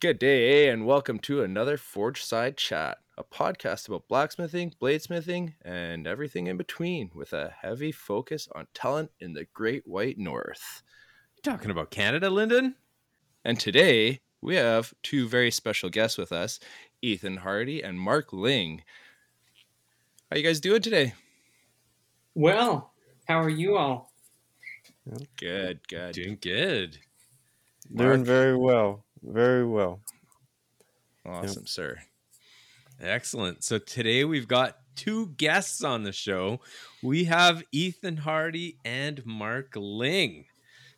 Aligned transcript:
Good 0.00 0.18
day, 0.18 0.68
and 0.68 0.84
welcome 0.84 1.20
to 1.20 1.42
another 1.42 1.76
Forge 1.76 2.24
Side 2.24 2.56
Chat, 2.56 2.98
a 3.16 3.22
podcast 3.22 3.86
about 3.86 4.08
blacksmithing, 4.08 4.74
bladesmithing, 4.82 5.54
and 5.62 6.08
everything 6.08 6.48
in 6.48 6.56
between, 6.56 7.10
with 7.14 7.32
a 7.32 7.54
heavy 7.60 7.92
focus 7.92 8.48
on 8.56 8.66
talent 8.74 9.12
in 9.20 9.34
the 9.34 9.46
Great 9.54 9.86
White 9.86 10.18
North. 10.18 10.82
Talking 11.44 11.70
about 11.70 11.92
Canada, 11.92 12.28
Lyndon? 12.28 12.74
And 13.44 13.60
today 13.60 14.20
we 14.40 14.56
have 14.56 14.94
two 15.04 15.28
very 15.28 15.52
special 15.52 15.90
guests 15.90 16.18
with 16.18 16.32
us, 16.32 16.58
Ethan 17.02 17.36
Hardy 17.38 17.82
and 17.82 18.00
Mark 18.00 18.32
Ling. 18.32 18.82
How 20.30 20.38
you 20.38 20.42
guys 20.42 20.58
doing 20.58 20.82
today? 20.82 21.14
Well, 22.34 22.92
how 23.26 23.40
are 23.40 23.48
you 23.48 23.76
all? 23.76 24.12
Good, 25.36 25.86
good. 25.88 26.14
Doing 26.14 26.38
good. 26.40 26.98
Doing 27.94 28.24
very 28.24 28.56
well. 28.56 29.04
Very 29.22 29.66
well. 29.66 30.00
Awesome, 31.26 31.66
sir. 31.66 31.98
Excellent. 33.00 33.64
So 33.64 33.78
today 33.78 34.24
we've 34.24 34.48
got 34.48 34.78
two 34.96 35.28
guests 35.36 35.84
on 35.84 36.02
the 36.02 36.12
show. 36.12 36.60
We 37.02 37.24
have 37.24 37.62
Ethan 37.72 38.18
Hardy 38.18 38.78
and 38.84 39.24
Mark 39.24 39.72
Ling. 39.76 40.46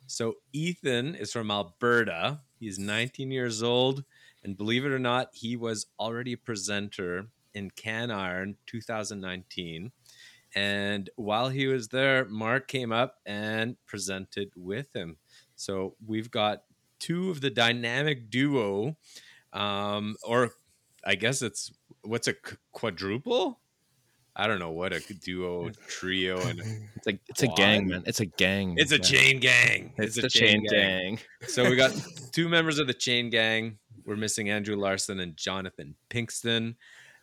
So 0.07 0.35
Ethan 0.51 1.15
is 1.15 1.31
from 1.31 1.51
Alberta. 1.51 2.41
He's 2.59 2.77
19 2.77 3.31
years 3.31 3.63
old, 3.63 4.03
and 4.43 4.57
believe 4.57 4.85
it 4.85 4.91
or 4.91 4.99
not, 4.99 5.29
he 5.33 5.55
was 5.55 5.85
already 5.99 6.33
a 6.33 6.37
presenter 6.37 7.27
in 7.53 7.71
Can 7.71 8.11
Iron 8.11 8.57
2019. 8.65 9.91
And 10.55 11.09
while 11.15 11.49
he 11.49 11.67
was 11.67 11.87
there, 11.89 12.25
Mark 12.25 12.67
came 12.67 12.91
up 12.91 13.15
and 13.25 13.77
presented 13.85 14.51
with 14.55 14.93
him. 14.95 15.17
So 15.55 15.95
we've 16.05 16.29
got 16.31 16.63
two 16.99 17.29
of 17.29 17.41
the 17.41 17.49
dynamic 17.49 18.29
duo, 18.29 18.97
um, 19.53 20.15
or 20.23 20.51
I 21.05 21.15
guess 21.15 21.41
it's 21.41 21.71
what's 22.03 22.27
a 22.27 22.35
quadruple? 22.71 23.59
I 24.35 24.47
don't 24.47 24.59
know 24.59 24.71
what 24.71 24.93
a 24.93 24.99
duo, 24.99 25.71
trio, 25.87 26.39
and 26.41 26.59
It's 26.95 27.07
a 27.07 27.19
it's 27.27 27.43
a 27.43 27.47
gang, 27.47 27.87
man. 27.87 28.03
It's 28.05 28.21
a 28.21 28.25
gang. 28.25 28.75
it's 28.77 28.91
a 28.91 28.95
Yeah. 28.95 29.01
chain 29.01 29.39
gang. 29.39 29.93
It's, 29.97 30.17
a 30.17 30.29
chain 30.29 30.63
gang. 30.69 31.19
So 31.47 31.69
we 31.69 31.75
got 31.75 31.91
two 32.31 32.47
members 32.47 32.79
of 32.79 32.87
the 32.87 32.93
chain 32.93 33.29
gang. 33.29 33.77
We're 34.05 34.15
missing 34.15 34.49
Andrew 34.49 34.75
Larson 34.77 35.19
and 35.19 35.35
Jonathan 35.35 35.95
Pinkston. 36.09 36.75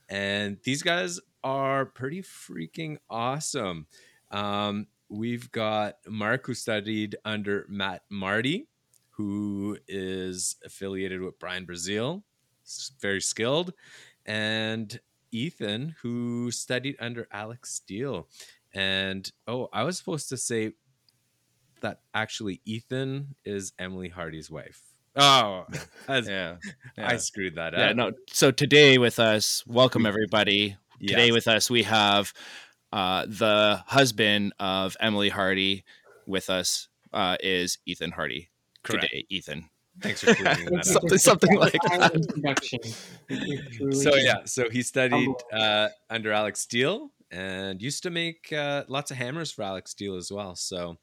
And 0.08 0.58
these 0.64 0.82
guys 0.82 1.20
are 1.44 1.86
pretty 1.86 2.22
freaking 2.22 2.98
awesome. 3.10 3.86
Um, 4.30 4.86
we've 5.08 5.50
got 5.52 5.96
Mark, 6.06 6.46
who 6.46 6.54
studied 6.54 7.16
under 7.24 7.66
Matt 7.68 8.02
Marty, 8.10 8.68
who 9.10 9.78
is 9.86 10.56
affiliated 10.64 11.20
with 11.20 11.38
Brian 11.38 11.66
Brazeal, 11.66 12.22
very 13.00 13.20
skilled. 13.20 13.72
And 14.26 14.98
Ethan, 15.32 15.94
who 16.02 16.50
studied 16.50 16.96
under 16.98 17.28
Alex 17.30 17.74
Steele. 17.74 18.28
And 18.74 19.30
oh, 19.46 19.68
I 19.72 19.84
was 19.84 19.98
supposed 19.98 20.28
to 20.30 20.36
say 20.36 20.72
that 21.80 22.00
actually 22.14 22.60
Ethan 22.64 23.34
is 23.44 23.72
Emily 23.78 24.08
Hardy's 24.08 24.50
wife. 24.50 24.87
Oh, 25.18 25.66
I, 26.08 26.18
Yeah. 26.18 26.56
I 26.96 27.16
screwed 27.16 27.56
that 27.56 27.74
up. 27.74 27.80
Yeah, 27.80 27.92
no. 27.92 28.12
So 28.30 28.50
today 28.50 28.98
with 28.98 29.18
us, 29.18 29.64
welcome 29.66 30.06
everybody. 30.06 30.76
Today 31.00 31.30
with 31.32 31.46
us, 31.48 31.70
we 31.70 31.82
have 31.84 32.32
uh, 32.92 33.26
the 33.26 33.82
husband 33.86 34.52
of 34.58 34.96
Emily 35.00 35.28
Hardy. 35.28 35.84
With 36.26 36.50
us 36.50 36.88
uh, 37.12 37.36
is 37.40 37.78
Ethan 37.86 38.10
Hardy. 38.12 38.50
Correct. 38.82 39.04
Today, 39.04 39.24
Ethan. 39.30 39.70
Thanks 40.00 40.22
for 40.22 40.34
clearing 40.34 40.66
that. 40.74 40.84
Something- 40.84 41.18
something 41.18 41.56
like 41.56 41.74
Fine 41.88 42.00
that. 42.00 42.14
Introduction. 42.14 42.80
You're 43.30 43.62
truly- 43.72 43.96
So 43.96 44.14
yeah, 44.16 44.44
so 44.44 44.68
he 44.68 44.82
studied 44.82 45.30
uh, 45.52 45.88
under 46.10 46.32
Alex 46.32 46.60
Steele 46.60 47.10
and 47.30 47.80
used 47.80 48.02
to 48.02 48.10
make 48.10 48.52
uh, 48.52 48.84
lots 48.88 49.10
of 49.10 49.16
hammers 49.16 49.50
for 49.50 49.62
Alex 49.62 49.92
Steele 49.92 50.16
as 50.16 50.30
well. 50.30 50.54
So 50.54 50.98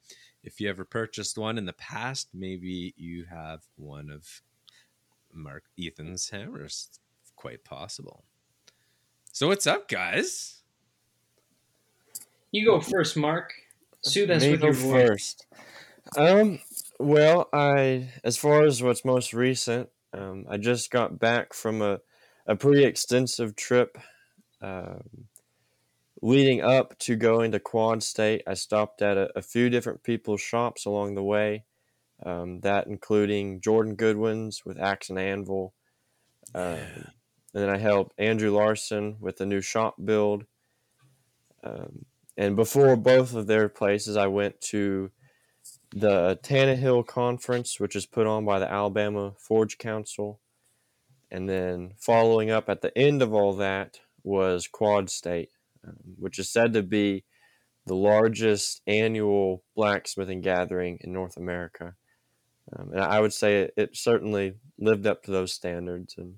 if 0.46 0.60
you 0.60 0.70
ever 0.70 0.84
purchased 0.84 1.36
one 1.36 1.58
in 1.58 1.66
the 1.66 1.72
past, 1.72 2.28
maybe 2.32 2.94
you 2.96 3.24
have 3.28 3.64
one 3.76 4.10
of 4.10 4.40
Mark 5.32 5.64
Ethan's 5.78 6.30
hammers. 6.30 6.88
It's 7.20 7.32
quite 7.34 7.64
possible. 7.64 8.24
So 9.32 9.48
what's 9.48 9.66
up, 9.66 9.88
guys? 9.88 10.62
You 12.52 12.64
go 12.64 12.80
first, 12.80 13.16
Mark. 13.16 13.52
Soothe 14.02 14.30
us 14.30 14.42
Me 14.42 14.52
with 14.52 14.60
go 14.60 14.66
your 14.66 14.74
voice. 14.74 15.06
first. 15.08 15.46
Um. 16.16 16.60
Well, 16.98 17.48
I 17.52 18.08
as 18.24 18.38
far 18.38 18.62
as 18.62 18.82
what's 18.82 19.04
most 19.04 19.34
recent, 19.34 19.90
um, 20.14 20.46
I 20.48 20.56
just 20.56 20.90
got 20.90 21.18
back 21.18 21.52
from 21.52 21.82
a 21.82 22.00
a 22.46 22.54
pretty 22.54 22.84
extensive 22.84 23.56
trip. 23.56 23.98
Um, 24.62 25.26
leading 26.26 26.60
up 26.60 26.98
to 26.98 27.14
going 27.14 27.52
to 27.52 27.60
Quad 27.60 28.02
State, 28.02 28.42
I 28.46 28.54
stopped 28.54 29.00
at 29.00 29.16
a, 29.16 29.30
a 29.38 29.42
few 29.42 29.70
different 29.70 30.02
people's 30.02 30.40
shops 30.40 30.84
along 30.84 31.14
the 31.14 31.22
way. 31.22 31.64
Um, 32.24 32.60
that 32.60 32.86
including 32.86 33.60
Jordan 33.60 33.94
Goodwin's 33.94 34.64
with 34.64 34.80
Axe 34.80 35.10
and 35.10 35.18
Anvil. 35.18 35.74
Um, 36.54 36.78
and 37.54 37.62
then 37.62 37.68
I 37.68 37.78
helped 37.78 38.18
Andrew 38.18 38.50
Larson 38.50 39.16
with 39.20 39.36
the 39.36 39.46
new 39.46 39.60
shop 39.60 39.96
build. 40.02 40.46
Um, 41.62 42.06
and 42.36 42.56
before 42.56 42.96
both 42.96 43.34
of 43.34 43.46
their 43.46 43.68
places, 43.68 44.16
I 44.16 44.26
went 44.26 44.60
to 44.62 45.10
the 45.94 46.40
Tannehill 46.42 47.06
Conference, 47.06 47.78
which 47.78 47.94
is 47.94 48.06
put 48.06 48.26
on 48.26 48.44
by 48.44 48.58
the 48.58 48.70
Alabama 48.70 49.34
Forge 49.38 49.78
Council. 49.78 50.40
And 51.30 51.48
then 51.48 51.92
following 51.98 52.50
up 52.50 52.68
at 52.68 52.80
the 52.82 52.96
end 52.96 53.22
of 53.22 53.32
all 53.32 53.52
that 53.54 54.00
was 54.24 54.66
Quad 54.66 55.08
State, 55.08 55.50
which 56.18 56.38
is 56.38 56.50
said 56.50 56.72
to 56.72 56.82
be 56.82 57.24
the 57.86 57.94
largest 57.94 58.82
annual 58.86 59.62
blacksmithing 59.74 60.40
gathering 60.40 60.98
in 61.02 61.12
North 61.12 61.36
America. 61.36 61.94
Um, 62.72 62.90
and 62.92 63.00
I 63.00 63.20
would 63.20 63.32
say 63.32 63.62
it, 63.62 63.74
it 63.76 63.96
certainly 63.96 64.54
lived 64.78 65.06
up 65.06 65.22
to 65.24 65.30
those 65.30 65.52
standards 65.52 66.16
and 66.18 66.36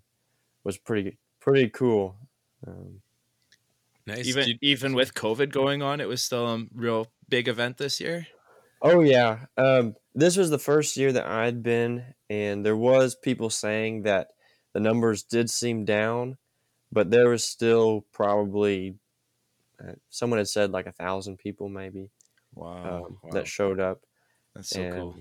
was 0.64 0.76
pretty 0.76 1.18
pretty 1.40 1.68
cool. 1.70 2.16
Um, 2.66 3.00
Nice. 4.08 4.26
Even 4.26 4.46
Did- 4.46 4.58
even 4.62 4.94
with 4.94 5.12
COVID 5.12 5.52
going 5.52 5.82
on, 5.82 6.00
it 6.00 6.08
was 6.08 6.22
still 6.22 6.46
a 6.46 6.64
real 6.74 7.08
big 7.28 7.46
event 7.46 7.76
this 7.76 8.00
year. 8.00 8.26
Oh 8.80 9.00
yeah, 9.02 9.46
um, 9.58 9.96
this 10.14 10.36
was 10.36 10.48
the 10.48 10.58
first 10.58 10.96
year 10.96 11.12
that 11.12 11.26
I'd 11.26 11.62
been, 11.62 12.14
and 12.30 12.64
there 12.64 12.76
was 12.76 13.14
people 13.14 13.50
saying 13.50 14.04
that 14.04 14.28
the 14.72 14.80
numbers 14.80 15.24
did 15.24 15.50
seem 15.50 15.84
down, 15.84 16.38
but 16.90 17.10
there 17.10 17.28
was 17.28 17.44
still 17.44 18.06
probably 18.12 18.96
uh, 19.82 19.92
someone 20.10 20.38
had 20.38 20.48
said 20.48 20.70
like 20.70 20.86
a 20.86 20.92
thousand 20.92 21.38
people 21.38 21.68
maybe 21.68 22.10
Wow, 22.54 23.04
um, 23.06 23.18
that 23.32 23.46
showed 23.46 23.80
up. 23.80 24.02
that's 24.54 24.70
so 24.70 24.90
cool. 24.90 25.16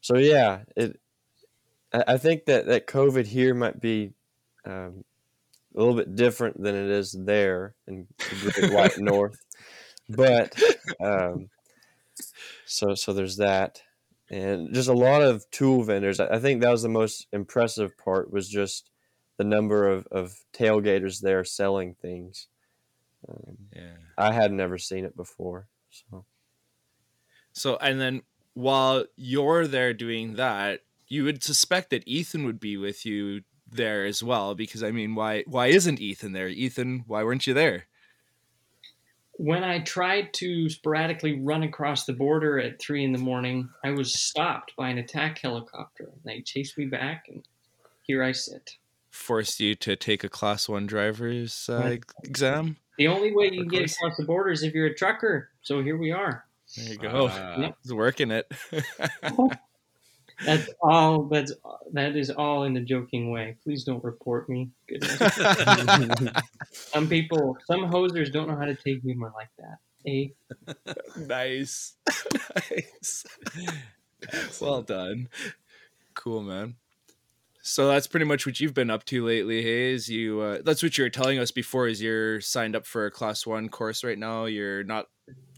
So 0.00 0.16
yeah, 0.16 0.60
it. 0.76 1.00
I 1.92 2.04
I 2.08 2.18
think 2.18 2.46
that 2.46 2.66
that 2.66 2.86
COVID 2.86 3.26
here 3.26 3.54
might 3.54 3.80
be 3.80 4.12
um, 4.64 5.04
a 5.74 5.78
little 5.78 5.94
bit 5.94 6.16
different 6.16 6.60
than 6.60 6.74
it 6.74 6.90
is 6.90 7.12
there 7.12 7.74
in 7.86 8.06
the 8.18 8.52
Great 8.52 8.72
White 8.72 8.98
North, 8.98 9.44
but 10.08 10.60
um, 11.00 11.48
so 12.66 12.94
so 12.94 13.12
there's 13.12 13.36
that, 13.36 13.82
and 14.30 14.74
just 14.74 14.88
a 14.88 14.94
lot 14.94 15.22
of 15.22 15.48
tool 15.50 15.84
vendors. 15.84 16.20
I 16.20 16.36
I 16.36 16.38
think 16.40 16.60
that 16.62 16.70
was 16.70 16.82
the 16.82 16.88
most 16.88 17.26
impressive 17.32 17.96
part 17.96 18.32
was 18.32 18.48
just 18.48 18.90
the 19.36 19.44
number 19.44 19.88
of, 19.88 20.06
of 20.08 20.40
tailgaters 20.52 21.20
there 21.20 21.44
selling 21.44 21.94
things. 21.94 22.48
Um, 23.28 23.56
Yeah. 23.74 23.96
I 24.16 24.32
had 24.32 24.52
never 24.52 24.78
seen 24.78 25.04
it 25.04 25.16
before, 25.16 25.68
so. 25.90 26.24
So 27.52 27.76
and 27.76 28.00
then 28.00 28.22
while 28.54 29.04
you're 29.16 29.66
there 29.66 29.94
doing 29.94 30.34
that, 30.34 30.80
you 31.08 31.24
would 31.24 31.42
suspect 31.42 31.90
that 31.90 32.06
Ethan 32.06 32.44
would 32.44 32.60
be 32.60 32.76
with 32.76 33.06
you 33.06 33.42
there 33.70 34.04
as 34.04 34.22
well 34.22 34.54
because 34.54 34.82
I 34.82 34.90
mean, 34.90 35.14
why 35.14 35.44
why 35.46 35.68
isn't 35.68 36.00
Ethan 36.00 36.32
there? 36.32 36.48
Ethan, 36.48 37.04
why 37.06 37.22
weren't 37.24 37.46
you 37.46 37.54
there? 37.54 37.86
When 39.32 39.62
I 39.62 39.78
tried 39.80 40.34
to 40.34 40.68
sporadically 40.68 41.40
run 41.40 41.62
across 41.62 42.04
the 42.04 42.12
border 42.12 42.58
at 42.58 42.80
three 42.80 43.04
in 43.04 43.12
the 43.12 43.18
morning, 43.18 43.68
I 43.84 43.90
was 43.90 44.12
stopped 44.20 44.74
by 44.76 44.88
an 44.88 44.98
attack 44.98 45.38
helicopter. 45.38 46.10
They 46.24 46.40
chased 46.40 46.76
me 46.76 46.86
back, 46.86 47.26
and 47.28 47.46
here 48.02 48.24
I 48.24 48.32
sit. 48.32 48.72
Forced 49.10 49.60
you 49.60 49.76
to 49.76 49.94
take 49.94 50.24
a 50.24 50.28
class 50.28 50.68
one 50.68 50.86
driver's 50.86 51.68
uh, 51.68 51.96
exam. 52.24 52.78
The 52.98 53.08
only 53.08 53.32
way 53.32 53.46
you 53.46 53.60
can 53.60 53.68
get 53.68 53.90
across 53.90 54.16
the 54.16 54.24
border 54.24 54.50
is 54.50 54.64
if 54.64 54.74
you're 54.74 54.86
a 54.86 54.94
trucker. 54.94 55.50
So 55.62 55.82
here 55.82 55.96
we 55.96 56.10
are. 56.10 56.44
There 56.76 56.92
you 56.92 56.98
go. 56.98 57.28
Uh, 57.38 57.72
He's 57.82 57.94
working 57.94 58.30
it. 58.30 58.50
That's 60.44 60.68
all. 60.80 61.24
That's 61.24 61.52
that 61.92 62.16
is 62.16 62.30
all 62.30 62.64
in 62.64 62.76
a 62.76 62.80
joking 62.80 63.30
way. 63.30 63.56
Please 63.62 63.84
don't 63.84 64.02
report 64.04 64.48
me. 64.48 64.70
Some 66.72 67.08
people, 67.08 67.58
some 67.66 67.90
hosers 67.90 68.30
don't 68.32 68.48
know 68.48 68.56
how 68.56 68.66
to 68.66 68.76
take 68.76 69.02
humor 69.02 69.32
like 69.34 69.48
that. 69.58 69.78
A. 70.06 70.32
nice. 71.16 71.94
nice. 72.54 73.24
well 74.60 74.82
done. 74.82 75.28
Cool, 76.14 76.42
man. 76.42 76.76
So 77.68 77.86
that's 77.86 78.06
pretty 78.06 78.24
much 78.24 78.46
what 78.46 78.60
you've 78.60 78.72
been 78.72 78.88
up 78.88 79.04
to 79.04 79.26
lately, 79.26 79.62
hey? 79.62 79.92
Is 79.92 80.08
you 80.08 80.40
uh, 80.40 80.58
that's 80.64 80.82
what 80.82 80.96
you 80.96 81.04
were 81.04 81.10
telling 81.10 81.38
us 81.38 81.50
before 81.50 81.86
is 81.86 82.00
you're 82.00 82.40
signed 82.40 82.74
up 82.74 82.86
for 82.86 83.04
a 83.04 83.10
class 83.10 83.46
one 83.46 83.68
course 83.68 84.02
right 84.02 84.18
now. 84.18 84.46
You're 84.46 84.84
not 84.84 85.04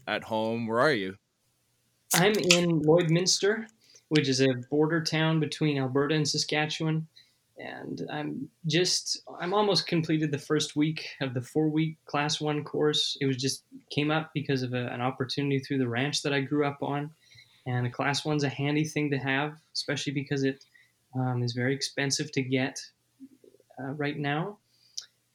at 0.05 0.25
home. 0.25 0.67
Where 0.67 0.81
are 0.81 0.91
you? 0.91 1.15
I'm 2.13 2.33
in 2.33 2.81
Lloydminster, 2.81 3.65
which 4.09 4.27
is 4.27 4.41
a 4.41 4.55
border 4.69 5.01
town 5.01 5.39
between 5.39 5.79
Alberta 5.79 6.13
and 6.13 6.27
Saskatchewan. 6.27 7.07
And 7.57 8.05
I'm 8.11 8.49
just 8.67 9.21
I'm 9.39 9.53
almost 9.53 9.87
completed 9.87 10.31
the 10.31 10.37
first 10.37 10.75
week 10.75 11.07
of 11.21 11.33
the 11.33 11.41
four 11.41 11.69
week 11.69 11.95
class 12.05 12.41
one 12.41 12.65
course. 12.65 13.17
It 13.21 13.25
was 13.25 13.37
just 13.37 13.63
came 13.89 14.11
up 14.11 14.31
because 14.33 14.63
of 14.63 14.73
a, 14.73 14.87
an 14.87 14.99
opportunity 14.99 15.59
through 15.59 15.77
the 15.77 15.87
ranch 15.87 16.23
that 16.23 16.33
I 16.33 16.41
grew 16.41 16.65
up 16.65 16.79
on. 16.81 17.09
And 17.65 17.87
a 17.87 17.89
class 17.89 18.25
one's 18.25 18.43
a 18.43 18.49
handy 18.49 18.83
thing 18.83 19.11
to 19.11 19.17
have, 19.17 19.53
especially 19.73 20.11
because 20.11 20.43
it 20.43 20.65
um, 21.15 21.43
is 21.43 21.53
very 21.53 21.73
expensive 21.73 22.31
to 22.33 22.41
get 22.41 22.79
uh, 23.79 23.91
right 23.91 24.17
now. 24.17 24.57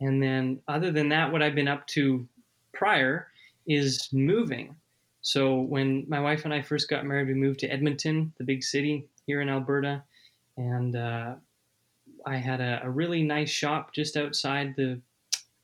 And 0.00 0.22
then, 0.22 0.60
other 0.68 0.90
than 0.90 1.08
that, 1.10 1.32
what 1.32 1.42
I've 1.42 1.54
been 1.54 1.68
up 1.68 1.86
to 1.88 2.26
prior 2.72 3.28
is 3.66 4.08
moving. 4.12 4.76
So, 5.22 5.60
when 5.60 6.04
my 6.08 6.20
wife 6.20 6.44
and 6.44 6.52
I 6.52 6.62
first 6.62 6.88
got 6.88 7.06
married, 7.06 7.28
we 7.28 7.34
moved 7.34 7.60
to 7.60 7.68
Edmonton, 7.68 8.32
the 8.38 8.44
big 8.44 8.62
city 8.62 9.08
here 9.26 9.40
in 9.40 9.48
Alberta. 9.48 10.02
And 10.56 10.96
uh, 10.96 11.34
I 12.26 12.36
had 12.36 12.60
a, 12.60 12.80
a, 12.84 12.90
really 12.90 13.22
nice 13.22 13.50
shop 13.50 13.92
just 13.92 14.16
outside 14.16 14.74
the 14.76 15.00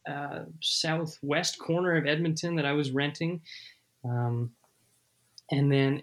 uh, 0.09 0.41
southwest 0.61 1.59
corner 1.59 1.97
of 1.97 2.07
Edmonton 2.07 2.57
that 2.57 2.67
I 2.67 2.73
was 2.73 2.91
renting. 2.91 3.41
Um, 4.05 4.51
and 5.51 5.71
then 5.71 6.03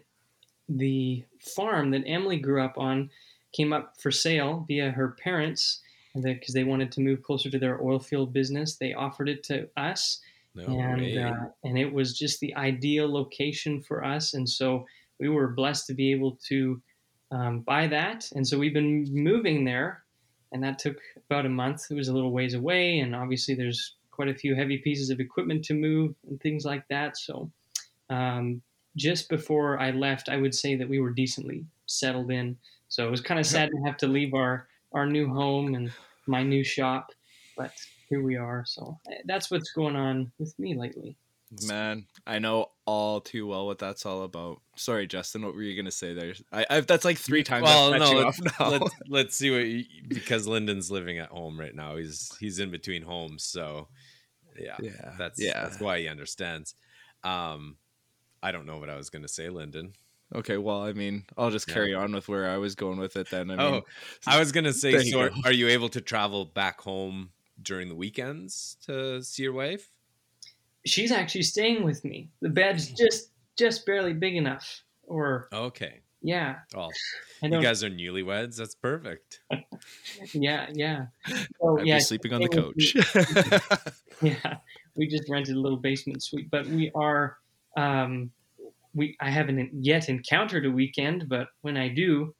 the 0.69 1.23
farm 1.39 1.91
that 1.91 2.03
Emily 2.05 2.37
grew 2.37 2.63
up 2.63 2.77
on 2.77 3.09
came 3.53 3.73
up 3.73 3.95
for 3.99 4.11
sale 4.11 4.65
via 4.67 4.91
her 4.91 5.15
parents 5.21 5.81
because 6.15 6.53
they 6.53 6.63
wanted 6.63 6.91
to 6.91 7.01
move 7.01 7.23
closer 7.23 7.49
to 7.49 7.59
their 7.59 7.81
oil 7.81 7.99
field 7.99 8.33
business. 8.33 8.75
They 8.75 8.93
offered 8.93 9.29
it 9.29 9.43
to 9.43 9.69
us, 9.77 10.19
no 10.55 10.65
and 10.65 11.19
uh, 11.19 11.45
and 11.63 11.77
it 11.77 11.91
was 11.91 12.17
just 12.17 12.39
the 12.39 12.55
ideal 12.55 13.11
location 13.11 13.81
for 13.81 14.03
us. 14.03 14.33
And 14.33 14.47
so 14.47 14.85
we 15.19 15.29
were 15.29 15.49
blessed 15.49 15.87
to 15.87 15.93
be 15.93 16.11
able 16.11 16.37
to 16.47 16.81
um, 17.31 17.59
buy 17.61 17.87
that. 17.87 18.29
And 18.33 18.47
so 18.47 18.57
we've 18.57 18.73
been 18.73 19.07
moving 19.11 19.65
there, 19.65 20.03
and 20.51 20.63
that 20.63 20.79
took 20.79 20.97
about 21.29 21.45
a 21.45 21.49
month. 21.49 21.85
It 21.89 21.95
was 21.95 22.07
a 22.07 22.13
little 22.13 22.31
ways 22.31 22.53
away, 22.53 22.99
and 22.99 23.15
obviously 23.15 23.55
there's 23.55 23.95
quite 24.11 24.29
a 24.29 24.35
few 24.35 24.55
heavy 24.55 24.77
pieces 24.79 25.09
of 25.09 25.19
equipment 25.19 25.63
to 25.65 25.73
move 25.73 26.15
and 26.27 26.39
things 26.41 26.65
like 26.65 26.87
that. 26.89 27.17
So. 27.17 27.51
Um, 28.09 28.63
just 28.95 29.29
before 29.29 29.79
I 29.79 29.91
left, 29.91 30.29
I 30.29 30.37
would 30.37 30.53
say 30.53 30.75
that 30.75 30.89
we 30.89 30.99
were 30.99 31.11
decently 31.11 31.65
settled 31.85 32.31
in. 32.31 32.57
So 32.89 33.07
it 33.07 33.11
was 33.11 33.21
kind 33.21 33.39
of 33.39 33.45
sad 33.45 33.69
to 33.69 33.77
have 33.85 33.97
to 33.97 34.07
leave 34.07 34.33
our 34.33 34.67
our 34.91 35.05
new 35.05 35.29
home 35.29 35.75
and 35.75 35.91
my 36.25 36.43
new 36.43 36.63
shop, 36.63 37.11
but 37.55 37.71
here 38.09 38.23
we 38.23 38.35
are. 38.35 38.63
So 38.65 38.97
eh, 39.11 39.21
that's 39.25 39.51
what's 39.51 39.71
going 39.71 39.95
on 39.95 40.31
with 40.39 40.57
me 40.59 40.75
lately. 40.75 41.15
Man, 41.67 42.05
I 42.27 42.37
know 42.37 42.71
all 42.85 43.21
too 43.21 43.47
well 43.47 43.65
what 43.65 43.79
that's 43.79 44.05
all 44.05 44.23
about. 44.23 44.61
Sorry, 44.75 45.07
Justin, 45.07 45.43
what 45.43 45.55
were 45.55 45.63
you 45.63 45.75
gonna 45.75 45.91
say 45.91 46.13
there? 46.13 46.33
I, 46.51 46.65
I 46.69 46.79
that's 46.81 47.05
like 47.05 47.17
three 47.17 47.43
times. 47.43 47.63
Well, 47.63 47.91
no, 47.97 48.11
let's, 48.11 48.39
let's, 48.59 48.95
let's, 49.07 49.35
see 49.35 49.51
what 49.51 49.65
you, 49.65 49.85
because 50.07 50.47
Lyndon's 50.47 50.91
living 50.91 51.17
at 51.17 51.29
home 51.29 51.59
right 51.59 51.73
now. 51.73 51.95
He's 51.95 52.35
he's 52.39 52.59
in 52.59 52.69
between 52.69 53.01
homes, 53.01 53.43
so 53.43 53.87
yeah, 54.59 54.77
yeah, 54.79 55.13
that's 55.17 55.41
yeah, 55.41 55.63
that's 55.63 55.79
why 55.79 55.99
he 55.99 56.07
understands. 56.07 56.75
Um, 57.23 57.77
I 58.43 58.51
don't 58.51 58.67
know 58.67 58.77
what 58.77 58.91
I 58.91 58.95
was 58.95 59.09
gonna 59.09 59.27
say, 59.27 59.49
Lyndon. 59.49 59.93
Okay, 60.35 60.57
well, 60.57 60.83
I 60.83 60.93
mean, 60.93 61.25
I'll 61.37 61.49
just 61.49 61.67
carry 61.67 61.93
on 61.93 62.13
with 62.13 62.27
where 62.27 62.49
I 62.49 62.57
was 62.57 62.75
going 62.75 62.99
with 62.99 63.15
it 63.15 63.29
then. 63.31 63.49
I 63.49 63.55
mean, 63.55 63.59
oh, 63.59 63.81
I 64.27 64.37
was 64.37 64.51
gonna 64.51 64.73
say, 64.73 65.09
so 65.09 65.29
are 65.43 65.51
you 65.51 65.67
able 65.69 65.89
to 65.89 66.01
travel 66.01 66.45
back 66.45 66.81
home 66.81 67.31
during 67.61 67.89
the 67.89 67.95
weekends 67.95 68.77
to 68.85 69.23
see 69.23 69.43
your 69.43 69.53
wife? 69.53 69.89
She's 70.85 71.11
actually 71.11 71.43
staying 71.43 71.83
with 71.83 72.05
me. 72.05 72.29
The 72.41 72.49
bed's 72.49 72.91
just 72.91 73.31
just 73.57 73.85
barely 73.85 74.13
big 74.13 74.35
enough. 74.35 74.83
Or 75.03 75.49
okay, 75.51 76.01
yeah. 76.21 76.57
Well, 76.75 76.89
you 77.41 77.61
guys 77.61 77.83
are 77.83 77.89
newlyweds. 77.89 78.57
That's 78.57 78.75
perfect. 78.75 79.41
yeah, 80.33 80.67
yeah. 80.73 81.05
So, 81.61 81.79
I'd 81.79 81.87
yeah, 81.87 81.95
be 81.95 82.01
sleeping 82.01 82.33
on 82.33 82.41
the 82.41 82.49
couch. 82.49 83.93
yeah, 84.21 84.57
we 84.95 85.07
just 85.07 85.29
rented 85.29 85.55
a 85.55 85.59
little 85.59 85.77
basement 85.77 86.23
suite, 86.23 86.51
but 86.51 86.67
we 86.67 86.91
are. 86.93 87.37
Um, 87.77 88.31
we 88.93 89.15
I 89.19 89.29
haven't 89.29 89.69
yet 89.73 90.09
encountered 90.09 90.65
a 90.65 90.71
weekend, 90.71 91.29
but 91.29 91.47
when 91.61 91.77
I 91.77 91.89
do, 91.89 92.33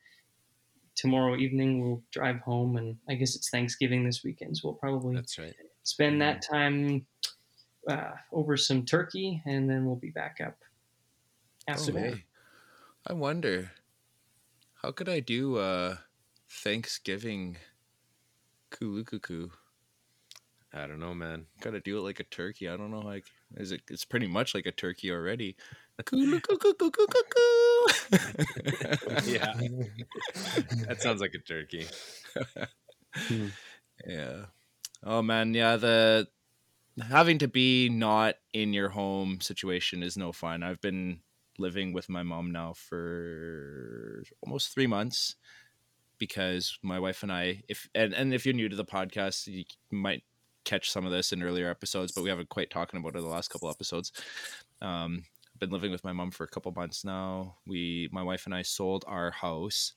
tomorrow 0.95 1.35
evening 1.35 1.81
we'll 1.81 2.03
drive 2.11 2.39
home, 2.39 2.77
and 2.77 2.97
I 3.09 3.15
guess 3.15 3.35
it's 3.35 3.49
Thanksgiving 3.49 4.05
this 4.05 4.23
weekend, 4.23 4.57
so 4.57 4.69
we'll 4.69 4.75
probably 4.75 5.15
that's 5.15 5.37
right 5.37 5.53
spend 5.83 6.21
that 6.21 6.41
time 6.41 7.05
uh, 7.89 8.11
over 8.31 8.57
some 8.57 8.85
turkey, 8.85 9.41
and 9.45 9.69
then 9.69 9.85
we'll 9.85 9.95
be 9.95 10.11
back 10.11 10.37
up 10.45 10.57
after 11.67 11.97
oh. 11.97 12.13
I 13.07 13.13
wonder 13.13 13.71
how 14.81 14.91
could 14.91 15.09
I 15.09 15.19
do 15.19 15.57
uh, 15.57 15.95
Thanksgiving 16.49 17.57
kulukuku. 18.71 19.49
I 20.73 20.85
don't 20.85 20.99
know, 20.99 21.15
man. 21.15 21.47
Got 21.61 21.71
to 21.71 21.79
do 21.79 21.97
it 21.97 22.01
like 22.01 22.19
a 22.19 22.25
turkey. 22.25 22.69
I 22.69 22.77
don't 22.77 22.91
know. 22.91 22.99
Like, 22.99 23.25
is 23.55 23.71
it? 23.71 23.81
It's 23.89 24.05
pretty 24.05 24.27
much 24.27 24.53
like 24.53 24.67
a 24.67 24.71
turkey 24.71 25.11
already. 25.11 25.55
yeah, 29.25 29.53
that 30.87 30.97
sounds 30.99 31.21
like 31.21 31.33
a 31.33 31.39
turkey. 31.39 31.85
yeah. 34.07 34.45
Oh 35.03 35.21
man, 35.21 35.53
yeah. 35.53 35.77
The 35.77 36.27
having 37.01 37.37
to 37.39 37.47
be 37.47 37.89
not 37.89 38.35
in 38.53 38.73
your 38.73 38.89
home 38.89 39.41
situation 39.41 40.03
is 40.03 40.17
no 40.17 40.31
fun. 40.31 40.63
I've 40.63 40.81
been 40.81 41.19
living 41.57 41.93
with 41.93 42.09
my 42.09 42.23
mom 42.23 42.51
now 42.51 42.73
for 42.73 44.23
almost 44.41 44.73
three 44.73 44.87
months 44.87 45.35
because 46.17 46.77
my 46.81 46.99
wife 46.99 47.23
and 47.23 47.31
I, 47.31 47.63
if 47.67 47.89
and, 47.95 48.13
and 48.13 48.33
if 48.33 48.45
you're 48.45 48.55
new 48.55 48.69
to 48.69 48.75
the 48.75 48.85
podcast, 48.85 49.47
you 49.47 49.63
might 49.91 50.23
catch 50.65 50.91
some 50.91 51.05
of 51.05 51.11
this 51.11 51.31
in 51.31 51.41
earlier 51.41 51.69
episodes, 51.69 52.11
but 52.11 52.23
we 52.23 52.29
haven't 52.29 52.49
quite 52.49 52.69
talking 52.69 52.99
about 52.99 53.15
it 53.15 53.21
the 53.21 53.27
last 53.27 53.49
couple 53.49 53.69
episodes. 53.69 54.11
Um, 54.81 55.23
been 55.59 55.69
living 55.69 55.91
with 55.91 56.03
my 56.03 56.13
mom 56.13 56.31
for 56.31 56.43
a 56.43 56.47
couple 56.47 56.71
months 56.71 57.03
now. 57.03 57.55
We, 57.67 58.09
my 58.11 58.23
wife 58.23 58.45
and 58.45 58.55
I, 58.55 58.61
sold 58.61 59.05
our 59.07 59.31
house, 59.31 59.93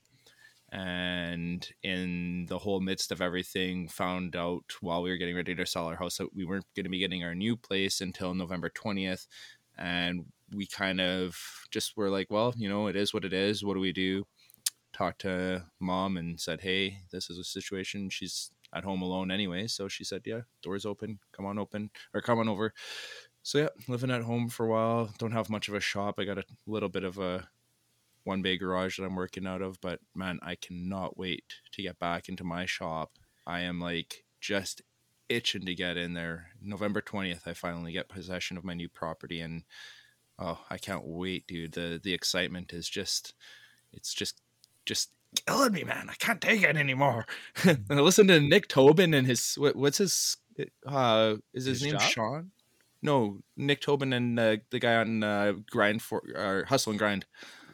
and 0.71 1.67
in 1.83 2.45
the 2.47 2.59
whole 2.59 2.79
midst 2.79 3.11
of 3.11 3.21
everything, 3.21 3.87
found 3.87 4.35
out 4.35 4.65
while 4.81 5.01
we 5.01 5.09
were 5.09 5.17
getting 5.17 5.35
ready 5.35 5.55
to 5.55 5.65
sell 5.65 5.87
our 5.87 5.95
house 5.95 6.17
that 6.17 6.35
we 6.35 6.45
weren't 6.45 6.65
going 6.75 6.85
to 6.85 6.89
be 6.89 6.99
getting 6.99 7.23
our 7.23 7.35
new 7.35 7.55
place 7.55 8.01
until 8.01 8.33
November 8.33 8.69
twentieth, 8.69 9.27
and 9.77 10.25
we 10.53 10.67
kind 10.67 11.01
of 11.01 11.35
just 11.71 11.97
were 11.97 12.09
like, 12.09 12.29
well, 12.29 12.53
you 12.57 12.69
know, 12.69 12.87
it 12.87 12.95
is 12.95 13.13
what 13.13 13.25
it 13.25 13.33
is. 13.33 13.63
What 13.63 13.73
do 13.73 13.79
we 13.79 13.91
do? 13.91 14.25
Talked 14.91 15.21
to 15.21 15.65
mom 15.79 16.17
and 16.17 16.39
said, 16.39 16.61
hey, 16.61 16.99
this 17.11 17.29
is 17.29 17.39
a 17.39 17.43
situation. 17.43 18.09
She's 18.09 18.51
at 18.75 18.83
home 18.83 19.01
alone 19.01 19.31
anyway. 19.31 19.65
So 19.65 19.87
she 19.87 20.03
said, 20.03 20.21
yeah, 20.25 20.41
doors 20.61 20.85
open. 20.85 21.19
Come 21.31 21.45
on, 21.47 21.57
open 21.57 21.89
or 22.13 22.21
come 22.21 22.37
on 22.37 22.49
over. 22.49 22.73
So 23.43 23.57
yeah, 23.59 23.67
living 23.89 24.09
at 24.09 24.23
home 24.23 24.47
for 24.47 24.65
a 24.65 24.69
while. 24.69 25.09
Don't 25.17 25.33
have 25.33 25.49
much 25.49 25.67
of 25.67 25.73
a 25.73 25.81
shop. 25.81 26.15
I 26.17 26.23
got 26.23 26.37
a 26.37 26.45
little 26.65 26.89
bit 26.89 27.03
of 27.03 27.19
a 27.19 27.49
one 28.23 28.41
bay 28.41 28.57
garage 28.57 28.97
that 28.97 29.05
I'm 29.05 29.15
working 29.15 29.45
out 29.45 29.61
of, 29.61 29.79
but 29.81 29.99
man, 30.15 30.39
I 30.41 30.55
cannot 30.55 31.17
wait 31.17 31.43
to 31.73 31.81
get 31.81 31.99
back 31.99 32.29
into 32.29 32.45
my 32.45 32.65
shop. 32.65 33.11
I 33.45 33.61
am 33.61 33.81
like 33.81 34.23
just 34.39 34.81
itching 35.27 35.65
to 35.65 35.75
get 35.75 35.97
in 35.97 36.13
there. 36.13 36.51
November 36.61 37.01
20th, 37.01 37.45
I 37.45 37.53
finally 37.53 37.91
get 37.91 38.07
possession 38.07 38.55
of 38.55 38.63
my 38.63 38.73
new 38.73 38.87
property 38.87 39.41
and 39.41 39.63
oh, 40.39 40.59
I 40.69 40.77
can't 40.77 41.05
wait, 41.05 41.45
dude. 41.45 41.73
The 41.73 41.99
the 42.01 42.13
excitement 42.13 42.71
is 42.71 42.87
just 42.87 43.33
it's 43.91 44.13
just 44.13 44.39
just 44.85 45.09
killing 45.45 45.73
me, 45.73 45.83
man. 45.83 46.07
I 46.09 46.13
can't 46.13 46.39
take 46.39 46.63
it 46.63 46.77
anymore. 46.77 47.25
and 47.65 47.85
I 47.89 47.95
listened 47.95 48.29
to 48.29 48.39
Nick 48.39 48.69
Tobin 48.69 49.13
and 49.13 49.27
his 49.27 49.55
what, 49.55 49.75
what's 49.75 49.97
his 49.97 50.37
uh 50.87 51.35
is 51.53 51.65
his, 51.65 51.81
his 51.81 51.83
name 51.83 51.99
job? 51.99 52.09
Sean? 52.09 52.51
No, 53.03 53.39
Nick 53.57 53.81
Tobin 53.81 54.13
and 54.13 54.39
uh, 54.39 54.57
the 54.71 54.79
guy 54.79 54.95
on 54.95 55.23
uh, 55.23 55.53
Grind 55.69 56.01
for 56.01 56.23
uh, 56.35 56.67
Hustle 56.67 56.91
and 56.91 56.99
Grind. 56.99 57.25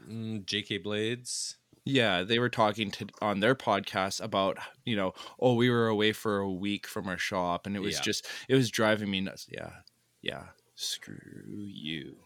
Mm, 0.09 0.43
J.K. 0.45 0.79
Blades. 0.79 1.55
Yeah, 1.86 2.24
they 2.24 2.39
were 2.39 2.50
talking 2.50 2.91
to 2.91 3.07
on 3.21 3.39
their 3.39 3.55
podcast 3.55 4.21
about 4.21 4.57
you 4.86 4.95
know, 4.95 5.13
oh, 5.39 5.53
we 5.53 5.69
were 5.69 5.88
away 5.88 6.12
for 6.12 6.39
a 6.39 6.51
week 6.51 6.88
from 6.88 7.07
our 7.07 7.17
shop, 7.17 7.65
and 7.65 7.75
it 7.75 7.79
was 7.79 7.95
yeah. 7.95 8.01
just 8.01 8.27
it 8.48 8.55
was 8.55 8.69
driving 8.69 9.09
me 9.09 9.21
nuts. 9.21 9.48
Yeah, 9.50 9.71
yeah, 10.21 10.45
screw 10.75 11.41
you, 11.48 12.17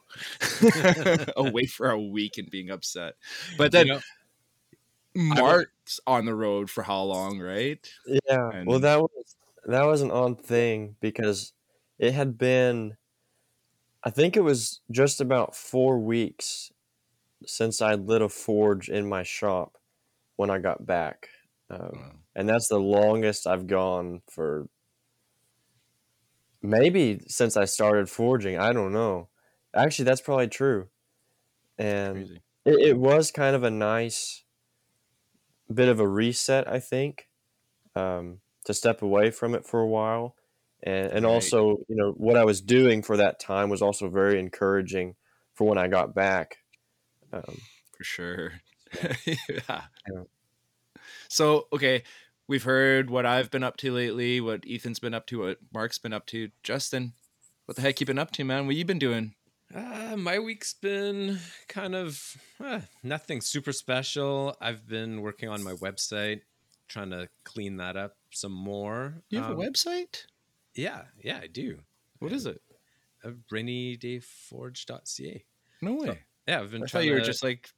away 1.37 1.65
for 1.65 1.89
a 1.89 1.99
week 1.99 2.37
and 2.37 2.49
being 2.49 2.69
upset. 2.71 3.15
But 3.57 3.71
then 3.71 3.87
you 3.87 3.93
know, 3.93 3.99
Mark's 5.15 5.99
on 6.07 6.25
the 6.25 6.35
road 6.35 6.69
for 6.69 6.83
how 6.83 7.03
long, 7.03 7.39
right? 7.39 7.85
Yeah. 8.05 8.49
And, 8.49 8.67
well, 8.67 8.79
that 8.79 8.99
was 8.99 9.35
that 9.65 9.83
was 9.83 10.01
an 10.01 10.11
odd 10.11 10.41
thing 10.41 10.95
because 10.99 11.53
it 12.03 12.13
had 12.13 12.37
been 12.37 12.97
I 14.03 14.09
think 14.09 14.35
it 14.35 14.41
was 14.41 14.81
just 14.91 15.21
about 15.21 15.55
four 15.55 15.99
weeks 15.99 16.71
since 17.45 17.81
I 17.81 17.95
lit 17.95 18.21
a 18.21 18.29
forge 18.29 18.89
in 18.89 19.09
my 19.09 19.23
shop 19.23 19.77
when 20.37 20.49
I 20.49 20.59
got 20.59 20.85
back. 20.85 21.29
Um, 21.69 21.91
Wow. 21.95 22.23
and 22.35 22.49
that's 22.49 22.69
the 22.69 22.79
longest 22.79 23.47
I've 23.47 23.67
gone 23.67 24.23
for 24.29 24.67
maybe 26.61 27.19
since 27.27 27.57
I 27.57 27.65
started 27.65 28.09
forging. 28.09 28.57
I 28.57 28.73
don't 28.73 28.93
know. 28.93 29.29
Actually, 29.73 30.05
that's 30.05 30.21
probably 30.21 30.47
true. 30.47 30.89
And 31.77 32.41
it, 32.65 32.89
it 32.89 32.97
was 32.97 33.31
kind 33.31 33.55
of 33.55 33.63
a 33.63 33.71
nice 33.71 34.45
bit 35.73 35.89
of 35.89 35.99
a 35.99 36.07
reset, 36.07 36.67
I 36.67 36.79
think, 36.79 37.29
um, 37.95 38.41
to 38.65 38.73
step 38.73 39.03
away 39.03 39.31
from 39.31 39.55
it 39.55 39.65
for 39.65 39.81
a 39.81 39.87
while. 39.87 40.37
And, 40.85 41.07
and 41.11 41.25
Right. 41.25 41.31
also, 41.31 41.77
you 41.87 41.95
know, 41.95 42.11
what 42.11 42.35
I 42.35 42.43
was 42.43 42.61
doing 42.61 43.01
for 43.03 43.17
that 43.17 43.39
time 43.39 43.69
was 43.69 43.81
also 43.81 44.09
very 44.09 44.39
encouraging 44.39 45.15
for 45.53 45.67
when 45.67 45.77
I 45.77 45.87
got 45.87 46.13
back. 46.13 46.57
Um, 47.31 47.61
for 47.97 48.03
sure. 48.03 48.53
yeah. 49.25 49.37
Yeah. 49.67 50.23
So, 51.29 51.67
okay, 51.73 52.03
we've 52.47 52.63
heard 52.63 53.09
what 53.09 53.25
I've 53.25 53.49
been 53.49 53.63
up 53.63 53.77
to 53.77 53.91
lately, 53.91 54.39
what 54.41 54.63
Ethan's 54.69 54.99
been 54.99 55.13
up 55.13 55.25
to, 55.27 55.39
what 55.39 55.57
Mark's 55.73 55.97
been 55.97 56.13
up 56.13 56.25
to. 56.27 56.49
Justin, 56.63 57.13
what 57.65 57.75
the 57.75 57.81
heck 57.81 57.99
you 57.99 58.05
been 58.05 58.19
up 58.19 58.31
to, 58.31 58.43
man? 58.43 58.65
What 58.67 58.75
you 58.75 58.85
been 58.85 58.99
doing? 58.99 59.35
Uh, 59.73 60.15
my 60.17 60.37
week's 60.37 60.73
been 60.73 61.39
kind 61.67 61.95
of 61.95 62.37
uh, 62.63 62.81
nothing 63.01 63.41
super 63.41 63.71
special. 63.71 64.55
I've 64.61 64.87
been 64.87 65.21
working 65.21 65.49
on 65.49 65.63
my 65.63 65.73
website, 65.73 66.41
trying 66.87 67.09
to 67.09 67.29
clean 67.43 67.77
that 67.77 67.95
up 67.97 68.17
some 68.31 68.51
more. 68.51 69.23
You 69.29 69.41
have 69.41 69.51
Um, 69.51 69.59
a 69.59 69.63
website? 69.63 70.25
Yeah, 70.75 71.03
yeah, 71.23 71.39
I 71.41 71.47
do. 71.47 71.79
What 72.19 72.31
is 72.31 72.45
it? 72.45 72.61
Uh, 73.23 73.31
rainydayforge.ca. 73.51 75.45
No 75.81 75.93
way. 75.93 76.19
Yeah, 76.47 76.59
I've 76.61 76.71
been 76.71 76.83
I 76.83 76.85
trying 76.87 77.01
thought 77.01 77.05
you 77.07 77.13
were 77.13 77.19
to- 77.19 77.25
just 77.25 77.43
like 77.43 77.69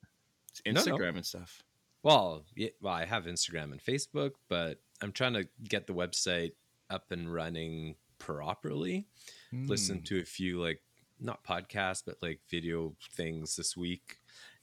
No, 0.65 0.71
no. 0.73 0.81
Instagram 0.81 1.15
and 1.17 1.25
stuff. 1.25 1.63
Well, 2.03 2.45
yeah, 2.55 2.69
well, 2.81 2.93
I 2.93 3.05
have 3.05 3.25
Instagram 3.25 3.71
and 3.71 3.81
Facebook, 3.83 4.33
but 4.47 4.81
I'm 5.01 5.11
trying 5.11 5.33
to 5.33 5.47
get 5.63 5.87
the 5.87 5.93
website 5.93 6.51
up 6.89 7.11
and 7.11 7.31
running 7.33 7.95
properly. 8.19 9.07
Listen 9.51 9.97
Hmm. 9.99 10.03
to 10.05 10.19
a 10.21 10.25
few 10.25 10.61
like 10.61 10.81
not 11.19 11.43
podcasts, 11.43 12.03
but 12.05 12.17
like 12.21 12.41
video 12.49 12.95
things 13.13 13.55
this 13.55 13.75
week, 13.77 14.19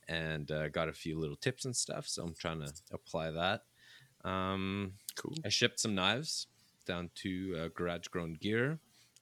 and 0.07 0.49
uh, 0.51 0.69
got 0.69 0.87
a 0.89 0.93
few 0.93 1.19
little 1.19 1.35
tips 1.35 1.65
and 1.65 1.75
stuff. 1.75 2.07
So 2.07 2.23
I'm 2.23 2.35
trying 2.35 2.61
to 2.61 2.71
apply 2.91 3.31
that. 3.31 3.65
Um, 4.23 4.93
Cool. 5.15 5.35
I 5.43 5.49
shipped 5.49 5.79
some 5.79 5.95
knives 5.95 6.47
down 6.85 7.09
to 7.15 7.55
uh, 7.59 7.67
Garage 7.73 8.07
Grown 8.07 8.33
Gear. 8.33 8.79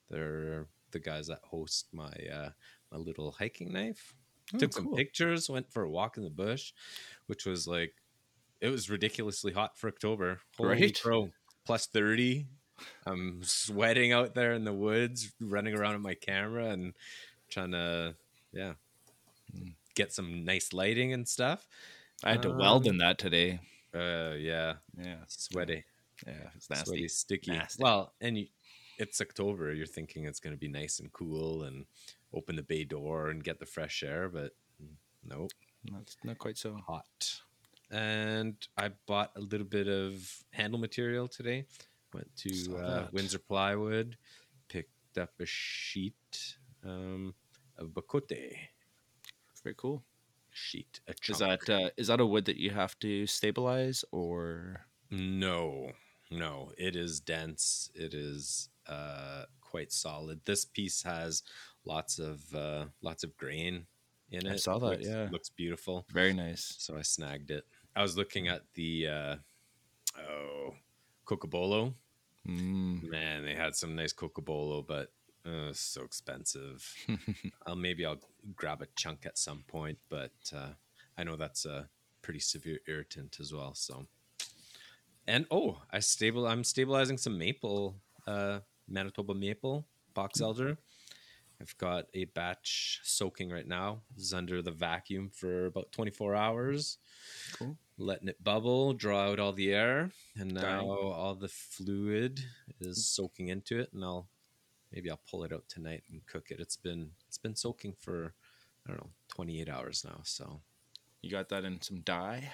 They're 0.09 0.67
the 0.91 0.99
guys 0.99 1.27
that 1.27 1.39
host 1.43 1.87
my 1.93 2.11
uh, 2.33 2.49
my 2.91 2.97
little 2.97 3.31
hiking 3.31 3.71
knife. 3.71 4.13
Oh, 4.53 4.57
Took 4.57 4.73
some 4.73 4.93
pictures. 4.95 5.49
Went 5.49 5.71
for 5.71 5.83
a 5.83 5.89
walk 5.89 6.17
in 6.17 6.23
the 6.23 6.29
bush, 6.29 6.73
which 7.27 7.45
was 7.45 7.67
like 7.67 7.93
it 8.59 8.69
was 8.69 8.89
ridiculously 8.89 9.53
hot 9.53 9.77
for 9.77 9.87
October. 9.87 10.39
Holy 10.57 10.69
Right. 10.69 10.99
crow, 11.01 11.29
plus 11.65 11.87
thirty. 11.87 12.47
I'm 13.05 13.43
sweating 13.43 14.11
out 14.11 14.33
there 14.33 14.53
in 14.53 14.63
the 14.65 14.73
woods, 14.73 15.31
running 15.39 15.75
around 15.75 15.93
with 15.93 16.01
my 16.01 16.15
camera 16.15 16.65
and 16.71 16.93
trying 17.49 17.71
to 17.71 18.15
yeah 18.51 18.73
Hmm. 19.53 19.69
get 19.95 20.13
some 20.13 20.45
nice 20.45 20.71
lighting 20.73 21.13
and 21.13 21.27
stuff. 21.27 21.67
I 22.23 22.31
had 22.31 22.41
to 22.43 22.49
weld 22.51 22.85
Um, 22.87 22.93
in 22.93 22.97
that 22.99 23.17
today. 23.17 23.59
Uh, 23.93 24.33
yeah, 24.37 24.75
Yeah. 24.97 25.23
sweaty. 25.27 25.83
Yeah. 26.27 26.33
It's 26.55 26.69
nasty. 26.69 26.85
sweaty, 26.85 27.07
sticky. 27.07 27.51
Nasty. 27.51 27.83
Well, 27.83 28.13
and 28.21 28.37
you, 28.37 28.47
it's 28.97 29.21
October. 29.21 29.73
You're 29.73 29.85
thinking 29.85 30.25
it's 30.25 30.39
going 30.39 30.53
to 30.55 30.59
be 30.59 30.67
nice 30.67 30.99
and 30.99 31.11
cool 31.11 31.63
and 31.63 31.85
open 32.33 32.55
the 32.55 32.63
bay 32.63 32.83
door 32.83 33.29
and 33.29 33.43
get 33.43 33.59
the 33.59 33.65
fresh 33.65 34.03
air, 34.03 34.29
but 34.29 34.53
nope, 35.27 35.51
Not, 35.89 36.15
not 36.23 36.37
quite 36.37 36.57
so. 36.57 36.75
hot. 36.87 37.41
And 37.89 38.55
I 38.77 38.91
bought 39.05 39.31
a 39.35 39.41
little 39.41 39.65
bit 39.67 39.87
of 39.87 40.43
handle 40.51 40.79
material 40.79 41.27
today. 41.27 41.65
Went 42.13 42.33
to 42.37 42.77
uh. 42.77 43.07
Windsor 43.11 43.39
Plywood, 43.39 44.17
picked 44.69 45.17
up 45.17 45.31
a 45.39 45.45
sheet 45.45 46.55
um, 46.85 47.33
of 47.77 47.89
bocote 47.89 48.31
Very 49.63 49.75
cool. 49.77 50.03
sheet. 50.51 50.99
A 51.07 51.13
Is 51.29 51.39
that 51.39 51.69
uh, 51.69 51.89
is 51.97 52.07
that 52.07 52.19
a 52.21 52.25
wood 52.25 52.45
that 52.45 52.57
you 52.57 52.69
have 52.69 52.97
to 52.99 53.25
stabilize 53.27 54.05
or? 54.11 54.85
No, 55.09 55.91
no, 56.31 56.71
it 56.77 56.95
is 56.95 57.19
dense. 57.19 57.89
It 57.93 58.13
is 58.13 58.69
uh, 58.87 59.43
quite 59.61 59.91
solid. 59.91 60.41
This 60.45 60.65
piece 60.65 61.03
has 61.03 61.43
lots 61.85 62.19
of 62.19 62.41
uh, 62.55 62.85
lots 63.01 63.23
of 63.23 63.35
grain 63.37 63.85
in 64.31 64.45
it. 64.47 64.53
I 64.53 64.55
saw 64.55 64.79
that, 64.79 64.91
Looks- 64.99 65.07
yeah. 65.07 65.27
looks 65.31 65.49
beautiful. 65.49 66.05
Very 66.11 66.33
nice. 66.33 66.75
So 66.79 66.97
I 66.97 67.01
snagged 67.01 67.51
it. 67.51 67.65
I 67.95 68.01
was 68.01 68.15
looking 68.17 68.47
at 68.47 68.61
the 68.75 69.07
uh, 69.07 69.35
oh 70.17 70.73
Cocobolo. 71.25 71.93
Mm. 72.47 73.03
Man, 73.09 73.43
they 73.45 73.53
had 73.53 73.75
some 73.75 73.95
nice 73.95 74.13
Cocobolo, 74.13 74.85
but 74.85 75.11
uh, 75.45 75.73
so 75.73 76.03
expensive. 76.03 76.95
I'll 77.67 77.75
maybe 77.75 78.05
I'll 78.05 78.19
grab 78.55 78.81
a 78.81 78.87
chunk 78.95 79.25
at 79.25 79.37
some 79.37 79.63
point, 79.67 79.97
but 80.09 80.31
uh, 80.55 80.69
I 81.17 81.23
know 81.23 81.35
that's 81.35 81.65
a 81.65 81.87
pretty 82.21 82.39
severe 82.39 82.79
irritant 82.87 83.37
as 83.39 83.53
well. 83.53 83.73
So, 83.75 84.07
and 85.27 85.45
oh, 85.51 85.77
I 85.91 85.99
stable. 85.99 86.47
I'm 86.47 86.63
stabilizing 86.63 87.17
some 87.17 87.37
maple, 87.37 87.95
uh, 88.27 88.59
Manitoba 88.87 89.33
maple 89.33 89.85
box 90.13 90.41
elder. 90.41 90.77
I've 91.61 91.77
got 91.77 92.05
a 92.15 92.25
batch 92.25 92.99
soaking 93.03 93.51
right 93.51 93.67
now. 93.67 94.01
This 94.15 94.25
is 94.25 94.33
under 94.33 94.63
the 94.63 94.71
vacuum 94.71 95.29
for 95.29 95.67
about 95.67 95.91
24 95.91 96.35
hours. 96.35 96.97
Cool. 97.53 97.77
Letting 97.99 98.29
it 98.29 98.43
bubble, 98.43 98.93
draw 98.93 99.29
out 99.29 99.39
all 99.39 99.53
the 99.53 99.71
air, 99.71 100.09
and 100.35 100.53
now 100.55 100.79
Dang. 100.79 100.89
all 100.89 101.35
the 101.35 101.47
fluid 101.47 102.41
is 102.79 103.05
soaking 103.05 103.49
into 103.49 103.79
it. 103.79 103.93
And 103.93 104.03
I'll 104.03 104.27
maybe 104.91 105.11
I'll 105.11 105.21
pull 105.29 105.43
it 105.43 105.53
out 105.53 105.65
tonight 105.69 106.01
and 106.11 106.25
cook 106.25 106.49
it. 106.49 106.59
It's 106.59 106.75
been 106.77 107.11
it's 107.27 107.37
been 107.37 107.55
soaking 107.55 107.93
for 107.99 108.33
I 108.87 108.89
don't 108.89 109.01
know 109.01 109.09
28 109.27 109.69
hours 109.69 110.03
now. 110.03 110.21
So 110.23 110.61
You 111.21 111.29
got 111.29 111.49
that 111.49 111.63
in 111.63 111.79
some 111.81 111.99
dye. 111.99 112.51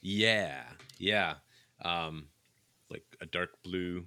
yeah, 0.00 0.62
yeah, 0.96 1.34
um, 1.84 2.28
like 2.90 3.04
a 3.20 3.26
dark 3.26 3.62
blue. 3.62 4.06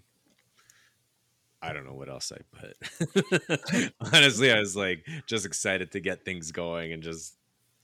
I 1.62 1.74
don't 1.74 1.86
know 1.86 1.94
what 1.94 2.10
else 2.10 2.32
I 2.32 2.40
put. 2.58 3.94
Honestly, 4.13 4.51
I 4.51 4.60
was 4.60 4.75
like 4.75 5.06
just 5.28 5.46
excited 5.46 5.92
to 5.92 6.00
get 6.00 6.25
things 6.25 6.51
going 6.51 6.92
and 6.92 7.04
just 7.04 7.36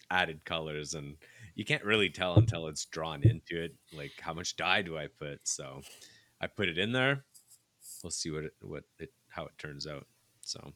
added 0.09 0.43
colors 0.45 0.93
and 0.93 1.15
you 1.55 1.65
can't 1.65 1.83
really 1.83 2.09
tell 2.09 2.35
until 2.37 2.67
it's 2.67 2.85
drawn 2.85 3.23
into 3.23 3.61
it 3.61 3.75
like 3.91 4.11
how 4.21 4.33
much 4.33 4.55
dye 4.55 4.81
do 4.81 4.97
I 4.97 5.07
put. 5.07 5.47
So 5.47 5.81
I 6.39 6.47
put 6.47 6.69
it 6.69 6.77
in 6.77 6.91
there. 6.91 7.23
We'll 8.03 8.11
see 8.11 8.31
what 8.31 8.45
it 8.45 8.53
what 8.61 8.83
it 8.99 9.11
how 9.29 9.45
it 9.45 9.57
turns 9.57 9.85
out. 9.87 10.07
So 10.41 10.73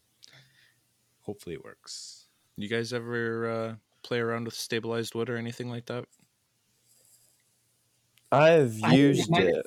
hopefully 1.22 1.56
it 1.56 1.64
works. 1.64 2.26
You 2.58 2.68
guys 2.68 2.94
ever 2.94 3.50
uh, 3.50 3.76
play 4.04 4.20
around 4.20 4.46
with 4.46 4.54
stabilized 4.54 5.16
wood 5.16 5.30
or 5.30 5.38
anything 5.38 5.70
like 5.70 5.86
that? 5.86 6.06
I've 8.32 8.80
used 8.80 9.30
my- 9.30 9.42
it, 9.42 9.66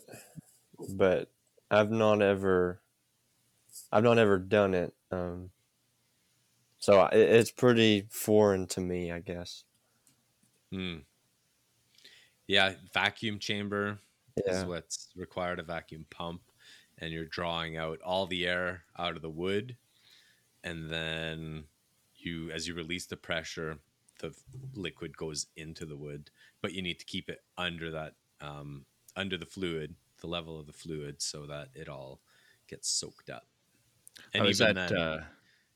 but 0.90 1.30
I've 1.70 1.90
not 1.90 2.22
ever, 2.22 2.80
I've 3.92 4.04
not 4.04 4.18
ever 4.18 4.38
done 4.38 4.74
it. 4.74 4.94
Um, 5.10 5.50
so 6.78 7.00
I- 7.00 7.10
it, 7.10 7.30
it's 7.30 7.50
pretty 7.50 8.06
foreign 8.10 8.66
to 8.68 8.80
me, 8.80 9.10
I 9.12 9.20
guess. 9.20 9.64
Hmm. 10.70 10.98
Yeah, 12.46 12.74
vacuum 12.92 13.38
chamber 13.38 13.98
is 14.36 14.64
what's 14.64 15.08
required 15.16 15.60
a 15.60 15.62
vacuum 15.62 16.04
pump 16.10 16.42
and 16.98 17.12
you're 17.12 17.24
drawing 17.26 17.76
out 17.76 18.00
all 18.02 18.26
the 18.26 18.46
air 18.46 18.84
out 18.98 19.14
of 19.16 19.22
the 19.22 19.30
wood 19.30 19.76
and 20.64 20.90
then 20.90 21.64
you 22.16 22.50
as 22.50 22.66
you 22.66 22.74
release 22.74 23.06
the 23.06 23.16
pressure 23.16 23.78
the 24.18 24.34
liquid 24.74 25.16
goes 25.16 25.46
into 25.56 25.86
the 25.86 25.96
wood 25.96 26.30
but 26.62 26.72
you 26.72 26.82
need 26.82 26.98
to 26.98 27.04
keep 27.04 27.28
it 27.28 27.44
under 27.56 27.92
that 27.92 28.14
um, 28.44 28.86
under 29.16 29.36
the 29.36 29.46
fluid 29.46 29.94
the 30.20 30.26
level 30.26 30.58
of 30.58 30.66
the 30.66 30.72
fluid 30.72 31.20
so 31.20 31.46
that 31.46 31.68
it 31.74 31.88
all 31.88 32.20
gets 32.68 32.88
soaked 32.88 33.30
up 33.30 33.46
I 34.34 34.42
was 34.42 34.60
even 34.60 34.76
at 34.76 34.92
then- 34.92 34.98
uh, 34.98 35.24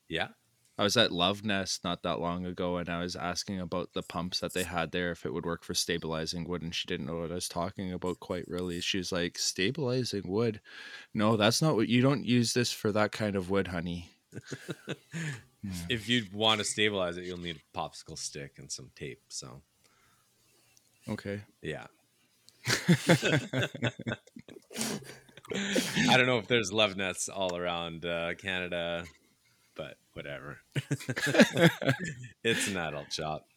yeah 0.07 0.29
I 0.77 0.83
was 0.83 0.95
at 0.95 1.11
Love 1.11 1.43
Nest 1.43 1.83
not 1.83 2.03
that 2.03 2.21
long 2.21 2.45
ago, 2.45 2.77
and 2.77 2.87
I 2.87 3.01
was 3.01 3.17
asking 3.17 3.59
about 3.59 3.91
the 3.91 4.01
pumps 4.01 4.39
that 4.39 4.53
they 4.53 4.63
had 4.63 4.91
there 4.91 5.11
if 5.11 5.25
it 5.25 5.33
would 5.33 5.45
work 5.45 5.61
for 5.65 5.73
stabilizing 5.73 6.45
wood, 6.47 6.61
and 6.61 6.73
she 6.73 6.87
didn't 6.87 7.05
know 7.07 7.19
what 7.19 7.31
I 7.31 7.35
was 7.35 7.49
talking 7.49 7.91
about 7.91 8.21
quite 8.21 8.47
really. 8.47 8.79
She 8.79 8.97
was 8.97 9.11
like, 9.11 9.37
"Stabilizing 9.37 10.23
wood? 10.25 10.61
No, 11.13 11.35
that's 11.35 11.61
not 11.61 11.75
what 11.75 11.89
you 11.89 12.01
don't 12.01 12.23
use 12.23 12.53
this 12.53 12.71
for 12.71 12.93
that 12.93 13.11
kind 13.11 13.35
of 13.35 13.49
wood, 13.49 13.67
honey." 13.67 14.09
if 15.89 16.07
you 16.07 16.23
want 16.33 16.59
to 16.59 16.65
stabilize 16.65 17.17
it 17.17 17.25
you'll 17.25 17.37
need 17.37 17.57
a 17.57 17.77
popsicle 17.77 18.17
stick 18.17 18.57
and 18.57 18.71
some 18.71 18.89
tape 18.95 19.21
so 19.27 19.61
Okay. 21.07 21.41
Yeah. 21.61 21.87
I 26.07 26.17
don't 26.17 26.27
know 26.27 26.37
if 26.37 26.47
there's 26.47 26.71
love 26.71 26.95
nets 26.95 27.27
all 27.29 27.55
around 27.55 28.05
uh, 28.05 28.33
Canada, 28.35 29.03
but 29.75 29.97
whatever. 30.13 30.59
it's 32.43 32.67
an 32.67 32.77
adult 32.77 33.11
shop. 33.11 33.47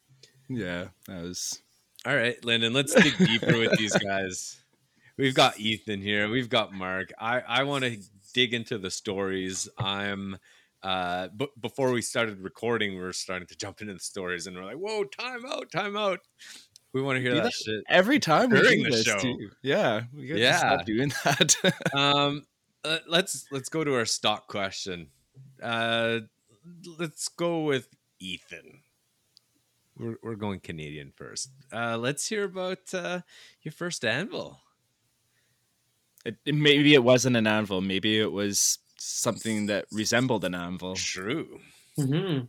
yeah, 0.48 0.88
that 1.06 1.22
was 1.22 1.60
All 2.06 2.16
right, 2.16 2.42
Lyndon, 2.44 2.72
let's 2.72 2.94
dig 2.94 3.16
deeper 3.18 3.58
with 3.58 3.76
these 3.78 3.96
guys. 3.96 4.62
We've 5.18 5.34
got 5.34 5.60
Ethan 5.60 6.00
here. 6.00 6.28
We've 6.28 6.48
got 6.48 6.72
Mark. 6.72 7.12
I, 7.18 7.40
I 7.40 7.62
want 7.64 7.84
to 7.84 7.98
dig 8.32 8.54
into 8.54 8.78
the 8.78 8.90
stories. 8.90 9.68
I'm 9.78 10.38
uh 10.82 11.28
but 11.34 11.50
before 11.60 11.92
we 11.92 12.02
started 12.02 12.40
recording, 12.40 12.94
we 12.94 13.00
were 13.00 13.12
starting 13.12 13.46
to 13.46 13.56
jump 13.56 13.80
into 13.82 13.94
the 13.94 14.00
stories 14.00 14.46
and 14.46 14.56
we're 14.56 14.64
like, 14.64 14.78
whoa, 14.78 15.04
time 15.04 15.44
out, 15.46 15.70
time 15.70 15.96
out. 15.96 16.20
We 16.92 17.00
want 17.02 17.16
to 17.16 17.22
hear 17.22 17.34
that, 17.36 17.44
that 17.44 17.52
shit. 17.52 17.84
every 17.88 18.18
time 18.18 18.50
we 18.50 18.60
During 18.60 18.78
do 18.82 18.90
the 18.90 18.96
this, 18.96 19.04
show. 19.04 19.18
too. 19.18 19.50
Yeah, 19.62 20.02
we 20.14 20.26
gotta 20.26 20.40
Yeah. 20.40 20.58
stop 20.58 20.84
doing 20.86 21.12
that. 21.24 21.54
Um 21.94 22.44
uh, 22.84 22.98
let's 23.08 23.46
let's 23.52 23.68
go 23.68 23.84
to 23.84 23.94
our 23.94 24.04
stock 24.04 24.48
question. 24.48 25.08
Uh 25.62 26.20
let's 26.98 27.28
go 27.28 27.62
with 27.62 27.88
Ethan. 28.20 28.80
We're 29.98 30.16
we're 30.22 30.34
going 30.36 30.60
Canadian 30.60 31.12
first. 31.14 31.50
Uh 31.72 31.96
let's 31.96 32.26
hear 32.28 32.44
about 32.44 32.92
uh 32.92 33.20
your 33.62 33.72
first 33.72 34.04
anvil. 34.04 34.60
it, 36.24 36.36
it- 36.44 36.54
maybe 36.54 36.94
it 36.94 37.02
wasn't 37.04 37.36
an 37.36 37.46
anvil. 37.46 37.80
Maybe 37.80 38.18
it 38.20 38.32
was 38.32 38.78
something 38.98 39.66
that 39.66 39.86
resembled 39.90 40.44
an 40.44 40.54
anvil. 40.54 40.94
True. 40.94 41.58
hmm 41.96 42.40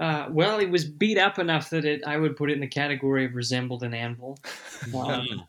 Uh, 0.00 0.26
well, 0.30 0.58
it 0.58 0.70
was 0.70 0.84
beat 0.84 1.18
up 1.18 1.38
enough 1.38 1.70
that 1.70 1.84
it 1.84 2.02
I 2.06 2.16
would 2.16 2.36
put 2.36 2.50
it 2.50 2.54
in 2.54 2.60
the 2.60 2.66
category 2.66 3.26
of 3.26 3.34
resembled 3.34 3.82
an 3.82 3.94
anvil. 3.94 4.38
Um, 4.94 5.44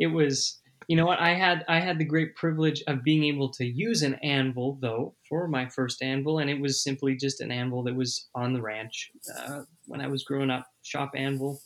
it 0.00 0.08
was, 0.08 0.60
you 0.88 0.96
know 0.96 1.06
what? 1.06 1.20
I 1.20 1.34
had 1.34 1.64
I 1.68 1.78
had 1.78 1.98
the 1.98 2.04
great 2.04 2.34
privilege 2.34 2.82
of 2.88 3.04
being 3.04 3.22
able 3.24 3.48
to 3.50 3.64
use 3.64 4.02
an 4.02 4.14
anvil 4.16 4.76
though 4.80 5.14
for 5.28 5.46
my 5.46 5.68
first 5.68 6.02
anvil, 6.02 6.40
and 6.40 6.50
it 6.50 6.60
was 6.60 6.82
simply 6.82 7.14
just 7.16 7.40
an 7.40 7.52
anvil 7.52 7.82
that 7.84 7.94
was 7.94 8.28
on 8.34 8.52
the 8.52 8.60
ranch 8.60 9.12
uh, 9.38 9.60
when 9.86 10.00
I 10.00 10.08
was 10.08 10.24
growing 10.24 10.50
up. 10.50 10.66
Shop 10.82 11.12
anvil, 11.14 11.60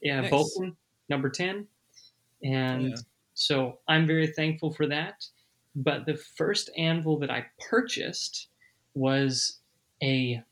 yeah, 0.00 0.20
Nice. 0.22 0.30
Vulcan 0.30 0.76
number 1.10 1.28
ten, 1.28 1.66
and 2.42 2.90
Yeah. 2.90 2.96
so 3.34 3.78
I'm 3.88 4.06
very 4.06 4.28
thankful 4.28 4.72
for 4.72 4.86
that. 4.86 5.24
But 5.74 6.06
the 6.06 6.16
first 6.16 6.70
anvil 6.78 7.18
that 7.18 7.30
I 7.30 7.44
purchased 7.68 8.48
was 8.94 9.58
a 10.02 10.42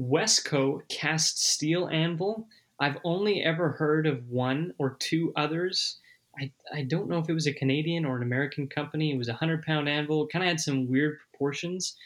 Westco 0.00 0.80
cast 0.88 1.44
steel 1.44 1.88
anvil. 1.88 2.46
I've 2.80 2.96
only 3.04 3.42
ever 3.42 3.70
heard 3.70 4.06
of 4.06 4.26
one 4.28 4.72
or 4.78 4.96
two 4.98 5.32
others. 5.36 5.98
I, 6.40 6.50
I 6.72 6.82
don't 6.84 7.08
know 7.08 7.18
if 7.18 7.28
it 7.28 7.34
was 7.34 7.46
a 7.46 7.52
Canadian 7.52 8.04
or 8.04 8.16
an 8.16 8.22
American 8.22 8.66
company. 8.68 9.12
It 9.12 9.18
was 9.18 9.28
a 9.28 9.32
100 9.32 9.62
pound 9.64 9.88
anvil. 9.88 10.26
Kind 10.28 10.42
of 10.44 10.48
had 10.48 10.60
some 10.60 10.88
weird 10.88 11.18
proportions. 11.18 11.96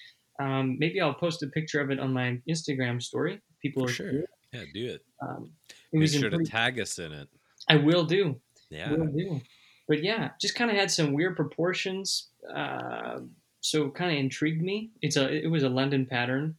Um, 0.40 0.76
maybe 0.80 1.00
I'll 1.00 1.14
post 1.14 1.42
a 1.44 1.46
picture 1.46 1.80
of 1.80 1.90
it 1.92 2.00
on 2.00 2.12
my 2.12 2.40
Instagram 2.48 3.00
story. 3.00 3.40
People 3.62 3.84
For 3.86 3.90
are 3.90 3.94
sure. 3.94 4.12
Yeah, 4.52 4.64
do 4.72 4.86
it. 4.86 5.04
Um, 5.22 5.50
it 5.92 5.98
Make 5.98 6.08
sure 6.10 6.22
to 6.30 6.36
pretty- 6.36 6.50
tag 6.50 6.80
us 6.80 6.98
in 6.98 7.12
it. 7.12 7.28
I 7.68 7.76
will 7.76 8.04
do. 8.04 8.40
Yeah. 8.70 8.90
Will 8.92 9.06
do. 9.06 9.40
But 9.86 10.02
yeah, 10.02 10.30
just 10.40 10.54
kind 10.54 10.70
of 10.70 10.76
had 10.76 10.90
some 10.90 11.12
weird 11.12 11.36
proportions. 11.36 12.28
Uh, 12.52 13.20
so 13.60 13.90
kind 13.90 14.10
of 14.12 14.18
intrigued 14.18 14.62
me. 14.62 14.90
It's 15.02 15.16
a 15.16 15.30
it 15.32 15.48
was 15.50 15.62
a 15.62 15.68
London 15.68 16.04
pattern. 16.06 16.56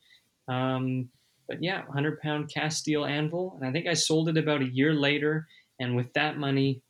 Um, 0.48 1.10
but 1.48 1.62
yeah, 1.62 1.84
100 1.86 2.20
pound 2.22 2.50
cast 2.52 2.80
steel 2.80 3.06
anvil, 3.06 3.56
and 3.60 3.68
I 3.68 3.72
think 3.72 3.88
I 3.88 3.94
sold 3.94 4.30
it 4.30 4.38
about 4.38 4.62
a 4.62 4.70
year 4.70 4.94
later. 4.94 5.48
And 5.80 5.96
with 5.96 6.12
that 6.14 6.38
money, 6.38 6.82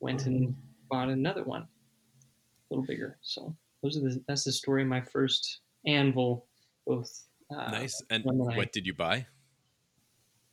went 0.00 0.26
and 0.26 0.54
bought 0.90 1.08
another 1.08 1.44
one, 1.44 1.62
a 1.62 1.66
little 2.74 2.84
bigger. 2.84 3.18
So 3.22 3.56
those 3.82 3.96
are 3.96 4.00
the 4.00 4.22
that's 4.28 4.44
the 4.44 4.52
story 4.52 4.82
of 4.82 4.88
my 4.88 5.00
first 5.00 5.60
anvil. 5.86 6.46
Both 6.86 7.26
uh, 7.50 7.70
nice. 7.70 8.02
And 8.10 8.22
that 8.24 8.50
I- 8.52 8.56
what 8.56 8.72
did 8.72 8.86
you 8.86 8.94
buy? 8.94 9.26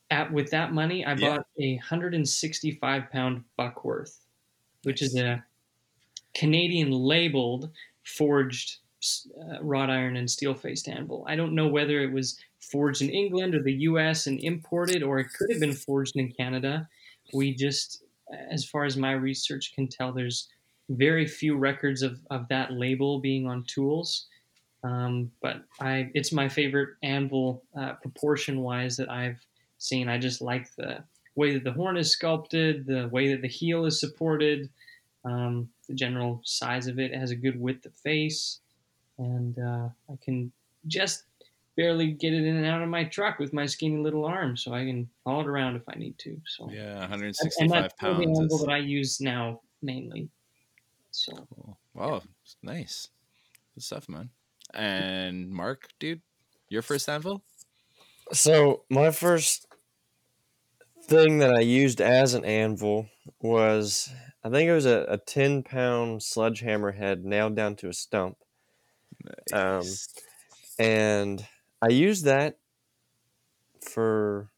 at 0.10 0.30
with 0.34 0.50
that 0.52 0.74
money, 0.74 1.06
I 1.06 1.14
Yeah. 1.14 1.38
bought 1.38 1.48
a 1.58 1.78
165 1.78 3.10
pound 3.12 3.46
Buckworth, 3.58 4.26
which 4.84 5.02
is 5.02 5.16
a 5.16 5.42
Canadian 6.34 6.92
labeled 6.92 7.72
forged 8.04 8.80
uh, 9.40 9.62
wrought 9.62 9.90
iron 9.90 10.18
and 10.18 10.30
steel 10.30 10.54
faced 10.54 10.88
anvil. 10.88 11.26
I 11.28 11.36
don't 11.36 11.56
know 11.56 11.68
whether 11.68 12.02
it 12.02 12.12
was 12.12 12.40
forged 12.60 13.02
in 13.02 13.10
England 13.10 13.56
or 13.56 13.64
the 13.64 13.74
U.S. 13.74 14.28
and 14.28 14.40
imported, 14.40 15.04
or 15.04 15.20
it 15.20 15.34
could 15.34 15.50
have 15.52 15.60
been 15.60 15.74
forged 15.74 16.16
in 16.16 16.32
Canada. 16.32 16.88
We 17.34 17.56
just, 17.56 18.04
as 18.52 18.66
far 18.66 18.86
as 18.86 18.98
my 18.98 19.14
research 19.14 19.74
can 19.76 19.88
tell, 19.88 20.12
there's 20.12 20.48
very 20.90 21.26
few 21.26 21.56
records 21.56 22.02
of, 22.02 22.20
of 22.30 22.48
that 22.50 22.74
label 22.74 23.20
being 23.20 23.48
on 23.48 23.64
tools. 23.64 24.28
Um, 24.84 25.32
but 25.42 25.64
I, 25.80 26.10
it's 26.14 26.32
my 26.32 26.50
favorite 26.50 26.90
anvil 27.04 27.64
uh, 27.80 27.94
proportion 27.94 28.62
wise 28.62 28.98
that 28.98 29.10
I've 29.10 29.40
seen. 29.78 30.10
I 30.10 30.18
just 30.18 30.42
like 30.42 30.74
the 30.76 31.04
way 31.36 31.54
that 31.54 31.64
the 31.64 31.72
horn 31.72 31.98
is 31.98 32.12
sculpted, 32.12 32.86
the 32.86 33.08
way 33.10 33.32
that 33.32 33.42
the 33.42 33.48
heel 33.48 33.86
is 33.86 34.00
supported, 34.00 34.70
um, 35.24 35.70
the 35.88 35.94
general 35.94 36.42
size 36.44 36.88
of 36.88 37.00
it. 37.00 37.12
It 37.12 37.20
has 37.20 37.32
a 37.32 37.36
good 37.36 37.60
width 37.60 37.86
of 37.86 37.94
face, 37.96 38.60
and 39.18 39.58
uh, 39.60 39.90
I 40.10 40.18
can 40.24 40.52
just 40.88 41.26
barely 41.76 42.12
get 42.12 42.34
it 42.34 42.44
in 42.44 42.58
and 42.58 42.66
out 42.66 42.82
of 42.82 42.90
my 42.90 43.04
truck 43.04 43.40
with 43.40 43.54
my 43.54 43.66
skinny 43.66 43.98
little 43.98 44.26
arm, 44.26 44.58
so 44.58 44.74
I 44.74 44.86
can 44.86 45.10
haul 45.26 45.42
it 45.42 45.48
around 45.48 45.76
if 45.76 45.84
I 45.88 45.98
need 45.98 46.18
to. 46.20 46.40
So 46.46 46.70
Yeah, 46.70 46.94
and 46.94 47.12
165 47.12 47.70
that's 47.70 47.94
still 47.96 48.16
the 48.16 48.26
pounds. 48.26 48.40
anvil 48.40 48.58
Is, 48.58 48.66
that 48.66 48.72
I 48.72 48.78
use 48.78 49.22
now 49.22 49.62
mainly. 49.82 50.30
So 51.12 51.34
cool. 51.56 51.78
Wow, 51.94 52.24
nice. 52.62 53.10
Good 53.76 53.84
stuff, 53.84 54.10
man. 54.10 54.30
And 54.74 55.50
Mark, 55.50 55.90
dude, 56.00 56.22
your 56.70 56.82
first 56.82 57.10
anvil? 57.10 57.44
So 58.32 58.84
my 58.90 59.12
first 59.12 59.68
thing 61.04 61.40
that 61.40 61.54
I 61.54 61.60
used 61.60 62.00
as 62.00 62.34
an 62.34 62.46
anvil 62.46 63.10
was 63.42 64.10
I 64.44 64.50
think 64.50 64.70
it 64.70 64.74
was 64.74 64.86
a, 64.86 65.06
a 65.10 65.18
ten 65.18 65.64
pound 65.64 66.24
sledgehammer 66.24 66.94
head 66.94 67.26
nailed 67.26 67.56
down 67.56 67.76
to 67.78 67.90
a 67.90 67.94
stump. 67.94 68.38
Um, 69.52 70.00
and 70.80 71.48
I 71.82 71.90
used 71.90 72.26
that 72.26 72.60
for 73.82 74.52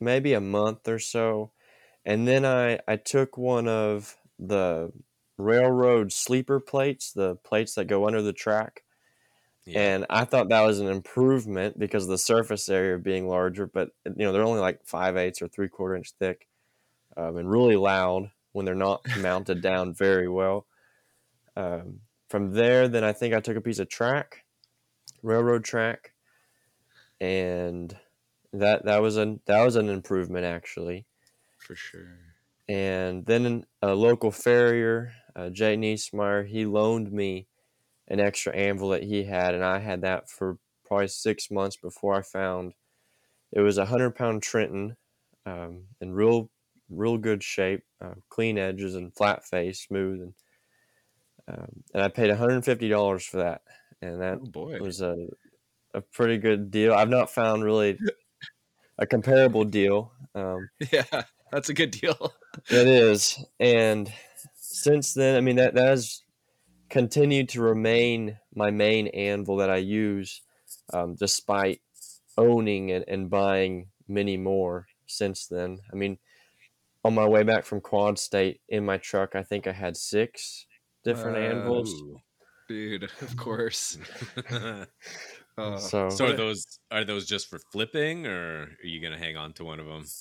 maybe 0.00 0.32
a 0.34 0.40
month 0.40 0.88
or 0.88 0.98
so, 0.98 1.52
and 2.04 2.26
then 2.26 2.44
I 2.44 2.80
I 2.88 2.96
took 2.96 3.36
one 3.36 3.68
of 3.68 4.16
the 4.38 4.92
railroad 5.36 6.12
sleeper 6.12 6.60
plates, 6.60 7.12
the 7.12 7.36
plates 7.36 7.74
that 7.74 7.86
go 7.86 8.06
under 8.06 8.22
the 8.22 8.32
track, 8.32 8.84
Yeah. 9.64 9.74
and 9.74 10.06
I 10.10 10.26
thought 10.26 10.50
that 10.50 10.62
was 10.62 10.80
an 10.80 10.88
improvement 10.88 11.78
because 11.78 12.04
of 12.04 12.10
the 12.10 12.18
surface 12.18 12.68
area 12.68 12.98
being 12.98 13.28
larger. 13.28 13.66
But 13.66 13.92
you 14.06 14.14
know 14.18 14.32
they're 14.32 14.44
only 14.44 14.60
like 14.62 14.84
five 14.86 15.16
eighths 15.16 15.42
or 15.42 15.48
three 15.48 15.68
quarter 15.70 15.96
inch 15.96 16.12
thick, 16.20 16.48
um, 17.16 17.38
and 17.38 17.50
really 17.50 17.76
loud 17.76 18.32
when 18.52 18.66
they're 18.66 18.74
not 18.74 19.04
mounted 19.14 19.62
down 19.62 19.94
very 19.94 20.28
well. 20.28 20.66
Um, 21.56 22.02
from 22.28 22.52
there, 22.52 22.88
then 22.88 23.04
I 23.04 23.12
think 23.12 23.34
I 23.34 23.40
took 23.40 23.56
a 23.56 23.60
piece 23.60 23.78
of 23.78 23.88
track, 23.88 24.44
railroad 25.22 25.64
track, 25.64 26.12
and 27.20 27.96
that 28.52 28.84
that 28.84 29.02
was 29.02 29.16
an 29.16 29.40
that 29.46 29.64
was 29.64 29.76
an 29.76 29.88
improvement 29.88 30.44
actually. 30.44 31.06
For 31.58 31.74
sure. 31.74 32.18
And 32.68 33.24
then 33.24 33.64
a 33.80 33.94
local 33.94 34.30
farrier, 34.30 35.12
uh, 35.34 35.48
Jay 35.48 35.76
Niesmeyer, 35.76 36.46
he 36.46 36.66
loaned 36.66 37.10
me 37.10 37.46
an 38.08 38.20
extra 38.20 38.54
anvil 38.54 38.90
that 38.90 39.02
he 39.02 39.24
had, 39.24 39.54
and 39.54 39.64
I 39.64 39.78
had 39.78 40.02
that 40.02 40.28
for 40.28 40.58
probably 40.84 41.08
six 41.08 41.50
months 41.50 41.76
before 41.76 42.14
I 42.14 42.22
found 42.22 42.74
it 43.52 43.60
was 43.60 43.78
a 43.78 43.86
hundred 43.86 44.14
pound 44.14 44.42
Trenton, 44.42 44.96
um, 45.46 45.84
in 46.00 46.12
real 46.12 46.50
real 46.90 47.18
good 47.18 47.42
shape, 47.42 47.82
uh, 48.00 48.14
clean 48.28 48.58
edges 48.58 48.94
and 48.94 49.14
flat 49.14 49.44
face, 49.44 49.82
smooth, 49.82 50.20
and 50.20 50.34
um, 51.48 51.82
and 51.94 52.02
I 52.02 52.08
paid 52.08 52.28
one 52.28 52.38
hundred 52.38 52.54
and 52.54 52.64
fifty 52.64 52.88
dollars 52.88 53.24
for 53.24 53.38
that, 53.38 53.62
and 54.02 54.20
that 54.20 54.38
Oh 54.54 54.66
was 54.80 55.00
a 55.00 55.16
a 55.94 56.00
pretty 56.00 56.38
good 56.38 56.70
deal. 56.70 56.92
I've 56.92 57.08
not 57.08 57.30
found 57.30 57.64
really 57.64 57.98
a 58.98 59.06
comparable 59.06 59.64
deal. 59.64 60.12
Um, 60.34 60.68
Yeah, 60.92 61.22
that's 61.50 61.70
a 61.70 61.74
good 61.74 61.90
deal. 61.90 62.32
it 62.70 62.86
is, 62.86 63.42
and 63.58 64.12
since 64.54 65.14
then, 65.14 65.36
I 65.36 65.40
mean 65.40 65.56
that 65.56 65.74
that 65.74 65.88
has 65.88 66.22
continued 66.90 67.48
to 67.50 67.62
remain 67.62 68.38
my 68.54 68.70
main 68.70 69.08
anvil 69.08 69.56
that 69.56 69.70
I 69.70 69.76
use, 69.76 70.42
um, 70.92 71.16
despite 71.18 71.80
owning 72.36 72.92
and, 72.92 73.04
and 73.08 73.30
buying 73.30 73.88
many 74.06 74.36
more 74.36 74.86
since 75.06 75.46
then. 75.46 75.78
I 75.92 75.96
mean, 75.96 76.18
on 77.04 77.14
my 77.14 77.26
way 77.26 77.42
back 77.42 77.64
from 77.64 77.80
Quad 77.80 78.18
State 78.18 78.60
in 78.68 78.84
my 78.84 78.96
truck, 78.98 79.34
I 79.34 79.42
think 79.42 79.66
I 79.66 79.72
had 79.72 79.96
six 79.96 80.66
different 81.08 81.38
Wow. 81.38 81.42
anvils. 81.52 82.04
Ooh. 82.14 82.20
Dude, 82.68 83.04
of 83.22 83.36
course. 83.36 83.98
Uh, 85.58 85.90
So, 85.90 85.98
so 86.08 86.26
are 86.26 86.32
those 86.32 86.64
are 86.90 87.04
those 87.04 87.26
just 87.26 87.48
for 87.48 87.58
flipping, 87.72 88.26
or 88.26 88.62
are 88.82 88.86
you 88.86 89.00
gonna 89.02 89.18
hang 89.18 89.36
on 89.36 89.52
to 89.54 89.64
one 89.64 89.80
of 89.80 89.86
them? 89.86 90.12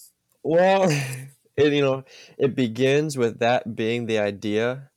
Well, 0.44 0.90
it, 1.58 1.74
you 1.74 1.82
know, 1.82 2.04
it 2.38 2.56
begins 2.56 3.18
with 3.18 3.40
that 3.40 3.76
being 3.76 4.06
the 4.06 4.20
idea 4.20 4.92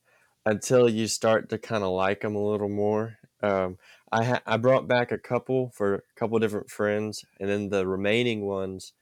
until 0.45 0.89
you 0.89 1.07
start 1.07 1.49
to 1.49 1.57
kind 1.59 1.83
of 1.83 1.91
like 1.91 2.21
them 2.21 2.35
a 2.35 2.43
little 2.43 2.69
more. 2.69 3.17
Um, 3.43 3.77
I 4.11 4.23
ha- 4.25 4.43
I 4.45 4.57
brought 4.57 4.87
back 4.87 5.11
a 5.11 5.17
couple 5.17 5.71
for 5.71 5.95
a 5.95 6.01
couple 6.15 6.37
different 6.39 6.69
friends, 6.69 7.23
and 7.39 7.49
then 7.49 7.69
the 7.69 7.87
remaining 7.87 8.45
ones, 8.45 8.93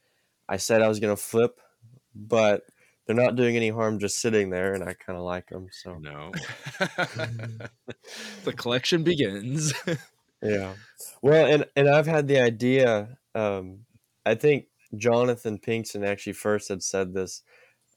I 0.50 0.58
said 0.58 0.82
I 0.82 0.90
was 0.90 1.00
gonna 1.02 1.18
flip, 1.18 1.60
but 2.16 2.64
they're 3.10 3.16
not 3.16 3.36
doing 3.36 3.56
any 3.56 3.70
harm 3.70 3.98
just 3.98 4.22
sitting 4.22 4.52
there, 4.52 4.76
and 4.76 4.84
I 4.84 4.94
kind 4.94 5.18
of 5.18 5.26
like 5.26 5.48
them. 5.50 5.66
So 5.72 5.96
No. 5.96 6.32
the 8.44 8.54
collection 8.56 9.02
begins. 9.02 9.74
yeah, 10.44 10.74
well, 11.24 11.52
and 11.52 11.66
and 11.76 11.90
I've 11.90 12.06
had 12.06 12.28
the 12.28 12.40
idea. 12.40 13.18
Um, 13.34 13.80
I 14.28 14.36
think 14.36 14.66
Jonathan 14.96 15.58
Pinkston 15.58 16.06
actually 16.06 16.34
first 16.34 16.70
had 16.70 16.84
said 16.84 17.16
this 17.16 17.42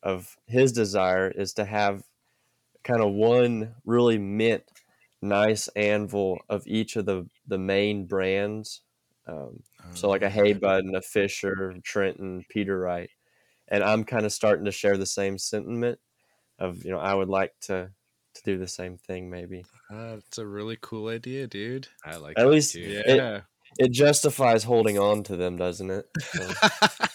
of 0.03 0.35
his 0.46 0.72
desire 0.72 1.31
is 1.31 1.53
to 1.55 1.66
have 1.66 2.05
kind 2.83 3.03
of 3.03 3.12
one 3.12 3.75
really 3.85 4.16
mint 4.16 4.64
nice 5.20 5.68
anvil 5.77 6.38
of 6.48 6.66
each 6.66 6.96
of 6.96 7.05
the 7.05 7.29
the 7.46 7.59
main 7.59 8.07
brands 8.07 8.81
um, 9.29 9.62
so 9.92 10.09
like 10.09 10.22
a 10.22 10.31
Hay-Budden 10.31 10.96
a 10.96 11.03
fisher 11.03 11.77
trenton 11.85 12.44
peter 12.48 12.81
wright 12.81 13.11
and 13.72 13.82
i'm 13.82 14.04
kind 14.04 14.24
of 14.24 14.32
starting 14.32 14.64
to 14.66 14.70
share 14.70 14.96
the 14.96 15.06
same 15.06 15.37
sentiment 15.38 15.98
of 16.61 16.85
you 16.85 16.90
know 16.92 16.98
i 17.00 17.12
would 17.12 17.28
like 17.28 17.52
to 17.61 17.90
to 18.35 18.42
do 18.44 18.56
the 18.58 18.68
same 18.68 18.96
thing 18.96 19.28
maybe 19.28 19.64
Uh, 19.90 20.14
That's 20.14 20.38
a 20.38 20.46
really 20.46 20.78
cool 20.80 21.08
idea, 21.08 21.46
dude. 21.46 21.88
I 22.04 22.16
like 22.16 22.38
At 22.38 22.46
it 22.46 22.48
least- 22.48 22.72
too. 22.72 22.80
Yeah. 23.06 23.40
it 23.78 23.90
justifies 23.92 24.64
holding 24.64 24.98
on 24.98 25.22
to 25.24 25.37
them 25.37 25.56
doesn't 25.56 25.90
it 25.90 26.06
So, 26.20 26.48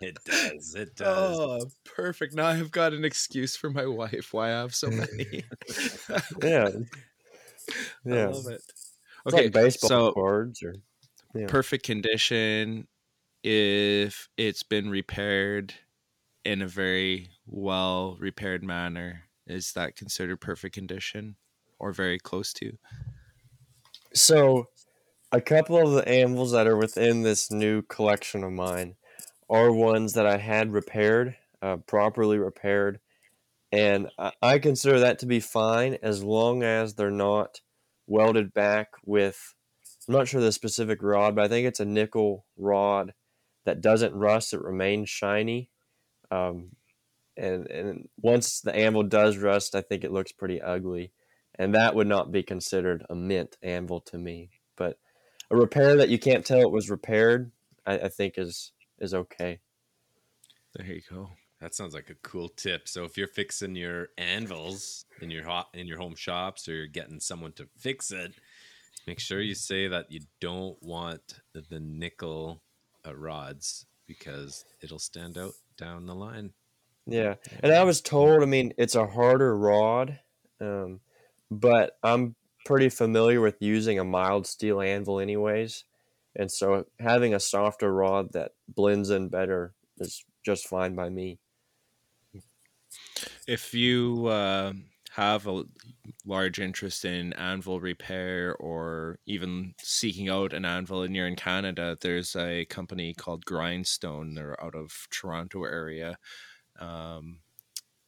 It 0.00 0.18
does. 0.24 0.74
It 0.74 0.96
does. 0.96 1.38
oh, 1.38 1.60
perfect. 1.84 2.34
Now 2.34 2.46
I've 2.48 2.72
got 2.72 2.92
an 2.92 3.04
excuse 3.04 3.54
for 3.56 3.70
my 3.70 3.86
wife 3.86 4.32
why 4.32 4.48
I 4.48 4.60
have 4.62 4.74
so 4.74 4.88
many. 4.88 5.44
yeah 6.42 6.68
I 7.70 7.80
yeah 8.04 8.26
love 8.28 8.46
it. 8.48 8.62
It's 8.68 8.90
Okay, 9.34 9.44
like 9.44 9.52
baseball 9.52 9.88
so 9.88 10.12
cards 10.12 10.62
or 10.62 10.74
yeah. 11.34 11.46
perfect 11.46 11.84
condition 11.86 12.86
if 13.44 14.28
it's 14.36 14.62
been 14.64 14.90
repaired 14.90 15.74
in 16.44 16.62
a 16.62 16.68
very 16.68 17.30
well 17.46 18.16
repaired 18.18 18.64
manner. 18.64 19.24
Is 19.46 19.72
that 19.72 19.96
considered 19.96 20.40
perfect 20.40 20.74
condition 20.74 21.36
or 21.78 21.92
very 21.92 22.18
close 22.18 22.52
to? 22.54 22.78
So, 24.14 24.68
a 25.32 25.40
couple 25.40 25.78
of 25.78 25.92
the 25.92 26.08
anvils 26.08 26.52
that 26.52 26.66
are 26.66 26.76
within 26.76 27.22
this 27.22 27.50
new 27.50 27.82
collection 27.82 28.44
of 28.44 28.52
mine 28.52 28.96
are 29.50 29.72
ones 29.72 30.14
that 30.14 30.26
I 30.26 30.38
had 30.38 30.72
repaired, 30.72 31.36
uh, 31.62 31.78
properly 31.78 32.38
repaired, 32.38 33.00
and 33.72 34.10
I, 34.18 34.32
I 34.42 34.60
consider 34.60 35.00
that 35.00 35.18
to 35.20 35.26
be 35.26 35.40
fine 35.40 35.98
as 36.02 36.24
long 36.24 36.62
as 36.62 36.94
they're 36.94 37.10
not 37.10 37.62
welded 38.06 38.54
back 38.54 38.90
with. 39.04 39.54
I'm 40.08 40.14
not 40.14 40.28
sure 40.28 40.40
the 40.40 40.52
specific 40.52 41.02
rod, 41.02 41.36
but 41.36 41.46
I 41.46 41.48
think 41.48 41.66
it's 41.68 41.80
a 41.80 41.86
nickel 41.86 42.46
rod 42.56 43.14
that 43.66 43.80
doesn't 43.82 44.14
rust; 44.14 44.54
it 44.54 44.62
remains 44.62 45.10
shiny. 45.10 45.71
Um, 46.32 46.70
and 47.36 47.66
and 47.68 48.08
once 48.16 48.60
the 48.60 48.74
anvil 48.74 49.04
does 49.04 49.38
rust, 49.38 49.74
I 49.74 49.80
think 49.82 50.04
it 50.04 50.12
looks 50.12 50.32
pretty 50.32 50.60
ugly 50.60 51.12
and 51.58 51.74
that 51.74 51.94
would 51.94 52.06
not 52.06 52.32
be 52.32 52.42
considered 52.42 53.04
a 53.10 53.14
mint 53.14 53.56
anvil 53.62 54.00
to 54.00 54.18
me. 54.18 54.50
But 54.76 54.98
a 55.50 55.56
repair 55.56 55.96
that 55.96 56.08
you 56.08 56.18
can't 56.18 56.44
tell 56.44 56.60
it 56.60 56.70
was 56.70 56.90
repaired, 56.90 57.52
I, 57.86 57.98
I 57.98 58.08
think 58.08 58.34
is 58.38 58.72
is 58.98 59.14
okay. 59.14 59.60
There 60.74 60.86
you 60.86 61.02
go. 61.08 61.30
That 61.60 61.74
sounds 61.74 61.94
like 61.94 62.10
a 62.10 62.14
cool 62.22 62.48
tip. 62.48 62.88
So 62.88 63.04
if 63.04 63.16
you're 63.16 63.28
fixing 63.28 63.76
your 63.76 64.08
anvils 64.18 65.04
in 65.20 65.30
your 65.30 65.44
hot 65.44 65.68
in 65.74 65.86
your 65.86 65.98
home 65.98 66.16
shops 66.16 66.68
or 66.68 66.74
you're 66.74 66.86
getting 66.86 67.20
someone 67.20 67.52
to 67.52 67.68
fix 67.76 68.10
it, 68.10 68.32
make 69.06 69.20
sure 69.20 69.40
you 69.40 69.54
say 69.54 69.88
that 69.88 70.10
you 70.10 70.20
don't 70.40 70.82
want 70.82 71.40
the 71.52 71.80
nickel 71.80 72.62
uh, 73.06 73.14
rods 73.14 73.86
because 74.06 74.64
it'll 74.82 74.98
stand 74.98 75.38
out 75.38 75.52
down 75.82 76.06
the 76.06 76.14
line. 76.14 76.52
Yeah, 77.06 77.34
and 77.62 77.72
I 77.72 77.82
was 77.82 78.00
told, 78.00 78.42
I 78.42 78.46
mean, 78.46 78.72
it's 78.78 78.94
a 78.94 79.06
harder 79.06 79.56
rod, 79.56 80.20
um, 80.60 81.00
but 81.50 81.98
I'm 82.02 82.36
pretty 82.64 82.88
familiar 82.88 83.40
with 83.40 83.56
using 83.60 83.98
a 83.98 84.04
mild 84.04 84.46
steel 84.46 84.80
anvil, 84.80 85.18
anyways, 85.18 85.84
and 86.36 86.50
so 86.50 86.86
having 87.00 87.34
a 87.34 87.40
softer 87.40 87.92
rod 87.92 88.32
that 88.34 88.52
blends 88.68 89.10
in 89.10 89.28
better 89.28 89.74
is 89.98 90.24
just 90.44 90.68
fine 90.68 90.94
by 90.94 91.08
me. 91.08 91.40
If 93.48 93.74
you 93.74 94.26
uh, 94.26 94.72
have 95.14 95.46
a 95.46 95.64
large 96.24 96.58
interest 96.58 97.04
in 97.04 97.34
anvil 97.34 97.80
repair 97.80 98.56
or 98.56 99.18
even 99.26 99.74
seeking 99.78 100.30
out 100.30 100.54
an 100.54 100.64
anvil 100.64 101.02
and 101.02 101.14
you're 101.14 101.26
in 101.26 101.36
Canada, 101.36 101.98
there's 102.00 102.34
a 102.34 102.64
company 102.66 103.12
called 103.12 103.44
Grindstone. 103.44 104.34
They're 104.34 104.62
out 104.64 104.74
of 104.74 104.90
Toronto 105.10 105.64
area. 105.64 106.16
Um, 106.80 107.40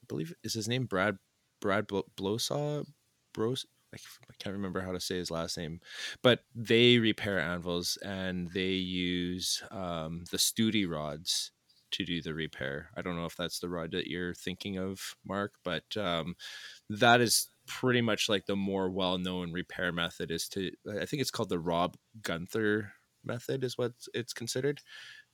I 0.02 0.06
believe 0.08 0.32
is 0.42 0.54
his 0.54 0.66
name 0.66 0.86
Brad 0.86 1.18
Brad 1.60 1.86
Blo- 1.86 2.06
Blowsaw 2.16 2.86
Bros. 3.34 3.66
I 3.92 3.98
can't 4.38 4.56
remember 4.56 4.80
how 4.80 4.92
to 4.92 4.98
say 4.98 5.16
his 5.16 5.30
last 5.30 5.56
name, 5.58 5.80
but 6.22 6.40
they 6.54 6.98
repair 6.98 7.38
anvils 7.38 7.96
and 8.02 8.50
they 8.52 8.72
use 8.72 9.62
um, 9.70 10.24
the 10.32 10.38
Stoody 10.38 10.84
rods 10.86 11.52
to 11.94 12.04
do 12.04 12.22
the 12.22 12.34
repair. 12.34 12.90
I 12.96 13.02
don't 13.02 13.16
know 13.16 13.26
if 13.26 13.36
that's 13.36 13.60
the 13.60 13.68
rod 13.68 13.92
that 13.92 14.08
you're 14.08 14.34
thinking 14.34 14.78
of, 14.78 15.16
Mark, 15.24 15.54
but 15.64 15.96
um, 15.96 16.36
that 16.90 17.20
is 17.20 17.48
pretty 17.66 18.00
much 18.02 18.28
like 18.28 18.46
the 18.46 18.56
more 18.56 18.90
well-known 18.90 19.52
repair 19.52 19.90
method 19.90 20.30
is 20.30 20.48
to 20.48 20.70
I 21.00 21.06
think 21.06 21.22
it's 21.22 21.30
called 21.30 21.48
the 21.48 21.58
Robb 21.58 21.96
Gunter 22.22 22.92
method 23.24 23.64
is 23.64 23.78
what 23.78 23.92
it's 24.12 24.32
considered. 24.32 24.80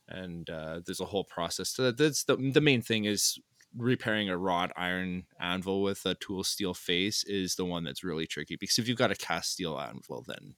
And 0.08 0.48
uh, 0.50 0.80
there's 0.84 1.00
a 1.00 1.06
whole 1.06 1.24
process 1.24 1.72
that. 1.74 1.96
That's 1.98 2.24
the 2.24 2.36
the 2.36 2.60
main 2.60 2.82
thing 2.82 3.04
is 3.04 3.38
repairing 3.76 4.28
a 4.28 4.36
wrought 4.36 4.72
iron 4.76 5.24
anvil 5.40 5.82
with 5.82 6.04
a 6.04 6.14
tool 6.16 6.42
steel 6.42 6.74
face 6.74 7.22
is 7.24 7.54
the 7.54 7.64
one 7.64 7.84
that's 7.84 8.02
really 8.02 8.26
tricky 8.26 8.56
because 8.56 8.78
if 8.78 8.88
you've 8.88 8.98
got 8.98 9.12
a 9.12 9.16
cast 9.16 9.52
steel 9.52 9.78
anvil, 9.78 10.24
then 10.26 10.54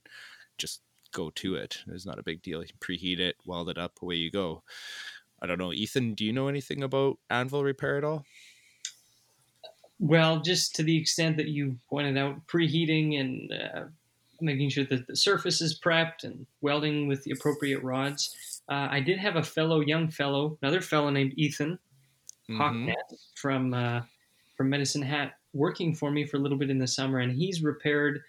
just 0.57 0.81
go 1.13 1.29
to 1.29 1.55
it. 1.55 1.79
It's 1.87 2.05
not 2.05 2.19
a 2.19 2.23
big 2.23 2.41
deal. 2.41 2.61
You 2.61 2.69
preheat 2.79 3.19
it, 3.19 3.35
weld 3.45 3.69
it 3.69 3.77
up, 3.77 4.01
away 4.01 4.15
you 4.15 4.31
go. 4.31 4.63
I 5.43 5.47
don't 5.47 5.59
know, 5.59 5.73
Ethan. 5.73 6.13
Do 6.13 6.23
you 6.23 6.31
know 6.31 6.47
anything 6.47 6.83
about 6.83 7.17
anvil 7.29 7.63
repair 7.63 7.97
at 7.97 8.05
all? 8.05 8.23
Well, 9.99 10.39
just 10.39 10.73
to 10.75 10.83
the 10.83 10.97
extent 10.97 11.37
that 11.37 11.49
you 11.49 11.75
pointed 11.89 12.17
out, 12.17 12.47
preheating 12.47 13.19
and 13.19 13.51
uh, 13.51 13.83
making 14.41 14.69
sure 14.69 14.85
that 14.85 15.05
the 15.05 15.15
surface 15.15 15.61
is 15.61 15.79
prepped 15.79 16.23
and 16.23 16.45
welding 16.61 17.07
with 17.07 17.23
the 17.23 17.31
appropriate 17.31 17.83
rods. 17.83 18.35
Uh, 18.69 18.87
I 18.89 19.01
did 19.01 19.19
have 19.19 19.35
a 19.35 19.43
fellow, 19.43 19.81
young 19.81 20.09
fellow, 20.09 20.57
another 20.61 20.81
fellow 20.81 21.09
named 21.09 21.33
Ethan. 21.35 21.77
Hawknet 22.49 22.95
from 23.35 23.73
uh, 23.73 24.01
from 24.57 24.69
Medicine 24.69 25.01
Hat, 25.01 25.33
working 25.53 25.95
for 25.95 26.11
me 26.11 26.25
for 26.25 26.37
a 26.37 26.39
little 26.39 26.57
bit 26.57 26.69
in 26.69 26.77
the 26.77 26.87
summer, 26.87 27.19
and 27.19 27.31
he's 27.31 27.63
repaired 27.63 28.21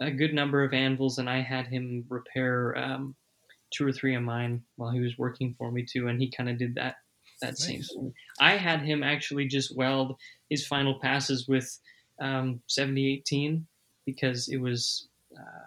a 0.00 0.10
good 0.10 0.34
number 0.34 0.62
of 0.62 0.74
anvils, 0.74 1.18
and 1.18 1.30
I 1.30 1.40
had 1.40 1.66
him 1.66 2.04
repair 2.08 2.76
um, 2.76 3.14
two 3.76 3.86
or 3.86 3.92
three 3.92 4.14
of 4.14 4.22
mine 4.22 4.62
while 4.76 4.90
he 4.90 5.00
was 5.00 5.18
working 5.18 5.54
for 5.58 5.70
me 5.70 5.84
too, 5.84 6.08
and 6.08 6.20
he 6.20 6.30
kind 6.30 6.48
of 6.48 6.58
did 6.58 6.74
that 6.74 6.96
that 7.42 7.58
same 7.58 7.82
thing. 7.82 8.14
I 8.40 8.56
had 8.56 8.80
him 8.80 9.02
actually 9.02 9.46
just 9.46 9.76
weld 9.76 10.16
his 10.48 10.66
final 10.66 10.98
passes 10.98 11.46
with 11.46 11.78
um, 12.20 12.60
7018 12.66 13.66
because 14.06 14.48
it 14.48 14.56
was. 14.58 15.08
Uh, 15.36 15.66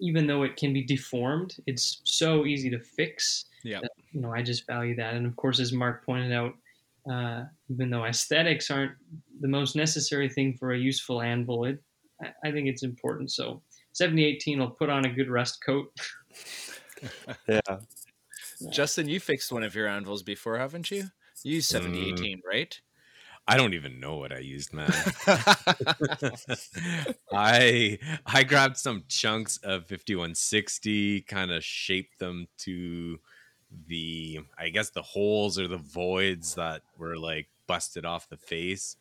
even 0.00 0.26
though 0.26 0.42
it 0.42 0.56
can 0.56 0.72
be 0.72 0.82
deformed, 0.82 1.54
it's 1.66 2.00
so 2.04 2.44
easy 2.44 2.68
to 2.68 2.80
fix 2.80 3.44
Yeah. 3.62 3.80
you 4.10 4.20
know, 4.20 4.32
I 4.32 4.42
just 4.42 4.66
value 4.66 4.96
that. 4.96 5.14
And 5.14 5.24
of 5.26 5.36
course, 5.36 5.60
as 5.60 5.72
Mark 5.72 6.04
pointed 6.04 6.32
out, 6.32 6.54
uh, 7.08 7.44
even 7.70 7.88
though 7.88 8.04
aesthetics 8.04 8.68
aren't 8.68 8.92
the 9.40 9.46
most 9.48 9.76
necessary 9.76 10.28
thing 10.28 10.56
for 10.56 10.72
a 10.72 10.78
useful 10.78 11.22
anvil, 11.22 11.64
it, 11.66 11.78
I, 12.20 12.48
I 12.48 12.50
think 12.50 12.66
it's 12.66 12.82
important. 12.82 13.30
So 13.30 13.62
7018 13.92 14.58
will 14.58 14.70
put 14.70 14.90
on 14.90 15.04
a 15.04 15.12
good 15.12 15.30
rust 15.30 15.62
coat. 15.64 15.88
Yeah, 17.48 17.78
Justin, 18.70 19.08
you 19.08 19.20
fixed 19.20 19.52
one 19.52 19.62
of 19.62 19.74
your 19.74 19.88
anvils 19.88 20.22
before, 20.22 20.58
haven't 20.58 20.90
you? 20.90 21.10
You 21.42 21.56
used 21.56 21.70
7018, 21.70 22.38
mm. 22.38 22.40
right? 22.46 22.80
I 23.46 23.56
don't 23.56 23.74
even 23.74 23.98
know 23.98 24.16
what 24.16 24.32
I 24.32 24.38
used, 24.38 24.72
man. 24.72 24.92
I 27.32 27.98
I 28.24 28.44
grabbed 28.44 28.76
some 28.76 29.04
chunks 29.08 29.56
of 29.58 29.82
5160, 29.88 31.22
kind 31.22 31.50
of 31.50 31.64
shaped 31.64 32.18
them 32.20 32.46
to 32.58 33.18
the 33.86 34.40
I 34.56 34.68
guess 34.68 34.90
the 34.90 35.02
holes 35.02 35.58
or 35.58 35.66
the 35.66 35.78
voids 35.78 36.54
that 36.54 36.82
were 36.98 37.16
like 37.16 37.48
busted 37.66 38.04
off 38.04 38.28
the 38.28 38.36
face. 38.36 38.96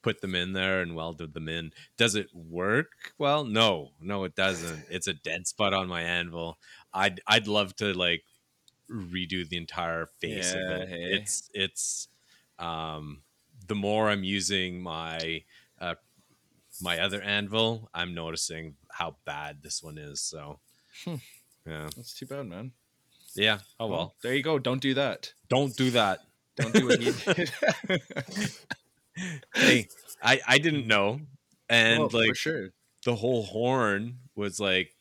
Put 0.00 0.20
them 0.20 0.34
in 0.34 0.52
there 0.52 0.80
and 0.80 0.94
welded 0.94 1.34
them 1.34 1.48
in. 1.48 1.72
Does 1.96 2.14
it 2.14 2.28
work? 2.32 3.12
Well, 3.18 3.44
no, 3.44 3.90
no, 4.00 4.22
it 4.24 4.36
doesn't. 4.36 4.84
It's 4.88 5.08
a 5.08 5.14
dead 5.14 5.48
spot 5.48 5.74
on 5.74 5.88
my 5.88 6.02
anvil. 6.02 6.58
I'd 6.94 7.20
I'd 7.26 7.46
love 7.46 7.74
to 7.76 7.92
like 7.94 8.24
redo 8.90 9.48
the 9.48 9.56
entire 9.56 10.06
face 10.20 10.54
Yeah, 10.54 10.60
of 10.76 10.82
it. 10.82 10.88
hey. 10.88 11.04
It's 11.14 11.50
it's 11.54 12.08
um 12.58 13.22
the 13.66 13.74
more 13.74 14.08
I'm 14.08 14.24
using 14.24 14.82
my 14.82 15.44
uh, 15.80 15.94
my 16.80 16.98
other 17.00 17.20
anvil, 17.22 17.90
I'm 17.92 18.14
noticing 18.14 18.76
how 18.90 19.16
bad 19.24 19.62
this 19.62 19.82
one 19.82 19.98
is. 19.98 20.20
So, 20.20 20.60
Hmm. 21.04 21.16
yeah, 21.66 21.90
That's 21.96 22.14
too 22.14 22.26
bad, 22.26 22.46
man. 22.46 22.72
yeah. 23.34 23.58
Oh 23.78 23.86
well, 23.88 24.14
there 24.22 24.34
you 24.34 24.42
go. 24.42 24.58
Don't 24.58 24.80
do 24.80 24.94
that. 24.94 25.32
don't 25.48 25.76
do 25.76 25.90
that. 25.90 26.20
Don't 26.56 26.74
do 26.74 26.86
what 26.86 26.98
he 26.98 27.12
did. 27.34 27.52
hey, 29.54 29.88
I 30.22 30.40
I 30.46 30.58
didn't 30.58 30.86
know, 30.86 31.20
and 31.68 32.00
Oh, 32.00 32.06
like 32.16 32.28
for 32.30 32.34
sure. 32.34 32.68
the 33.04 33.14
whole 33.16 33.44
horn 33.44 34.18
was 34.34 34.58
like 34.60 34.94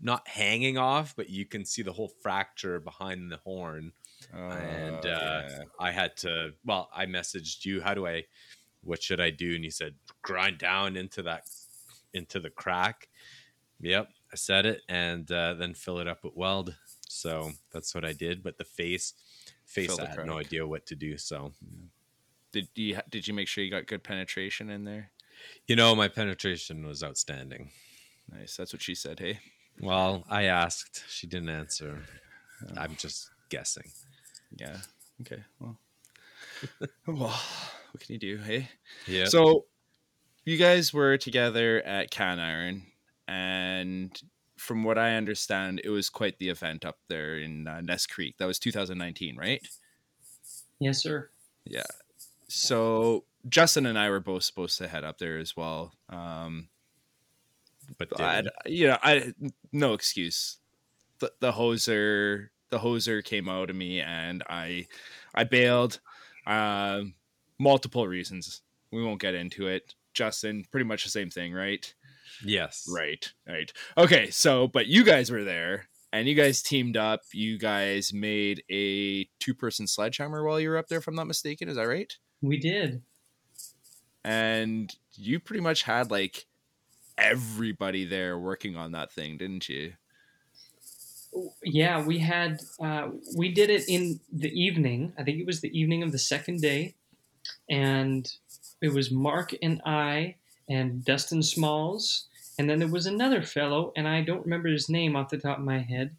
not 0.00 0.26
hanging 0.28 0.76
off, 0.78 1.14
but 1.16 1.30
you 1.30 1.46
can 1.46 1.64
see 1.64 1.82
the 1.82 1.92
whole 1.92 2.12
fracture 2.20 2.80
behind 2.80 3.30
the 3.30 3.38
horn. 3.38 3.92
and 4.32 5.04
Oh, 5.04 5.08
uh, 5.08 5.48
yeah. 5.48 5.64
I 5.78 5.90
had 5.90 6.16
to. 6.18 6.52
Well, 6.64 6.88
I 6.94 7.06
messaged 7.06 7.64
you. 7.64 7.80
How 7.80 7.94
do 7.94 8.06
I? 8.06 8.24
What 8.82 9.02
should 9.02 9.20
I 9.20 9.30
do? 9.30 9.54
And 9.54 9.64
you 9.64 9.70
said 9.70 9.94
grind 10.22 10.58
down 10.58 10.96
into 10.96 11.22
that 11.22 11.44
into 12.12 12.40
the 12.40 12.50
crack. 12.50 13.08
Yep, 13.80 14.08
I 14.32 14.36
said 14.36 14.66
it, 14.66 14.82
and 14.88 15.30
uh, 15.30 15.54
then 15.54 15.74
fill 15.74 15.98
it 15.98 16.08
up 16.08 16.24
with 16.24 16.34
weld. 16.36 16.74
So 17.08 17.52
that's 17.72 17.94
what 17.94 18.04
I 18.04 18.12
did. 18.12 18.42
But 18.42 18.56
the 18.58 18.64
face, 18.64 19.14
face, 19.64 19.96
the 19.96 20.02
I 20.02 20.06
had 20.06 20.26
no 20.26 20.38
idea 20.38 20.66
what 20.66 20.86
to 20.86 20.94
do. 20.94 21.18
So 21.18 21.52
did 22.52 22.68
you 22.74 22.98
did 23.10 23.26
you 23.26 23.34
make 23.34 23.48
sure 23.48 23.64
you 23.64 23.70
got 23.70 23.86
good 23.86 24.04
penetration 24.04 24.70
in 24.70 24.84
there? 24.84 25.10
you 25.66 25.76
know, 25.76 25.94
my 25.94 26.08
penetration 26.08 26.86
was 26.86 27.02
outstanding. 27.02 27.70
Nice. 28.30 28.56
That's 28.56 28.72
what 28.72 28.82
she 28.82 28.94
said. 28.94 29.18
Hey. 29.20 29.40
Well, 29.80 30.24
I 30.28 30.44
asked. 30.44 31.04
She 31.08 31.26
didn't 31.26 31.48
answer. 31.48 31.98
I'm 32.76 32.96
just 32.96 33.30
guessing. 33.48 33.90
Yeah. 34.56 34.76
Okay. 35.22 35.42
Well. 35.58 35.78
well, 37.06 37.40
what 37.92 38.00
can 38.00 38.12
you 38.14 38.18
do? 38.18 38.38
Hey. 38.38 38.68
Yeah. 39.06 39.26
So, 39.26 39.66
you 40.44 40.56
guys 40.56 40.92
were 40.92 41.16
together 41.16 41.82
at 41.84 42.10
Can 42.10 42.38
Iron, 42.38 42.84
and 43.26 44.20
from 44.56 44.84
what 44.84 44.98
I 44.98 45.14
understand, 45.16 45.80
it 45.84 45.90
was 45.90 46.08
quite 46.08 46.38
the 46.38 46.48
event 46.48 46.84
up 46.84 46.98
there 47.08 47.38
in 47.38 47.66
uh, 47.66 47.80
Nest 47.80 48.10
Creek. 48.10 48.36
That 48.38 48.46
was 48.46 48.58
2019, 48.58 49.36
right? 49.36 49.66
Yes, 50.78 51.02
sir. 51.02 51.30
Yeah. 51.64 51.82
So 52.48 53.24
Justin 53.48 53.86
and 53.86 53.98
I 53.98 54.10
were 54.10 54.20
both 54.20 54.42
supposed 54.44 54.78
to 54.78 54.88
head 54.88 55.04
up 55.04 55.18
there 55.18 55.38
as 55.38 55.56
well. 55.56 55.92
Um, 56.08 56.68
but 57.98 58.20
I, 58.20 58.42
you 58.66 58.88
know, 58.88 58.98
I 59.02 59.32
no 59.72 59.92
excuse. 59.92 60.58
The 61.18 61.32
the 61.40 61.52
hoser 61.52 62.48
the 62.70 62.78
hoser 62.78 63.22
came 63.22 63.48
out 63.48 63.70
of 63.70 63.76
me, 63.76 64.00
and 64.00 64.42
I 64.48 64.86
I 65.34 65.44
bailed. 65.44 66.00
Um, 66.46 67.14
multiple 67.58 68.06
reasons. 68.06 68.62
We 68.90 69.02
won't 69.04 69.20
get 69.20 69.34
into 69.34 69.66
it. 69.66 69.94
Justin, 70.12 70.64
pretty 70.70 70.84
much 70.84 71.04
the 71.04 71.10
same 71.10 71.30
thing, 71.30 71.52
right? 71.52 71.92
yes. 72.44 72.88
Right, 72.92 73.32
right. 73.48 73.72
Okay, 73.96 74.30
so 74.30 74.68
but 74.68 74.86
you 74.86 75.04
guys 75.04 75.30
were 75.30 75.44
there, 75.44 75.88
and 76.12 76.28
you 76.28 76.34
guys 76.34 76.62
teamed 76.62 76.96
up. 76.96 77.22
You 77.32 77.58
guys 77.58 78.12
made 78.12 78.62
a 78.70 79.24
two-person 79.40 79.86
sledgehammer 79.86 80.44
while 80.44 80.60
you 80.60 80.68
were 80.68 80.78
up 80.78 80.88
there, 80.88 80.98
if 80.98 81.08
I'm 81.08 81.14
not 81.14 81.26
mistaken. 81.26 81.68
Is 81.68 81.76
that 81.76 81.88
right? 81.88 82.12
We 82.42 82.58
did. 82.58 83.02
And 84.24 84.94
you 85.14 85.40
pretty 85.40 85.60
much 85.60 85.82
had 85.82 86.10
like 86.10 86.46
everybody 87.18 88.04
there 88.04 88.38
working 88.38 88.76
on 88.76 88.92
that 88.92 89.12
thing, 89.12 89.36
didn't 89.36 89.68
you? 89.68 89.92
Yeah, 91.64 92.04
we 92.04 92.18
had 92.20 92.60
uh, 92.80 93.08
we 93.36 93.52
did 93.52 93.68
it 93.70 93.88
in 93.88 94.20
the 94.32 94.50
evening. 94.50 95.12
I 95.18 95.24
think 95.24 95.38
it 95.40 95.46
was 95.46 95.60
the 95.60 95.76
evening 95.78 96.02
of 96.04 96.12
the 96.12 96.18
second 96.18 96.60
day, 96.60 96.94
and 97.68 98.30
it 98.80 98.92
was 98.92 99.10
Mark 99.10 99.52
and 99.60 99.82
I 99.84 100.36
and 100.68 101.04
Dustin 101.04 101.42
Smalls, 101.42 102.26
and 102.58 102.70
then 102.70 102.78
there 102.78 102.88
was 102.88 103.06
another 103.06 103.42
fellow, 103.42 103.92
and 103.96 104.06
I 104.06 104.20
don't 104.22 104.44
remember 104.44 104.68
his 104.68 104.88
name 104.88 105.16
off 105.16 105.28
the 105.30 105.38
top 105.38 105.58
of 105.58 105.64
my 105.64 105.80
head, 105.80 106.14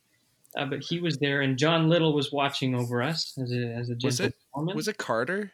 uh, 0.58 0.66
but 0.66 0.82
he 0.84 1.00
was 1.00 1.18
there, 1.18 1.42
and 1.42 1.58
John 1.58 1.88
Little 1.88 2.14
was 2.14 2.34
watching 2.34 2.76
over 2.76 3.02
us 3.02 3.38
as 3.42 3.54
a 3.54 3.68
as 3.74 3.90
a 3.90 3.96
Was 4.04 4.20
it- 4.20 4.36
Was 4.76 4.88
it 4.90 4.98
Carter? 4.98 5.52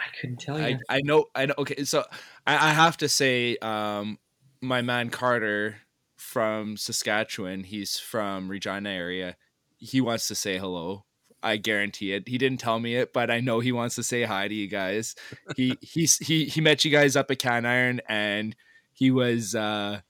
I 0.00 0.16
couldn't 0.18 0.40
tell 0.40 0.58
you. 0.58 0.78
I, 0.88 0.96
I 0.96 1.00
know 1.02 1.26
I 1.34 1.46
know 1.46 1.54
okay 1.58 1.84
so 1.84 2.04
I, 2.46 2.54
I 2.54 2.72
have 2.72 2.96
to 2.98 3.08
say 3.08 3.56
um 3.58 4.18
my 4.60 4.82
man 4.82 5.10
Carter 5.10 5.76
from 6.16 6.76
Saskatchewan 6.76 7.64
he's 7.64 7.98
from 7.98 8.48
Regina 8.48 8.90
area 8.90 9.36
he 9.78 10.00
wants 10.00 10.28
to 10.28 10.34
say 10.34 10.58
hello 10.58 11.04
I 11.42 11.56
guarantee 11.56 12.12
it 12.12 12.28
he 12.28 12.38
didn't 12.38 12.60
tell 12.60 12.80
me 12.80 12.96
it 12.96 13.12
but 13.12 13.30
I 13.30 13.40
know 13.40 13.60
he 13.60 13.72
wants 13.72 13.94
to 13.96 14.02
say 14.02 14.24
hi 14.24 14.48
to 14.48 14.54
you 14.54 14.68
guys 14.68 15.14
he 15.56 15.76
he's 15.82 16.18
he 16.18 16.46
he 16.46 16.60
met 16.60 16.84
you 16.84 16.90
guys 16.90 17.16
up 17.16 17.30
at 17.30 17.38
Can 17.38 17.66
Iron 17.66 18.00
and 18.08 18.56
he 18.92 19.10
was 19.10 19.54
uh 19.54 20.00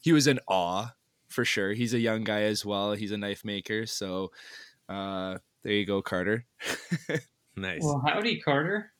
he 0.00 0.12
was 0.12 0.26
in 0.26 0.40
awe 0.48 0.94
for 1.28 1.44
sure 1.44 1.72
he's 1.72 1.94
a 1.94 1.98
young 1.98 2.24
guy 2.24 2.42
as 2.42 2.64
well 2.64 2.92
he's 2.92 3.12
a 3.12 3.18
knife 3.18 3.44
maker 3.44 3.86
so 3.86 4.30
uh 4.88 5.38
there 5.62 5.72
you 5.72 5.84
go 5.84 6.00
Carter 6.02 6.46
Nice. 7.58 7.82
well, 7.82 8.02
howdy, 8.06 8.40
Carter. 8.40 8.92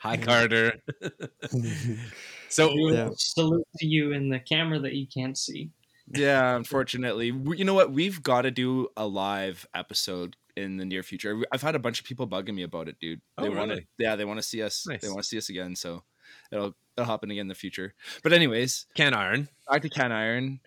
Hi, 0.00 0.16
Carter. 0.16 0.74
so 2.48 2.70
Yeah. 2.90 3.10
Salute 3.16 3.66
to 3.78 3.86
you 3.86 4.12
in 4.12 4.28
the 4.28 4.38
camera 4.40 4.78
that 4.80 4.94
you 4.94 5.06
can't 5.06 5.36
see. 5.36 5.70
yeah 6.14 6.56
unfortunately 6.56 7.32
We- 7.32 7.58
you 7.58 7.64
know 7.66 7.74
what 7.74 7.92
we've 7.92 8.22
got 8.22 8.42
to 8.42 8.50
do 8.50 8.88
a 8.96 9.06
live 9.06 9.66
episode 9.74 10.36
in 10.56 10.78
the 10.78 10.86
near 10.86 11.02
future 11.02 11.42
i've 11.52 11.60
had 11.60 11.74
a 11.74 11.78
bunch 11.78 12.00
of 12.00 12.06
people 12.06 12.26
bugging 12.26 12.54
me 12.54 12.62
about 12.62 12.88
it 12.88 12.96
dude 12.98 13.20
Oh, 13.36 13.42
they 13.42 13.50
want 13.50 13.72
to 13.72 13.82
yeah 13.98 14.16
they 14.16 14.24
want 14.24 14.38
to 14.38 14.42
see 14.42 14.62
us 14.62 14.86
Nice. 14.86 15.02
they 15.02 15.08
want 15.08 15.20
to 15.20 15.28
see 15.28 15.36
us 15.36 15.50
again 15.50 15.76
so 15.76 16.02
it'll 16.50 16.74
it'll 16.96 17.04
happen 17.10 17.30
again 17.30 17.42
in 17.42 17.48
the 17.48 17.54
future 17.54 17.92
but 18.22 18.32
anyways 18.32 18.86
can 18.94 19.12
iron. 19.12 19.48
back 19.70 19.82
to 19.82 19.90
can 19.90 20.10
iron 20.10 20.60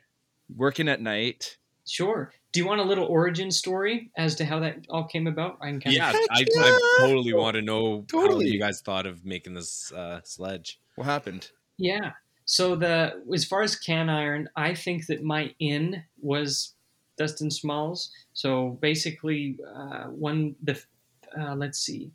working 0.56 0.88
at 0.88 1.02
night 1.02 1.58
Sure. 1.88 2.32
Do 2.52 2.60
you 2.60 2.66
want 2.66 2.82
a 2.82 2.84
little 2.84 3.06
origin 3.06 3.50
story 3.52 4.12
as 4.18 4.36
to 4.36 4.46
how 4.46 4.60
that 4.60 4.86
all 4.90 5.06
came 5.06 5.28
about? 5.28 5.58
I 5.62 5.70
can 5.70 5.80
kind 5.80 5.96
Yeah, 5.96 6.10
of 6.10 6.16
I, 6.32 6.40
yeah. 6.40 6.64
I 6.64 6.80
totally 7.00 7.34
want 7.34 7.56
to 7.56 7.62
know 7.62 8.06
how 8.12 8.22
Totally. 8.22 8.48
you 8.48 8.60
guys 8.60 8.82
thought 8.82 9.06
of 9.06 9.24
making 9.26 9.54
this 9.54 9.92
uh, 9.94 10.22
sledge. 10.24 10.80
what 10.96 11.06
happened 11.06 11.52
Yeah. 11.78 12.12
So 12.46 12.76
the 12.76 13.24
as 13.34 13.46
far 13.46 13.62
as 13.62 13.76
can 13.76 14.10
iron, 14.10 14.50
I 14.56 14.74
think 14.76 15.06
that 15.08 15.24
my 15.24 15.54
in 15.60 16.04
was 16.22 16.74
Dustin 17.18 17.50
Smalls. 17.52 18.12
So 18.34 18.78
basically, 18.82 19.58
uh, 19.74 20.06
one 20.08 20.56
the 20.62 20.82
uh, 21.40 21.56
let's 21.56 21.80
see, 21.80 22.12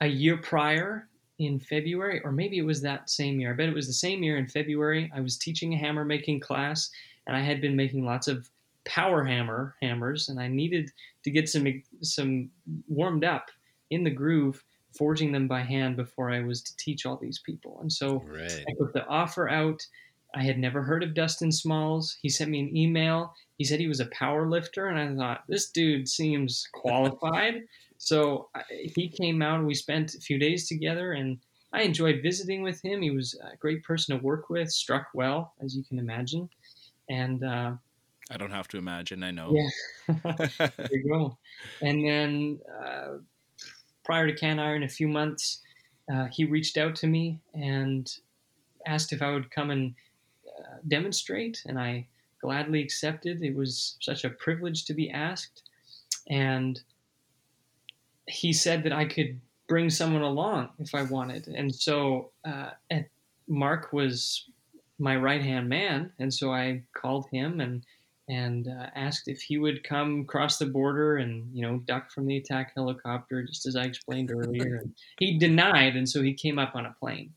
a 0.00 0.06
year 0.08 0.36
prior 0.36 1.08
in 1.38 1.60
February, 1.60 2.20
or 2.24 2.32
maybe 2.32 2.58
it 2.58 2.64
was 2.64 2.82
that 2.82 3.10
same 3.10 3.38
year. 3.40 3.52
I 3.52 3.56
bet 3.56 3.68
it 3.68 3.74
was 3.74 3.86
the 3.86 3.92
same 3.92 4.22
year 4.22 4.36
in 4.38 4.48
February. 4.48 5.10
I 5.14 5.20
was 5.20 5.36
teaching 5.36 5.74
a 5.74 5.78
hammer 5.78 6.04
making 6.04 6.40
class, 6.40 6.90
and 7.26 7.36
I 7.36 7.40
had 7.40 7.60
been 7.60 7.76
making 7.76 8.04
lots 8.04 8.26
of 8.28 8.48
power 8.84 9.24
hammer 9.24 9.76
hammers, 9.82 10.28
and 10.28 10.40
I 10.40 10.48
needed 10.48 10.90
to 11.24 11.30
get 11.30 11.48
some 11.48 11.82
some 12.02 12.50
warmed 12.88 13.24
up 13.24 13.50
in 13.90 14.04
the 14.04 14.10
groove, 14.10 14.64
forging 14.96 15.32
them 15.32 15.48
by 15.48 15.62
hand 15.62 15.96
before 15.96 16.30
I 16.30 16.40
was 16.40 16.62
to 16.62 16.76
teach 16.76 17.06
all 17.06 17.16
these 17.16 17.38
people. 17.38 17.80
And 17.80 17.92
so 17.92 18.26
Right. 18.26 18.68
I 18.68 18.72
put 18.78 18.92
the 18.92 19.06
offer 19.06 19.48
out. 19.48 19.86
I 20.34 20.42
had 20.42 20.58
never 20.58 20.82
heard 20.82 21.02
of 21.04 21.14
Dustin 21.14 21.52
Smalls. 21.52 22.16
He 22.20 22.28
sent 22.28 22.50
me 22.50 22.60
an 22.60 22.76
email. 22.76 23.34
He 23.56 23.64
said 23.64 23.78
he 23.78 23.86
was 23.88 24.00
a 24.00 24.06
power 24.06 24.48
lifter, 24.48 24.86
and 24.88 24.98
I 24.98 25.14
thought 25.16 25.44
this 25.48 25.70
dude 25.70 26.08
seems 26.08 26.68
qualified. 26.72 27.62
so 27.98 28.50
I, 28.54 28.64
he 28.96 29.08
came 29.08 29.42
out, 29.42 29.58
and 29.58 29.66
we 29.66 29.74
spent 29.74 30.14
a 30.14 30.20
few 30.20 30.38
days 30.38 30.68
together, 30.68 31.12
and 31.12 31.40
I 31.72 31.82
enjoyed 31.82 32.22
visiting 32.22 32.62
with 32.62 32.82
him. 32.84 33.02
He 33.02 33.10
was 33.10 33.34
a 33.42 33.56
great 33.56 33.84
person 33.84 34.16
to 34.16 34.22
work 34.22 34.50
with, 34.50 34.70
struck 34.72 35.08
well, 35.14 35.54
as 35.60 35.76
you 35.76 35.84
can 35.84 35.98
imagine, 36.00 36.50
and 37.08 37.44
uh, 37.44 37.76
i 38.30 38.36
don't 38.36 38.50
have 38.50 38.68
to 38.68 38.78
imagine 38.78 39.22
i 39.22 39.30
know 39.30 39.54
yeah. 39.54 39.68
there 40.24 40.88
you 40.90 41.08
go. 41.08 41.38
And 41.80 42.06
then 42.06 42.60
uh, 42.82 43.18
prior 44.04 44.26
to 44.26 44.34
Can 44.34 44.58
Iron, 44.58 44.82
a 44.82 44.88
few 44.88 45.08
months, 45.08 45.62
uh, 46.12 46.26
he 46.26 46.44
reached 46.44 46.76
out 46.76 46.94
to 46.96 47.06
me 47.06 47.40
and 47.54 48.10
asked 48.86 49.12
if 49.12 49.22
I 49.22 49.32
would 49.32 49.50
come 49.50 49.70
and 49.70 49.94
uh, 50.46 50.76
demonstrate, 50.86 51.62
and 51.66 51.78
I 51.78 52.06
gladly 52.40 52.82
accepted. 52.82 53.42
It 53.42 53.54
was 53.54 53.96
such 54.00 54.24
a 54.24 54.30
privilege 54.30 54.84
to 54.86 54.94
be 54.94 55.10
asked, 55.10 55.62
and 56.28 56.80
he 58.28 58.52
said 58.52 58.82
that 58.84 58.92
I 58.92 59.06
could 59.06 59.40
bring 59.66 59.88
someone 59.88 60.22
along 60.22 60.68
if 60.78 60.94
I 60.94 61.02
wanted, 61.02 61.48
and 61.48 61.74
so 61.74 62.30
uh, 62.44 62.70
Mark 63.48 63.92
was 63.92 64.44
my 64.98 65.16
right 65.16 65.42
hand 65.42 65.68
man, 65.68 66.12
and 66.18 66.32
so 66.32 66.52
I 66.52 66.82
called 66.94 67.26
him 67.30 67.60
and 67.60 67.84
and 68.28 68.68
uh, 68.68 68.86
asked 68.94 69.28
if 69.28 69.40
he 69.42 69.58
would 69.58 69.84
come 69.84 70.24
cross 70.24 70.58
the 70.58 70.66
border 70.66 71.16
and 71.16 71.54
you 71.54 71.62
know 71.62 71.78
duck 71.80 72.10
from 72.10 72.26
the 72.26 72.36
attack 72.38 72.72
helicopter, 72.74 73.42
just 73.42 73.66
as 73.66 73.76
I 73.76 73.82
explained 73.82 74.30
earlier. 74.30 74.76
And 74.76 74.94
he 75.18 75.38
denied, 75.38 75.96
and 75.96 76.08
so 76.08 76.22
he 76.22 76.32
came 76.34 76.58
up 76.58 76.74
on 76.74 76.86
a 76.86 76.92
plane 76.98 77.32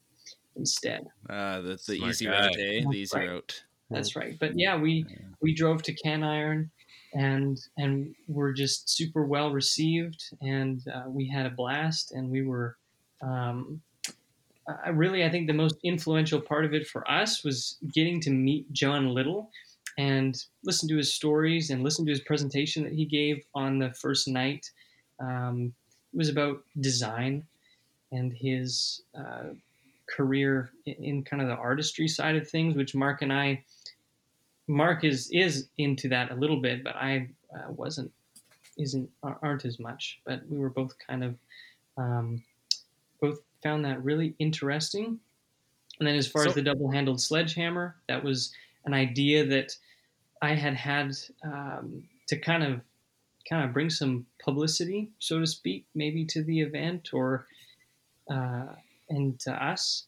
instead. 0.55 1.07
uh 1.29 1.61
the, 1.61 1.69
the 1.87 1.97
Smart 1.97 2.09
easy 2.11 2.25
guy. 2.25 2.31
route 2.31 2.55
eh? 2.59 2.83
the 2.89 2.97
easy 2.97 3.17
Right. 3.17 3.29
route 3.29 3.63
That's 3.89 4.15
right. 4.15 4.37
But 4.39 4.57
yeah, 4.57 4.75
we 4.77 5.05
we 5.41 5.53
drove 5.53 5.81
to 5.83 5.93
Can 5.93 6.23
Iron, 6.23 6.69
and 7.13 7.57
and 7.77 8.15
were 8.27 8.51
just 8.53 8.89
super 8.89 9.25
well 9.25 9.51
received, 9.51 10.23
and 10.41 10.85
uh, 10.87 11.03
we 11.07 11.27
had 11.27 11.45
a 11.45 11.49
blast, 11.51 12.11
and 12.11 12.29
we 12.29 12.43
were. 12.43 12.77
Um, 13.21 13.81
uh, 14.67 14.91
really, 14.91 15.23
I 15.23 15.29
think 15.29 15.47
the 15.47 15.53
most 15.53 15.77
influential 15.83 16.41
part 16.41 16.65
of 16.65 16.73
it 16.73 16.85
for 16.87 17.09
us 17.09 17.41
was 17.43 17.77
getting 17.93 18.19
to 18.21 18.29
meet 18.29 18.69
John 18.73 19.07
Little 19.13 19.49
and 19.97 20.43
listen 20.63 20.87
to 20.89 20.97
his 20.97 21.13
stories 21.13 21.69
and 21.69 21.83
listen 21.83 22.05
to 22.05 22.11
his 22.11 22.21
presentation 22.21 22.83
that 22.83 22.93
he 22.93 23.05
gave 23.05 23.43
on 23.55 23.79
the 23.79 23.91
first 23.93 24.27
night. 24.27 24.69
Um, 25.19 25.73
it 26.13 26.17
was 26.17 26.29
about 26.29 26.63
design 26.79 27.43
and 28.11 28.31
his 28.31 29.01
uh, 29.17 29.49
career 30.07 30.71
in, 30.85 31.03
in, 31.03 31.23
kind 31.23 31.41
of 31.41 31.47
the 31.47 31.55
artistry 31.55 32.07
side 32.07 32.35
of 32.35 32.47
things, 32.47 32.75
which 32.75 32.95
Mark 32.95 33.21
and 33.21 33.33
I, 33.33 33.63
Mark 34.67 35.03
is 35.03 35.29
is 35.31 35.67
into 35.77 36.07
that 36.09 36.31
a 36.31 36.35
little 36.35 36.61
bit, 36.61 36.83
but 36.83 36.95
I 36.95 37.29
uh, 37.55 37.71
wasn't, 37.71 38.11
isn't 38.77 39.09
aren't 39.23 39.65
as 39.65 39.79
much. 39.79 40.19
But 40.25 40.41
we 40.49 40.57
were 40.57 40.69
both 40.69 40.93
kind 41.05 41.23
of, 41.23 41.35
um, 41.97 42.43
both 43.19 43.39
found 43.63 43.83
that 43.85 44.03
really 44.03 44.35
interesting. 44.39 45.19
And 45.99 46.07
then 46.07 46.15
as 46.15 46.27
far 46.27 46.43
so, 46.43 46.49
as 46.49 46.55
the 46.55 46.61
double-handled 46.61 47.19
sledgehammer, 47.19 47.95
that 48.07 48.23
was 48.23 48.53
an 48.85 48.93
idea 48.93 49.45
that 49.45 49.75
I 50.41 50.53
had 50.53 50.73
had 50.73 51.11
um, 51.43 52.03
to 52.27 52.37
kind 52.37 52.63
of 52.63 52.81
kind 53.49 53.63
of 53.63 53.73
bring 53.73 53.89
some 53.89 54.25
publicity, 54.43 55.09
so 55.19 55.39
to 55.39 55.47
speak, 55.47 55.85
maybe 55.95 56.25
to 56.25 56.43
the 56.43 56.61
event 56.61 57.09
or 57.13 57.47
uh, 58.29 58.65
and 59.09 59.39
to 59.39 59.51
us, 59.51 60.05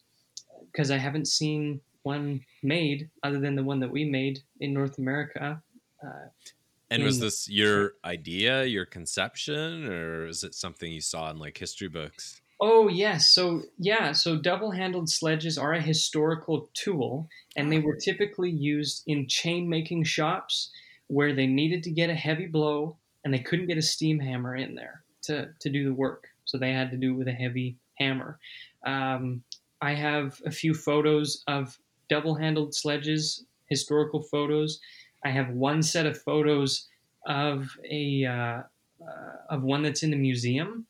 because 0.72 0.92
I 0.92 0.98
haven't 0.98 1.28
seen 1.28 1.80
one 2.04 2.42
made 2.64 3.10
other 3.24 3.40
than 3.40 3.56
the 3.56 3.64
one 3.64 3.80
that 3.80 3.92
we 3.92 4.06
made 4.06 4.40
in 4.60 4.74
North 4.74 4.98
America. 4.98 5.62
Uh, 6.04 6.28
and 6.92 7.04
was 7.04 7.20
this 7.20 7.48
your 7.48 7.94
idea, 8.04 8.66
your 8.66 8.86
conception, 8.86 9.86
or 9.86 10.28
is 10.28 10.44
it 10.44 10.56
something 10.56 10.92
you 10.92 11.02
saw 11.02 11.30
in 11.30 11.38
like 11.38 11.58
history 11.58 11.88
books? 11.88 12.39
Oh 12.62 12.90
yes, 12.90 13.32
so 13.32 13.64
yeah, 13.78 14.12
so 14.12 14.38
double-handled 14.38 15.10
sledges 15.10 15.58
are 15.58 15.74
a 15.74 15.82
historical 15.82 16.70
tool, 16.74 17.30
and 17.56 17.72
they 17.72 17.80
were 17.80 17.96
typically 17.96 18.50
used 18.52 19.04
in 19.08 19.28
chain 19.28 19.70
making 19.70 20.04
shops 20.04 20.70
where 21.08 21.34
they 21.34 21.48
needed 21.48 21.84
to 21.84 21.92
get 21.92 22.10
a 22.10 22.16
heavy 22.16 22.48
blow 22.48 22.98
and 23.24 23.34
they 23.34 23.40
couldn't 23.40 23.68
get 23.68 23.78
a 23.78 23.82
steam 23.82 24.20
hammer 24.20 24.56
in 24.56 24.76
there 24.76 25.04
to 25.24 25.54
to 25.62 25.70
do 25.70 25.86
the 25.86 25.94
work, 25.94 26.28
so 26.46 26.58
they 26.58 26.74
had 26.74 26.92
to 26.92 26.98
do 26.98 27.14
it 27.14 27.18
with 27.18 27.28
a 27.30 27.34
heavy 27.34 27.78
hammer. 27.98 28.40
Um, 28.86 29.44
I 29.82 29.94
have 29.94 30.42
a 30.46 30.52
few 30.52 30.74
photos 30.74 31.44
of 31.48 31.78
double-handled 32.10 32.76
sledges, 32.76 33.46
historical 33.68 34.22
photos. 34.22 34.80
I 35.24 35.30
have 35.30 35.50
one 35.52 35.82
set 35.82 36.06
of 36.06 36.22
photos 36.22 36.88
of 37.26 37.70
a 37.90 38.26
uh, 38.26 38.64
uh, 39.02 39.36
of 39.50 39.64
one 39.64 39.82
that's 39.84 40.04
in 40.04 40.12
the 40.12 40.18
museum 40.18 40.86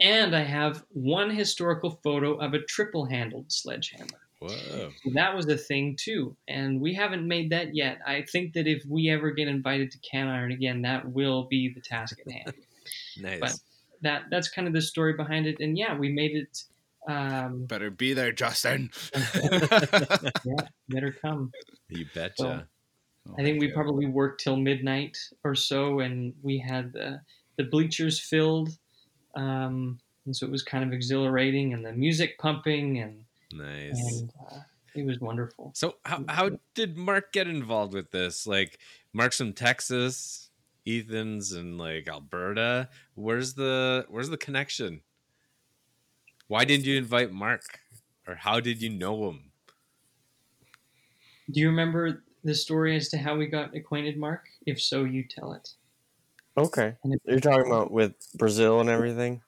and 0.00 0.34
I 0.36 0.42
have 0.42 0.84
one 0.90 1.30
historical 1.30 2.00
photo 2.02 2.34
of 2.34 2.54
a 2.54 2.62
triple 2.62 3.06
handled 3.06 3.50
sledgehammer. 3.50 4.20
Whoa. 4.38 4.90
That 5.14 5.34
was 5.34 5.46
a 5.48 5.56
thing 5.56 5.96
too. 5.98 6.36
And 6.46 6.80
we 6.80 6.92
haven't 6.92 7.26
made 7.26 7.50
that 7.50 7.74
yet. 7.74 7.98
I 8.06 8.22
think 8.22 8.52
that 8.52 8.66
if 8.66 8.84
we 8.86 9.08
ever 9.08 9.30
get 9.30 9.48
invited 9.48 9.90
to 9.92 9.98
CanIRON 9.98 10.52
again, 10.52 10.82
that 10.82 11.10
will 11.10 11.44
be 11.44 11.72
the 11.72 11.80
task 11.80 12.18
at 12.20 12.30
hand. 12.30 12.54
nice. 13.20 13.40
But 13.40 13.58
that 14.02 14.24
that's 14.30 14.50
kind 14.50 14.68
of 14.68 14.74
the 14.74 14.82
story 14.82 15.14
behind 15.14 15.46
it. 15.46 15.56
And 15.60 15.78
yeah, 15.78 15.96
we 15.96 16.12
made 16.12 16.36
it 16.36 16.64
um, 17.08 17.64
better 17.64 17.90
be 17.90 18.12
there, 18.12 18.32
Justin. 18.32 18.90
yeah, 19.14 20.66
better 20.88 21.16
come. 21.22 21.52
You 21.88 22.04
betcha. 22.14 22.34
So, 22.36 22.62
oh 23.28 23.34
I 23.38 23.42
think 23.42 23.60
we 23.60 23.68
God. 23.68 23.74
probably 23.74 24.06
worked 24.06 24.42
till 24.42 24.56
midnight 24.56 25.16
or 25.44 25.54
so, 25.54 26.00
and 26.00 26.34
we 26.42 26.58
had 26.58 26.92
the 26.92 27.20
the 27.56 27.64
bleachers 27.64 28.20
filled 28.20 28.70
um, 29.36 29.98
and 30.24 30.34
so 30.36 30.46
it 30.46 30.50
was 30.50 30.62
kind 30.62 30.84
of 30.84 30.92
exhilarating, 30.92 31.72
and 31.74 31.84
the 31.84 31.92
music 31.92 32.38
pumping, 32.38 32.98
and 32.98 33.24
nice. 33.52 34.20
And, 34.20 34.32
uh, 34.50 34.58
it 34.94 35.04
was 35.04 35.20
wonderful. 35.20 35.72
So 35.74 35.96
how 36.04 36.24
how 36.28 36.50
did 36.74 36.96
Mark 36.96 37.32
get 37.32 37.46
involved 37.46 37.92
with 37.92 38.10
this? 38.10 38.46
Like 38.46 38.78
Mark's 39.12 39.36
from 39.38 39.52
Texas, 39.52 40.50
Ethan's 40.86 41.52
in 41.52 41.78
like 41.78 42.08
Alberta. 42.08 42.88
Where's 43.14 43.54
the 43.54 44.06
where's 44.08 44.30
the 44.30 44.36
connection? 44.36 45.02
Why 46.48 46.64
didn't 46.64 46.86
you 46.86 46.96
invite 46.96 47.32
Mark? 47.32 47.80
Or 48.26 48.34
how 48.34 48.60
did 48.60 48.82
you 48.82 48.88
know 48.88 49.30
him? 49.30 49.52
Do 51.50 51.60
you 51.60 51.68
remember 51.68 52.24
the 52.42 52.54
story 52.54 52.96
as 52.96 53.08
to 53.10 53.18
how 53.18 53.36
we 53.36 53.46
got 53.46 53.74
acquainted, 53.74 54.16
Mark? 54.16 54.48
If 54.66 54.80
so, 54.80 55.04
you 55.04 55.22
tell 55.22 55.52
it. 55.52 55.68
Okay. 56.58 56.94
You're 57.24 57.40
talking 57.40 57.66
about 57.66 57.90
with 57.90 58.14
Brazil 58.34 58.80
and 58.80 58.88
everything? 58.88 59.42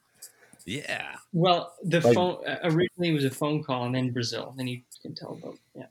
Yeah. 0.66 1.16
Well, 1.32 1.72
the 1.82 2.00
like, 2.00 2.14
phone 2.14 2.46
uh, 2.46 2.58
originally 2.64 3.12
was 3.12 3.24
a 3.24 3.30
phone 3.30 3.64
call 3.64 3.84
and 3.84 3.94
then 3.94 4.10
Brazil. 4.10 4.52
Then 4.56 4.66
you 4.66 4.82
can 5.00 5.14
tell 5.14 5.38
about 5.42 5.56
yeah. 5.74 5.86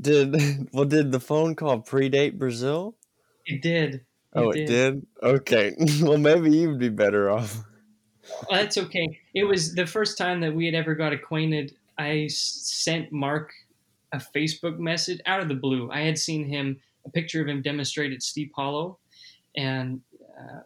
Did 0.00 0.68
well 0.72 0.84
did 0.84 1.10
the 1.10 1.18
phone 1.18 1.56
call 1.56 1.80
predate 1.80 2.38
Brazil? 2.38 2.94
It 3.44 3.60
did. 3.60 3.94
It 3.94 4.02
oh, 4.34 4.50
it 4.50 4.66
did. 4.66 4.66
did? 4.66 5.06
Okay. 5.22 5.74
well, 6.02 6.18
maybe 6.18 6.50
you'd 6.50 6.78
be 6.78 6.90
better 6.90 7.30
off. 7.30 7.64
Well, 8.48 8.60
that's 8.60 8.78
okay. 8.78 9.18
It 9.34 9.44
was 9.44 9.74
the 9.74 9.86
first 9.86 10.16
time 10.16 10.40
that 10.42 10.54
we 10.54 10.66
had 10.66 10.74
ever 10.74 10.94
got 10.94 11.12
acquainted. 11.12 11.74
I 11.96 12.28
sent 12.28 13.10
Mark 13.10 13.52
a 14.12 14.18
Facebook 14.18 14.78
message 14.78 15.20
out 15.26 15.40
of 15.40 15.48
the 15.48 15.54
blue. 15.54 15.90
I 15.90 16.02
had 16.02 16.18
seen 16.18 16.46
him 16.46 16.78
a 17.08 17.12
picture 17.12 17.40
of 17.40 17.48
him 17.48 17.62
demonstrate 17.62 18.12
at 18.12 18.22
Steep 18.22 18.52
Hollow, 18.54 18.98
and 19.56 20.00
uh, 20.38 20.60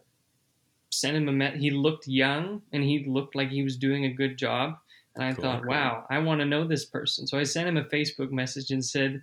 sent 0.91 1.17
him 1.17 1.27
a 1.27 1.31
met. 1.31 1.55
He 1.55 1.71
looked 1.71 2.07
young 2.07 2.61
and 2.71 2.83
he 2.83 3.05
looked 3.07 3.35
like 3.35 3.49
he 3.49 3.63
was 3.63 3.77
doing 3.77 4.05
a 4.05 4.13
good 4.13 4.37
job. 4.37 4.75
And 5.15 5.23
I 5.23 5.33
cool. 5.33 5.43
thought, 5.43 5.65
wow, 5.65 6.05
I 6.09 6.19
want 6.19 6.41
to 6.41 6.45
know 6.45 6.67
this 6.67 6.85
person. 6.85 7.27
So 7.27 7.37
I 7.37 7.43
sent 7.43 7.67
him 7.67 7.77
a 7.77 7.83
Facebook 7.83 8.31
message 8.31 8.71
and 8.71 8.83
said, 8.83 9.21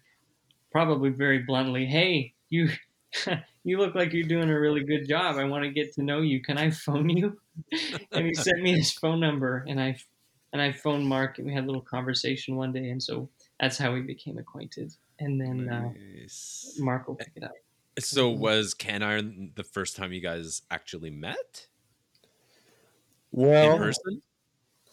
probably 0.71 1.11
very 1.11 1.41
bluntly, 1.41 1.87
"Hey, 1.87 2.35
you." 2.49 2.71
you 3.65 3.77
look 3.77 3.97
like 3.97 4.13
you're 4.13 4.23
doing 4.23 4.49
a 4.49 4.61
really 4.61 4.85
good 4.85 5.09
job. 5.09 5.37
I 5.37 5.43
want 5.43 5.65
to 5.65 5.71
get 5.71 5.93
to 5.95 6.03
know 6.05 6.21
you. 6.21 6.41
Can 6.41 6.57
I 6.57 6.71
phone 6.71 7.09
you? 7.09 7.41
and 8.13 8.25
he 8.25 8.35
sent 8.35 8.63
me 8.63 8.77
his 8.77 8.93
phone 8.93 9.19
number, 9.19 9.65
and 9.67 9.81
I 9.81 9.97
and 10.53 10.63
I 10.63 10.71
phoned 10.71 11.09
Mark, 11.09 11.39
and 11.39 11.47
we 11.49 11.53
had 11.53 11.65
a 11.65 11.67
little 11.67 11.83
conversation 11.83 12.55
one 12.55 12.73
day, 12.73 12.91
and 12.91 13.03
so 13.03 13.29
that's 13.59 13.77
how 13.77 13.93
we 13.93 14.01
became 14.01 14.39
acquainted 14.39 14.93
and 15.21 15.41
then 15.41 15.69
uh, 15.69 15.93
nice. 15.93 16.77
uh, 16.79 16.85
Mark 16.85 17.07
will 17.07 17.15
pick 17.15 17.33
it 17.37 17.45
up. 17.45 17.53
So 17.99 18.31
was 18.31 18.75
CanIRON 18.75 19.55
the 19.55 19.65
first 19.65 19.97
time 19.97 20.13
you 20.13 20.21
guys 20.21 20.63
actually 20.71 21.11
met? 21.11 21.67
Well, 23.31 23.75
in 23.75 23.79
person. 23.79 24.23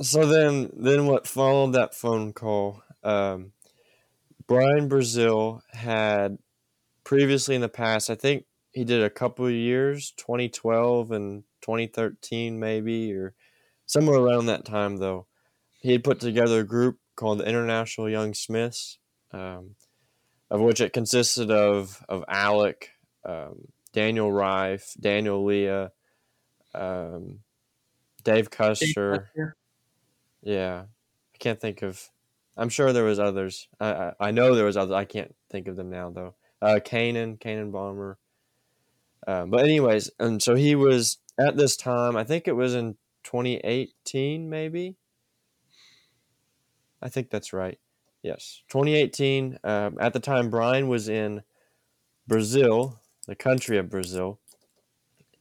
So 0.01 0.27
then, 0.27 0.69
then 0.73 1.07
what 1.07 1.25
followed 1.25 1.73
that 1.73 1.95
phone 1.95 2.33
call? 2.33 2.83
Um, 3.03 3.53
Brian 4.45 4.89
Brazeal 4.89 5.61
had 5.71 6.37
previously 7.03 7.55
in 7.55 7.61
the 7.61 7.69
past, 7.69 8.09
I 8.09 8.15
think 8.15 8.45
he 8.71 8.83
did 8.83 9.01
a 9.01 9.09
couple 9.09 9.45
of 9.45 9.53
years, 9.53 10.13
2012 10.17 11.11
and 11.11 11.43
2013 11.61 12.59
maybe, 12.59 13.13
or 13.13 13.33
somewhere 13.85 14.19
around 14.19 14.47
that 14.47 14.65
time 14.65 14.97
though. 14.97 15.25
He 15.79 15.93
had 15.93 16.03
put 16.03 16.19
together 16.19 16.59
a 16.59 16.65
group 16.65 16.99
called 17.15 17.39
the 17.39 17.47
International 17.47 18.09
Young 18.09 18.33
Smiths. 18.33 18.99
Um, 19.31 19.75
of 20.49 20.61
which 20.61 20.81
it 20.81 20.93
consisted 20.93 21.51
of 21.51 22.03
of 22.07 22.23
Alec, 22.27 22.91
um, 23.25 23.67
Daniel 23.93 24.31
Rife, 24.31 24.93
Daniel 24.99 25.43
Leah, 25.43 25.91
um, 26.73 27.39
Dave 28.23 28.49
Custer. 28.49 29.29
Yeah, 30.41 30.83
I 31.33 31.37
can't 31.39 31.59
think 31.59 31.81
of. 31.81 32.09
I'm 32.55 32.69
sure 32.69 32.91
there 32.91 33.03
was 33.03 33.19
others. 33.19 33.67
I, 33.79 33.91
I, 33.91 34.13
I 34.19 34.31
know 34.31 34.55
there 34.55 34.65
was 34.65 34.77
others. 34.77 34.93
I 34.93 35.05
can't 35.05 35.35
think 35.51 35.67
of 35.67 35.75
them 35.75 35.89
now 35.89 36.09
though. 36.09 36.35
Uh, 36.61 36.79
Kanan, 36.83 37.37
Kanan 37.37 37.71
Bomber. 37.71 38.17
Um, 39.27 39.49
but 39.49 39.61
anyways, 39.61 40.09
and 40.19 40.41
so 40.41 40.55
he 40.55 40.75
was 40.75 41.17
at 41.37 41.57
this 41.57 41.75
time. 41.75 42.15
I 42.15 42.23
think 42.23 42.47
it 42.47 42.55
was 42.55 42.73
in 42.73 42.95
2018, 43.23 44.49
maybe. 44.49 44.95
I 47.01 47.09
think 47.09 47.29
that's 47.29 47.53
right. 47.53 47.79
Yes, 48.23 48.61
2018. 48.69 49.59
Um, 49.63 49.97
at 49.99 50.13
the 50.13 50.19
time, 50.19 50.49
Brian 50.49 50.87
was 50.87 51.07
in 51.07 51.43
Brazil, 52.27 52.99
the 53.27 53.35
country 53.35 53.77
of 53.77 53.89
Brazil, 53.89 54.39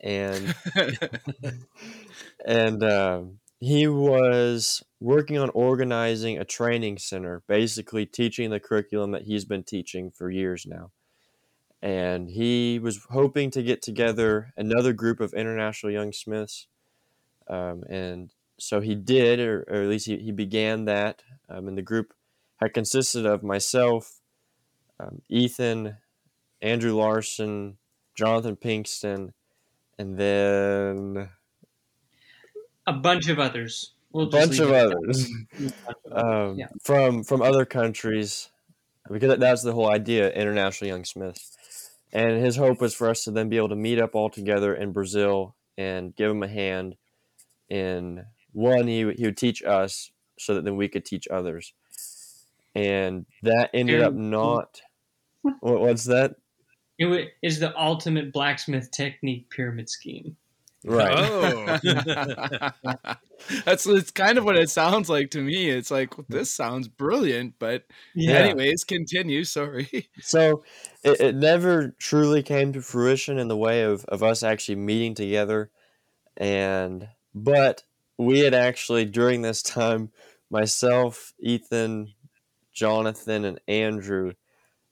and 0.00 0.54
and 2.44 2.82
uh, 2.82 3.22
he 3.58 3.86
was 3.86 4.84
working 5.00 5.38
on 5.38 5.50
organizing 5.50 6.38
a 6.38 6.44
training 6.44 6.98
center, 6.98 7.42
basically 7.48 8.06
teaching 8.06 8.50
the 8.50 8.60
curriculum 8.60 9.10
that 9.12 9.22
he's 9.22 9.44
been 9.44 9.64
teaching 9.64 10.10
for 10.10 10.30
years 10.30 10.66
now. 10.66 10.90
And 11.82 12.30
he 12.30 12.78
was 12.78 13.06
hoping 13.10 13.50
to 13.52 13.62
get 13.62 13.82
together 13.82 14.52
another 14.56 14.92
group 14.92 15.20
of 15.20 15.34
international 15.34 15.92
young 15.92 16.12
smiths, 16.12 16.68
um, 17.48 17.84
and 17.88 18.32
so 18.58 18.80
he 18.80 18.94
did, 18.94 19.40
or, 19.40 19.64
or, 19.68 19.82
at 19.82 19.88
least 19.88 20.06
he, 20.06 20.16
he 20.16 20.32
began 20.32 20.86
that. 20.86 21.22
Um, 21.48 21.68
and 21.68 21.76
the 21.76 21.82
group 21.82 22.12
had 22.56 22.74
consisted 22.74 23.26
of 23.26 23.42
myself, 23.42 24.20
um, 24.98 25.22
Ethan, 25.28 25.96
Andrew 26.62 26.94
Larson, 26.94 27.78
Jonathan 28.14 28.56
Pinkston, 28.56 29.32
and 29.98 30.16
then 30.18 31.28
a 32.86 32.92
bunch 32.92 33.28
of 33.28 33.38
others. 33.38 33.92
We'll 34.12 34.26
a 34.26 34.30
bunch 34.30 34.58
of 34.58 34.70
others. 34.70 35.30
Um, 36.10 36.58
Yeah. 36.58 36.68
from 36.82 37.24
from 37.24 37.42
other 37.42 37.64
countries 37.64 38.50
because 39.10 39.38
that's 39.38 39.62
the 39.62 39.72
whole 39.72 39.90
idea 39.90 40.32
international 40.32 40.88
young 40.88 41.04
Smith, 41.04 41.38
and 42.12 42.42
his 42.42 42.56
hope 42.56 42.80
was 42.80 42.94
for 42.94 43.08
us 43.08 43.24
to 43.24 43.30
then 43.30 43.48
be 43.48 43.56
able 43.56 43.68
to 43.68 43.76
meet 43.76 43.98
up 44.00 44.14
all 44.14 44.30
together 44.30 44.74
in 44.74 44.92
brazil 44.92 45.54
and 45.76 46.16
give 46.16 46.30
him 46.30 46.42
a 46.42 46.48
hand 46.48 46.96
in 47.68 48.24
one 48.52 48.86
he, 48.86 49.12
he 49.12 49.24
would 49.26 49.36
teach 49.36 49.62
us 49.62 50.10
so 50.38 50.54
that 50.54 50.64
then 50.64 50.76
we 50.76 50.88
could 50.88 51.04
teach 51.04 51.28
others 51.28 51.72
and 52.76 53.26
that 53.42 53.70
ended 53.74 54.02
up 54.02 54.12
not 54.14 54.80
what, 55.42 55.80
what's 55.80 56.04
that 56.04 56.34
It 56.98 57.06
wa- 57.06 57.24
the 57.42 57.72
ultimate 57.76 58.32
blacksmith 58.32 58.90
technique 58.90 59.48
pyramid 59.50 59.88
scheme. 59.88 60.36
right 60.84 61.16
Oh. 61.18 61.78
That's 63.64 63.86
it's 63.86 64.10
kind 64.10 64.38
of 64.38 64.44
what 64.44 64.56
it 64.56 64.70
sounds 64.70 65.08
like 65.10 65.30
to 65.32 65.42
me. 65.42 65.68
It's 65.68 65.90
like 65.90 66.14
this 66.28 66.50
sounds 66.50 66.88
brilliant, 66.88 67.54
but 67.58 67.84
Yeah. 68.14 68.32
anyways, 68.38 68.84
continue. 68.84 69.44
Sorry. 69.44 70.08
So 70.20 70.64
it, 71.04 71.20
it 71.20 71.36
never 71.36 71.94
truly 71.98 72.42
came 72.42 72.72
to 72.72 72.80
fruition 72.82 73.38
in 73.38 73.48
the 73.48 73.56
way 73.56 73.82
of, 73.82 74.04
of 74.06 74.22
us 74.22 74.42
actually 74.42 74.76
meeting 74.76 75.14
together. 75.14 75.70
And, 76.36 77.08
but 77.34 77.84
we 78.18 78.40
had 78.40 78.54
actually, 78.54 79.04
during 79.04 79.42
this 79.42 79.62
time, 79.62 80.10
myself, 80.50 81.34
Ethan, 81.38 82.12
Jonathan, 82.76 83.44
and 83.44 83.60
Andrew 83.66 84.34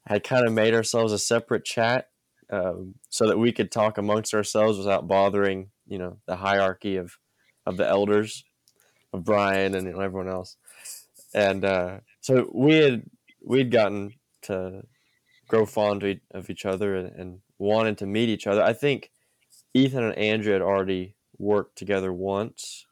had 0.07 0.25
kind 0.25 0.47
of 0.47 0.53
made 0.53 0.75
ourselves 0.75 1.13
a 1.13 1.19
separate 1.19 1.65
chat 1.65 2.09
um, 2.51 2.95
so 3.11 3.29
that 3.29 3.39
we 3.39 3.53
could 3.53 3.71
talk 3.71 3.99
amongst 3.99 4.35
ourselves 4.35 4.79
without 4.79 5.07
bothering, 5.07 5.71
you 5.87 5.99
know, 5.99 6.19
the 6.27 6.37
hierarchy 6.37 6.97
of, 6.97 7.19
of 7.67 7.77
the 7.77 7.89
elders, 7.89 8.45
of 9.13 9.23
Brian 9.25 9.75
and 9.75 9.87
you 9.87 9.93
know, 9.93 10.01
everyone 10.01 10.29
else. 10.29 10.57
And 11.35 11.65
uh, 11.65 11.99
so 12.21 12.51
we 12.53 12.75
had, 12.77 13.03
we'd 13.43 13.71
gotten 13.71 14.15
to 14.43 14.83
grow 15.47 15.67
fond 15.67 16.21
of, 16.33 16.51
each 16.51 16.65
other 16.65 16.97
and, 16.97 17.15
and 17.17 17.41
wanted 17.59 17.99
to 17.99 18.07
meet 18.07 18.31
each 18.31 18.47
other. 18.47 18.63
I 18.63 18.73
think 18.73 19.11
Ethan 19.75 20.05
and 20.05 20.19
Andrew 20.19 20.53
had 20.53 20.63
already 20.63 21.17
worked 21.39 21.77
together 21.77 22.13
once. 22.13 22.87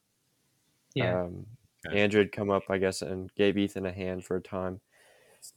Yeah. 0.95 1.23
Um, 1.23 1.47
Andrew 1.91 2.21
had 2.21 2.33
come 2.33 2.51
up, 2.51 2.65
I 2.69 2.79
guess, 2.79 3.03
and 3.03 3.33
gave 3.35 3.59
Ethan 3.59 3.87
a 3.87 3.93
hand 3.93 4.25
for 4.25 4.37
a 4.37 4.43
time. 4.43 4.81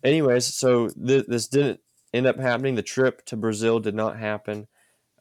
Anyways, 0.03 0.45
so 0.45 0.89
th- 0.89 1.27
this 1.27 1.47
didn't 1.47 1.81
end 2.13 2.25
up 2.25 2.39
happening. 2.39 2.75
The 2.75 2.81
trip 2.81 3.25
to 3.27 3.37
Brazil 3.37 3.79
did 3.79 3.95
not 3.95 4.17
happen, 4.17 4.67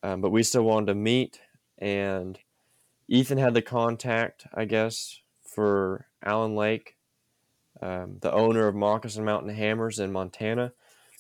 um, 0.02 0.20
but 0.20 0.30
we 0.30 0.42
still 0.42 0.62
wanted 0.62 0.86
to 0.86 0.94
meet. 0.94 1.40
And 1.78 2.38
Ethan 3.09 3.38
had 3.38 3.55
the 3.55 3.62
contact, 3.62 4.46
I 4.55 4.64
guess, 4.64 5.20
for 5.42 6.07
Alan 6.24 6.57
Lake, 6.57 6.96
um, 7.82 8.18
the 8.20 8.32
owner 8.32 8.66
of 8.66 8.74
Moccasin 8.74 9.24
Mountain 9.24 9.55
Hammers 9.55 9.98
in 9.98 10.12
Montana, 10.12 10.72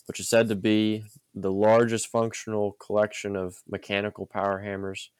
which 0.06 0.20
is 0.20 0.28
said 0.28 0.48
to 0.48 0.56
be 0.56 1.04
the 1.34 1.52
largest 1.52 2.08
functional 2.08 2.72
collection 2.72 3.36
of 3.36 3.62
mechanical 3.68 4.26
power 4.26 4.60
hammers 4.60 5.10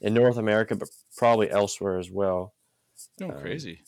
in 0.00 0.14
North 0.14 0.36
America, 0.36 0.74
but 0.74 0.88
probably 1.16 1.50
elsewhere 1.50 1.98
as 1.98 2.10
well. 2.10 2.54
Oh, 3.20 3.30
Um, 3.30 3.40
crazy! 3.40 3.80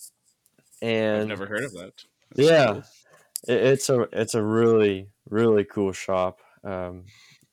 And 0.82 1.22
I've 1.22 1.28
never 1.28 1.46
heard 1.46 1.64
of 1.64 1.72
that. 1.72 2.04
yeah, 2.36 2.66
cool. 2.66 2.84
it, 3.48 3.62
it's 3.62 3.88
a 3.88 4.02
it's 4.12 4.34
a 4.34 4.42
really 4.42 5.08
really 5.28 5.64
cool 5.64 5.92
shop. 5.92 6.40
Um, 6.64 7.04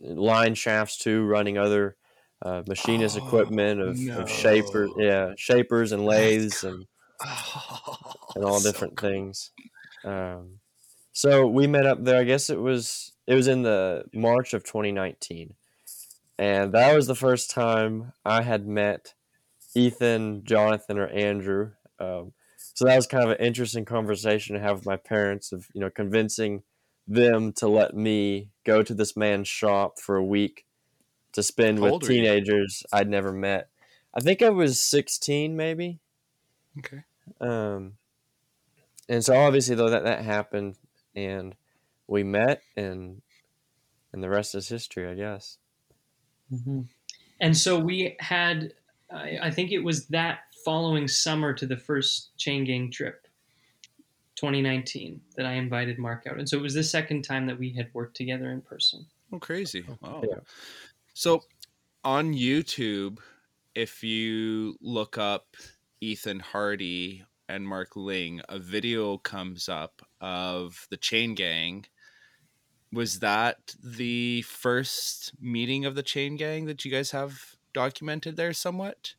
line 0.01 0.55
shafts 0.55 0.97
too, 0.97 1.25
running 1.25 1.57
other 1.57 1.95
uh, 2.41 2.63
machinist 2.67 3.17
Oh, 3.17 3.27
equipment 3.27 3.81
of, 3.81 3.97
no. 3.99 4.19
of 4.21 4.29
shapers, 4.29 4.91
yeah, 4.97 5.33
shapers 5.37 5.91
and 5.91 6.05
lathes 6.05 6.63
and 6.63 6.85
Oh, 7.21 8.15
and 8.35 8.43
all 8.43 8.53
that's 8.53 8.63
so 8.63 8.71
different 8.71 8.97
cool. 8.97 9.09
things. 9.09 9.51
Um, 10.03 10.59
so 11.13 11.47
we 11.47 11.67
met 11.67 11.85
up 11.85 12.03
there. 12.03 12.19
I 12.19 12.23
guess 12.25 12.49
it 12.49 12.59
was 12.59 13.13
it 13.27 13.35
was 13.35 13.47
in 13.47 13.63
the 13.63 14.05
March 14.13 14.53
of 14.53 14.63
2019, 14.63 15.55
and 16.37 16.73
that 16.73 16.95
was 16.95 17.07
the 17.07 17.15
first 17.15 17.51
time 17.51 18.13
I 18.25 18.41
had 18.43 18.67
met 18.67 19.13
Ethan, 19.75 20.43
Jonathan, 20.43 20.97
or 20.99 21.07
Andrew. 21.07 21.71
Um, 21.99 22.33
so 22.57 22.85
that 22.85 22.95
was 22.95 23.07
kind 23.07 23.23
of 23.23 23.31
an 23.31 23.45
interesting 23.45 23.85
conversation 23.85 24.55
to 24.55 24.61
have 24.61 24.77
with 24.77 24.85
my 24.85 24.97
parents 24.97 25.51
of 25.51 25.67
you 25.73 25.81
know 25.81 25.89
convincing 25.89 26.63
them 27.07 27.51
to 27.53 27.67
let 27.67 27.93
me 27.95 28.49
go 28.65 28.81
to 28.81 28.93
this 28.93 29.15
man's 29.17 29.47
shop 29.47 29.99
for 29.99 30.15
a 30.15 30.23
week 30.23 30.65
to 31.33 31.43
spend 31.43 31.77
How 31.79 31.85
with 31.85 31.93
old 31.93 32.03
you? 32.03 32.09
teenagers 32.09 32.83
I'd 32.93 33.09
never 33.09 33.31
met. 33.31 33.69
I 34.13 34.21
think 34.21 34.41
I 34.41 34.49
was 34.49 34.79
16 34.79 35.55
maybe. 35.55 35.99
Okay. 36.79 37.03
Um, 37.41 37.93
and 39.09 39.23
so 39.23 39.35
obviously 39.35 39.75
though 39.75 39.89
that 39.89 40.03
that 40.03 40.23
happened, 40.23 40.75
and 41.15 41.55
we 42.07 42.23
met, 42.23 42.61
and 42.77 43.21
and 44.11 44.23
the 44.23 44.29
rest 44.29 44.55
is 44.55 44.67
history, 44.69 45.07
I 45.07 45.15
guess. 45.15 45.57
Mhm. 46.51 46.87
And 47.39 47.57
so 47.57 47.79
we 47.79 48.15
had, 48.19 48.73
I, 49.13 49.37
I 49.43 49.51
think 49.51 49.71
it 49.71 49.79
was 49.79 50.07
that 50.07 50.39
following 50.65 51.07
summer 51.07 51.53
to 51.53 51.65
the 51.65 51.77
first 51.77 52.35
chain 52.37 52.63
gang 52.63 52.89
trip, 52.91 53.27
2019, 54.35 55.21
that 55.35 55.45
I 55.45 55.53
invited 55.53 55.99
Mark 55.99 56.25
out. 56.27 56.37
And 56.37 56.47
so 56.47 56.57
it 56.57 56.61
was 56.61 56.73
the 56.73 56.83
second 56.83 57.23
time 57.23 57.45
that 57.47 57.59
we 57.59 57.71
had 57.71 57.89
worked 57.93 58.15
together 58.15 58.51
in 58.51 58.61
person. 58.61 59.05
Oh, 59.31 59.39
crazy! 59.39 59.85
Oh. 59.89 59.97
Wow. 60.01 60.23
Yeah. 60.27 60.39
So, 61.13 61.43
on 62.03 62.33
YouTube, 62.33 63.19
if 63.75 64.03
you 64.03 64.75
look 64.81 65.17
up 65.17 65.55
Ethan 66.01 66.39
Hardy 66.39 67.23
and 67.47 67.67
Mark 67.67 67.95
Ling, 67.95 68.41
a 68.49 68.59
video 68.59 69.17
comes 69.17 69.69
up 69.69 70.01
of 70.21 70.87
the 70.89 70.97
Chain 70.97 71.35
Gang. 71.35 71.85
Was 72.91 73.19
that 73.19 73.75
the 73.83 74.43
first 74.43 75.33
meeting 75.41 75.85
of 75.85 75.95
the 75.95 76.03
Chain 76.03 76.35
Gang 76.35 76.65
that 76.65 76.85
you 76.85 76.91
guys 76.91 77.09
have 77.11 77.55
documented 77.73 78.35
there 78.35 78.53
somewhat? 78.53 79.15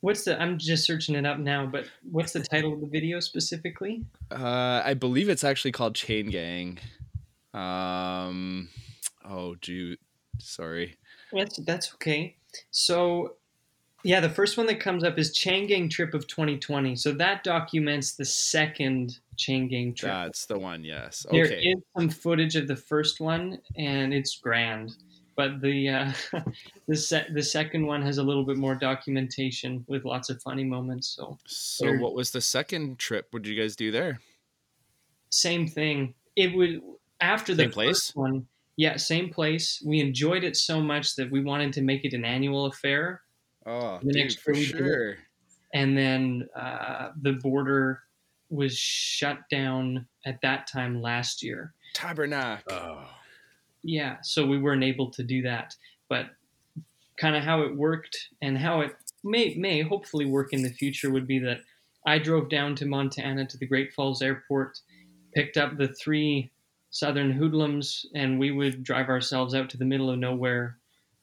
What's 0.00 0.24
the, 0.24 0.40
I'm 0.40 0.58
just 0.58 0.84
searching 0.84 1.14
it 1.14 1.26
up 1.26 1.38
now, 1.38 1.66
but 1.66 1.86
what's 2.10 2.32
the 2.32 2.40
title 2.40 2.74
of 2.74 2.80
the 2.80 2.86
video 2.86 3.18
specifically? 3.20 4.04
Uh, 4.30 4.82
I 4.84 4.94
believe 4.94 5.28
it's 5.28 5.44
actually 5.44 5.72
called 5.72 5.94
Chain 5.94 6.30
Gang. 6.30 6.78
Um, 7.54 8.68
oh, 9.24 9.56
dude, 9.56 9.98
sorry. 10.38 10.96
That's, 11.32 11.56
that's 11.58 11.94
okay. 11.94 12.36
So, 12.70 13.36
yeah, 14.04 14.20
the 14.20 14.30
first 14.30 14.56
one 14.56 14.66
that 14.66 14.78
comes 14.78 15.02
up 15.02 15.18
is 15.18 15.32
Chain 15.32 15.66
Gang 15.66 15.88
Trip 15.88 16.14
of 16.14 16.28
2020. 16.28 16.94
So 16.94 17.12
that 17.12 17.42
documents 17.42 18.12
the 18.12 18.24
second 18.24 19.18
Chain 19.36 19.68
Gang 19.68 19.94
trip. 19.94 20.12
That's 20.12 20.46
the 20.46 20.58
one. 20.58 20.84
Yes. 20.84 21.26
There 21.30 21.44
is 21.44 21.76
some 21.96 22.08
footage 22.08 22.56
of 22.56 22.68
the 22.68 22.76
first 22.76 23.20
one, 23.20 23.58
and 23.76 24.14
it's 24.14 24.36
grand. 24.36 24.94
But 25.36 25.60
the 25.60 25.88
uh, 25.90 26.12
the 26.88 26.96
se- 26.96 27.28
the 27.32 27.42
second 27.42 27.86
one 27.86 28.00
has 28.02 28.18
a 28.18 28.22
little 28.22 28.44
bit 28.44 28.56
more 28.56 28.74
documentation 28.74 29.84
with 29.86 30.04
lots 30.04 30.30
of 30.30 30.40
funny 30.42 30.64
moments. 30.64 31.08
So 31.08 31.38
So, 31.46 31.92
what 31.98 32.14
was 32.14 32.30
the 32.30 32.40
second 32.40 32.98
trip? 32.98 33.28
What 33.30 33.42
did 33.42 33.50
you 33.54 33.60
guys 33.60 33.76
do 33.76 33.90
there? 33.90 34.20
same 35.30 35.66
thing. 35.66 36.14
It 36.36 36.54
would 36.56 36.80
after 37.20 37.54
the 37.54 37.64
Same 37.64 37.70
place? 37.72 37.88
first 37.88 38.16
one. 38.16 38.46
Yeah, 38.76 38.96
same 38.96 39.30
place. 39.30 39.82
We 39.84 40.00
enjoyed 40.00 40.44
it 40.44 40.56
so 40.56 40.80
much 40.80 41.16
that 41.16 41.30
we 41.30 41.42
wanted 41.42 41.72
to 41.74 41.82
make 41.82 42.04
it 42.04 42.12
an 42.14 42.24
annual 42.24 42.66
affair. 42.66 43.22
Oh, 43.66 43.98
The 44.02 44.12
dude, 44.12 44.22
next 44.22 44.40
for 44.40 44.52
year 44.52 44.60
we 44.60 44.66
did 44.66 44.74
it. 44.76 44.78
sure. 44.78 45.16
and 45.74 45.96
then 45.96 46.48
uh, 46.54 47.10
the 47.22 47.32
border 47.32 48.02
was 48.50 48.76
shut 48.78 49.38
down 49.50 50.06
at 50.24 50.40
that 50.42 50.66
time 50.68 51.00
last 51.02 51.42
year. 51.42 51.72
Tabernacle. 51.94 52.72
Oh. 52.72 53.08
Yeah, 53.86 54.16
so 54.22 54.46
we 54.46 54.58
weren't 54.58 54.82
able 54.82 55.10
to 55.12 55.22
do 55.22 55.42
that, 55.42 55.74
but 56.08 56.26
kind 57.16 57.36
of 57.36 57.44
how 57.44 57.62
it 57.62 57.74
worked 57.74 58.28
and 58.42 58.58
how 58.58 58.80
it 58.80 58.94
may 59.22 59.54
may 59.54 59.82
hopefully 59.82 60.26
work 60.26 60.52
in 60.52 60.62
the 60.62 60.70
future 60.70 61.10
would 61.10 61.26
be 61.26 61.38
that 61.38 61.60
I 62.04 62.18
drove 62.18 62.48
down 62.48 62.74
to 62.76 62.86
Montana 62.86 63.46
to 63.46 63.58
the 63.58 63.66
Great 63.66 63.92
Falls 63.92 64.22
Airport, 64.22 64.78
picked 65.34 65.56
up 65.56 65.76
the 65.76 65.88
three 65.88 66.50
Southern 66.90 67.32
hoodlums, 67.32 68.06
and 68.14 68.38
we 68.38 68.52
would 68.52 68.82
drive 68.82 69.08
ourselves 69.08 69.54
out 69.54 69.68
to 69.70 69.76
the 69.76 69.84
middle 69.84 70.10
of 70.10 70.18
nowhere, 70.18 70.78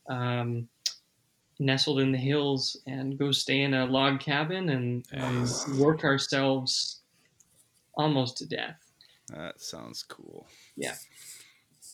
um, 0.09 0.68
nestled 1.59 1.99
in 1.99 2.11
the 2.11 2.18
hills, 2.18 2.78
and 2.86 3.18
go 3.18 3.32
stay 3.32 3.61
in 3.61 3.74
a 3.74 3.86
log 3.86 4.20
cabin 4.20 4.70
and 4.70 5.05
um, 5.18 5.47
work 5.80 6.03
ourselves 6.03 7.01
almost 7.97 8.38
to 8.38 8.45
death. 8.45 8.78
That 9.30 9.61
sounds 9.61 10.03
cool. 10.03 10.47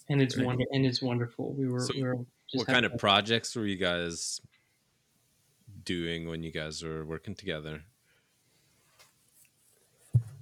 And 0.10 0.22
it's 0.22 0.36
Very 0.36 0.48
wonder 0.48 0.66
and 0.72 0.86
it's 0.86 1.02
wonderful. 1.02 1.54
We 1.54 1.68
were 1.68 1.82
So 1.82 1.94
we 1.96 2.04
were 2.04 2.16
just 2.52 2.58
What 2.58 2.68
kind 2.68 2.84
having 2.84 2.96
of 2.96 3.00
projects 3.00 3.56
were 3.56 3.66
you 3.66 3.78
guys 3.78 4.42
doing 5.84 6.28
when 6.28 6.44
you 6.44 6.52
guys 6.52 6.84
were 6.84 7.06
working 7.06 7.36
together? 7.36 7.84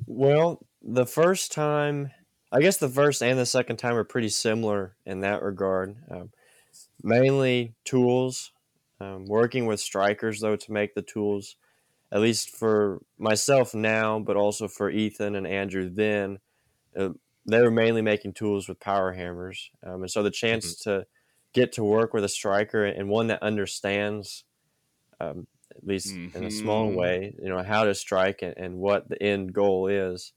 Well, 0.05 0.65
the 0.81 1.05
first 1.05 1.51
time, 1.51 2.11
I 2.51 2.61
guess 2.61 2.77
the 2.77 2.87
first 2.87 3.21
and 3.21 3.37
the 3.37 3.45
second 3.45 3.75
time 3.77 3.95
are 3.95 4.05
pretty 4.05 4.29
similar 4.29 4.95
in 5.05 5.19
that 5.19 5.43
regard. 5.43 5.97
Um, 6.09 6.31
mainly 7.03 7.75
tools, 7.83 8.51
um, 9.01 9.25
working 9.25 9.65
with 9.65 9.81
strikers 9.81 10.39
though 10.39 10.55
to 10.55 10.71
make 10.71 10.95
the 10.95 11.01
tools, 11.01 11.57
at 12.11 12.21
least 12.21 12.55
for 12.55 13.01
myself 13.17 13.75
now, 13.75 14.17
but 14.19 14.37
also 14.37 14.69
for 14.69 14.89
Ethan 14.89 15.35
and 15.35 15.45
Andrew 15.45 15.89
then, 15.89 16.39
uh, 16.97 17.09
they 17.47 17.61
were 17.61 17.71
mainly 17.71 18.01
making 18.01 18.33
tools 18.33 18.67
with 18.67 18.79
power 18.79 19.13
hammers, 19.13 19.71
um, 19.85 20.01
and 20.01 20.11
so 20.11 20.23
the 20.23 20.31
chance 20.31 20.75
mm-hmm. 20.75 20.89
to 20.89 21.05
get 21.53 21.71
to 21.73 21.83
work 21.83 22.13
with 22.13 22.23
a 22.23 22.29
striker 22.29 22.85
and 22.85 23.09
one 23.09 23.27
that 23.27 23.41
understands, 23.41 24.43
um, 25.19 25.47
at 25.75 25.85
least 25.85 26.13
mm-hmm. 26.13 26.37
in 26.37 26.43
a 26.43 26.51
small 26.51 26.87
mm-hmm. 26.87 26.97
way, 26.97 27.35
you 27.41 27.49
know 27.49 27.63
how 27.63 27.83
to 27.83 27.95
strike 27.95 28.41
and, 28.41 28.53
and 28.57 28.77
what 28.77 29.09
the 29.09 29.21
end 29.21 29.53
goal 29.53 29.87
is, 29.87 30.33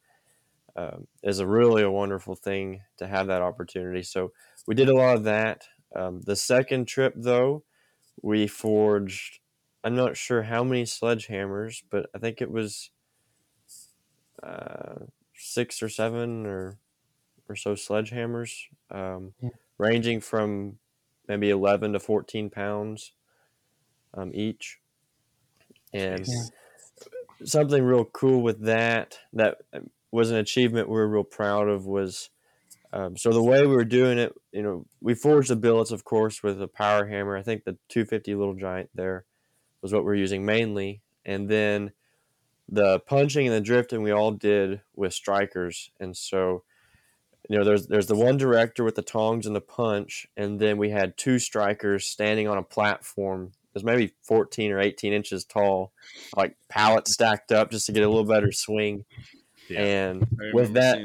um, 0.77 1.07
is 1.23 1.41
a 1.41 1.47
really 1.47 1.83
a 1.83 1.91
wonderful 1.91 2.35
thing 2.35 2.83
to 2.97 3.07
have 3.07 3.27
that 3.27 3.43
opportunity. 3.43 4.03
So 4.03 4.33
we 4.67 4.75
did 4.75 4.89
a 4.89 4.95
lot 4.95 5.17
of 5.17 5.25
that. 5.25 5.65
Um, 5.95 6.21
the 6.25 6.37
second 6.37 6.87
trip, 6.87 7.15
though, 7.17 7.65
we 8.23 8.47
forged. 8.47 9.41
I'm 9.83 9.97
not 9.97 10.17
sure 10.17 10.43
how 10.43 10.63
many 10.63 10.85
sledgehammers, 10.85 11.83
but 11.91 12.07
I 12.15 12.19
think 12.19 12.41
it 12.41 12.51
was 12.51 12.91
uh, 14.43 15.07
six 15.35 15.83
or 15.83 15.89
seven 15.89 16.47
or 16.47 16.79
or 17.51 17.57
so 17.57 17.75
sledgehammers, 17.75 18.53
um, 18.91 19.35
yeah. 19.43 19.51
ranging 19.79 20.21
from 20.21 20.79
maybe 21.29 21.51
11 21.51 21.93
to 21.93 22.01
14 22.01 22.49
pounds 22.51 23.13
um, 24.15 24.31
each. 24.33 24.79
And 25.93 26.25
yeah. 26.27 27.45
something 27.45 27.83
real 27.83 28.05
cool 28.05 28.43
with 28.43 28.65
that 28.65 29.19
that 29.33 29.59
was 30.13 30.31
an 30.31 30.37
achievement 30.37 30.89
we 30.89 30.95
were 30.95 31.09
real 31.09 31.25
proud 31.25 31.69
of 31.69 31.87
was 31.87 32.31
um, 32.93 33.17
so 33.17 33.31
the 33.31 33.43
way 33.43 33.61
we 33.61 33.75
were 33.75 33.85
doing 33.85 34.19
it, 34.19 34.35
you 34.53 34.63
know, 34.63 34.85
we 35.01 35.15
forged 35.15 35.49
the 35.49 35.57
billets, 35.57 35.93
of 35.93 36.05
course, 36.05 36.43
with 36.43 36.61
a 36.61 36.67
power 36.67 37.07
hammer. 37.07 37.37
I 37.37 37.43
think 37.43 37.65
the 37.65 37.79
250 37.89 38.35
little 38.35 38.55
giant 38.55 38.91
there 38.95 39.25
was 39.81 39.93
what 39.93 40.05
we 40.05 40.11
are 40.11 40.17
using 40.17 40.45
mainly, 40.45 41.01
and 41.25 41.49
then 41.49 41.93
the 42.69 42.99
punching 43.01 43.47
and 43.47 43.55
the 43.55 43.61
drifting 43.61 44.03
we 44.03 44.11
all 44.11 44.33
did 44.33 44.81
with 44.97 45.15
strikers. 45.15 45.93
And 46.01 46.17
so, 46.17 46.65
you 47.51 47.59
know, 47.59 47.65
there's 47.65 47.89
there's 47.89 48.07
the 48.07 48.15
one 48.15 48.37
director 48.37 48.85
with 48.85 48.95
the 48.95 49.03
tongs 49.03 49.45
and 49.45 49.57
the 49.57 49.61
punch, 49.61 50.29
and 50.37 50.61
then 50.61 50.79
we 50.79 50.91
had 50.91 51.17
two 51.17 51.41
strikers 51.41 52.07
standing 52.07 52.47
on 52.47 52.57
a 52.57 52.63
platform. 52.63 53.47
It 53.53 53.75
was 53.75 53.83
maybe 53.83 54.15
14 54.23 54.71
or 54.71 54.79
18 54.79 55.13
inches 55.13 55.45
tall, 55.45 55.93
like 56.37 56.57
pallets 56.69 57.13
stacked 57.13 57.51
up 57.51 57.73
just 57.73 57.87
to 57.87 57.93
get 57.93 58.05
a 58.05 58.09
little 58.09 58.25
better 58.25 58.53
swing. 58.53 59.05
Yeah, 59.69 59.81
and 59.81 60.27
with 60.53 60.75
that, 60.75 61.01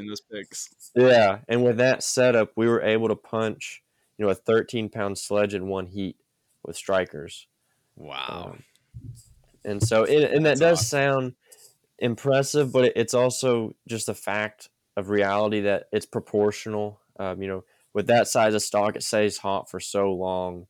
yeah, 0.94 1.38
and 1.48 1.64
with 1.64 1.78
that 1.78 2.04
setup, 2.04 2.52
we 2.54 2.68
were 2.68 2.80
able 2.80 3.08
to 3.08 3.16
punch, 3.16 3.82
you 4.16 4.24
know, 4.24 4.30
a 4.30 4.34
13 4.36 4.88
pound 4.88 5.18
sledge 5.18 5.52
in 5.52 5.66
one 5.66 5.86
heat 5.86 6.16
with 6.64 6.76
strikers. 6.76 7.48
Wow. 7.96 8.52
Um, 8.52 8.62
and 9.64 9.82
so, 9.82 10.04
it, 10.04 10.32
and 10.32 10.46
that 10.46 10.58
That's 10.58 10.60
does 10.60 10.78
awesome. 10.78 11.12
sound 11.12 11.34
impressive, 11.98 12.70
but 12.70 12.92
it's 12.94 13.14
also 13.14 13.74
just 13.88 14.08
a 14.08 14.14
fact 14.14 14.68
of 14.96 15.10
reality 15.10 15.60
that 15.60 15.84
it's 15.92 16.06
proportional. 16.06 17.00
Um, 17.18 17.40
you 17.40 17.48
know, 17.48 17.64
with 17.94 18.06
that 18.08 18.28
size 18.28 18.54
of 18.54 18.62
stock, 18.62 18.96
it 18.96 19.02
stays 19.02 19.38
hot 19.38 19.70
for 19.70 19.80
so 19.80 20.12
long 20.12 20.66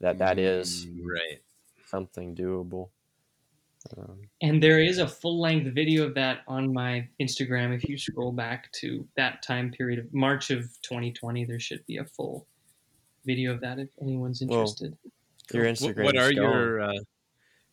that 0.00 0.18
that 0.18 0.38
is 0.38 0.86
mm, 0.86 0.98
right 1.04 1.40
something 1.86 2.34
doable. 2.34 2.88
Um, 3.96 4.20
and 4.40 4.62
there 4.62 4.80
is 4.80 4.98
a 4.98 5.08
full 5.08 5.40
length 5.40 5.74
video 5.74 6.06
of 6.06 6.14
that 6.14 6.40
on 6.46 6.72
my 6.72 7.08
Instagram. 7.20 7.74
If 7.74 7.88
you 7.88 7.98
scroll 7.98 8.32
back 8.32 8.70
to 8.80 9.06
that 9.16 9.42
time 9.42 9.70
period 9.70 9.98
of 9.98 10.12
March 10.14 10.50
of 10.50 10.62
2020, 10.82 11.44
there 11.44 11.60
should 11.60 11.84
be 11.86 11.98
a 11.98 12.04
full 12.04 12.46
video 13.24 13.52
of 13.52 13.60
that 13.60 13.78
if 13.78 13.88
anyone's 14.00 14.40
interested. 14.40 14.96
Well, 15.52 15.62
your 15.62 15.72
Instagram. 15.72 16.04
What, 16.04 16.16
are 16.16 16.32
your 16.32 16.80
uh, 16.80 16.92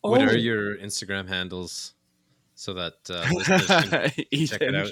oh. 0.04 0.10
What 0.10 0.22
are 0.22 0.36
your 0.36 0.76
Instagram 0.76 1.28
handles 1.28 1.94
so 2.54 2.74
that 2.74 2.94
uh, 3.08 3.24
listeners 3.32 3.66
can 3.66 4.46
check 4.46 4.62
it 4.62 4.74
out? 4.74 4.90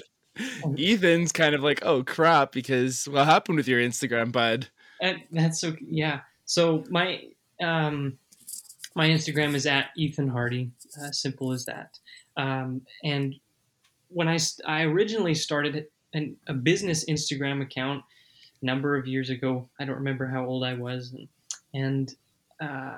Ethan's 0.77 1.31
kind 1.31 1.55
of 1.55 1.61
like, 1.61 1.85
oh 1.85 2.03
crap, 2.03 2.51
because 2.51 3.05
what 3.05 3.25
happened 3.25 3.57
with 3.57 3.67
your 3.67 3.81
Instagram, 3.81 4.31
bud? 4.31 4.67
And 5.01 5.21
that's 5.31 5.59
so 5.59 5.75
yeah. 5.81 6.21
So 6.45 6.83
my 6.89 7.23
um 7.61 8.17
my 8.95 9.07
Instagram 9.07 9.53
is 9.55 9.65
at 9.65 9.91
Ethan 9.95 10.27
Hardy. 10.27 10.71
Uh, 11.01 11.11
simple 11.11 11.51
as 11.51 11.65
that. 11.65 11.97
Um, 12.37 12.81
and 13.03 13.35
when 14.09 14.27
I, 14.27 14.37
I 14.65 14.83
originally 14.83 15.35
started 15.35 15.87
an, 16.13 16.35
a 16.47 16.53
business 16.53 17.05
Instagram 17.05 17.61
account 17.61 18.03
a 18.61 18.65
number 18.65 18.97
of 18.97 19.07
years 19.07 19.29
ago, 19.29 19.69
I 19.79 19.85
don't 19.85 19.95
remember 19.95 20.25
how 20.27 20.45
old 20.45 20.63
I 20.63 20.73
was, 20.73 21.13
and 21.13 21.27
and, 21.73 22.15
uh, 22.59 22.97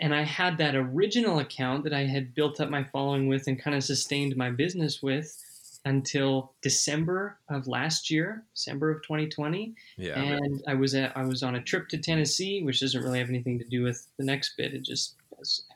and 0.00 0.14
I 0.14 0.22
had 0.22 0.58
that 0.58 0.74
original 0.74 1.38
account 1.40 1.84
that 1.84 1.92
I 1.92 2.06
had 2.06 2.34
built 2.34 2.60
up 2.60 2.70
my 2.70 2.84
following 2.84 3.28
with 3.28 3.46
and 3.46 3.62
kind 3.62 3.76
of 3.76 3.84
sustained 3.84 4.34
my 4.36 4.50
business 4.50 5.02
with 5.02 5.36
until 5.84 6.52
December 6.62 7.38
of 7.48 7.66
last 7.66 8.10
year, 8.10 8.44
December 8.54 8.90
of 8.90 9.02
2020. 9.02 9.74
Yeah. 9.96 10.20
And 10.20 10.62
I 10.66 10.74
was 10.74 10.94
at 10.94 11.16
I 11.16 11.24
was 11.24 11.42
on 11.42 11.56
a 11.56 11.62
trip 11.62 11.88
to 11.88 11.98
Tennessee, 11.98 12.62
which 12.62 12.80
doesn't 12.80 13.02
really 13.02 13.18
have 13.18 13.28
anything 13.28 13.58
to 13.58 13.64
do 13.64 13.82
with 13.82 14.06
the 14.16 14.24
next 14.24 14.56
bit. 14.56 14.74
It 14.74 14.84
just 14.84 15.16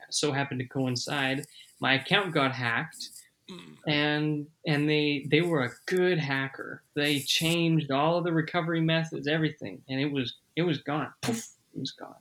so 0.09 0.31
happened 0.31 0.59
to 0.59 0.67
coincide. 0.67 1.45
My 1.79 1.93
account 1.93 2.33
got 2.33 2.53
hacked, 2.53 3.09
mm. 3.49 3.75
and 3.85 4.47
and 4.65 4.89
they 4.89 5.27
they 5.29 5.41
were 5.41 5.63
a 5.63 5.71
good 5.85 6.17
hacker. 6.17 6.83
They 6.95 7.19
changed 7.19 7.91
all 7.91 8.17
of 8.17 8.23
the 8.23 8.33
recovery 8.33 8.81
methods, 8.81 9.27
everything, 9.27 9.81
and 9.89 9.99
it 9.99 10.11
was 10.11 10.35
it 10.55 10.63
was 10.63 10.79
gone. 10.79 11.11
Poof, 11.21 11.47
it 11.73 11.79
was 11.79 11.91
gone. 11.91 12.15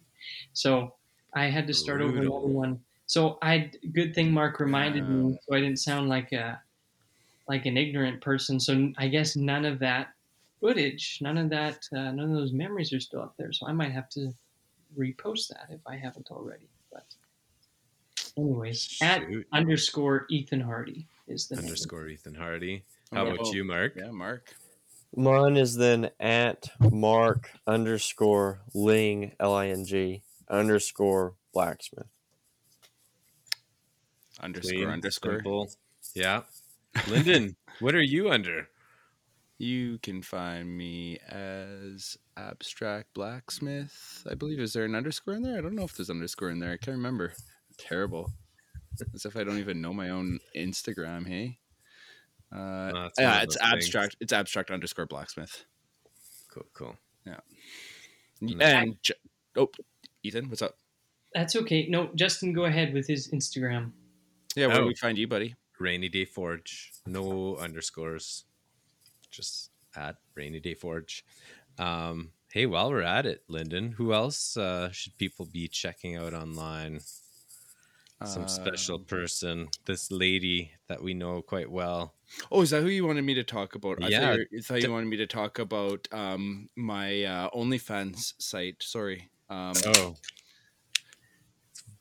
So 0.52 0.94
I 1.34 1.46
had 1.46 1.66
to 1.68 1.74
start 1.74 1.98
Brutal. 1.98 2.16
over 2.16 2.26
another 2.26 2.52
one. 2.52 2.80
So 3.06 3.38
I 3.40 3.70
good 3.92 4.14
thing 4.14 4.32
Mark 4.32 4.58
reminded 4.58 5.08
me, 5.08 5.38
so 5.48 5.54
I 5.54 5.60
didn't 5.60 5.78
sound 5.78 6.08
like 6.08 6.32
a 6.32 6.60
like 7.48 7.66
an 7.66 7.76
ignorant 7.76 8.20
person. 8.20 8.58
So 8.58 8.92
I 8.98 9.08
guess 9.08 9.36
none 9.36 9.64
of 9.64 9.78
that 9.80 10.08
footage, 10.60 11.18
none 11.20 11.38
of 11.38 11.50
that, 11.50 11.86
uh, 11.92 12.10
none 12.10 12.30
of 12.30 12.32
those 12.32 12.52
memories 12.52 12.92
are 12.92 13.00
still 13.00 13.22
up 13.22 13.34
there. 13.38 13.52
So 13.52 13.66
I 13.66 13.72
might 13.72 13.92
have 13.92 14.08
to 14.10 14.32
repost 14.98 15.48
that 15.48 15.68
if 15.70 15.80
I 15.86 15.96
haven't 15.96 16.30
already. 16.30 16.68
But 16.92 17.06
anyways, 18.36 18.82
Shoot. 18.82 19.04
at 19.04 19.22
underscore 19.52 20.26
Ethan 20.30 20.60
Hardy 20.60 21.06
is 21.28 21.46
the 21.46 21.56
underscore 21.56 22.04
name. 22.04 22.14
Ethan 22.14 22.34
Hardy. 22.34 22.82
How 23.12 23.26
oh, 23.26 23.34
about 23.34 23.52
you, 23.52 23.64
Mark? 23.64 23.94
Yeah, 23.96 24.10
Mark. 24.10 24.54
Mine 25.14 25.56
is 25.56 25.76
then 25.76 26.10
at 26.18 26.68
Mark 26.90 27.50
underscore 27.66 28.60
Ling 28.74 29.32
L 29.38 29.54
I 29.54 29.68
N 29.68 29.84
G 29.84 30.22
underscore 30.50 31.34
blacksmith. 31.54 32.06
Underscore 34.40 34.72
Clean, 34.72 34.88
underscore. 34.88 35.34
Simple. 35.34 35.70
Yeah. 36.14 36.42
Lyndon, 37.08 37.56
what 37.80 37.94
are 37.94 38.02
you 38.02 38.30
under? 38.30 38.68
You 39.58 39.98
can 40.02 40.22
find 40.22 40.76
me 40.76 41.18
as 41.28 42.18
Abstract 42.36 43.14
Blacksmith. 43.14 44.26
I 44.30 44.34
believe. 44.34 44.60
Is 44.60 44.74
there 44.74 44.84
an 44.84 44.94
underscore 44.94 45.34
in 45.34 45.42
there? 45.42 45.56
I 45.56 45.62
don't 45.62 45.74
know 45.74 45.84
if 45.84 45.96
there's 45.96 46.10
underscore 46.10 46.50
in 46.50 46.58
there. 46.58 46.72
I 46.72 46.76
can't 46.76 46.96
remember. 46.96 47.32
Terrible. 47.78 48.32
As 49.14 49.24
if 49.24 49.36
I 49.36 49.44
don't 49.44 49.58
even 49.58 49.80
know 49.80 49.94
my 49.94 50.10
own 50.10 50.40
Instagram. 50.54 51.26
Hey. 51.26 51.58
Uh, 52.54 52.92
oh, 52.94 53.08
yeah, 53.18 53.42
it's 53.42 53.56
abstract. 53.60 54.16
It's 54.20 54.32
abstract 54.32 54.70
underscore 54.70 55.06
blacksmith. 55.06 55.64
Cool, 56.52 56.66
cool. 56.74 56.96
Yeah. 57.26 57.40
And 58.60 58.96
oh, 59.56 59.70
Ethan, 60.22 60.48
what's 60.48 60.62
up? 60.62 60.76
That's 61.34 61.56
okay. 61.56 61.86
No, 61.88 62.10
Justin, 62.14 62.52
go 62.52 62.64
ahead 62.64 62.94
with 62.94 63.06
his 63.06 63.28
Instagram. 63.28 63.92
Yeah, 64.54 64.68
where 64.68 64.76
oh. 64.76 64.80
do 64.80 64.86
we 64.86 64.94
find 64.94 65.18
you, 65.18 65.28
buddy? 65.28 65.54
Rainy 65.78 66.08
Day 66.08 66.24
Forge. 66.24 66.92
No 67.06 67.56
underscores. 67.56 68.44
Just 69.30 69.70
at 69.94 70.16
Rainy 70.34 70.60
Day 70.60 70.74
Forge. 70.74 71.24
Um, 71.78 72.30
hey, 72.50 72.66
while 72.66 72.90
we're 72.90 73.02
at 73.02 73.26
it, 73.26 73.42
Lyndon, 73.48 73.92
who 73.92 74.12
else 74.12 74.56
uh, 74.56 74.90
should 74.90 75.16
people 75.18 75.46
be 75.46 75.68
checking 75.68 76.16
out 76.16 76.34
online? 76.34 77.00
Some 78.24 78.44
uh, 78.44 78.48
special 78.48 78.98
person, 78.98 79.68
this 79.84 80.10
lady 80.10 80.72
that 80.88 81.02
we 81.02 81.12
know 81.12 81.42
quite 81.42 81.70
well. 81.70 82.14
Oh, 82.50 82.62
is 82.62 82.70
that 82.70 82.80
who 82.80 82.88
you 82.88 83.06
wanted 83.06 83.24
me 83.24 83.34
to 83.34 83.44
talk 83.44 83.74
about? 83.74 84.02
I 84.02 84.08
yeah, 84.08 84.30
thought 84.30 84.38
you, 84.50 84.62
thought 84.62 84.82
you 84.82 84.90
wanted 84.90 85.10
me 85.10 85.18
to 85.18 85.26
talk 85.26 85.58
about 85.58 86.08
um, 86.12 86.70
my 86.76 87.24
uh, 87.24 87.50
OnlyFans 87.50 88.32
site. 88.38 88.82
Sorry. 88.82 89.28
Um, 89.50 89.74
oh, 89.84 90.16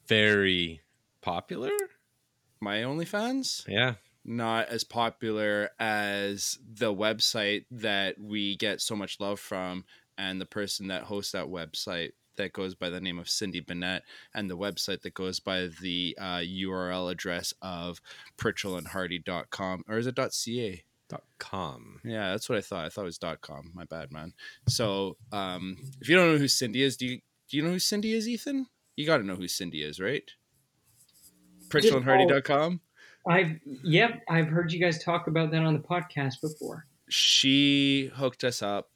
very 0.07 0.79
popular 1.21 1.71
my 2.59 2.77
OnlyFans. 2.77 3.67
Yeah. 3.67 3.95
Not 4.23 4.69
as 4.69 4.83
popular 4.83 5.69
as 5.79 6.57
the 6.67 6.93
website 6.93 7.65
that 7.71 8.19
we 8.19 8.57
get 8.57 8.81
so 8.81 8.95
much 8.95 9.19
love 9.19 9.39
from, 9.39 9.85
and 10.17 10.41
the 10.41 10.45
person 10.45 10.87
that 10.87 11.03
hosts 11.03 11.33
that 11.33 11.45
website 11.45 12.11
that 12.37 12.53
goes 12.53 12.75
by 12.75 12.89
the 12.89 12.99
name 12.99 13.19
of 13.19 13.29
Cindy 13.29 13.59
Bennett, 13.59 14.03
and 14.33 14.49
the 14.49 14.57
website 14.57 15.01
that 15.01 15.13
goes 15.13 15.39
by 15.39 15.69
the 15.81 16.17
uh, 16.19 16.37
URL 16.39 17.11
address 17.11 17.53
of 17.61 18.01
pritchellandhardy.com. 18.37 19.83
Or 19.87 19.97
is 19.97 20.07
it 20.07 20.17
.ca? 20.17 20.83
Dot 21.07 21.23
com. 21.37 22.01
Yeah, 22.03 22.31
that's 22.31 22.49
what 22.49 22.57
I 22.57 22.61
thought. 22.61 22.85
I 22.85 22.89
thought 22.89 23.03
it 23.03 23.05
was 23.05 23.19
dot 23.19 23.41
.com. 23.41 23.69
My 23.75 23.83
bad, 23.83 24.11
man. 24.11 24.33
So, 24.67 25.17
um, 25.31 25.77
if 26.01 26.09
you 26.09 26.15
don't 26.15 26.31
know 26.31 26.39
who 26.39 26.47
Cindy 26.47 26.81
is, 26.81 26.97
do 26.97 27.05
you 27.05 27.21
do 27.47 27.57
you 27.57 27.63
know 27.63 27.69
who 27.69 27.79
Cindy 27.79 28.13
is, 28.13 28.27
Ethan? 28.27 28.65
You 28.95 29.05
got 29.05 29.17
to 29.17 29.23
know 29.23 29.35
who 29.35 29.47
Cindy 29.47 29.83
is, 29.83 29.99
right? 29.99 30.23
crystalhandhardy.com. 31.75 32.81
I've 33.27 33.59
yep, 33.83 34.21
I've 34.29 34.47
heard 34.47 34.71
you 34.71 34.79
guys 34.79 35.03
talk 35.03 35.27
about 35.27 35.51
that 35.51 35.61
on 35.61 35.73
the 35.73 35.79
podcast 35.79 36.41
before. 36.41 36.85
She 37.09 38.11
hooked 38.15 38.43
us 38.43 38.61
up, 38.61 38.89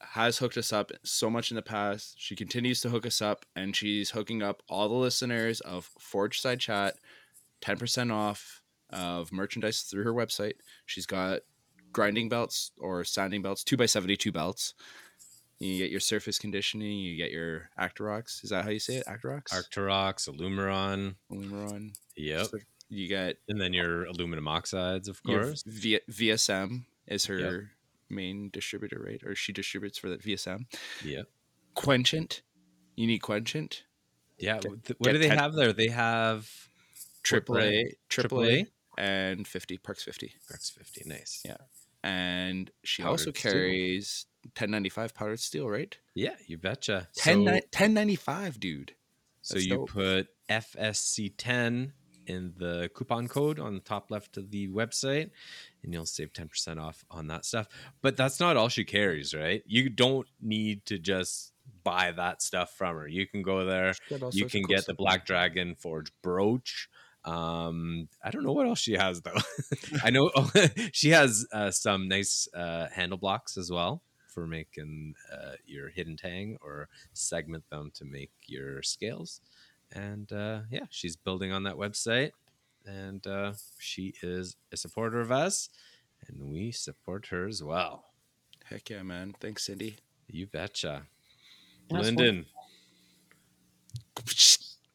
has 0.00 0.38
hooked 0.38 0.56
us 0.56 0.72
up 0.72 0.92
so 1.04 1.28
much 1.28 1.50
in 1.50 1.56
the 1.56 1.62
past. 1.62 2.14
She 2.16 2.36
continues 2.36 2.80
to 2.82 2.88
hook 2.88 3.06
us 3.06 3.20
up, 3.20 3.44
and 3.56 3.74
she's 3.74 4.10
hooking 4.10 4.42
up 4.42 4.62
all 4.68 4.88
the 4.88 4.94
listeners 4.94 5.60
of 5.60 5.90
Forge 5.98 6.40
Side 6.40 6.60
Chat, 6.60 6.96
ten 7.60 7.76
percent 7.76 8.12
off 8.12 8.62
of 8.90 9.32
merchandise 9.32 9.82
through 9.82 10.04
her 10.04 10.14
website. 10.14 10.54
She's 10.86 11.06
got 11.06 11.40
grinding 11.92 12.28
belts 12.28 12.70
or 12.78 13.04
sanding 13.04 13.42
belts, 13.42 13.64
two 13.64 13.76
by 13.76 13.86
seventy 13.86 14.16
two 14.16 14.32
belts. 14.32 14.74
You 15.58 15.78
get 15.78 15.90
your 15.90 16.00
surface 16.00 16.38
conditioning. 16.38 16.98
You 16.98 17.16
get 17.16 17.30
your 17.30 17.70
Actorox. 17.78 18.44
Is 18.44 18.50
that 18.50 18.64
how 18.64 18.70
you 18.70 18.78
say 18.78 18.96
it? 18.96 19.06
Actorox. 19.06 19.44
Arcturox, 19.52 20.28
Alumeron. 20.28 21.14
Alumeron. 21.32 21.92
Yep. 22.16 22.46
So 22.46 22.58
you 22.88 23.08
get 23.08 23.36
And 23.48 23.60
then 23.60 23.72
your 23.72 24.04
aluminum 24.04 24.46
oxides, 24.48 25.08
of 25.08 25.22
course. 25.22 25.62
v- 25.66 26.00
VSM 26.10 26.84
is 27.06 27.26
her 27.26 27.70
main 28.10 28.50
distributor, 28.52 29.02
right? 29.04 29.20
Or 29.24 29.34
she 29.34 29.52
distributes 29.52 29.96
for 29.98 30.08
that 30.10 30.22
VSM. 30.22 30.66
Yep. 31.04 31.26
Quenchant. 31.74 32.42
You 32.96 33.06
need 33.06 33.22
Quenchant. 33.22 33.82
Yeah. 34.38 34.58
Get- 34.60 35.00
what- 35.00 35.12
do 35.12 35.18
they 35.18 35.28
ten- 35.28 35.38
have 35.38 35.54
there? 35.54 35.72
They 35.72 35.88
have 35.88 36.50
Triple 37.22 37.58
A, 37.58 37.92
triple 38.08 38.38
AAA? 38.38 38.66
A, 38.98 39.00
and 39.00 39.48
fifty 39.48 39.78
Parks 39.78 40.04
fifty. 40.04 40.34
Rex 40.50 40.70
50. 40.70 41.02
Nice. 41.06 41.42
Yeah. 41.44 41.56
And 42.04 42.70
she 42.84 43.02
also 43.02 43.32
carries 43.32 44.26
ten 44.54 44.70
ninety 44.70 44.88
five 44.88 45.14
powdered 45.14 45.40
steel, 45.40 45.68
right? 45.68 45.96
Yeah, 46.14 46.34
you 46.46 46.58
betcha. 46.58 47.08
Ten 47.14 47.44
So- 47.44 47.52
1095, 47.52 48.60
dude. 48.60 48.94
So 49.42 49.54
That's 49.54 49.66
you 49.66 49.74
dope. 49.76 49.90
put 49.90 50.28
FSC10 50.50 51.92
in 52.26 52.54
the 52.56 52.90
coupon 52.94 53.28
code 53.28 53.60
on 53.60 53.74
the 53.74 53.80
top 53.80 54.10
left 54.10 54.36
of 54.36 54.50
the 54.50 54.66
website, 54.68 55.30
and 55.84 55.92
you'll 55.92 56.06
save 56.06 56.32
10% 56.32 56.80
off 56.80 57.04
on 57.10 57.28
that 57.28 57.44
stuff. 57.44 57.68
But 58.02 58.16
that's 58.16 58.40
not 58.40 58.56
all 58.56 58.68
she 58.68 58.84
carries, 58.84 59.34
right? 59.34 59.62
You 59.66 59.88
don't 59.88 60.26
need 60.40 60.84
to 60.86 60.98
just 60.98 61.52
buy 61.84 62.10
that 62.12 62.42
stuff 62.42 62.72
from 62.76 62.96
her. 62.96 63.06
You 63.06 63.26
can 63.28 63.42
go 63.42 63.64
there. 63.64 63.94
You 64.32 64.46
can 64.46 64.62
get 64.62 64.86
the 64.86 64.94
Black 64.94 65.24
Dragon 65.24 65.76
Forge 65.76 66.10
brooch. 66.22 66.88
Um, 67.24 68.08
I 68.22 68.30
don't 68.30 68.44
know 68.44 68.52
what 68.52 68.66
else 68.66 68.78
she 68.80 68.94
has 68.94 69.20
though. 69.22 69.38
I 70.04 70.10
know 70.10 70.30
she 70.92 71.10
has 71.10 71.46
uh, 71.52 71.70
some 71.72 72.08
nice 72.08 72.48
uh, 72.54 72.88
handle 72.92 73.18
blocks 73.18 73.56
as 73.56 73.70
well 73.70 74.02
for 74.36 74.46
making 74.46 75.14
uh, 75.32 75.54
your 75.64 75.88
hidden 75.88 76.14
tang 76.14 76.58
or 76.60 76.90
segment 77.14 77.64
them 77.70 77.90
to 77.94 78.04
make 78.04 78.30
your 78.44 78.82
scales. 78.82 79.40
And 79.92 80.30
uh, 80.30 80.60
yeah, 80.70 80.84
she's 80.90 81.16
building 81.16 81.52
on 81.52 81.62
that 81.62 81.76
website, 81.76 82.32
and 82.84 83.26
uh, 83.26 83.54
she 83.78 84.12
is 84.22 84.56
a 84.70 84.76
supporter 84.76 85.22
of 85.22 85.32
us, 85.32 85.70
and 86.28 86.50
we 86.50 86.70
support 86.70 87.28
her 87.28 87.46
as 87.46 87.62
well. 87.62 88.04
Heck 88.64 88.90
yeah, 88.90 89.02
man. 89.02 89.34
Thanks, 89.40 89.64
Cindy. 89.64 89.96
You 90.28 90.46
betcha. 90.48 91.04
That's 91.88 92.04
Lyndon, 92.04 92.44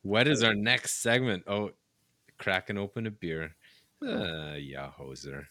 what 0.04 0.28
is 0.28 0.44
our 0.44 0.54
next 0.54 1.02
segment? 1.02 1.44
Oh, 1.48 1.72
cracking 2.38 2.78
open 2.78 3.08
a 3.08 3.12
beer. 3.12 3.56
Uh, 4.06 4.54
yeah, 4.60 4.90
hoser. 5.00 5.46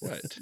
What? 0.00 0.38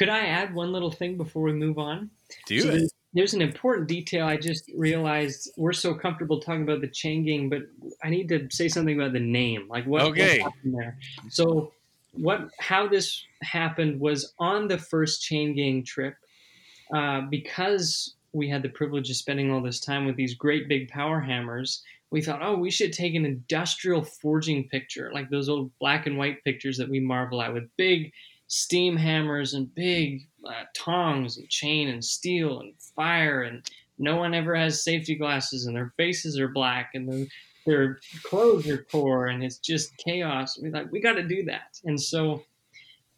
Could 0.00 0.08
I 0.08 0.20
add 0.20 0.54
one 0.54 0.72
little 0.72 0.90
thing 0.90 1.18
before 1.18 1.42
we 1.42 1.52
move 1.52 1.78
on? 1.78 2.08
Do 2.46 2.58
So 2.58 2.68
it. 2.70 2.90
there's, 3.12 3.34
an 3.34 3.42
important 3.42 3.86
detail 3.86 4.26
I 4.26 4.38
just 4.38 4.64
realized. 4.74 5.50
We're 5.58 5.74
so 5.74 5.92
comfortable 5.92 6.40
talking 6.40 6.62
about 6.62 6.80
the 6.80 6.88
Chain 6.88 7.22
Gang, 7.22 7.50
but 7.50 7.64
I 8.02 8.08
need 8.08 8.26
to 8.30 8.48
say 8.50 8.66
something 8.66 8.98
about 8.98 9.12
the 9.12 9.20
name. 9.20 9.68
Like 9.68 9.84
what, 9.84 10.00
what 10.02 10.12
Okay. 10.12 10.38
happened 10.40 10.74
there? 10.74 10.96
So 11.28 11.74
what? 12.12 12.48
How 12.58 12.88
this 12.88 13.22
happened 13.42 14.00
was 14.00 14.32
on 14.38 14.68
the 14.68 14.78
first 14.78 15.20
Chain 15.20 15.54
Gang 15.54 15.84
trip, 15.84 16.14
uh, 16.94 17.20
because 17.28 18.14
we 18.32 18.48
had 18.48 18.62
the 18.62 18.70
privilege 18.70 19.10
of 19.10 19.16
spending 19.16 19.50
all 19.50 19.60
this 19.60 19.80
time 19.80 20.06
with 20.06 20.16
these 20.16 20.32
great 20.32 20.66
big 20.66 20.88
power 20.88 21.20
hammers. 21.20 21.82
We 22.10 22.22
thought, 22.22 22.40
oh, 22.42 22.56
we 22.56 22.70
should 22.70 22.94
take 22.94 23.14
an 23.14 23.26
industrial 23.26 24.02
forging 24.02 24.66
picture, 24.70 25.10
like 25.12 25.28
those 25.28 25.50
old 25.50 25.72
black 25.78 26.06
and 26.06 26.16
white 26.16 26.42
pictures 26.42 26.78
that 26.78 26.88
we 26.88 27.00
marvel 27.00 27.42
at, 27.42 27.52
with 27.52 27.68
big 27.76 28.12
steam 28.50 28.96
hammers 28.96 29.54
and 29.54 29.74
big 29.74 30.26
uh, 30.44 30.64
tongs 30.74 31.38
and 31.38 31.48
chain 31.48 31.88
and 31.88 32.04
steel 32.04 32.60
and 32.60 32.74
fire 32.96 33.42
and 33.42 33.62
no 33.98 34.16
one 34.16 34.34
ever 34.34 34.54
has 34.54 34.82
safety 34.82 35.14
glasses 35.14 35.66
and 35.66 35.76
their 35.76 35.92
faces 35.96 36.38
are 36.38 36.48
black 36.48 36.90
and 36.94 37.08
their, 37.08 37.26
their 37.66 38.00
clothes 38.22 38.68
are 38.68 38.86
poor 38.90 39.26
and 39.26 39.44
it's 39.44 39.58
just 39.58 39.96
chaos. 39.98 40.58
We 40.58 40.70
like 40.70 40.90
we 40.90 41.00
got 41.00 41.14
to 41.14 41.22
do 41.22 41.44
that. 41.44 41.78
And 41.84 42.00
so 42.00 42.42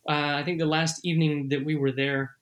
uh, 0.09 0.35
i 0.37 0.43
think 0.43 0.59
the 0.59 0.67
last 0.67 1.05
evening 1.05 1.49
that 1.49 1.65
we 1.65 1.77
were 1.77 1.93
there 1.93 2.33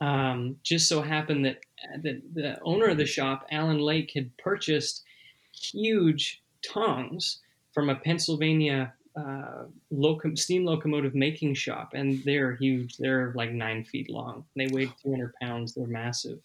um, 0.00 0.56
just 0.62 0.88
so 0.88 1.02
happened 1.02 1.44
that 1.44 1.58
the, 2.02 2.22
the 2.32 2.58
owner 2.62 2.86
of 2.86 2.96
the 2.96 3.06
shop 3.06 3.46
alan 3.50 3.78
lake 3.78 4.12
had 4.14 4.36
purchased 4.38 5.04
huge 5.52 6.42
tongs 6.66 7.40
from 7.72 7.88
a 7.90 7.96
pennsylvania 7.96 8.92
uh, 9.16 9.64
locom- 9.92 10.38
steam 10.38 10.64
locomotive 10.64 11.14
making 11.14 11.54
shop, 11.54 11.92
and 11.94 12.22
they're 12.24 12.56
huge. 12.56 12.96
They're 12.96 13.32
like 13.34 13.52
nine 13.52 13.84
feet 13.84 14.10
long. 14.10 14.44
They 14.56 14.68
weigh 14.68 14.92
200 15.02 15.34
pounds. 15.40 15.74
They're 15.74 15.86
massive. 15.86 16.38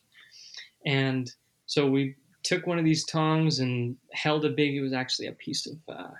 And 0.86 1.32
so 1.66 1.88
we 1.90 2.16
took 2.44 2.68
one 2.68 2.80
of 2.80 2.86
these 2.86 3.06
tongs 3.06 3.60
and 3.60 3.96
held 4.12 4.46
a 4.46 4.50
big. 4.50 4.76
It 4.76 4.82
was 4.82 4.94
actually 4.94 5.28
a 5.28 5.34
piece 5.34 5.68
of 5.68 5.78
uh, 5.88 6.12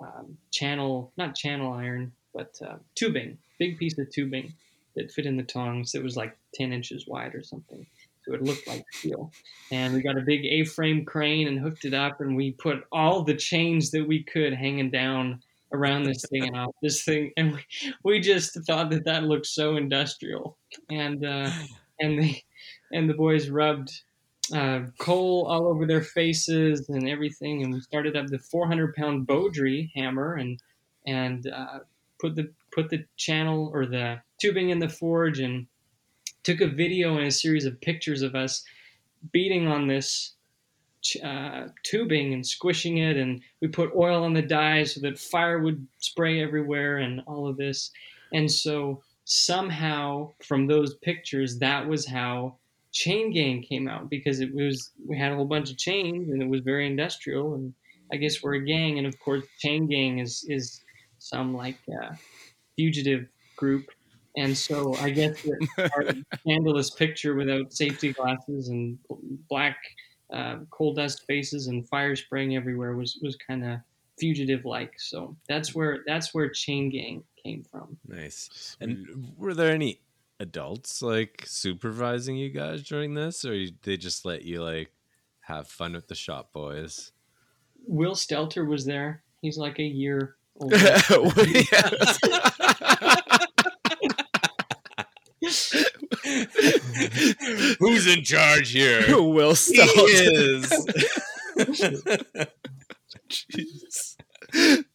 um, 0.00 0.36
channel, 0.50 1.12
not 1.16 1.34
channel 1.34 1.72
iron, 1.72 2.12
but 2.34 2.54
uh, 2.66 2.76
tubing. 2.94 3.38
Big 3.58 3.78
piece 3.78 3.98
of 3.98 4.10
tubing 4.10 4.52
that 4.94 5.10
fit 5.10 5.26
in 5.26 5.36
the 5.36 5.42
tongs. 5.42 5.92
That 5.92 6.02
was 6.02 6.16
like 6.16 6.36
10 6.54 6.72
inches 6.72 7.06
wide 7.06 7.34
or 7.34 7.42
something. 7.42 7.86
So 8.24 8.34
it 8.34 8.42
looked 8.42 8.68
like 8.68 8.84
steel. 8.92 9.32
And 9.72 9.94
we 9.94 10.02
got 10.02 10.18
a 10.18 10.22
big 10.22 10.44
A-frame 10.44 11.04
crane 11.04 11.48
and 11.48 11.58
hooked 11.58 11.84
it 11.84 11.94
up, 11.94 12.20
and 12.20 12.36
we 12.36 12.52
put 12.52 12.84
all 12.92 13.22
the 13.22 13.34
chains 13.34 13.90
that 13.92 14.06
we 14.06 14.22
could 14.22 14.52
hanging 14.52 14.90
down 14.90 15.42
around 15.72 16.04
this 16.04 16.24
thing 16.30 16.44
and 16.44 16.56
off 16.56 16.74
this 16.82 17.04
thing, 17.04 17.32
and 17.36 17.52
we, 17.52 17.60
we 18.04 18.20
just 18.20 18.58
thought 18.66 18.90
that 18.90 19.04
that 19.04 19.24
looked 19.24 19.46
so 19.46 19.76
industrial, 19.76 20.56
and 20.90 21.24
uh, 21.24 21.50
and 22.00 22.18
the 22.18 22.36
and 22.92 23.08
the 23.08 23.14
boys 23.14 23.48
rubbed 23.48 24.02
uh, 24.54 24.80
coal 24.98 25.46
all 25.46 25.66
over 25.66 25.86
their 25.86 26.02
faces 26.02 26.88
and 26.88 27.08
everything, 27.08 27.62
and 27.62 27.72
we 27.72 27.80
started 27.80 28.16
up 28.16 28.26
the 28.28 28.38
400 28.38 28.94
pound 28.94 29.26
Beaudry 29.26 29.90
hammer 29.94 30.34
and 30.34 30.60
and 31.06 31.46
uh, 31.46 31.80
put 32.20 32.34
the 32.34 32.50
put 32.72 32.90
the 32.90 33.04
channel 33.16 33.70
or 33.72 33.86
the 33.86 34.20
tubing 34.40 34.70
in 34.70 34.78
the 34.78 34.88
forge 34.88 35.40
and 35.40 35.66
took 36.42 36.60
a 36.60 36.66
video 36.66 37.16
and 37.16 37.26
a 37.26 37.30
series 37.30 37.64
of 37.64 37.80
pictures 37.80 38.22
of 38.22 38.34
us 38.34 38.64
beating 39.32 39.66
on 39.66 39.86
this 39.86 40.34
uh, 41.22 41.68
tubing 41.84 42.32
and 42.32 42.46
squishing 42.46 42.98
it, 42.98 43.16
and 43.16 43.40
we 43.60 43.68
put 43.68 43.94
oil 43.96 44.24
on 44.24 44.34
the 44.34 44.42
dies 44.42 44.94
so 44.94 45.00
that 45.00 45.18
fire 45.18 45.60
would 45.60 45.86
spray 45.98 46.42
everywhere, 46.42 46.98
and 46.98 47.22
all 47.26 47.46
of 47.46 47.56
this. 47.56 47.90
And 48.32 48.50
so 48.50 49.02
somehow, 49.24 50.32
from 50.42 50.66
those 50.66 50.96
pictures, 50.96 51.58
that 51.58 51.86
was 51.86 52.06
how 52.06 52.56
Chain 52.92 53.32
Gang 53.32 53.62
came 53.62 53.88
out 53.88 54.10
because 54.10 54.40
it 54.40 54.54
was 54.54 54.90
we 55.06 55.18
had 55.18 55.32
a 55.32 55.36
whole 55.36 55.44
bunch 55.44 55.70
of 55.70 55.78
chains, 55.78 56.30
and 56.30 56.42
it 56.42 56.48
was 56.48 56.60
very 56.60 56.86
industrial. 56.86 57.54
And 57.54 57.74
I 58.12 58.16
guess 58.16 58.42
we're 58.42 58.54
a 58.54 58.64
gang, 58.64 58.98
and 58.98 59.06
of 59.06 59.18
course, 59.20 59.44
Chain 59.58 59.86
Gang 59.86 60.18
is 60.18 60.44
is 60.48 60.80
some 61.18 61.54
like 61.54 61.78
uh, 61.88 62.14
fugitive 62.76 63.26
group. 63.56 63.86
And 64.36 64.56
so 64.56 64.94
I 64.96 65.10
guess 65.10 65.42
that 65.42 65.90
our 65.96 66.14
scandalous 66.40 66.90
picture 66.90 67.34
without 67.34 67.72
safety 67.72 68.12
glasses 68.12 68.68
and 68.68 68.98
black 69.48 69.76
uh, 70.32 70.56
coal 70.70 70.94
dust 70.94 71.24
faces 71.26 71.66
and 71.68 71.88
fire 71.88 72.16
spraying 72.16 72.56
everywhere 72.56 72.94
was 72.96 73.18
was 73.22 73.36
kind 73.36 73.64
of 73.64 73.78
fugitive 74.18 74.64
like. 74.64 74.94
So 74.98 75.36
that's 75.48 75.74
where 75.74 76.02
that's 76.06 76.34
where 76.34 76.48
Chain 76.50 76.90
Gang 76.90 77.24
came 77.42 77.64
from. 77.64 77.98
Nice. 78.06 78.76
And 78.80 79.32
were 79.36 79.54
there 79.54 79.72
any 79.72 80.00
adults 80.40 81.02
like 81.02 81.44
supervising 81.46 82.36
you 82.36 82.50
guys 82.50 82.82
during 82.82 83.14
this, 83.14 83.44
or 83.44 83.66
they 83.82 83.96
just 83.96 84.24
let 84.24 84.44
you 84.44 84.62
like 84.62 84.90
have 85.40 85.68
fun 85.68 85.94
with 85.94 86.08
the 86.08 86.14
shop 86.14 86.52
boys? 86.52 87.12
Will 87.86 88.14
Stelter 88.14 88.66
was 88.68 88.84
there. 88.84 89.22
He's 89.40 89.56
like 89.56 89.78
a 89.78 89.84
year 89.84 90.36
older. 90.60 90.76
Who's 97.78 98.06
in 98.06 98.24
charge 98.24 98.70
here? 98.70 99.02
Will 99.08 99.54
He 99.54 99.72
is. 99.74 100.70
Jeez. 103.28 104.16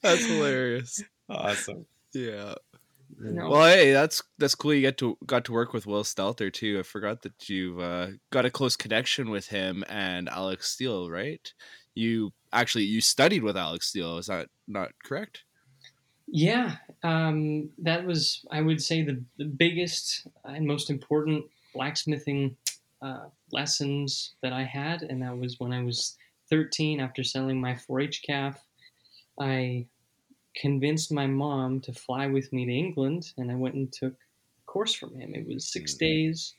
That's 0.02 0.26
hilarious. 0.26 1.04
awesome. 1.30 1.86
Yeah. 2.14 2.56
No. 3.20 3.50
Well, 3.50 3.66
hey, 3.68 3.92
that's 3.94 4.24
that's 4.40 4.56
cool. 4.56 4.74
You 4.74 4.82
get 4.82 4.98
to 4.98 5.18
got 5.26 5.46
to 5.46 5.52
work 5.52 5.72
with 5.74 5.86
Will 5.86 6.04
Stelter 6.04 6.52
too. 6.52 6.80
I 6.80 6.84
forgot 6.84 7.22
that 7.22 7.48
you've 7.48 7.80
uh, 7.80 8.08
got 8.32 8.46
a 8.46 8.50
close 8.50 8.76
connection 8.76 9.30
with 9.30 9.48
him 9.48 9.84
and 9.88 10.28
Alec 10.30 10.64
Steele, 10.64 11.10
right? 11.10 11.54
You 11.96 12.34
actually 12.52 12.86
you 12.86 13.02
studied 13.02 13.44
with 13.44 13.56
Alec 13.56 13.84
Steele. 13.84 14.18
Is 14.18 14.28
that 14.28 14.48
not 14.68 14.92
correct? 15.04 15.44
Yeah, 16.28 16.78
um, 17.04 17.70
that 17.80 18.06
was, 18.06 18.44
I 18.50 18.62
would 18.62 18.82
say, 18.82 19.04
the, 19.04 19.22
the 19.38 19.46
biggest 19.46 20.26
and 20.46 20.66
most 20.66 20.90
important 20.90 21.46
blacksmithing 21.76 22.56
uh, 23.04 23.26
lessons 23.52 24.36
that 24.42 24.54
I 24.54 24.64
had. 24.64 25.04
And 25.04 25.22
that 25.22 25.38
was 25.38 25.60
when 25.60 25.74
I 25.74 25.84
was 25.84 26.18
13 26.50 27.00
after 27.00 27.24
selling 27.24 27.60
my 27.60 27.76
4 27.76 28.02
H 28.02 28.24
calf. 28.26 28.60
I 29.40 29.88
convinced 30.56 31.12
my 31.12 31.28
mom 31.28 31.82
to 31.82 31.94
fly 31.94 32.28
with 32.28 32.52
me 32.54 32.66
to 32.66 32.72
England, 32.72 33.34
and 33.38 33.52
I 33.52 33.56
went 33.56 33.76
and 33.76 33.92
took 33.92 34.14
a 34.14 34.64
course 34.66 34.94
from 34.94 35.16
him. 35.16 35.34
It 35.34 35.48
was 35.48 35.72
six 35.72 35.96
days, 35.96 36.54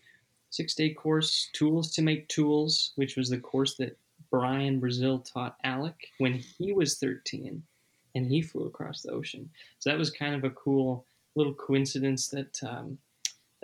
six 0.51 0.75
day 0.75 0.93
course, 0.93 1.49
tools 1.53 1.93
to 1.93 2.03
make 2.03 2.29
tools, 2.29 2.93
which 2.97 3.17
was 3.17 3.29
the 3.29 3.39
course 3.39 3.77
that 3.77 3.97
Brian 4.31 4.81
Brazeal 4.81 5.25
taught 5.25 5.57
Alec 5.63 5.97
when 6.19 6.35
he 6.35 6.73
was 6.73 6.99
13 6.99 7.63
and 8.17 8.27
he 8.27 8.43
flew 8.43 8.67
across 8.67 9.03
the 9.03 9.11
ocean. 9.11 9.49
So 9.79 9.91
that 9.91 9.99
was 9.99 10.11
kind 10.11 10.35
of 10.35 10.45
a 10.45 10.55
cool 10.55 11.07
little 11.37 11.55
coincidence 11.55 12.29
that 12.29 12.59
um, 12.63 12.99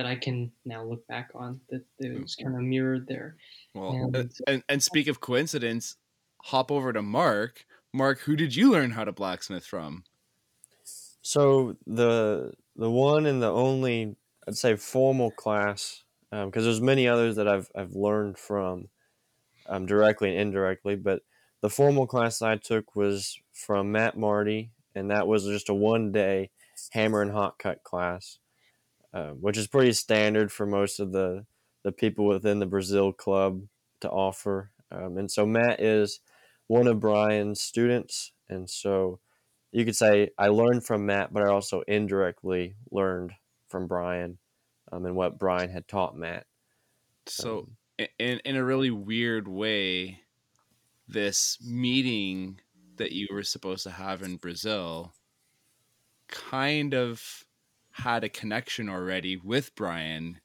that 0.01 0.07
I 0.07 0.17
can 0.17 0.51
now 0.65 0.83
look 0.83 1.07
back 1.09 1.29
on 1.35 1.61
that 1.69 1.85
it 1.99 2.23
was 2.23 2.35
kind 2.35 2.57
of 2.57 2.63
mirrored 2.63 3.07
there. 3.07 3.37
Well, 3.75 3.93
And- 3.93 4.17
and, 4.17 4.33
and 4.47 4.63
and 4.67 4.83
speak 4.83 5.09
of 5.09 5.21
coincidence, 5.21 5.99
hop 6.45 6.73
over 6.73 6.91
to 6.95 7.03
Mark. 7.03 7.67
Mark, 7.93 8.21
who 8.21 8.35
did 8.35 8.57
you 8.57 8.71
learn 8.73 8.93
how 8.93 9.05
to 9.05 9.13
blacksmith 9.13 9.67
from? 9.67 10.05
So 11.21 11.77
the 11.87 12.55
the 12.77 12.91
one 12.91 13.27
and 13.27 13.43
the 13.43 13.53
only 13.53 14.17
I'd 14.49 14.57
say 14.57 14.75
formal 14.77 15.33
class 15.33 16.03
because 16.31 16.65
there's 16.65 16.81
many 16.81 17.07
others 17.07 17.37
that 17.37 17.47
I've 17.47 17.71
I've 17.75 17.95
learned 17.95 18.39
from 18.39 18.89
um, 19.67 19.85
directly 19.85 20.31
and 20.31 20.41
indirectly, 20.41 20.97
but 20.97 21.21
the 21.61 21.69
formal 21.69 22.07
class 22.07 22.41
I 22.41 22.57
took 22.57 22.97
was 22.97 23.39
from 23.53 23.93
Matt 23.93 24.17
Marty, 24.17 24.71
and 24.95 25.11
that 25.11 25.27
was 25.27 25.45
just 25.45 25.69
a 25.69 25.75
one 25.75 26.11
day 26.11 26.49
hammer 26.93 27.21
and 27.21 27.33
hot 27.33 27.59
cut 27.59 27.85
class, 27.85 28.39
uh, 29.13 29.31
which 29.31 29.57
is 29.57 29.67
pretty 29.67 29.93
standard 29.93 30.53
for 30.53 30.67
most 30.67 31.01
of 31.01 31.13
the 31.13 31.47
the 31.83 31.93
people 31.93 32.27
within 32.27 32.59
the 32.59 32.67
Brazeal 32.67 33.17
club 33.17 33.67
to 34.01 34.11
offer. 34.11 34.71
Um, 34.91 35.17
and 35.17 35.31
so 35.31 35.47
Matt 35.47 35.81
is 35.81 36.21
one 36.67 36.87
of 36.87 37.01
Brian's 37.01 37.61
students, 37.61 38.33
and 38.49 38.69
so 38.69 39.21
you 39.73 39.85
could 39.85 39.97
say 39.97 40.31
I 40.39 40.49
learned 40.49 40.85
from 40.85 41.07
Matt, 41.07 41.33
but 41.33 41.43
I 41.43 41.49
also 41.51 41.83
indirectly 41.83 42.77
learned 42.91 43.33
from 43.69 43.87
Brian 43.87 44.39
um, 44.93 45.07
and 45.07 45.17
what 45.17 45.39
Brian 45.39 45.71
had 45.71 45.89
taught 45.89 46.17
Matt. 46.17 46.47
So, 47.27 47.61
Um, 47.61 47.77
in 48.19 48.41
in 48.45 48.57
a 48.57 48.65
really 48.65 48.91
weird 48.91 49.47
way, 49.49 50.25
this 51.09 51.61
meeting 51.63 52.61
that 52.97 53.13
you 53.13 53.29
were 53.31 53.43
supposed 53.45 53.85
to 53.85 53.91
have 53.91 54.23
in 54.23 54.37
Brazil 54.37 55.15
kind 56.29 56.95
of 56.95 57.45
had 57.93 58.25
a 58.25 58.29
connection 58.29 58.89
already 58.89 59.37
with 59.37 59.75
Brian 59.75 60.41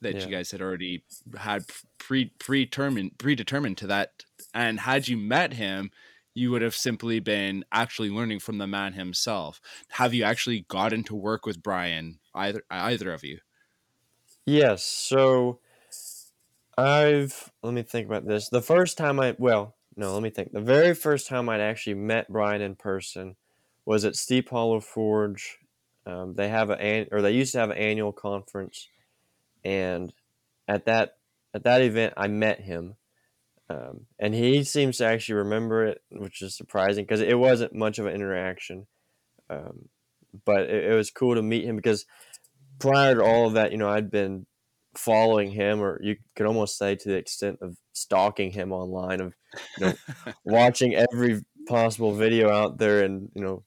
that 0.00 0.14
Yeah. 0.14 0.24
you 0.24 0.30
guys 0.30 0.50
had 0.50 0.60
already 0.60 1.04
had 1.38 1.64
pre 1.98 2.26
predetermined 2.38 3.18
predetermined 3.18 3.78
to 3.78 3.86
that 3.86 4.24
and 4.52 4.80
had 4.80 5.08
you 5.08 5.16
met 5.16 5.54
him 5.54 5.90
you 6.34 6.50
would 6.50 6.62
have 6.62 6.74
simply 6.74 7.20
been 7.20 7.64
actually 7.72 8.10
learning 8.10 8.40
from 8.40 8.58
the 8.58 8.66
man 8.66 8.92
himself 8.92 9.60
have 9.90 10.12
you 10.12 10.22
actually 10.24 10.60
gotten 10.68 11.04
to 11.04 11.14
work 11.14 11.46
with 11.46 11.62
Brian 11.62 12.18
either 12.34 12.62
either 12.70 13.12
of 13.12 13.24
you 13.24 13.38
Yes. 14.46 14.84
So 14.84 15.60
I've 16.76 17.50
let 17.62 17.72
me 17.74 17.82
think 17.82 18.06
about 18.06 18.26
this. 18.26 18.48
The 18.48 18.62
first 18.62 18.98
time 18.98 19.20
I 19.20 19.36
well, 19.38 19.76
no, 19.96 20.12
let 20.12 20.22
me 20.22 20.30
think. 20.30 20.52
The 20.52 20.60
very 20.60 20.94
first 20.94 21.28
time 21.28 21.48
I'd 21.48 21.60
actually 21.60 21.94
met 21.94 22.30
Brian 22.30 22.60
in 22.62 22.74
person 22.74 23.36
was 23.86 24.04
at 24.04 24.16
Steep 24.16 24.48
Hollow 24.50 24.80
Forge. 24.80 25.58
Um, 26.06 26.34
they 26.34 26.48
have 26.48 26.70
a 26.70 27.08
or 27.10 27.22
they 27.22 27.32
used 27.32 27.52
to 27.52 27.58
have 27.58 27.70
an 27.70 27.78
annual 27.78 28.12
conference, 28.12 28.88
and 29.64 30.12
at 30.68 30.86
that 30.86 31.16
at 31.54 31.64
that 31.64 31.82
event 31.82 32.14
I 32.16 32.28
met 32.28 32.60
him, 32.60 32.96
um, 33.70 34.06
and 34.18 34.34
he 34.34 34.64
seems 34.64 34.98
to 34.98 35.06
actually 35.06 35.36
remember 35.36 35.86
it, 35.86 36.02
which 36.10 36.42
is 36.42 36.56
surprising 36.56 37.04
because 37.04 37.20
it 37.20 37.38
wasn't 37.38 37.74
much 37.74 37.98
of 37.98 38.06
an 38.06 38.14
interaction, 38.14 38.86
um, 39.48 39.88
but 40.44 40.62
it, 40.62 40.92
it 40.92 40.94
was 40.94 41.10
cool 41.10 41.34
to 41.34 41.42
meet 41.42 41.64
him 41.64 41.76
because 41.76 42.04
prior 42.78 43.14
to 43.14 43.22
all 43.22 43.46
of 43.46 43.54
that, 43.54 43.72
you 43.72 43.78
know, 43.78 43.88
I'd 43.88 44.10
been 44.10 44.46
following 44.94 45.50
him, 45.50 45.80
or 45.80 46.00
you 46.02 46.16
could 46.36 46.46
almost 46.46 46.78
say 46.78 46.96
to 46.96 47.08
the 47.08 47.16
extent 47.16 47.58
of 47.62 47.76
stalking 47.92 48.50
him 48.50 48.72
online, 48.72 49.20
of 49.20 49.34
you 49.78 49.86
know, 49.86 49.94
watching 50.44 50.94
every 50.94 51.42
possible 51.66 52.12
video 52.12 52.50
out 52.50 52.78
there, 52.78 53.02
and 53.02 53.30
you 53.34 53.42
know, 53.42 53.62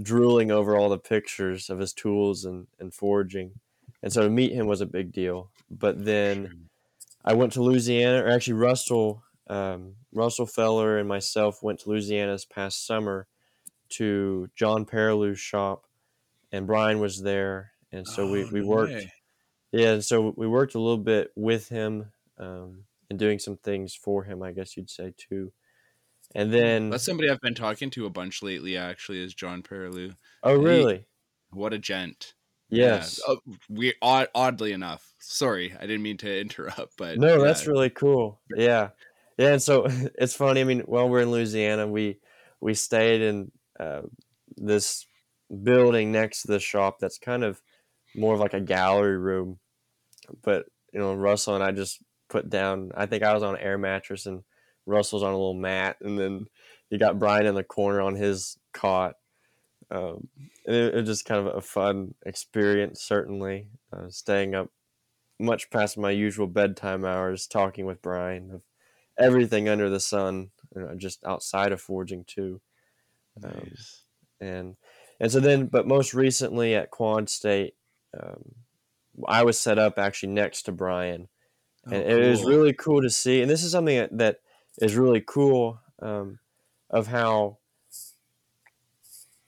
drooling 0.00 0.50
over 0.50 0.76
all 0.76 0.88
the 0.88 0.98
pictures 0.98 1.70
of 1.70 1.78
his 1.78 1.92
tools 1.92 2.44
and 2.44 2.66
and 2.78 2.92
forging, 2.94 3.52
and 4.02 4.12
so 4.12 4.22
to 4.22 4.30
meet 4.30 4.52
him 4.52 4.66
was 4.66 4.80
a 4.80 4.86
big 4.86 5.12
deal. 5.12 5.50
But 5.70 6.04
then 6.04 6.68
I 7.24 7.34
went 7.34 7.52
to 7.54 7.62
Louisiana, 7.62 8.24
or 8.24 8.28
actually 8.28 8.54
Russell 8.54 9.22
um, 9.48 9.96
Russell 10.12 10.46
Feller 10.46 10.98
and 10.98 11.08
myself 11.08 11.62
went 11.62 11.80
to 11.80 11.90
Louisiana 11.90 12.32
this 12.32 12.44
past 12.44 12.86
summer 12.86 13.26
to 13.90 14.50
John 14.54 14.84
Perilou's 14.84 15.40
shop, 15.40 15.86
and 16.52 16.66
Brian 16.66 17.00
was 17.00 17.22
there, 17.22 17.72
and 17.92 18.06
so 18.06 18.30
we, 18.30 18.44
Oh, 18.44 18.48
we 18.52 18.60
no 18.60 18.66
worked. 18.66 18.92
way. 18.92 19.12
Yeah, 19.72 19.92
and 19.92 20.04
so 20.04 20.32
we 20.36 20.46
worked 20.46 20.74
a 20.74 20.80
little 20.80 20.98
bit 20.98 21.30
with 21.36 21.68
him 21.68 22.12
um, 22.38 22.84
and 23.10 23.18
doing 23.18 23.38
some 23.38 23.56
things 23.56 23.94
for 23.94 24.24
him, 24.24 24.42
I 24.42 24.52
guess 24.52 24.76
you'd 24.76 24.90
say 24.90 25.14
too. 25.16 25.52
And 26.34 26.52
then, 26.52 26.90
That's 26.90 27.04
somebody 27.04 27.30
I've 27.30 27.40
been 27.40 27.54
talking 27.54 27.90
to 27.90 28.06
a 28.06 28.10
bunch 28.10 28.42
lately. 28.42 28.76
Actually, 28.76 29.22
is 29.24 29.34
John 29.34 29.62
Perilou. 29.62 30.14
oh 30.42 30.58
he- 30.58 30.64
really? 30.66 31.04
What 31.50 31.72
a 31.72 31.78
gent. 31.78 32.34
Yes. 32.70 33.18
Yeah. 33.26 33.34
Oh, 33.34 33.54
we 33.70 33.94
odd, 34.02 34.28
oddly 34.34 34.72
enough. 34.72 35.14
Sorry, 35.18 35.74
I 35.74 35.80
didn't 35.82 36.02
mean 36.02 36.18
to 36.18 36.40
interrupt, 36.40 36.98
but 36.98 37.16
No, 37.18 37.38
yeah. 37.38 37.44
that's 37.44 37.66
really 37.66 37.88
cool. 37.90 38.40
Yeah, 38.54 38.90
yeah. 39.38 39.52
And 39.52 39.62
so 39.62 39.86
it's 40.18 40.34
funny. 40.34 40.60
I 40.60 40.64
mean, 40.64 40.80
while 40.80 41.08
we're 41.08 41.20
in 41.22 41.30
Louisiana, 41.30 41.86
we 41.86 42.18
we 42.60 42.74
stayed 42.74 43.22
in 43.22 43.50
uh, 43.80 44.02
this 44.56 45.06
building 45.62 46.12
next 46.12 46.42
to 46.42 46.48
the 46.48 46.60
shop. 46.60 46.98
That's 47.00 47.18
kind 47.18 47.42
of 47.42 47.62
more 48.14 48.34
of 48.34 48.40
like 48.40 48.52
a 48.54 48.60
gallery 48.60 49.16
room. 49.16 49.58
But 50.42 50.66
you 50.92 51.00
know, 51.00 51.14
Russell 51.14 51.54
and 51.54 51.64
I 51.64 51.72
just 51.72 52.02
put 52.28 52.50
down. 52.50 52.90
I 52.94 53.06
think 53.06 53.22
I 53.22 53.32
was 53.32 53.42
on 53.42 53.54
an 53.54 53.62
air 53.62 53.78
mattress, 53.78 54.26
and 54.26 54.42
Russell's 54.88 55.22
on 55.22 55.32
a 55.32 55.36
little 55.36 55.54
mat, 55.54 55.98
and 56.00 56.18
then 56.18 56.46
you 56.90 56.98
got 56.98 57.18
Brian 57.18 57.46
in 57.46 57.54
the 57.54 57.62
corner 57.62 58.00
on 58.00 58.14
his 58.14 58.58
cot. 58.72 59.16
Um, 59.90 60.28
and 60.66 60.76
it, 60.76 60.94
was 60.94 61.06
just 61.06 61.24
kind 61.24 61.46
of 61.46 61.54
a 61.54 61.60
fun 61.60 62.14
experience, 62.26 63.02
certainly. 63.02 63.68
Uh, 63.92 64.08
staying 64.08 64.54
up 64.54 64.70
much 65.38 65.70
past 65.70 65.96
my 65.96 66.10
usual 66.10 66.46
bedtime 66.46 67.04
hours 67.04 67.46
talking 67.46 67.86
with 67.86 68.02
Brian 68.02 68.50
of 68.50 68.62
everything 69.18 69.68
under 69.68 69.88
the 69.88 70.00
sun, 70.00 70.50
you 70.74 70.82
know, 70.82 70.94
just 70.96 71.24
outside 71.24 71.72
of 71.72 71.80
forging 71.80 72.24
too. 72.24 72.60
Um, 73.42 73.52
Nice. 73.70 74.02
and 74.40 74.76
and 75.20 75.32
so 75.32 75.40
then, 75.40 75.66
but 75.66 75.86
most 75.86 76.14
recently 76.14 76.74
at 76.74 76.90
Quad 76.90 77.28
State, 77.28 77.74
um, 78.18 78.54
I 79.26 79.42
was 79.42 79.58
set 79.58 79.78
up 79.78 79.98
actually 79.98 80.32
next 80.32 80.62
to 80.62 80.72
Brian, 80.72 81.28
Oh, 81.86 81.94
and 81.94 82.04
it 82.04 82.28
was 82.28 82.44
really 82.44 82.72
cool 82.72 83.02
to 83.02 83.10
see. 83.10 83.40
And 83.40 83.50
this 83.50 83.62
is 83.62 83.72
something 83.72 83.96
that, 83.96 84.18
that 84.18 84.40
is 84.80 84.96
really 84.96 85.22
cool 85.26 85.80
um, 86.00 86.38
of 86.90 87.06
how, 87.06 87.58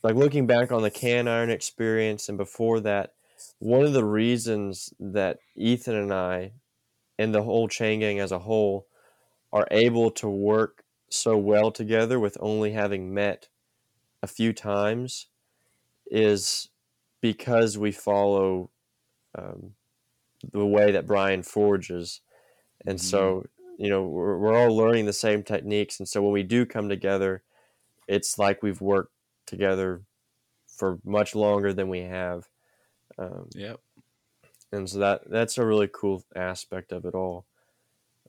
like 0.03 0.15
looking 0.15 0.47
back 0.47 0.73
on 0.73 0.83
the 0.83 0.91
CanIRON 0.91 1.51
experience 1.51 2.29
and 2.29 2.39
before 2.39 2.81
that, 2.81 3.15
one 3.59 3.85
of 3.85 3.93
the 3.93 4.05
reasons 4.05 4.93
that 4.99 5.39
Ethan 5.55 5.95
and 5.97 6.13
I, 6.13 6.53
and 7.19 7.35
the 7.35 7.43
whole 7.43 7.69
chain 7.69 8.01
gang 8.01 8.19
as 8.19 8.33
a 8.33 8.39
whole, 8.41 8.87
are 9.53 9.69
able 9.71 10.11
to 10.13 10.29
work 10.29 10.85
so 11.11 11.37
well 11.37 11.71
together 11.71 12.21
with 12.21 12.37
only 12.41 12.73
having 12.73 13.13
met 13.13 13.49
a 14.23 14.27
few 14.27 14.53
times 14.53 15.29
is 16.11 16.71
because 17.21 17.79
we 17.79 17.93
follow 17.93 18.71
um, 19.37 19.75
the 20.53 20.67
way 20.67 20.93
that 20.93 21.07
Brian 21.07 21.43
forges. 21.43 22.21
And 22.87 22.99
Mhm. 22.99 23.01
so, 23.01 23.47
you 23.81 23.91
know, 23.91 24.05
we're, 24.05 24.39
we're 24.39 24.55
all 24.57 24.77
learning 24.77 25.07
the 25.07 25.15
same 25.15 25.45
techniques. 25.45 26.01
And 26.01 26.09
so 26.09 26.23
when 26.23 26.33
we 26.33 26.45
do 26.45 26.67
come 26.67 26.89
together, 26.91 27.45
it's 28.09 28.39
like 28.39 28.63
we've 28.63 28.83
worked 28.83 29.15
together 29.47 30.03
for 30.69 31.01
much 31.05 31.35
longer 31.35 31.73
than 31.75 31.89
we 31.91 32.01
have. 32.01 32.49
Um, 33.19 33.51
Yep. 33.55 33.81
and 34.73 34.89
so 34.89 34.99
that 34.99 35.23
that's 35.29 35.59
a 35.59 35.67
really 35.67 35.89
cool 35.93 36.25
aspect 36.35 36.93
of 36.93 37.05
it 37.05 37.15
all. 37.15 37.47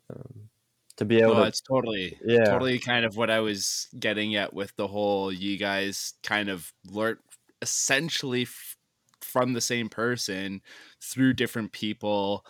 Um, 0.09 0.49
to 0.97 1.05
be 1.05 1.21
able 1.21 1.35
No, 1.35 1.43
to, 1.45 1.51
it's 1.51 1.61
totally, 1.61 2.17
yeah, 2.25 2.43
totally 2.43 2.79
kind 2.79 3.05
of 3.05 3.15
what 3.17 3.29
I 3.29 3.39
was 3.41 3.89
getting 3.99 4.35
at 4.35 4.53
with 4.53 4.75
the 4.75 4.87
whole. 4.87 5.31
You 5.31 5.57
guys 5.57 6.13
kind 6.23 6.49
of 6.49 6.73
learn 6.85 7.19
essentially 7.61 8.43
f- 8.43 8.77
from 9.21 9.53
the 9.53 9.61
same 9.61 9.89
person 9.89 10.61
through 11.01 11.33
different 11.33 11.73
people, 11.73 12.45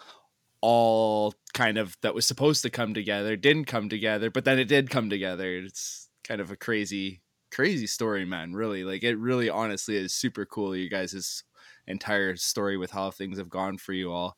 all 0.61 1.33
kind 1.53 1.77
of 1.77 1.97
that 2.01 2.15
was 2.15 2.25
supposed 2.25 2.61
to 2.63 2.69
come 2.69 2.93
together 2.93 3.35
didn't 3.35 3.65
come 3.65 3.89
together, 3.89 4.29
but 4.29 4.45
then 4.45 4.59
it 4.59 4.67
did 4.67 4.89
come 4.89 5.09
together. 5.09 5.57
It's 5.57 6.09
kind 6.23 6.39
of 6.39 6.51
a 6.51 6.55
crazy, 6.55 7.21
crazy 7.51 7.87
story, 7.87 8.25
man. 8.25 8.53
Really, 8.53 8.83
like 8.83 9.03
it 9.03 9.17
really, 9.17 9.49
honestly, 9.49 9.97
is 9.97 10.13
super 10.13 10.45
cool. 10.45 10.75
You 10.75 10.89
guys' 10.89 11.43
entire 11.87 12.35
story 12.35 12.77
with 12.77 12.91
how 12.91 13.11
things 13.11 13.37
have 13.37 13.49
gone 13.49 13.77
for 13.77 13.93
you 13.93 14.11
all. 14.11 14.37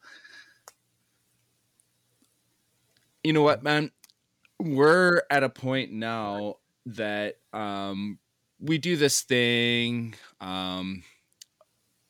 You 3.23 3.33
know 3.33 3.43
what, 3.43 3.63
man? 3.63 3.91
We're 4.59 5.21
at 5.29 5.43
a 5.43 5.49
point 5.49 5.91
now 5.91 6.55
that 6.85 7.35
um 7.53 8.19
we 8.59 8.77
do 8.77 8.95
this 8.97 9.21
thing. 9.21 10.15
Um 10.39 11.03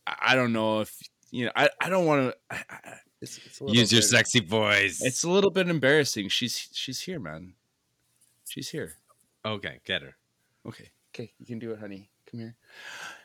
I 0.05 0.36
don't 0.36 0.53
know 0.53 0.82
if 0.82 0.97
you 1.32 1.45
know. 1.45 1.51
I, 1.55 1.70
I 1.82 1.89
don't 1.89 2.05
want 2.05 2.34
to. 2.51 2.57
It's, 3.24 3.38
it's 3.46 3.62
a 3.62 3.66
Use 3.68 3.92
your 3.92 4.02
bit- 4.02 4.08
sexy 4.10 4.40
voice. 4.42 5.02
It's 5.02 5.24
a 5.24 5.30
little 5.30 5.50
bit 5.50 5.70
embarrassing. 5.70 6.28
She's 6.30 6.70
she's 6.74 7.00
here, 7.02 7.20
man. 7.20 7.54
She's 8.48 8.70
here. 8.70 8.94
okay. 9.46 9.80
Get 9.86 10.02
her. 10.02 10.16
Okay. 10.68 10.90
Okay, 11.16 11.32
you 11.40 11.46
can 11.46 11.60
do 11.60 11.72
it, 11.72 11.80
honey. 11.80 12.10
Come 12.30 12.40
here. 12.42 12.56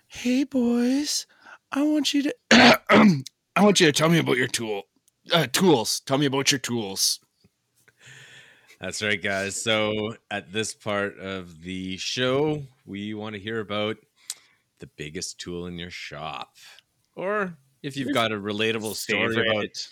Hey, 0.07 0.45
boys. 0.45 1.27
I 1.73 1.83
want 1.83 2.15
you 2.15 2.23
to. 2.23 2.35
I 2.51 3.63
want 3.63 3.81
you 3.81 3.87
to 3.87 3.93
tell 3.93 4.09
me 4.09 4.19
about 4.19 4.37
your 4.37 4.47
tool. 4.47 4.85
Uh, 5.33 5.47
tools. 5.53 6.01
Tell 6.01 6.17
me 6.19 6.27
about 6.27 6.53
your 6.53 6.59
tools. 6.61 7.21
That's 8.81 9.03
right, 9.03 9.21
guys. 9.21 9.61
So 9.61 10.15
at 10.31 10.53
this 10.53 10.73
part 10.75 11.19
of 11.19 11.63
the 11.63 11.97
show, 11.97 12.63
we 12.87 13.13
want 13.15 13.35
to 13.35 13.41
hear 13.41 13.59
about 13.61 13.97
the 14.79 14.87
biggest 14.87 15.41
tool 15.41 15.67
in 15.67 15.77
your 15.79 15.91
shop, 15.91 16.55
or 17.17 17.57
if 17.83 17.97
you've 17.97 18.15
got 18.15 18.33
a 18.33 18.37
relatable 18.37 18.95
story 18.95 19.49
about 19.49 19.89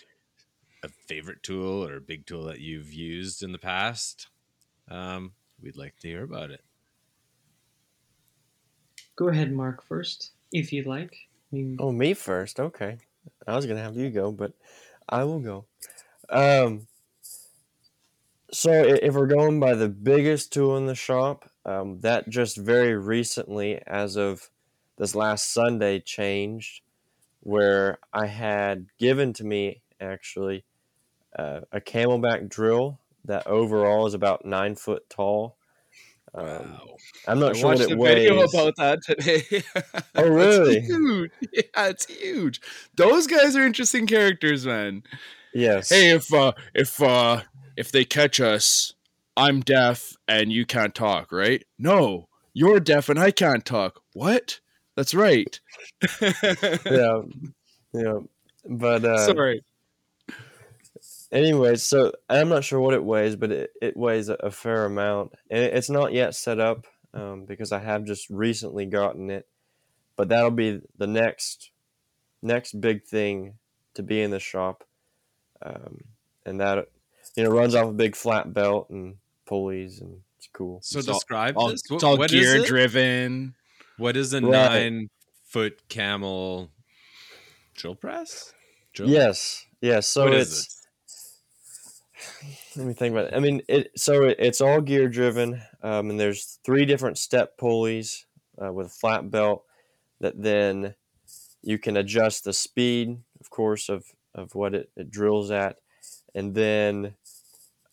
a 0.83 0.89
favorite 1.07 1.43
tool 1.43 1.85
or 1.87 1.97
a 1.97 2.01
big 2.01 2.25
tool 2.25 2.45
that 2.45 2.59
you've 2.59 2.93
used 2.93 3.43
in 3.43 3.51
the 3.51 3.57
past, 3.57 4.29
um, 4.89 5.33
we'd 5.61 5.77
like 5.77 5.97
to 5.99 6.07
hear 6.07 6.23
about 6.23 6.51
it. 6.51 6.63
Go 9.15 9.29
ahead, 9.29 9.51
Mark, 9.51 9.83
first, 9.83 10.31
if 10.51 10.71
you'd 10.71 10.85
like. 10.85 11.15
I 11.53 11.75
Oh, 11.79 11.91
me 11.91 12.13
first. 12.13 12.59
Okay. 12.59 12.97
I 13.47 13.55
was 13.55 13.65
gonna 13.65 13.81
have 13.81 13.95
you 13.95 14.09
go, 14.09 14.31
but 14.31 14.53
I 15.09 15.23
will 15.23 15.39
go. 15.39 15.65
Um. 16.29 16.87
So 18.51 18.71
if 18.71 19.13
we're 19.13 19.27
going 19.27 19.59
by 19.59 19.73
the 19.73 19.89
biggest 19.89 20.53
tool 20.53 20.77
in 20.77 20.85
the 20.85 20.95
shop, 20.95 21.49
um, 21.65 21.99
that 21.99 22.29
just 22.29 22.55
very 22.57 22.95
recently, 22.95 23.81
as 23.85 24.15
of 24.15 24.49
this 24.97 25.15
last 25.15 25.51
Sunday, 25.51 25.99
changed, 25.99 26.81
where 27.47 27.97
I 28.11 28.25
had 28.25 28.87
given 28.99 29.31
to 29.31 29.45
me 29.45 29.81
actually 30.01 30.65
uh, 31.39 31.61
a 31.71 31.79
camelback 31.79 32.49
drill 32.49 32.99
that 33.23 33.47
overall 33.47 34.05
is 34.05 34.13
about 34.13 34.43
nine 34.45 34.75
foot 34.75 35.09
tall. 35.09 35.55
Um, 36.35 36.77
I'm 37.25 37.39
not 37.39 37.55
I 37.55 37.59
sure 37.59 37.69
what 37.69 37.79
it 37.79 37.97
weighs. 37.97 38.15
video 38.15 38.41
about 38.43 38.75
that 38.75 38.99
today. 39.01 39.63
Oh, 40.15 40.27
really? 40.27 40.77
It's 40.79 40.87
huge. 40.87 41.31
Yeah, 41.53 41.87
it's 41.87 42.05
huge. 42.07 42.59
Those 42.97 43.27
guys 43.27 43.55
are 43.55 43.65
interesting 43.65 44.07
characters, 44.07 44.65
man. 44.65 45.03
yes. 45.53 45.87
Hey, 45.89 46.11
if 46.11 46.33
uh, 46.33 46.51
if 46.75 47.01
uh, 47.01 47.43
if 47.77 47.93
they 47.93 48.03
catch 48.03 48.41
us, 48.41 48.93
I'm 49.37 49.61
deaf 49.61 50.17
and 50.27 50.51
you 50.51 50.65
can't 50.65 50.93
talk, 50.93 51.31
right? 51.31 51.63
No, 51.79 52.27
you're 52.53 52.81
deaf 52.81 53.07
and 53.07 53.17
I 53.17 53.31
can't 53.31 53.63
talk. 53.65 54.01
What? 54.11 54.59
That's 54.97 55.13
right. 55.13 55.59
yeah, 56.21 57.21
yeah. 57.93 58.19
But 58.67 59.05
uh, 59.05 59.25
Sorry. 59.25 59.63
Anyway, 61.31 61.75
so 61.75 62.11
I'm 62.29 62.49
not 62.49 62.63
sure 62.63 62.79
what 62.79 62.93
it 62.95 63.03
weighs, 63.03 63.35
but 63.35 63.51
it, 63.51 63.69
it 63.81 63.95
weighs 63.95 64.27
a, 64.29 64.33
a 64.35 64.49
fair 64.49 64.85
amount, 64.85 65.33
and 65.51 65.63
it, 65.63 65.73
it's 65.75 65.89
not 65.89 66.13
yet 66.13 66.33
set 66.35 66.59
up 66.59 66.87
um, 67.13 67.45
because 67.45 67.71
I 67.71 67.79
have 67.79 68.05
just 68.05 68.29
recently 68.29 68.85
gotten 68.87 69.29
it. 69.29 69.47
But 70.15 70.29
that'll 70.29 70.49
be 70.51 70.81
the 70.97 71.05
next 71.07 71.69
next 72.41 72.79
big 72.81 73.03
thing 73.05 73.53
to 73.93 74.01
be 74.03 74.19
in 74.21 74.31
the 74.31 74.39
shop, 74.39 74.83
um, 75.61 76.05
and 76.45 76.59
that 76.59 76.87
you 77.35 77.43
know 77.43 77.51
runs 77.51 77.75
off 77.75 77.89
a 77.89 77.93
big 77.93 78.15
flat 78.15 78.51
belt 78.51 78.89
and 78.89 79.17
pulleys, 79.45 80.01
and 80.01 80.21
it's 80.39 80.47
cool. 80.51 80.79
So 80.81 80.97
It's 80.99 81.07
describe 81.07 81.55
All, 81.55 81.67
this. 81.69 81.81
it's 81.81 81.91
What- 81.91 82.03
all 82.03 82.17
what 82.17 82.33
is 82.33 82.41
gear 82.41 82.55
it? 82.63 82.67
driven. 82.67 83.53
What 83.97 84.15
is 84.15 84.31
a 84.33 84.39
Right. 84.39 84.87
nine 84.89 85.09
foot 85.43 85.89
camel 85.89 86.71
drill 87.75 87.95
press? 87.95 88.53
Drill? 88.93 89.13
Yes, 89.13 89.65
yes. 89.81 90.07
So 90.07 90.25
What 90.25 90.33
it's 90.33 90.69
let 92.75 92.85
me 92.87 92.93
think 92.93 93.13
about 93.13 93.25
it. 93.27 93.33
I 93.33 93.39
mean, 93.39 93.61
it 93.67 93.91
so 93.99 94.23
it, 94.23 94.37
it's 94.39 94.61
all 94.61 94.81
gear 94.81 95.09
driven, 95.09 95.61
um, 95.81 96.09
and 96.09 96.19
there's 96.19 96.59
three 96.65 96.85
different 96.85 97.17
step 97.17 97.57
pulleys 97.57 98.25
uh, 98.63 98.71
with 98.71 98.87
a 98.87 98.91
flat 98.91 99.29
belt 99.29 99.65
that 100.19 100.41
then 100.41 100.95
you 101.63 101.79
can 101.79 101.97
adjust 101.97 102.43
the 102.45 102.53
speed, 102.53 103.23
of 103.41 103.49
course, 103.49 103.89
of 103.89 104.05
of 104.35 104.55
what 104.55 104.75
it, 104.75 104.91
it 104.97 105.11
drills 105.11 105.51
at, 105.51 105.77
and 106.35 106.55
then 106.55 107.15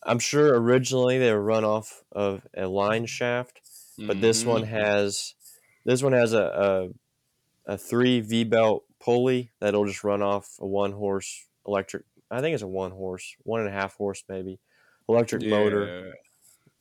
I'm 0.03 0.19
sure 0.19 0.59
originally 0.59 1.17
they 1.19 1.33
were 1.33 1.43
run 1.43 1.65
off 1.65 2.03
of 2.11 2.47
a 2.55 2.67
line 2.67 3.05
shaft, 3.07 3.61
but 4.07 4.21
this 4.21 4.45
Mhm. 4.45 4.47
one 4.47 4.63
has 4.63 5.35
this 5.85 6.03
one 6.03 6.13
has 6.13 6.33
a 6.33 6.91
a, 7.67 7.73
a 7.73 7.77
three 7.77 8.19
V 8.19 8.43
belt 8.43 8.85
pulley 8.99 9.51
that'll 9.59 9.85
just 9.85 10.03
run 10.03 10.21
off 10.21 10.57
a 10.59 10.67
one 10.67 10.91
horse 10.91 11.45
electric. 11.65 12.03
I 12.29 12.41
think 12.41 12.53
it's 12.53 12.63
a 12.63 12.67
one 12.67 12.91
horse, 12.91 13.35
one 13.43 13.61
and 13.61 13.69
a 13.69 13.71
half 13.71 13.95
horse 13.95 14.23
maybe, 14.27 14.59
electric 15.07 15.43
motor, 15.43 16.15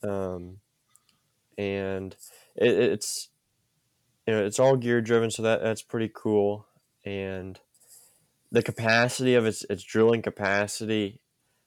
um, 0.03 0.59
and 1.59 2.17
it, 2.57 2.73
it's 2.73 3.29
you 4.27 4.35
know 4.35 4.45
it's 4.45 4.59
all 4.59 4.77
gear 4.77 5.01
driven, 5.01 5.31
so 5.31 5.43
that 5.43 5.63
that's 5.63 5.83
pretty 5.83 6.11
cool. 6.13 6.67
And 7.05 7.61
the 8.51 8.63
capacity 8.63 9.35
of 9.35 9.47
its 9.47 9.65
its 9.69 9.83
drilling 9.83 10.23
capacity, 10.23 11.21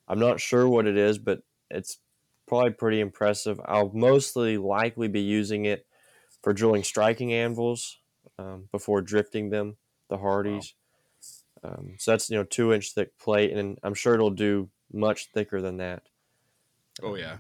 I'm 0.08 0.20
not 0.20 0.40
sure 0.40 0.68
what 0.68 0.88
it 0.88 0.98
is, 0.98 1.20
but 1.20 1.44
it's 1.70 2.00
probably 2.48 2.72
pretty 2.72 3.00
impressive. 3.00 3.60
I'll 3.66 3.92
mostly 3.94 4.58
likely 4.58 5.08
be 5.08 5.22
using 5.22 5.66
it 5.66 5.86
for 6.44 6.54
drilling 6.54 6.84
striking 6.84 7.34
anvils 7.34 8.00
um, 8.40 8.70
before 8.72 9.02
drifting 9.02 9.50
them, 9.50 9.78
the 10.10 10.18
Hardys. 10.18 10.74
Um, 11.64 11.96
so 11.98 12.12
that's 12.12 12.30
you 12.30 12.38
know 12.38 12.44
two 12.44 12.74
inch 12.74 12.94
thick 12.94 13.18
plate, 13.18 13.52
and 13.52 13.78
I'm 13.84 13.94
sure 13.94 14.14
it'll 14.14 14.30
do 14.30 14.70
much 14.92 15.30
thicker 15.34 15.62
than 15.62 15.78
that. 15.78 16.04
Oh 17.02 17.16
yeah, 17.16 17.38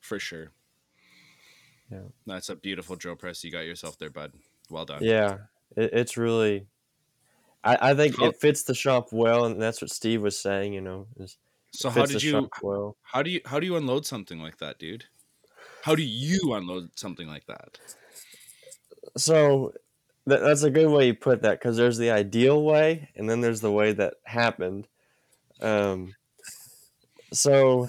for 0.00 0.18
sure. 0.18 0.52
Yeah. 1.90 2.00
That's 2.26 2.48
a 2.48 2.56
beautiful 2.56 2.96
drill 2.96 3.16
press 3.16 3.44
you 3.44 3.50
got 3.50 3.66
yourself 3.66 3.98
there, 3.98 4.08
bud. 4.08 4.32
Well 4.70 4.86
done. 4.86 5.02
Yeah, 5.02 5.38
it, 5.76 5.90
it's 5.92 6.16
really. 6.16 6.66
I, 7.64 7.90
I 7.90 7.94
think 7.94 8.18
How- 8.18 8.26
it 8.26 8.40
fits 8.40 8.62
the 8.62 8.74
shop 8.74 9.08
well, 9.12 9.44
and 9.44 9.60
that's 9.60 9.80
what 9.82 9.90
Steve 9.90 10.22
was 10.22 10.38
saying. 10.38 10.72
You 10.72 10.80
know, 10.80 11.06
is 11.18 11.36
So 11.72 11.90
how 11.90 12.06
did 12.06 12.22
you 12.22 12.48
well? 12.62 12.96
how 13.02 13.22
do 13.22 13.30
you 13.30 13.40
how 13.44 13.60
do 13.60 13.66
you 13.66 13.76
unload 13.76 14.06
something 14.06 14.40
like 14.40 14.58
that, 14.58 14.78
dude? 14.78 15.04
How 15.82 15.94
do 15.94 16.02
you 16.02 16.54
unload 16.54 16.90
something 16.98 17.28
like 17.28 17.46
that? 17.46 17.78
So 19.16 19.72
that, 20.26 20.40
that's 20.40 20.62
a 20.62 20.70
good 20.70 20.90
way 20.90 21.08
you 21.08 21.14
put 21.14 21.42
that 21.42 21.58
because 21.60 21.76
there's 21.76 21.98
the 21.98 22.10
ideal 22.10 22.62
way, 22.62 23.10
and 23.16 23.28
then 23.28 23.40
there's 23.40 23.60
the 23.60 23.72
way 23.72 23.92
that 23.92 24.14
happened. 24.24 24.88
Um, 25.60 26.14
so 27.32 27.88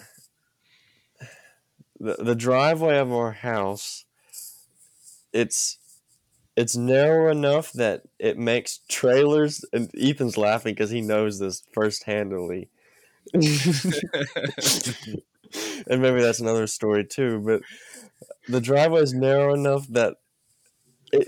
the 1.99 2.15
the 2.19 2.35
driveway 2.35 2.97
of 2.97 3.11
our 3.11 3.31
house, 3.31 4.05
it's 5.31 5.77
it's 6.55 6.75
narrow 6.75 7.31
enough 7.31 7.71
that 7.73 8.03
it 8.19 8.37
makes 8.37 8.79
trailers. 8.89 9.65
And 9.73 9.89
Ethan's 9.99 10.37
laughing 10.37 10.73
because 10.75 10.91
he 10.91 11.01
knows 11.01 11.39
this 11.39 11.63
first 11.73 12.03
and 13.33 13.43
maybe 16.01 16.21
that's 16.21 16.39
another 16.39 16.67
story 16.67 17.05
too. 17.05 17.39
But 17.39 17.61
the 18.47 18.61
driveway 18.61 19.01
is 19.01 19.13
narrow 19.13 19.53
enough 19.53 19.87
that 19.89 20.17
it, 21.13 21.27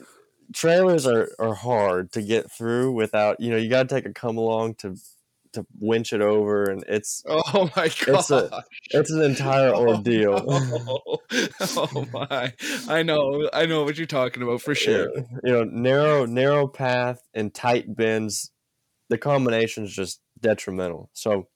trailers 0.53 1.07
are, 1.07 1.29
are 1.39 1.53
hard 1.53 2.11
to 2.13 2.21
get 2.21 2.51
through 2.51 2.91
without 2.91 3.39
you 3.39 3.49
know 3.49 3.57
you 3.57 3.69
got 3.69 3.87
to 3.89 3.95
take 3.95 4.05
a 4.05 4.13
come 4.13 4.37
along 4.37 4.75
to 4.75 4.97
to 5.53 5.65
winch 5.79 6.11
it 6.11 6.19
over, 6.21 6.65
and 6.65 6.83
it's 6.87 7.23
Oh 7.25 7.69
my 7.77 7.87
god. 7.87 8.19
It's 8.19 8.31
a- 8.31 8.63
it's 8.91 9.11
an 9.11 9.21
entire 9.21 9.73
ordeal. 9.75 10.43
Oh, 10.47 11.17
oh 11.77 12.05
my. 12.11 12.53
I 12.89 13.03
know. 13.03 13.49
I 13.53 13.65
know 13.65 13.83
what 13.85 13.97
you're 13.97 14.05
talking 14.05 14.43
about 14.43 14.61
for 14.61 14.75
sure. 14.75 15.09
Yeah, 15.15 15.23
you 15.43 15.51
know 15.53 15.63
narrow 15.63 16.25
narrow 16.25 16.67
path 16.67 17.21
and 17.33 17.53
tight 17.53 17.95
bends 17.95 18.51
the 19.09 19.17
combination 19.17 19.83
is 19.85 19.93
just 19.93 20.19
detrimental 20.41 21.09
so 21.13 21.47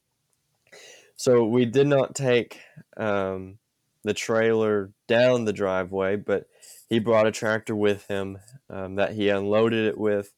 so 1.16 1.44
we 1.46 1.66
did 1.66 1.88
not 1.88 2.16
take 2.16 2.60
um, 2.96 3.58
the 4.04 4.14
trailer 4.14 4.92
down 5.08 5.46
the 5.46 5.54
driveway 5.54 6.16
but 6.16 6.48
he 6.90 7.00
brought 7.00 7.28
a 7.28 7.32
tractor 7.32 7.76
with 7.76 8.08
him 8.08 8.40
um, 8.70 8.96
that 8.96 9.14
he 9.14 9.30
unloaded 9.30 9.86
it 9.86 9.98
with 9.98 10.34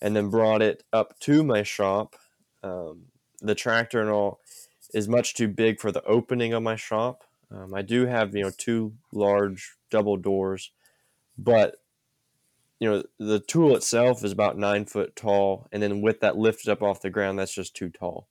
and 0.00 0.16
then 0.16 0.30
brought 0.30 0.62
it 0.62 0.82
up 0.92 1.18
to 1.20 1.44
my 1.44 1.62
shop 1.62 2.16
um, 2.62 3.06
the 3.40 3.54
tractor 3.54 4.00
and 4.00 4.10
all 4.10 4.40
is 4.92 5.08
much 5.08 5.34
too 5.34 5.48
big 5.48 5.80
for 5.80 5.92
the 5.92 6.02
opening 6.04 6.52
of 6.52 6.62
my 6.62 6.76
shop. 6.76 7.24
Um, 7.50 7.74
I 7.74 7.82
do 7.82 8.06
have 8.06 8.34
you 8.34 8.42
know 8.42 8.50
two 8.56 8.94
large 9.12 9.76
double 9.90 10.16
doors, 10.16 10.72
but 11.38 11.76
you 12.78 12.90
know 12.90 13.02
the 13.18 13.40
tool 13.40 13.76
itself 13.76 14.24
is 14.24 14.32
about 14.32 14.58
nine 14.58 14.84
foot 14.86 15.14
tall, 15.16 15.68
and 15.72 15.82
then 15.82 16.00
with 16.00 16.20
that 16.20 16.36
lifted 16.36 16.70
up 16.70 16.82
off 16.82 17.02
the 17.02 17.10
ground, 17.10 17.38
that's 17.38 17.54
just 17.54 17.74
too 17.76 17.90
tall. 17.90 18.28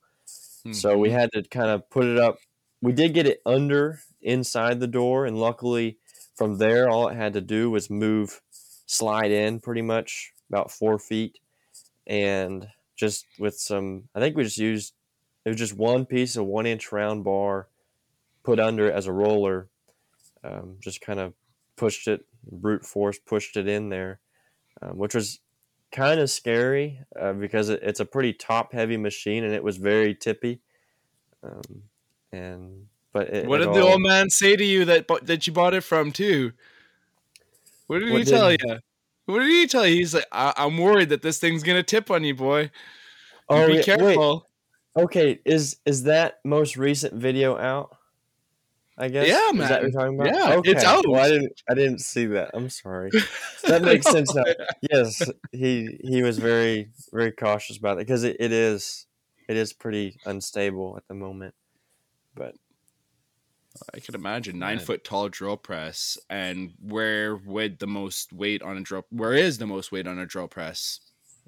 So 0.71 0.97
we 0.97 1.11
had 1.11 1.31
to 1.33 1.43
kind 1.43 1.69
of 1.69 1.89
put 1.89 2.05
it 2.05 2.19
up. 2.19 2.37
We 2.81 2.93
did 2.93 3.13
get 3.13 3.27
it 3.27 3.41
under 3.45 4.01
inside 4.21 4.79
the 4.79 4.87
door, 4.87 5.25
and 5.25 5.39
luckily 5.39 5.99
from 6.39 6.57
there, 6.57 6.89
all 6.89 7.09
it 7.09 7.17
had 7.17 7.33
to 7.33 7.41
do 7.41 7.69
was 7.69 7.89
move, 7.89 8.41
slide 8.85 9.29
in 9.29 9.59
pretty 9.59 9.81
much 9.81 10.31
about 10.49 10.71
four 10.71 10.97
feet, 10.97 11.37
and 12.07 12.65
just 12.95 13.25
with 13.37 13.59
some, 13.59 14.05
I 14.15 14.21
think 14.21 14.37
we 14.37 14.45
just 14.45 14.57
used 14.57 14.93
it 15.43 15.49
was 15.49 15.57
just 15.57 15.75
one 15.75 16.05
piece 16.05 16.37
of 16.37 16.45
one 16.45 16.65
inch 16.65 16.93
round 16.93 17.25
bar 17.25 17.67
put 18.43 18.57
under 18.57 18.87
it 18.87 18.95
as 18.95 19.05
a 19.05 19.11
roller. 19.11 19.67
Um, 20.41 20.77
just 20.79 21.01
kind 21.01 21.19
of 21.19 21.33
pushed 21.75 22.07
it, 22.07 22.25
brute 22.49 22.85
force 22.85 23.19
pushed 23.19 23.57
it 23.57 23.67
in 23.67 23.89
there, 23.89 24.21
um, 24.81 24.97
which 24.97 25.13
was 25.13 25.41
kind 25.91 26.21
of 26.21 26.29
scary 26.29 27.01
uh, 27.19 27.33
because 27.33 27.67
it, 27.67 27.81
it's 27.83 27.99
a 27.99 28.05
pretty 28.05 28.31
top 28.31 28.71
heavy 28.71 28.95
machine 28.95 29.43
and 29.43 29.53
it 29.53 29.63
was 29.63 29.75
very 29.75 30.15
tippy. 30.15 30.61
Um, 31.43 31.83
and 32.31 32.87
but 33.13 33.29
it, 33.29 33.47
What 33.47 33.61
it 33.61 33.65
did 33.65 33.75
the 33.75 33.81
old 33.81 34.01
man 34.01 34.29
say 34.29 34.55
to 34.55 34.63
you 34.63 34.85
that 34.85 35.07
that 35.23 35.47
you 35.47 35.53
bought 35.53 35.73
it 35.73 35.81
from 35.81 36.11
too? 36.11 36.51
What 37.87 37.99
did 37.99 38.11
What 38.11 38.19
he 38.19 38.25
tell 38.25 38.51
you? 38.51 38.57
What 39.25 39.39
did 39.39 39.49
he 39.49 39.67
tell 39.67 39.85
you? 39.85 39.95
He's 39.95 40.13
like, 40.13 40.27
I- 40.31 40.53
I'm 40.57 40.77
worried 40.77 41.09
that 41.09 41.21
this 41.21 41.39
thing's 41.39 41.63
gonna 41.63 41.83
tip 41.83 42.09
on 42.11 42.23
you, 42.23 42.35
boy. 42.35 42.61
You 42.61 42.69
Oh, 43.49 43.67
be 43.67 43.75
yeah, 43.75 43.81
careful. 43.81 44.47
Wait, 44.95 45.03
okay, 45.05 45.39
is 45.45 45.77
is 45.85 46.03
that 46.03 46.39
most 46.43 46.77
recent 46.77 47.13
video 47.13 47.57
out? 47.57 47.95
I 48.97 49.07
guess. 49.07 49.27
Yeah, 49.27 49.51
man. 49.53 49.63
Is 49.63 49.69
that 49.69 49.81
what 49.81 49.91
you're 49.91 50.01
talking 50.01 50.19
about? 50.19 50.35
Yeah, 50.35 50.55
okay. 50.55 50.71
it's 50.71 50.83
out. 50.83 51.07
Well, 51.07 51.23
I 51.23 51.29
didn't. 51.29 51.61
I 51.69 51.73
didn't 51.73 51.99
see 51.99 52.25
that. 52.27 52.51
I'm 52.53 52.69
sorry. 52.69 53.11
That 53.67 53.81
makes 53.83 54.09
sense 54.09 54.33
now. 54.33 54.45
Yes, 54.89 55.21
he 55.51 55.99
he 56.01 56.23
was 56.23 56.39
very 56.39 56.89
very 57.11 57.31
cautious 57.31 57.77
about 57.77 57.97
it 57.97 58.07
because 58.07 58.23
it, 58.23 58.37
it 58.39 58.51
is 58.51 59.05
it 59.47 59.57
is 59.57 59.73
pretty 59.73 60.17
unstable 60.25 60.95
at 60.97 61.07
the 61.07 61.13
moment. 61.13 61.53
But 62.35 62.55
I 63.93 63.99
can 63.99 64.15
imagine 64.15 64.59
nine 64.59 64.77
Man. 64.77 64.85
foot 64.85 65.03
tall 65.03 65.29
drill 65.29 65.57
press, 65.57 66.17
and 66.29 66.73
where 66.79 67.35
would 67.35 67.79
the 67.79 67.87
most 67.87 68.33
weight 68.33 68.61
on 68.61 68.77
a 68.77 68.81
drill? 68.81 69.05
Where 69.09 69.33
is 69.33 69.57
the 69.57 69.67
most 69.67 69.91
weight 69.91 70.07
on 70.07 70.19
a 70.19 70.25
drill 70.25 70.47
press? 70.47 70.99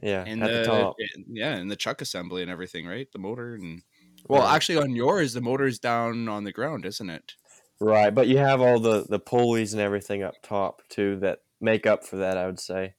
yeah, 0.02 0.26
In 0.26 0.42
at 0.42 0.52
the, 0.52 0.64
top. 0.64 0.96
in- 1.16 1.26
yeah, 1.36 1.58
in 1.58 1.68
the 1.68 1.76
chuck 1.76 2.02
assembly 2.02 2.42
and 2.42 2.50
everything, 2.52 2.88
right? 2.88 3.12
The 3.12 3.20
motor 3.20 3.56
and 3.56 3.84
well, 4.28 4.42
Right. 4.44 4.56
actually, 4.56 4.78
on 4.78 4.96
yours, 4.96 5.34
the 5.34 5.42
motor's 5.42 5.80
down 5.80 6.28
on 6.30 6.44
the 6.44 6.52
ground, 6.52 6.86
isn't 6.86 7.10
it? 7.10 7.34
Right, 7.80 8.14
but 8.14 8.28
you 8.28 8.38
have 8.38 8.62
all 8.62 8.80
the 8.80 9.06
the 9.10 9.20
pulleys 9.20 9.74
and 9.74 9.82
everything 9.82 10.22
up 10.24 10.36
top 10.44 10.82
too 10.90 11.18
that 11.22 11.40
make 11.60 11.86
up 11.88 12.06
for 12.06 12.18
that. 12.18 12.38
I 12.38 12.46
would 12.46 12.60
say. 12.60 12.94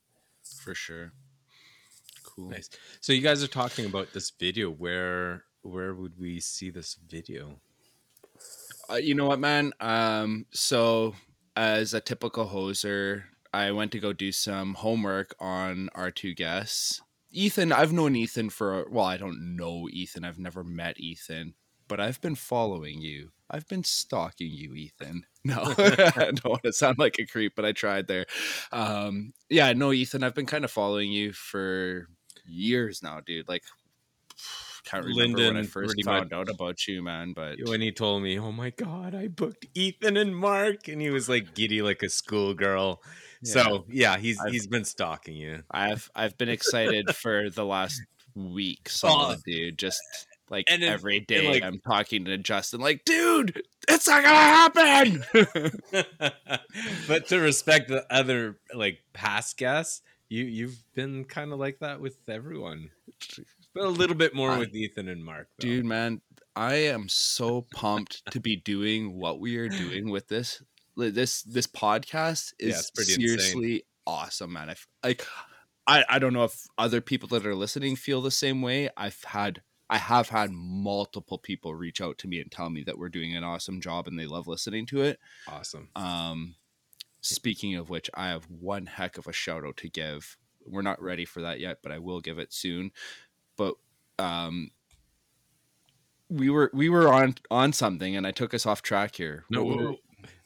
For 0.60 0.74
sure. 0.74 1.12
Cool. 2.24 2.50
Nice. 2.50 2.70
So 3.00 3.12
you 3.12 3.20
guys 3.20 3.42
are 3.44 3.48
talking 3.48 3.86
about 3.86 4.12
this 4.12 4.30
video. 4.30 4.70
Where 4.70 5.44
where 5.62 5.94
would 5.94 6.18
we 6.18 6.40
see 6.40 6.70
this 6.70 6.94
video? 6.94 7.60
Uh, 8.92 8.96
you 8.96 9.14
know 9.14 9.26
what, 9.26 9.40
man? 9.40 9.72
Um, 9.80 10.46
so 10.52 11.14
as 11.56 11.94
a 11.94 12.00
typical 12.00 12.46
hoser, 12.46 13.22
I 13.52 13.70
went 13.70 13.92
to 13.92 14.00
go 14.00 14.12
do 14.12 14.32
some 14.32 14.74
homework 14.74 15.34
on 15.40 15.88
our 15.94 16.10
two 16.10 16.34
guests. 16.34 17.00
Ethan, 17.30 17.72
I've 17.72 17.92
known 17.92 18.14
Ethan 18.16 18.50
for 18.50 18.86
well, 18.90 19.06
I 19.06 19.16
don't 19.16 19.56
know 19.56 19.88
Ethan. 19.90 20.24
I've 20.24 20.38
never 20.38 20.62
met 20.62 21.00
Ethan, 21.00 21.54
but 21.88 22.00
I've 22.00 22.20
been 22.20 22.34
following 22.34 23.00
you. 23.00 23.30
I've 23.50 23.66
been 23.68 23.84
stalking 23.84 24.50
you, 24.50 24.74
Ethan. 24.74 25.24
No, 25.44 25.74
I 25.76 26.30
don't 26.30 26.44
want 26.44 26.62
to 26.62 26.72
sound 26.72 27.00
like 27.00 27.18
a 27.18 27.26
creep, 27.26 27.54
but 27.56 27.64
I 27.64 27.72
tried 27.72 28.06
there. 28.06 28.26
Um, 28.70 29.32
yeah, 29.50 29.72
no, 29.72 29.92
Ethan, 29.92 30.22
I've 30.22 30.36
been 30.36 30.46
kind 30.46 30.64
of 30.64 30.70
following 30.70 31.10
you 31.10 31.32
for 31.32 32.06
years 32.46 33.02
now, 33.02 33.18
dude. 33.26 33.48
Like, 33.48 33.64
can't 34.84 35.04
remember 35.04 35.38
when 35.38 35.56
I 35.56 35.62
first 35.62 35.94
found 36.04 36.30
much- 36.30 36.38
out 36.38 36.48
about 36.48 36.86
you, 36.88 37.02
man. 37.02 37.32
But 37.34 37.58
When 37.64 37.80
he 37.80 37.92
told 37.92 38.22
me, 38.22 38.38
"Oh 38.38 38.52
my 38.52 38.70
god, 38.70 39.14
I 39.14 39.28
booked 39.28 39.66
Ethan 39.74 40.16
and 40.16 40.36
Mark," 40.36 40.88
and 40.88 41.00
he 41.00 41.10
was 41.10 41.28
like 41.28 41.54
giddy 41.54 41.82
like 41.82 42.02
a 42.02 42.08
schoolgirl. 42.08 43.02
So 43.44 43.84
yeah, 43.88 44.18
he's 44.18 44.40
I've- 44.40 44.52
he's 44.52 44.66
been 44.66 44.84
stalking 44.84 45.36
you. 45.36 45.62
I've 45.70 46.10
I've 46.14 46.36
been 46.38 46.48
excited 46.48 47.14
for 47.16 47.50
the 47.50 47.64
last 47.64 48.00
week, 48.34 48.88
solid, 48.88 49.40
dude. 49.44 49.78
Just 49.78 50.00
like 50.50 50.66
and 50.70 50.82
every 50.84 51.20
day, 51.20 51.48
like- 51.48 51.62
I'm 51.62 51.78
talking 51.80 52.24
to 52.26 52.38
Justin, 52.38 52.80
like, 52.80 53.04
dude, 53.04 53.62
it's 53.88 54.06
not 54.06 54.22
gonna 54.22 54.36
happen. 54.36 55.72
but 57.08 57.28
to 57.28 57.38
respect 57.38 57.88
the 57.88 58.04
other 58.10 58.58
like 58.74 59.02
past 59.12 59.56
guests, 59.56 60.02
you 60.28 60.44
you've 60.44 60.82
been 60.94 61.24
kind 61.24 61.52
of 61.52 61.58
like 61.58 61.78
that 61.80 62.00
with 62.00 62.16
everyone, 62.28 62.90
but 63.74 63.84
a 63.84 63.88
little 63.88 64.16
bit 64.16 64.34
more 64.34 64.50
I- 64.50 64.58
with 64.58 64.74
Ethan 64.74 65.08
and 65.08 65.24
Mark, 65.24 65.48
though. 65.58 65.66
dude, 65.66 65.84
man, 65.84 66.20
I 66.54 66.74
am 66.74 67.08
so 67.08 67.66
pumped 67.74 68.30
to 68.32 68.40
be 68.40 68.56
doing 68.56 69.18
what 69.18 69.40
we 69.40 69.56
are 69.56 69.68
doing 69.68 70.10
with 70.10 70.28
this. 70.28 70.62
This 70.96 71.42
this 71.42 71.66
podcast 71.66 72.52
is 72.58 72.78
it's 72.78 72.90
pretty 72.90 73.14
insane. 73.14 73.26
seriously 73.38 73.82
awesome, 74.06 74.52
man. 74.52 74.70
I 74.70 74.74
like. 75.02 75.26
I, 75.84 76.04
I 76.08 76.18
don't 76.20 76.32
know 76.32 76.44
if 76.44 76.64
other 76.78 77.00
people 77.00 77.28
that 77.30 77.44
are 77.44 77.56
listening 77.56 77.96
feel 77.96 78.20
the 78.20 78.30
same 78.30 78.62
way. 78.62 78.88
I've 78.96 79.20
had 79.24 79.62
I 79.90 79.98
have 79.98 80.28
had 80.28 80.50
multiple 80.52 81.38
people 81.38 81.74
reach 81.74 82.00
out 82.00 82.18
to 82.18 82.28
me 82.28 82.40
and 82.40 82.50
tell 82.52 82.70
me 82.70 82.84
that 82.84 82.98
we're 82.98 83.08
doing 83.08 83.34
an 83.34 83.42
awesome 83.44 83.80
job 83.80 84.06
and 84.06 84.18
they 84.18 84.26
love 84.26 84.46
listening 84.46 84.86
to 84.86 85.02
it. 85.02 85.18
Awesome. 85.48 85.88
Um, 85.96 86.54
speaking 87.20 87.74
of 87.74 87.90
which, 87.90 88.08
I 88.14 88.28
have 88.28 88.44
one 88.44 88.86
heck 88.86 89.18
of 89.18 89.26
a 89.26 89.32
shout 89.32 89.64
out 89.64 89.76
to 89.78 89.88
give. 89.88 90.36
We're 90.64 90.82
not 90.82 91.02
ready 91.02 91.24
for 91.24 91.42
that 91.42 91.58
yet, 91.58 91.78
but 91.82 91.90
I 91.90 91.98
will 91.98 92.20
give 92.20 92.38
it 92.38 92.52
soon. 92.52 92.92
But 93.56 93.74
um, 94.18 94.70
we 96.28 96.50
were 96.50 96.70
we 96.72 96.88
were 96.88 97.08
on 97.12 97.34
on 97.50 97.72
something, 97.72 98.16
and 98.16 98.26
I 98.26 98.30
took 98.30 98.54
us 98.54 98.66
off 98.66 98.82
track 98.82 99.16
here. 99.16 99.44
No, 99.50 99.64
What 99.64 99.76
were- 99.76 99.82
w- 99.84 99.98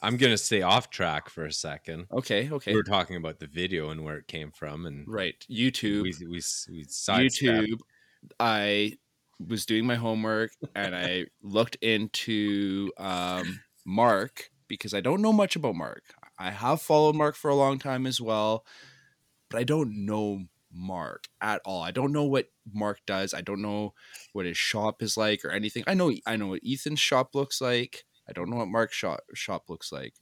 I'm 0.03 0.17
gonna 0.17 0.39
stay 0.39 0.63
off 0.63 0.89
track 0.91 1.29
for 1.29 1.45
a 1.45 1.53
second. 1.53 2.07
okay, 2.11 2.49
okay, 2.51 2.71
We 2.73 2.77
were 2.77 2.83
talking 2.83 3.17
about 3.17 3.41
the 3.41 3.47
video 3.47 3.91
and 3.91 4.05
where 4.05 4.17
it 4.17 4.27
came 4.27 4.51
from, 4.53 4.87
and 4.87 5.05
right. 5.07 5.35
YouTube, 5.51 6.03
we 6.03 6.15
we 6.21 6.27
we. 6.29 6.85
YouTube. 6.85 7.79
I 8.41 8.97
was 9.39 9.67
doing 9.67 9.85
my 9.87 9.97
homework 9.97 10.51
and 10.75 10.97
I 10.97 11.27
looked 11.43 11.77
into 11.83 12.91
um, 12.97 13.61
Mark 13.85 14.51
because 14.67 14.95
I 14.95 15.01
don't 15.03 15.21
know 15.21 15.33
much 15.33 15.57
about 15.57 15.75
Mark. 15.75 16.03
I 16.39 16.51
have 16.51 16.81
followed 16.81 17.15
Mark 17.17 17.35
for 17.37 17.51
a 17.51 17.55
long 17.55 17.79
time 17.79 18.07
as 18.07 18.19
well, 18.19 18.65
but 19.51 19.59
I 19.61 19.65
don't 19.65 20.07
know 20.07 20.45
Mark 20.73 21.25
at 21.41 21.61
all. 21.65 21.83
I 21.83 21.91
don't 21.91 22.13
know 22.13 22.25
what 22.25 22.49
Mark 22.73 23.01
does. 23.07 23.35
I 23.35 23.41
don't 23.41 23.63
know 23.63 23.95
what 24.33 24.47
his 24.47 24.57
shop 24.57 25.03
is 25.03 25.17
like 25.17 25.45
or 25.45 25.51
anything. 25.51 25.85
I 25.87 25.95
know 25.95 26.13
I 26.27 26.37
know 26.37 26.49
what 26.49 26.63
Ethan's 26.67 27.01
shop 27.01 27.35
looks 27.35 27.61
like. 27.61 28.05
I 28.29 28.33
don't 28.33 28.51
know 28.51 28.57
what 28.57 28.69
Mark's 28.69 28.97
shop 28.97 29.21
shop 29.35 29.65
looks 29.69 29.93
like. 29.93 30.15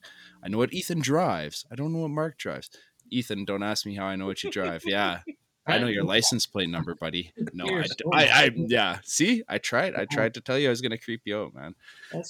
I 0.42 0.49
know 0.49 0.59
what 0.59 0.74
Ethan 0.74 1.01
drives. 1.01 1.64
I 1.70 1.74
don't 1.74 1.92
know 1.92 2.01
what 2.01 2.11
Mark 2.11 2.38
drives. 2.38 2.70
Ethan, 3.11 3.45
don't 3.45 3.62
ask 3.62 3.86
me 3.86 3.97
how 3.97 4.07
I 4.07 4.16
know 4.16 4.26
what 4.26 4.42
you 4.42 4.51
drive. 4.51 4.82
Yeah. 4.86 5.20
I 5.67 5.79
know 5.79 5.87
your 5.87 6.05
license 6.15 6.47
plate 6.47 6.69
number, 6.69 6.95
buddy. 6.95 7.33
No, 7.53 7.65
I, 7.65 7.69
You're 7.71 7.83
d- 7.83 7.89
so 7.89 8.11
I, 8.12 8.25
I- 8.27 8.51
yeah. 8.55 8.99
See, 9.05 9.43
I 9.49 9.59
tried. 9.59 9.95
I 9.95 10.05
tried 10.05 10.35
to 10.35 10.41
tell 10.41 10.59
you 10.59 10.69
I 10.69 10.71
was 10.71 10.81
gonna 10.81 10.99
creep 10.99 11.23
you 11.25 11.39
out, 11.39 11.55
man. 11.55 11.75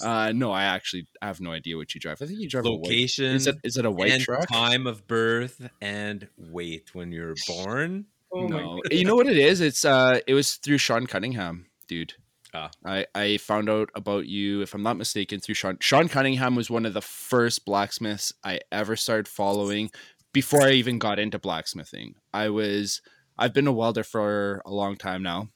Uh, 0.01 0.33
no, 0.33 0.53
I 0.53 0.65
actually 0.65 1.07
have 1.21 1.41
no 1.41 1.51
idea 1.51 1.77
what 1.77 1.95
you 1.95 2.01
drive. 2.01 2.23
I 2.23 2.27
think 2.27 2.39
you 2.41 2.49
drive 2.49 2.65
a 2.67 2.71
white. 2.71 2.83
Location 2.85 3.35
Is 3.35 3.47
it 3.47 3.57
is 3.65 3.77
it 3.77 3.85
a 3.85 3.91
white 3.91 4.13
and 4.13 4.23
truck? 4.23 4.49
time 4.49 4.87
of 4.87 5.07
birth 5.07 5.69
and 5.81 6.29
weight 6.39 6.95
when 6.95 7.11
you 7.13 7.23
were 7.23 7.35
born. 7.47 8.07
oh 8.33 8.47
no, 8.47 8.77
goodness. 8.83 8.99
you 9.01 9.05
know 9.05 9.17
what 9.17 9.27
it 9.27 9.37
is. 9.39 9.61
It's 9.61 9.85
uh, 9.85 10.21
it 10.27 10.35
was 10.35 10.55
through 10.55 10.79
Sean 10.79 11.07
Cunningham, 11.07 11.67
dude. 11.89 12.15
Ah. 12.57 12.71
I 12.87 13.07
I 13.17 13.37
found 13.39 13.69
out 13.69 13.91
about 13.97 14.27
you, 14.27 14.63
if 14.63 14.75
I'm 14.75 14.83
not 14.85 14.97
mistaken, 14.97 15.41
through 15.41 15.57
Sean. 15.57 15.77
Sean 15.81 16.09
Cunningham 16.09 16.55
was 16.55 16.71
one 16.71 16.87
of 16.87 16.95
the 16.95 17.03
first 17.03 17.65
blacksmiths 17.65 18.33
I 18.45 18.61
ever 18.71 18.95
started 18.95 19.27
following 19.27 19.91
before 20.33 20.63
I 20.63 20.71
even 20.73 20.99
got 21.01 21.19
into 21.19 21.39
blacksmithing. 21.39 22.15
I 22.33 22.49
was 22.51 23.01
I've 23.37 23.53
been 23.53 23.67
a 23.67 23.73
welder 23.73 24.05
for 24.05 24.63
a 24.65 24.71
long 24.71 24.97
time 24.97 25.23
now, 25.23 25.49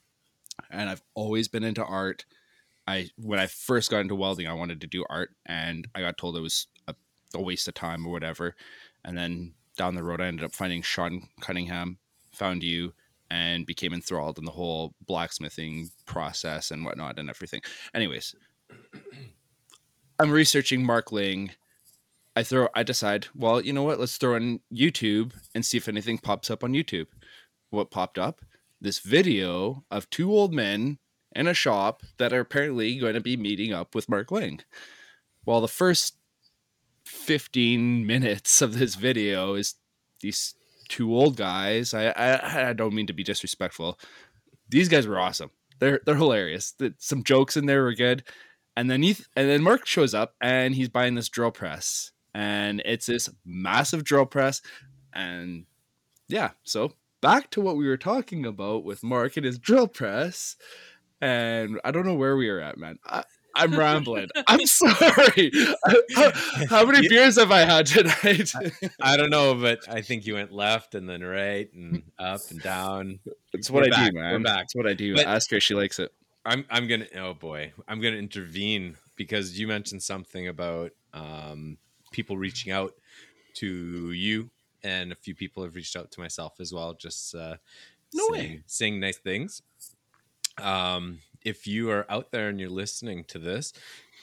and 0.70 0.91
I've 0.91 1.03
always 1.14 1.49
been 1.49 1.64
into 1.64 1.85
art. 1.85 2.24
I 2.87 3.11
when 3.16 3.39
I 3.39 3.47
first 3.47 3.91
got 3.91 4.01
into 4.01 4.14
welding, 4.14 4.47
I 4.47 4.55
wanted 4.55 4.81
to 4.81 4.87
do 4.87 5.05
art, 5.09 5.31
and 5.47 5.87
I 5.95 6.01
got 6.01 6.18
told 6.18 6.37
it 6.37 6.41
was 6.41 6.66
a, 6.89 6.95
a 7.35 7.41
waste 7.41 7.68
of 7.68 7.74
time 7.74 8.07
or 8.07 8.12
whatever. 8.12 8.55
And 9.05 9.16
then 9.16 9.55
down 9.76 9.95
the 9.95 10.03
road, 10.03 10.20
I 10.20 10.26
ended 10.26 10.45
up 10.45 10.55
finding 10.55 10.83
Sean 10.83 11.29
Cunningham, 11.41 11.99
found 12.33 12.64
you, 12.64 12.95
and 13.31 13.66
became 13.66 13.93
enthralled 13.93 14.39
in 14.39 14.45
the 14.45 14.51
whole 14.51 14.95
blacksmithing 15.07 15.91
process 16.07 16.70
and 16.70 16.85
whatnot 16.85 17.18
and 17.18 17.31
everything. 17.31 17.61
Anyways, 17.95 18.35
I'm 20.18 20.31
researching 20.31 20.85
Mark 20.85 21.12
Ling. 21.12 21.53
I 22.35 22.43
throw. 22.43 22.68
I 22.74 22.83
decide. 22.83 23.29
Well, 23.35 23.61
you 23.61 23.72
know 23.72 23.83
what? 23.83 24.01
Let's 24.01 24.16
throw 24.16 24.37
in 24.37 24.61
YouTube 24.72 25.33
and 25.55 25.64
see 25.64 25.76
if 25.76 25.89
anything 25.89 26.18
pops 26.18 26.51
up 26.51 26.64
on 26.64 26.72
YouTube. 26.72 27.07
What 27.71 27.91
popped 27.91 28.19
up? 28.19 28.41
This 28.81 29.01
video 29.01 29.85
of 29.91 30.09
two 30.11 30.33
old 30.33 30.55
men 30.55 30.99
in 31.35 31.47
a 31.47 31.55
shop 31.55 32.03
that 32.19 32.33
are 32.33 32.41
apparently 32.41 32.99
going 32.99 33.14
to 33.14 33.21
be 33.21 33.37
meeting 33.37 33.73
up 33.73 33.95
with 33.95 34.09
Mark 34.09 34.31
Ling. 34.31 34.61
Well, 35.45 35.61
the 35.61 35.69
first 35.69 36.16
15 37.05 38.07
minutes 38.07 38.62
of 38.62 38.79
this 38.79 38.95
video 38.95 39.55
is 39.55 39.75
these 40.21 40.55
two 40.89 41.14
old 41.14 41.37
guys. 41.37 41.95
I, 41.95 42.09
I 42.09 42.71
I 42.71 42.73
don't 42.73 42.95
mean 42.95 43.07
to 43.07 43.12
be 43.12 43.23
disrespectful. 43.23 43.99
These 44.69 44.89
guys 44.89 45.07
were 45.07 45.19
awesome. 45.19 45.51
They're 45.79 46.01
they're 46.05 46.16
hilarious. 46.16 46.75
Some 46.99 47.23
jokes 47.23 47.57
in 47.57 47.66
there 47.66 47.83
were 47.83 47.95
good. 47.95 48.25
And 48.77 48.91
then 48.91 49.03
Eth- 49.05 49.29
and 49.37 49.49
then 49.49 49.62
Mark 49.62 49.87
shows 49.87 50.14
up 50.14 50.35
and 50.41 50.75
he's 50.75 50.89
buying 50.89 51.14
this 51.14 51.29
drill 51.29 51.51
press. 51.51 52.12
And 52.35 52.81
it's 52.85 53.07
this 53.07 53.29
massive 53.45 54.05
drill 54.05 54.27
press. 54.27 54.61
And 55.12 55.64
yeah, 56.29 56.51
so 56.62 56.93
back 57.21 57.51
to 57.53 57.61
what 57.61 57.77
we 57.77 57.87
were 57.87 57.97
talking 57.97 58.45
about 58.47 58.85
with 58.85 59.03
Mark 59.03 59.37
and 59.37 59.45
his 59.47 59.59
drill 59.59 59.89
press. 59.89 60.57
And 61.21 61.81
I 61.85 61.91
don't 61.91 62.07
know 62.07 62.14
where 62.14 62.37
we 62.37 62.49
are 62.49 62.61
at, 62.61 62.79
man. 62.79 62.99
I, 63.05 63.25
I'm 63.57 63.77
rambling. 63.77 64.29
I'm 64.47 64.64
sorry. 64.66 65.51
How, 66.14 66.31
how 66.69 66.87
many 66.87 67.03
Yeah. 67.03 67.09
beers 67.09 67.39
have 67.39 67.51
I 67.51 67.61
had 67.61 67.87
tonight? 67.87 68.53
I 69.01 69.16
don't 69.16 69.31
know, 69.31 69.55
but 69.57 69.81
I 69.89 70.01
think 70.01 70.27
you 70.27 70.35
went 70.35 70.53
left 70.53 70.95
and 70.95 71.09
then 71.09 71.23
right 71.25 71.69
and 71.75 72.03
up 72.21 72.41
and 72.51 72.62
down. 72.62 73.19
It's 73.53 73.69
what 73.69 73.81
We're 73.83 73.95
I 73.95 73.97
back. 73.97 74.12
do, 74.12 74.19
We're 74.19 74.39
back. 74.39 74.64
It's 74.64 74.77
what 74.77 74.87
I 74.87 74.95
do. 74.95 75.16
But- 75.16 75.27
Ask 75.27 75.51
her; 75.51 75.59
she 75.61 75.75
likes 75.75 75.99
it. 75.99 76.12
I'm 76.45 76.64
I'm 76.71 76.87
gonna 76.87 77.07
oh 77.16 77.35
boy 77.35 77.73
I'm 77.89 78.01
gonna 78.01 78.16
intervene 78.16 78.97
because 79.16 79.59
you 79.59 79.66
mentioned 79.66 80.03
something 80.03 80.47
about 80.49 80.93
um, 81.12 81.77
people 82.12 82.39
reaching 82.39 82.73
out 82.73 82.93
to 83.55 84.12
you 84.12 84.49
and 84.83 85.12
a 85.12 85.16
few 85.16 85.35
people 85.35 85.62
have 85.62 85.74
reached 85.74 85.97
out 85.97 86.11
to 86.12 86.20
myself 86.20 86.55
as 86.61 86.72
well 86.72 86.95
just 86.95 87.35
uh, 87.35 87.57
No 88.14 88.26
way. 88.31 88.39
saying, 88.39 88.62
saying 88.66 89.01
nice 89.01 89.18
things 89.18 89.62
um, 90.62 91.18
if 91.45 91.66
you 91.66 91.91
are 91.91 92.05
out 92.11 92.31
there 92.33 92.49
and 92.49 92.59
you're 92.61 92.68
listening 92.68 93.24
to 93.24 93.39
this 93.39 93.72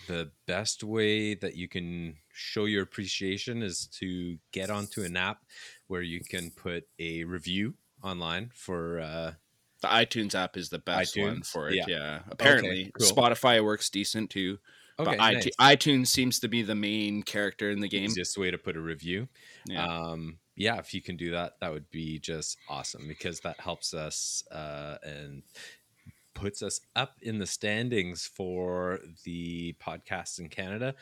the 0.08 0.30
best 0.46 0.84
way 0.84 1.34
that 1.34 1.56
you 1.56 1.68
can 1.68 2.16
show 2.32 2.66
your 2.66 2.84
appreciation 2.84 3.64
is 3.64 3.88
to 3.88 4.38
get 4.52 4.70
onto 4.70 5.02
an 5.04 5.18
app 5.18 5.40
where 5.88 6.02
you 6.02 6.20
can 6.20 6.52
put 6.52 6.88
a 7.00 7.24
review 7.24 7.74
online 8.04 8.52
for 8.54 9.00
uh, 9.00 9.32
The 9.82 9.88
iTunes 9.88 10.36
app 10.36 10.58
is 10.58 10.70
the 10.70 10.78
best 10.80 11.18
one 11.18 11.42
for 11.42 11.70
it. 11.70 11.76
Yeah. 11.76 11.86
Yeah. 11.88 12.20
Apparently, 12.30 12.92
cool. 12.94 13.08
Spotify 13.08 13.64
works 13.64 13.90
decent 13.90 14.30
too. 14.30 14.60
Okay, 15.00 15.12
but 15.12 15.18
nice. 15.18 15.46
iTunes, 15.46 15.52
iTunes 15.60 16.08
seems 16.08 16.40
to 16.40 16.48
be 16.48 16.62
the 16.62 16.76
main 16.76 17.24
character 17.24 17.70
in 17.70 17.80
the 17.80 17.90
game. 17.90 18.06
easiest 18.06 18.38
way 18.38 18.52
to 18.52 18.58
put 18.58 18.76
a 18.76 18.82
review. 18.82 19.28
Yeah. 19.66 19.86
Um, 19.86 20.38
yeah, 20.56 20.78
if 20.78 20.94
you 20.94 21.02
can 21.02 21.18
do 21.18 21.32
that, 21.32 21.60
that 21.60 21.72
would 21.72 21.90
be 21.92 22.20
just 22.20 22.58
awesome 22.70 23.08
because 23.08 23.42
that 23.42 23.60
helps 23.60 23.94
us 23.94 24.44
uh, 24.52 24.98
and 25.04 25.44
puts 26.34 26.62
us 26.62 26.82
up 26.96 27.16
in 27.22 27.40
the 27.40 27.46
standings 27.46 28.26
for 28.26 29.00
the 29.24 29.76
podcast 29.82 30.40
in 30.40 30.50
Canada. 30.50 30.96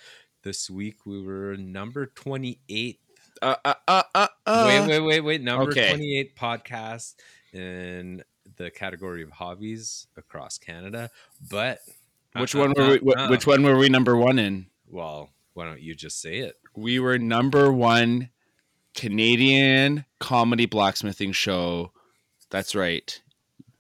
This 0.44 0.70
week 0.70 1.06
we 1.06 1.22
were 1.22 1.56
number 1.58 2.08
28. 2.08 3.00
Uh, 3.42 3.56
uh, 3.64 3.74
uh, 3.88 4.04
uh, 4.16 4.28
uh. 4.46 4.64
wait, 4.68 4.88
wait, 4.88 5.00
wait, 5.00 5.22
wait. 5.22 5.42
Number 5.42 5.70
okay. 5.70 5.90
28 5.90 6.36
podcast 6.36 7.16
in 7.52 8.24
the 8.58 8.72
category 8.72 9.24
of 9.24 9.32
hobbies 9.32 10.08
across 10.18 10.58
Canada. 10.58 11.10
But 11.50 11.80
Which 12.38 12.56
uh, 12.56 12.60
one 12.60 12.74
uh, 12.78 12.88
were 12.88 13.00
we? 13.02 13.14
uh, 13.14 13.30
Which 13.30 13.46
one 13.48 13.64
were 13.64 13.78
we 13.78 13.90
number 13.90 14.16
one 14.16 14.40
in? 14.40 14.68
Well, 14.88 15.30
why 15.54 15.66
don't 15.66 15.82
you 15.82 15.96
just 15.96 16.22
say 16.22 16.38
it? 16.38 16.56
We 16.76 17.00
were 17.00 17.18
number 17.20 17.72
one 17.72 18.30
Canadian 18.96 20.06
comedy 20.20 20.66
blacksmithing 20.66 21.32
show. 21.34 21.92
That's 22.50 22.76
right. 22.76 23.22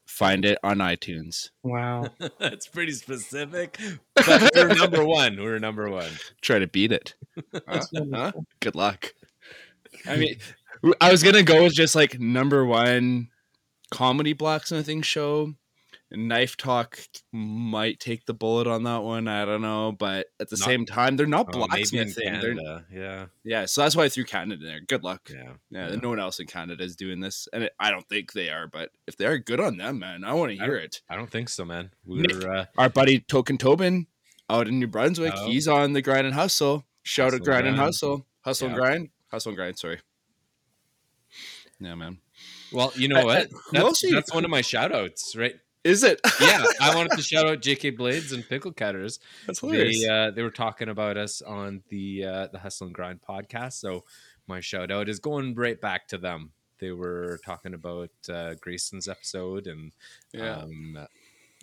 Find 0.06 0.46
it 0.46 0.60
on 0.64 0.78
iTunes. 0.78 1.50
Wow. 1.64 2.08
That's 2.40 2.68
pretty 2.68 2.92
specific. 2.92 3.80
But 4.16 4.52
we're 4.56 4.76
number 4.76 5.04
one. 5.04 5.38
We're 5.42 5.58
number 5.60 5.90
one. 5.90 6.12
Try 6.42 6.60
to 6.60 6.68
beat 6.68 6.92
it. 6.92 7.16
Huh? 7.68 7.82
Huh? 8.14 8.32
Good 8.60 8.76
luck. 8.76 9.14
I 10.08 10.18
mean, 10.18 10.36
I 11.02 11.12
was 11.12 11.24
gonna 11.24 11.42
go 11.42 11.64
with 11.64 11.74
just 11.74 11.96
like 11.96 12.20
number 12.20 12.64
one 12.64 13.30
comedy 13.90 14.34
blacksmithing 14.34 15.02
show. 15.02 15.56
Knife 16.14 16.56
Talk 16.58 17.00
might 17.32 18.00
take 18.00 18.26
the 18.26 18.34
bullet 18.34 18.68
on 18.68 18.84
that 18.84 19.04
one. 19.04 19.28
I 19.28 19.46
don't 19.46 19.62
know, 19.62 19.92
but 19.92 20.28
at 20.40 20.50
the 20.50 20.58
Not- 20.58 20.66
same 20.66 20.86
time, 20.86 21.18
they're 21.18 21.26
not 21.26 21.48
Oh, 21.54 21.66
blacksmithing. 21.68 22.60
Yeah. 22.92 23.26
yeah, 23.44 23.66
so 23.66 23.82
that's 23.82 23.96
why 23.96 24.04
I 24.04 24.10
threw 24.10 24.24
Canada 24.24 24.62
in 24.62 24.68
there. 24.68 24.80
Good 24.82 25.04
luck. 25.04 25.30
Yeah. 25.34 25.54
Yeah, 25.72 25.90
Yeah. 25.90 25.96
no 25.96 26.10
one 26.10 26.20
else 26.20 26.40
in 26.40 26.48
Canada 26.48 26.84
is 26.84 26.96
doing 26.96 27.20
this, 27.20 27.48
and 27.52 27.64
it, 27.64 27.74
I 27.80 27.90
don't 27.92 28.08
think 28.08 28.34
they 28.34 28.50
are. 28.50 28.68
But 28.68 28.92
if 29.08 29.18
they 29.18 29.26
are, 29.26 29.38
good 29.40 29.60
on 29.60 29.78
them, 29.78 30.00
man. 30.00 30.24
I 30.24 30.34
want 30.34 30.52
to 30.56 30.62
I 30.62 30.66
hear 30.66 30.76
it. 30.76 31.02
I 31.10 31.16
don't 31.16 31.32
think 31.32 31.50
so, 31.50 31.66
man. 31.66 31.92
Nick. 32.06 32.32
We're 32.34 32.54
uh, 32.54 32.66
Our 32.78 32.90
buddy 32.90 33.20
Token 33.20 33.58
Tobin 33.58 34.08
out 34.50 34.68
in 34.68 34.80
New 34.80 34.88
Brunswick, 34.88 35.34
Oh. 35.36 35.48
he's 35.48 35.68
on 35.68 35.94
the 35.94 36.02
Grind 36.02 36.28
and 36.28 36.36
Hustle. 36.36 36.86
Shout 37.02 37.32
Hustle 37.32 37.42
out 37.42 37.46
Grind 37.46 37.68
and 37.68 37.76
Grind. 37.76 37.88
Hustle, 37.88 38.26
Hustle 38.42 38.68
and 38.68 38.78
Grind, 38.78 39.10
Hustle 39.32 39.50
and 39.50 39.58
Grind. 39.58 39.80
Sorry. 39.80 40.00
Yeah, 41.80 41.96
man. 41.96 42.20
well, 42.72 42.92
you 42.96 43.08
know 43.08 43.26
what? 43.26 43.50
That's, 43.50 43.74
else 43.74 44.04
are 44.04 44.08
you- 44.08 44.14
that's 44.14 44.34
one 44.34 44.46
of 44.46 44.52
my 44.52 44.62
shout 44.62 44.94
outs, 44.94 45.36
right? 45.36 45.56
Is 45.84 46.04
it? 46.04 46.22
Yeah. 46.40 46.64
I 46.80 46.96
wanted 46.96 47.12
to 47.18 47.22
shout 47.22 47.46
out 47.46 47.62
JK 47.62 47.98
Blades 47.98 48.32
and 48.32 48.48
Pickle 48.48 48.72
Cutters. 48.72 49.20
That's 49.46 49.60
hilarious. 49.60 50.02
They 50.02 50.08
uh, 50.08 50.32
they 50.32 50.42
were 50.42 50.50
talking 50.50 50.90
about 50.90 51.18
us 51.18 51.42
on 51.42 51.84
the 51.90 52.26
uh, 52.26 52.48
the 52.48 52.60
Hustle 52.60 52.88
and 52.88 52.96
Grind 52.96 53.20
podcast. 53.28 53.74
So 53.74 54.06
my 54.48 54.62
shout 54.62 54.92
out 54.92 55.10
is 55.10 55.20
going 55.20 55.56
right 55.56 55.80
back 55.80 56.08
to 56.10 56.18
them. 56.18 56.52
They 56.80 56.92
were 56.92 57.40
talking 57.46 57.74
about 57.74 58.12
uh, 58.30 58.56
Grayson's 58.62 59.08
episode 59.08 59.68
and 59.68 59.92
yeah. 60.34 60.58
um, 60.58 61.08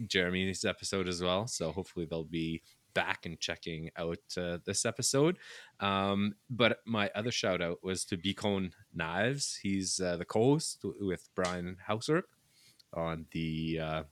Jeremy's 0.07 0.65
episode 0.65 1.09
as 1.09 1.23
well. 1.23 1.47
So 1.47 1.73
hopefully 1.73 2.07
they'll 2.09 2.25
be 2.25 2.63
back 2.95 3.27
and 3.27 3.39
checking 3.39 3.91
out 3.97 4.19
uh, 4.37 4.59
this 4.65 4.85
episode. 4.85 5.39
Um, 5.79 6.35
but 6.49 6.79
my 6.87 7.11
other 7.15 7.31
shout 7.31 7.63
out 7.63 7.83
was 7.83 8.05
to 8.07 8.17
Beacon 8.17 8.73
Knives. 8.95 9.59
He's 9.63 10.01
uh, 10.01 10.17
the 10.17 10.25
co-host 10.25 10.85
with 11.01 11.29
Brian 11.35 11.77
Housework 11.87 12.29
on 12.93 13.27
the 13.33 13.81
uh, 13.81 14.03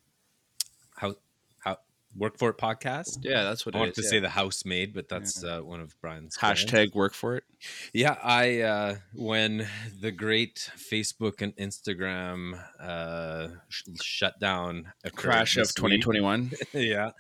how 0.97 1.15
how 1.61 1.79
work 2.17 2.39
for 2.39 2.51
it 2.51 2.59
podcast. 2.59 3.19
yeah, 3.23 3.45
that's 3.45 3.65
what 3.65 3.75
I 3.75 3.79
it 3.79 3.81
wanted 3.81 3.99
is. 3.99 4.05
to 4.05 4.11
say 4.11 4.21
the 4.21 4.29
housemaid, 4.29 4.95
but 4.95 5.09
that's 5.09 5.45
uh, 5.45 5.61
one 5.61 5.81
of 5.81 5.99
Brian's 6.01 6.37
yeah. 6.41 6.53
Hashtag 6.53 6.95
work 6.95 7.15
for 7.15 7.37
it. 7.37 7.45
Yeah, 7.93 8.17
I 8.23 8.61
uh 8.61 8.97
when 9.15 9.67
the 10.01 10.11
great 10.11 10.71
Facebook 10.77 11.43
and 11.43 11.55
Instagram 11.57 12.63
uh 12.81 13.49
sh- 13.69 13.85
shut 14.01 14.39
down 14.39 14.93
occurred 15.05 15.31
Crash 15.31 15.57
of 15.57 15.75
2021. 15.75 16.53
yeah, 16.73 17.11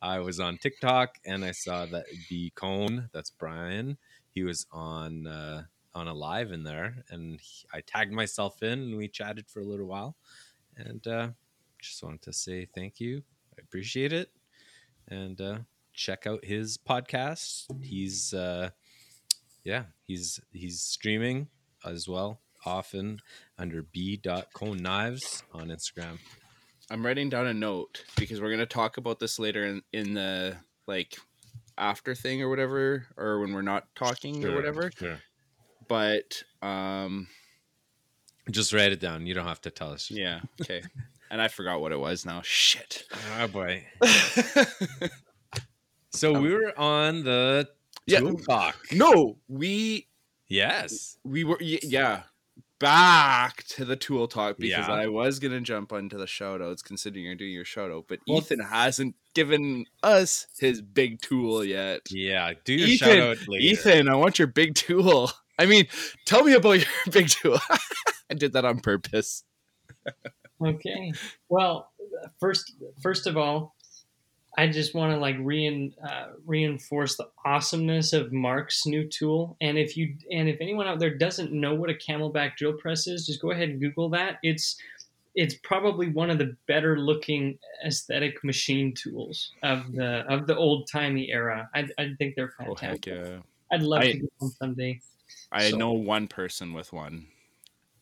I 0.00 0.20
was 0.20 0.40
on 0.40 0.58
TikTok 0.58 1.18
and 1.24 1.44
I 1.44 1.52
saw 1.52 1.86
that 1.86 2.06
B 2.28 2.52
Cone, 2.54 3.08
that's 3.12 3.30
Brian, 3.30 3.98
he 4.30 4.42
was 4.42 4.66
on 4.70 5.26
uh 5.26 5.64
on 5.94 6.06
a 6.06 6.14
live 6.14 6.52
in 6.52 6.62
there 6.62 7.04
and 7.10 7.40
he, 7.40 7.66
I 7.72 7.80
tagged 7.80 8.12
myself 8.12 8.62
in 8.62 8.78
and 8.78 8.96
we 8.96 9.08
chatted 9.08 9.48
for 9.48 9.60
a 9.60 9.64
little 9.64 9.86
while 9.86 10.16
and 10.78 11.06
uh 11.06 11.28
just 11.80 12.02
wanted 12.02 12.22
to 12.22 12.32
say 12.32 12.66
thank 12.74 13.00
you. 13.00 13.22
I 13.56 13.62
appreciate 13.62 14.12
it. 14.12 14.30
And 15.08 15.40
uh 15.40 15.58
check 15.92 16.26
out 16.26 16.44
his 16.44 16.78
podcast. 16.78 17.64
He's 17.82 18.32
uh 18.32 18.70
yeah, 19.64 19.84
he's 20.04 20.40
he's 20.52 20.80
streaming 20.80 21.48
as 21.84 22.08
well 22.08 22.40
often 22.66 23.20
under 23.58 23.82
b.cone 23.82 24.78
knives 24.78 25.42
on 25.52 25.68
Instagram. 25.68 26.18
I'm 26.90 27.04
writing 27.04 27.28
down 27.28 27.46
a 27.46 27.54
note 27.54 28.04
because 28.16 28.40
we're 28.40 28.50
gonna 28.50 28.66
talk 28.66 28.96
about 28.96 29.18
this 29.18 29.38
later 29.38 29.66
in, 29.66 29.82
in 29.92 30.14
the 30.14 30.56
like 30.86 31.18
after 31.76 32.14
thing 32.14 32.42
or 32.42 32.48
whatever, 32.48 33.06
or 33.16 33.40
when 33.40 33.52
we're 33.52 33.62
not 33.62 33.86
talking 33.94 34.44
or 34.44 34.54
whatever. 34.54 34.90
Sure. 34.96 35.18
But 35.86 36.42
um, 36.62 37.28
Just 38.50 38.72
write 38.72 38.92
it 38.92 39.00
down. 39.00 39.26
You 39.26 39.34
don't 39.34 39.46
have 39.46 39.60
to 39.62 39.70
tell 39.70 39.90
us. 39.90 40.10
yeah, 40.10 40.40
okay. 40.60 40.82
and 41.30 41.40
I 41.40 41.48
forgot 41.48 41.80
what 41.80 41.92
it 41.92 41.98
was 42.00 42.24
now. 42.24 42.40
Shit. 42.42 43.04
Oh 43.38 43.48
boy. 43.48 43.86
So 46.10 46.32
we 46.40 46.48
um, 46.48 46.54
were 46.54 46.78
on 46.78 47.22
the 47.24 47.68
Yeah. 48.06 48.20
Tool 48.20 48.38
Talk. 48.38 48.76
no, 48.92 49.36
we 49.48 50.08
Yes. 50.48 51.18
we 51.24 51.44
were 51.44 51.58
yeah 51.60 52.22
back 52.80 53.64
to 53.64 53.84
the 53.84 53.96
tool 53.96 54.26
talk 54.28 54.56
because 54.56 54.86
Yeah. 54.88 54.92
I 54.94 55.06
was 55.08 55.38
gonna 55.38 55.60
jump 55.60 55.92
onto 55.92 56.16
the 56.16 56.26
shout 56.26 56.62
outs 56.62 56.80
considering 56.82 57.24
you're 57.26 57.34
doing 57.34 57.52
your 57.52 57.64
shout 57.64 57.90
out, 57.90 58.06
but 58.08 58.20
Well- 58.26 58.38
Ethan 58.38 58.60
hasn't 58.60 59.14
given 59.34 59.84
us 60.02 60.46
his 60.58 60.80
big 60.80 61.20
tool 61.20 61.62
yet. 61.64 62.02
Yeah. 62.10 62.54
Do 62.64 62.72
your 62.72 62.88
Ethan, 62.88 63.08
shout 63.08 63.18
out 63.18 63.48
later. 63.48 63.64
Ethan, 63.64 64.08
I 64.08 64.16
want 64.16 64.38
your 64.38 64.48
big 64.48 64.74
tool. 64.74 65.30
I 65.58 65.66
mean, 65.66 65.86
tell 66.24 66.44
me 66.44 66.54
about 66.54 66.72
your 66.78 66.86
big 67.10 67.28
tool. 67.28 67.58
I 68.30 68.34
did 68.34 68.52
that 68.52 68.64
on 68.64 68.80
purpose. 68.80 69.44
Okay. 70.64 71.12
Well, 71.48 71.90
first, 72.40 72.72
first 73.02 73.26
of 73.26 73.36
all, 73.36 73.74
I 74.56 74.66
just 74.66 74.94
want 74.94 75.12
to 75.12 75.18
like 75.18 75.36
rein, 75.38 75.94
uh, 76.04 76.28
reinforce 76.44 77.16
the 77.16 77.28
awesomeness 77.44 78.12
of 78.12 78.32
Mark's 78.32 78.86
new 78.86 79.06
tool. 79.08 79.56
And 79.60 79.78
if 79.78 79.96
you 79.96 80.14
and 80.32 80.48
if 80.48 80.60
anyone 80.60 80.86
out 80.88 80.98
there 80.98 81.16
doesn't 81.16 81.52
know 81.52 81.74
what 81.74 81.90
a 81.90 81.94
Camelback 81.94 82.56
drill 82.56 82.72
press 82.72 83.06
is, 83.06 83.24
just 83.26 83.40
go 83.40 83.52
ahead 83.52 83.68
and 83.68 83.80
Google 83.80 84.08
that. 84.10 84.38
It's 84.42 84.76
it's 85.36 85.54
probably 85.62 86.08
one 86.08 86.30
of 86.30 86.38
the 86.38 86.56
better 86.66 86.98
looking 86.98 87.56
aesthetic 87.86 88.42
machine 88.42 88.92
tools 88.94 89.52
of 89.62 89.92
the 89.92 90.24
of 90.28 90.48
the 90.48 90.56
old 90.56 90.88
timey 90.90 91.30
era. 91.30 91.68
I, 91.72 91.88
I 91.96 92.10
think 92.18 92.34
they're 92.34 92.52
Oh 92.60 92.74
fantastic. 92.74 93.04
heck 93.04 93.26
yeah! 93.26 93.36
I'd 93.70 93.82
love 93.82 94.00
I- 94.02 94.12
to 94.12 94.18
get 94.18 94.32
one 94.38 94.50
someday. 94.50 95.00
I 95.52 95.70
So- 95.70 95.76
know 95.76 95.92
one 95.92 96.28
person 96.28 96.72
with 96.72 96.92
one. 96.92 97.28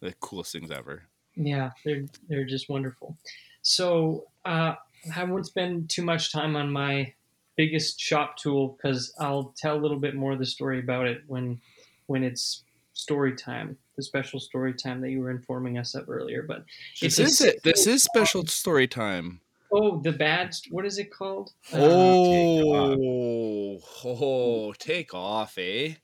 The 0.00 0.12
coolest 0.20 0.52
things 0.52 0.70
ever. 0.70 1.04
Yeah, 1.36 1.70
they're 1.84 2.04
they're 2.28 2.44
just 2.44 2.68
wonderful. 2.68 3.16
So 3.62 4.28
uh, 4.44 4.74
I 5.14 5.24
won't 5.24 5.46
spend 5.46 5.90
too 5.90 6.02
much 6.04 6.32
time 6.32 6.56
on 6.56 6.70
my 6.70 7.12
biggest 7.56 7.98
shop 8.00 8.36
tool 8.36 8.76
because 8.76 9.12
I'll 9.18 9.54
tell 9.56 9.76
a 9.76 9.80
little 9.80 9.98
bit 9.98 10.14
more 10.14 10.32
of 10.32 10.38
the 10.38 10.46
story 10.46 10.78
about 10.78 11.06
it 11.06 11.22
when 11.26 11.60
when 12.06 12.22
it's 12.24 12.62
story 12.92 13.34
time, 13.34 13.76
the 13.96 14.02
special 14.02 14.38
story 14.40 14.72
time 14.74 15.00
that 15.00 15.10
you 15.10 15.20
were 15.20 15.30
informing 15.30 15.78
us 15.78 15.94
of 15.94 16.08
earlier. 16.08 16.42
But 16.42 16.64
This 17.00 17.18
is 17.18 17.40
it. 17.40 17.62
This 17.62 17.86
is 17.86 18.02
special 18.02 18.46
story 18.46 18.86
time. 18.86 19.40
oh, 19.72 19.98
the 20.00 20.12
bad 20.12 20.54
what 20.70 20.84
is 20.86 20.98
it 20.98 21.10
called? 21.10 21.52
Uh, 21.72 21.78
Oh, 21.78 23.80
oh, 24.04 24.72
take 24.74 25.12
off, 25.14 25.56
eh? 25.58 25.94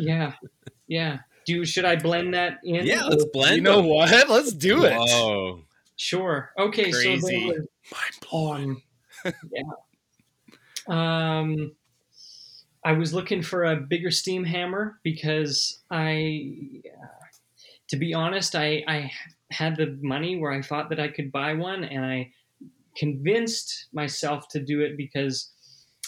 Yeah, 0.00 0.34
yeah. 0.86 1.18
Do 1.46 1.64
should 1.64 1.84
I 1.84 1.96
blend 1.96 2.34
that 2.34 2.58
in? 2.64 2.86
Yeah, 2.86 3.04
let's 3.04 3.24
blend. 3.26 3.56
you 3.56 3.62
know 3.62 3.76
them. 3.76 3.86
what? 3.86 4.28
Let's 4.28 4.52
do 4.52 4.84
it. 4.84 4.96
Oh, 4.96 5.62
Sure. 5.96 6.50
Okay. 6.58 6.90
So 6.92 6.98
Crazy. 6.98 7.40
there 7.40 7.60
was, 7.60 7.66
Mind 7.92 8.30
blowing. 8.30 8.82
Yeah. 9.52 9.62
Um, 10.88 11.72
I 12.84 12.92
was 12.92 13.12
looking 13.12 13.42
for 13.42 13.64
a 13.64 13.76
bigger 13.76 14.10
steam 14.10 14.44
hammer 14.44 14.98
because 15.02 15.82
I, 15.90 16.80
uh, 16.86 17.26
to 17.88 17.96
be 17.96 18.14
honest, 18.14 18.54
I, 18.54 18.82
I 18.88 19.12
had 19.50 19.76
the 19.76 19.98
money 20.00 20.38
where 20.38 20.52
I 20.52 20.62
thought 20.62 20.88
that 20.88 20.98
I 21.00 21.08
could 21.08 21.30
buy 21.30 21.52
one, 21.52 21.84
and 21.84 22.04
I 22.04 22.32
convinced 22.96 23.88
myself 23.92 24.48
to 24.48 24.60
do 24.60 24.80
it 24.80 24.96
because 24.96 25.50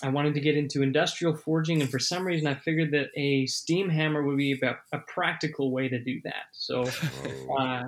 I 0.03 0.09
wanted 0.09 0.35
to 0.35 0.41
get 0.41 0.57
into 0.57 0.83
industrial 0.83 1.35
forging, 1.35 1.81
and 1.81 1.91
for 1.91 1.99
some 1.99 2.27
reason, 2.27 2.47
I 2.47 2.55
figured 2.55 2.91
that 2.93 3.09
a 3.17 3.47
steam 3.47 3.89
hammer 3.89 4.23
would 4.23 4.37
be 4.37 4.53
about 4.53 4.77
a 4.93 4.99
practical 4.99 5.71
way 5.71 5.89
to 5.89 6.03
do 6.03 6.21
that. 6.25 6.47
So 6.53 6.83
uh, 7.59 7.85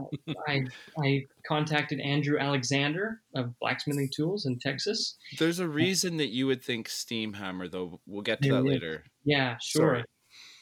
I, 0.49 0.65
I 1.03 1.27
contacted 1.47 2.01
Andrew 2.01 2.39
Alexander 2.39 3.21
of 3.35 3.59
Blacksmithing 3.59 4.11
Tools 4.15 4.47
in 4.47 4.59
Texas. 4.59 5.17
There's 5.39 5.59
a 5.59 5.69
reason 5.69 6.19
that 6.19 6.29
you 6.29 6.47
would 6.47 6.63
think 6.63 6.89
steam 6.89 7.33
hammer, 7.33 7.69
though. 7.69 8.01
We'll 8.07 8.23
get 8.23 8.43
to 8.43 8.53
that 8.53 8.65
later. 8.65 9.05
Yeah, 9.25 9.57
sure, 9.61 9.83
Sorry. 9.83 10.05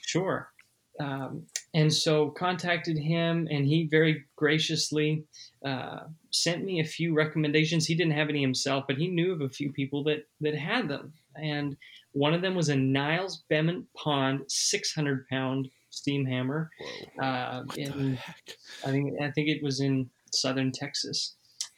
sure. 0.07 0.49
Um, 1.01 1.47
and 1.75 1.93
so 1.93 2.31
contacted 2.31 2.99
him, 2.99 3.49
and 3.51 3.67
he 3.67 3.89
very 3.91 4.25
graciously 4.37 5.25
uh, 5.65 6.01
sent 6.31 6.65
me 6.65 6.81
a 6.81 6.85
few 6.85 7.15
recommendations. 7.15 7.87
He 7.87 7.95
didn't 7.95 8.13
have 8.13 8.29
any 8.29 8.43
himself, 8.43 8.85
but 8.87 8.99
he 8.99 9.09
knew 9.09 9.33
of 9.33 9.41
a 9.41 9.49
few 9.49 9.73
people 9.73 10.05
that 10.05 10.27
that 10.41 10.55
had 10.55 10.89
them. 10.89 11.15
And 11.37 11.77
one 12.13 12.35
of 12.35 12.43
them 12.43 12.55
was 12.55 12.69
a 12.69 12.77
Niles 12.77 13.43
Bement 13.49 13.87
Pond 13.95 14.43
600 14.49 15.27
pound 15.29 15.69
steam 15.91 16.25
hammer. 16.27 16.71
Uh, 17.21 17.63
in? 17.77 18.19
I 18.85 18.91
think 18.91 19.21
I 19.21 19.31
think 19.31 19.49
it 19.49 19.63
was 19.63 19.81
in 19.81 20.11
southern 20.33 20.73
Texas, 20.73 21.35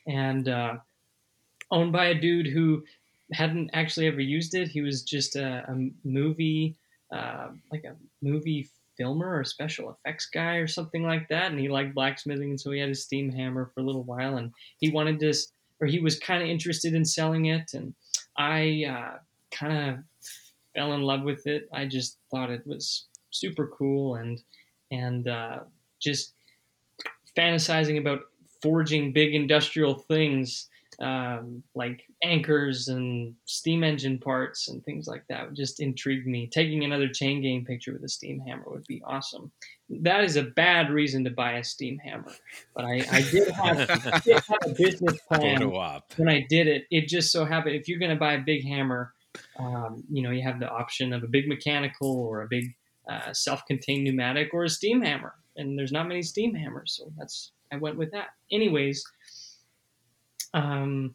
and 0.07 0.49
uh, 0.49 0.77
owned 1.71 1.93
by 1.93 2.07
a 2.07 2.21
dude 2.21 2.47
who 2.47 2.85
hadn't 3.33 3.71
actually 3.75 4.07
ever 4.07 4.21
used 4.21 4.55
it. 4.55 4.69
He 4.69 4.81
was 4.81 5.03
just 5.03 5.37
a, 5.37 5.65
a 5.69 5.91
movie, 6.05 6.77
uh, 7.13 7.49
like 7.71 7.85
a 7.85 7.97
movie 8.23 8.69
filmer 8.97 9.39
or 9.39 9.45
special 9.45 9.91
effects 9.91 10.29
guy 10.33 10.57
or 10.57 10.69
something 10.69 11.03
like 11.03 11.29
that. 11.29 11.51
And 11.51 11.59
he 11.59 11.69
liked 11.69 11.95
blacksmithing, 11.95 12.51
and 12.51 12.61
so 12.61 12.71
he 12.71 12.81
had 12.81 12.89
his 12.89 13.03
steam 13.03 13.31
hammer 13.31 13.71
for 13.75 13.81
a 13.81 13.85
little 13.85 14.05
while. 14.05 14.37
And 14.37 14.53
he 14.79 14.91
wanted 14.91 15.19
this, 15.19 15.49
or 15.81 15.87
he 15.87 16.01
was 16.01 16.19
kind 16.19 16.43
of 16.43 16.49
interested 16.49 16.95
in 16.95 17.05
selling 17.05 17.47
it. 17.47 17.75
And 17.75 17.95
I 18.37 18.85
uh, 18.89 19.19
kind 19.55 19.91
of 19.91 20.31
fell 20.75 20.93
in 20.93 21.03
love 21.03 21.23
with 21.23 21.47
it. 21.47 21.69
I 21.73 21.87
just 21.87 22.19
thought 22.31 22.51
it 22.51 22.67
was 22.67 23.07
super 23.31 23.69
cool 23.69 24.17
and 24.17 24.41
and 24.91 25.29
uh, 25.29 25.61
just 26.01 26.35
fantasizing 27.37 27.99
about 27.99 28.21
forging 28.63 29.13
big 29.13 29.35
industrial 29.35 29.95
things 29.95 30.69
um, 31.01 31.63
like 31.75 32.05
anchors 32.23 32.89
and 32.89 33.35
steam 33.45 33.83
engine 33.83 34.19
parts 34.19 34.69
and 34.69 34.85
things 34.85 35.07
like 35.07 35.25
that 35.29 35.47
would 35.47 35.57
just 35.57 35.81
intrigued 35.81 36.27
me. 36.27 36.47
Taking 36.47 36.85
another 36.85 37.09
Chain 37.09 37.43
Gang 37.43 37.65
picture 37.65 37.93
with 37.93 38.05
a 38.05 38.09
steam 38.09 38.41
hammer 38.41 38.65
would 38.67 38.87
be 38.87 39.03
awesome. 39.05 39.51
That 39.89 40.25
is 40.25 40.37
a 40.37 40.43
bad 40.43 40.91
reason 40.91 41.25
to 41.25 41.31
buy 41.31 41.53
a 41.53 41.65
steam 41.65 41.99
hammer, 41.99 42.33
but 42.75 42.85
I, 42.85 43.05
I 43.11 43.23
did 43.23 43.49
have, 43.51 43.91
I 43.91 44.19
did 44.21 44.43
have 44.43 44.59
a 44.65 44.75
business 44.75 45.19
plan 45.29 45.61
when 46.17 46.29
I 46.29 46.47
did 46.49 46.67
it, 46.67 46.87
it 46.91 47.09
just 47.09 47.33
so 47.33 47.45
happened 47.45 47.75
if 47.77 47.89
you're 47.89 47.99
going 47.99 48.11
to 48.11 48.17
buy 48.17 48.35
a 48.35 48.41
big 48.41 48.65
hammer, 48.65 49.14
um, 49.59 50.05
you 50.11 50.23
know, 50.23 50.31
you 50.31 50.43
have 50.43 50.61
the 50.61 50.69
option 50.69 51.13
of 51.13 51.23
a 51.23 51.29
big 51.29 51.49
mechanical 51.49 52.17
or 52.17 52.43
a 52.43 52.49
big 52.49 52.75
uh, 53.09 53.33
self-contained 53.33 54.05
pneumatic 54.05 54.53
or 54.53 54.65
a 54.65 54.69
steam 54.69 55.03
hammer, 55.03 55.35
and 55.57 55.79
there's 55.79 55.93
not 55.93 56.09
many 56.09 56.23
steam 56.23 56.55
hammers, 56.55 56.95
so 56.99 57.13
that's 57.19 57.53
I 57.73 57.77
went 57.77 57.97
with 57.97 58.13
that. 58.13 58.29
Anyways, 58.51 59.05
um, 60.55 61.15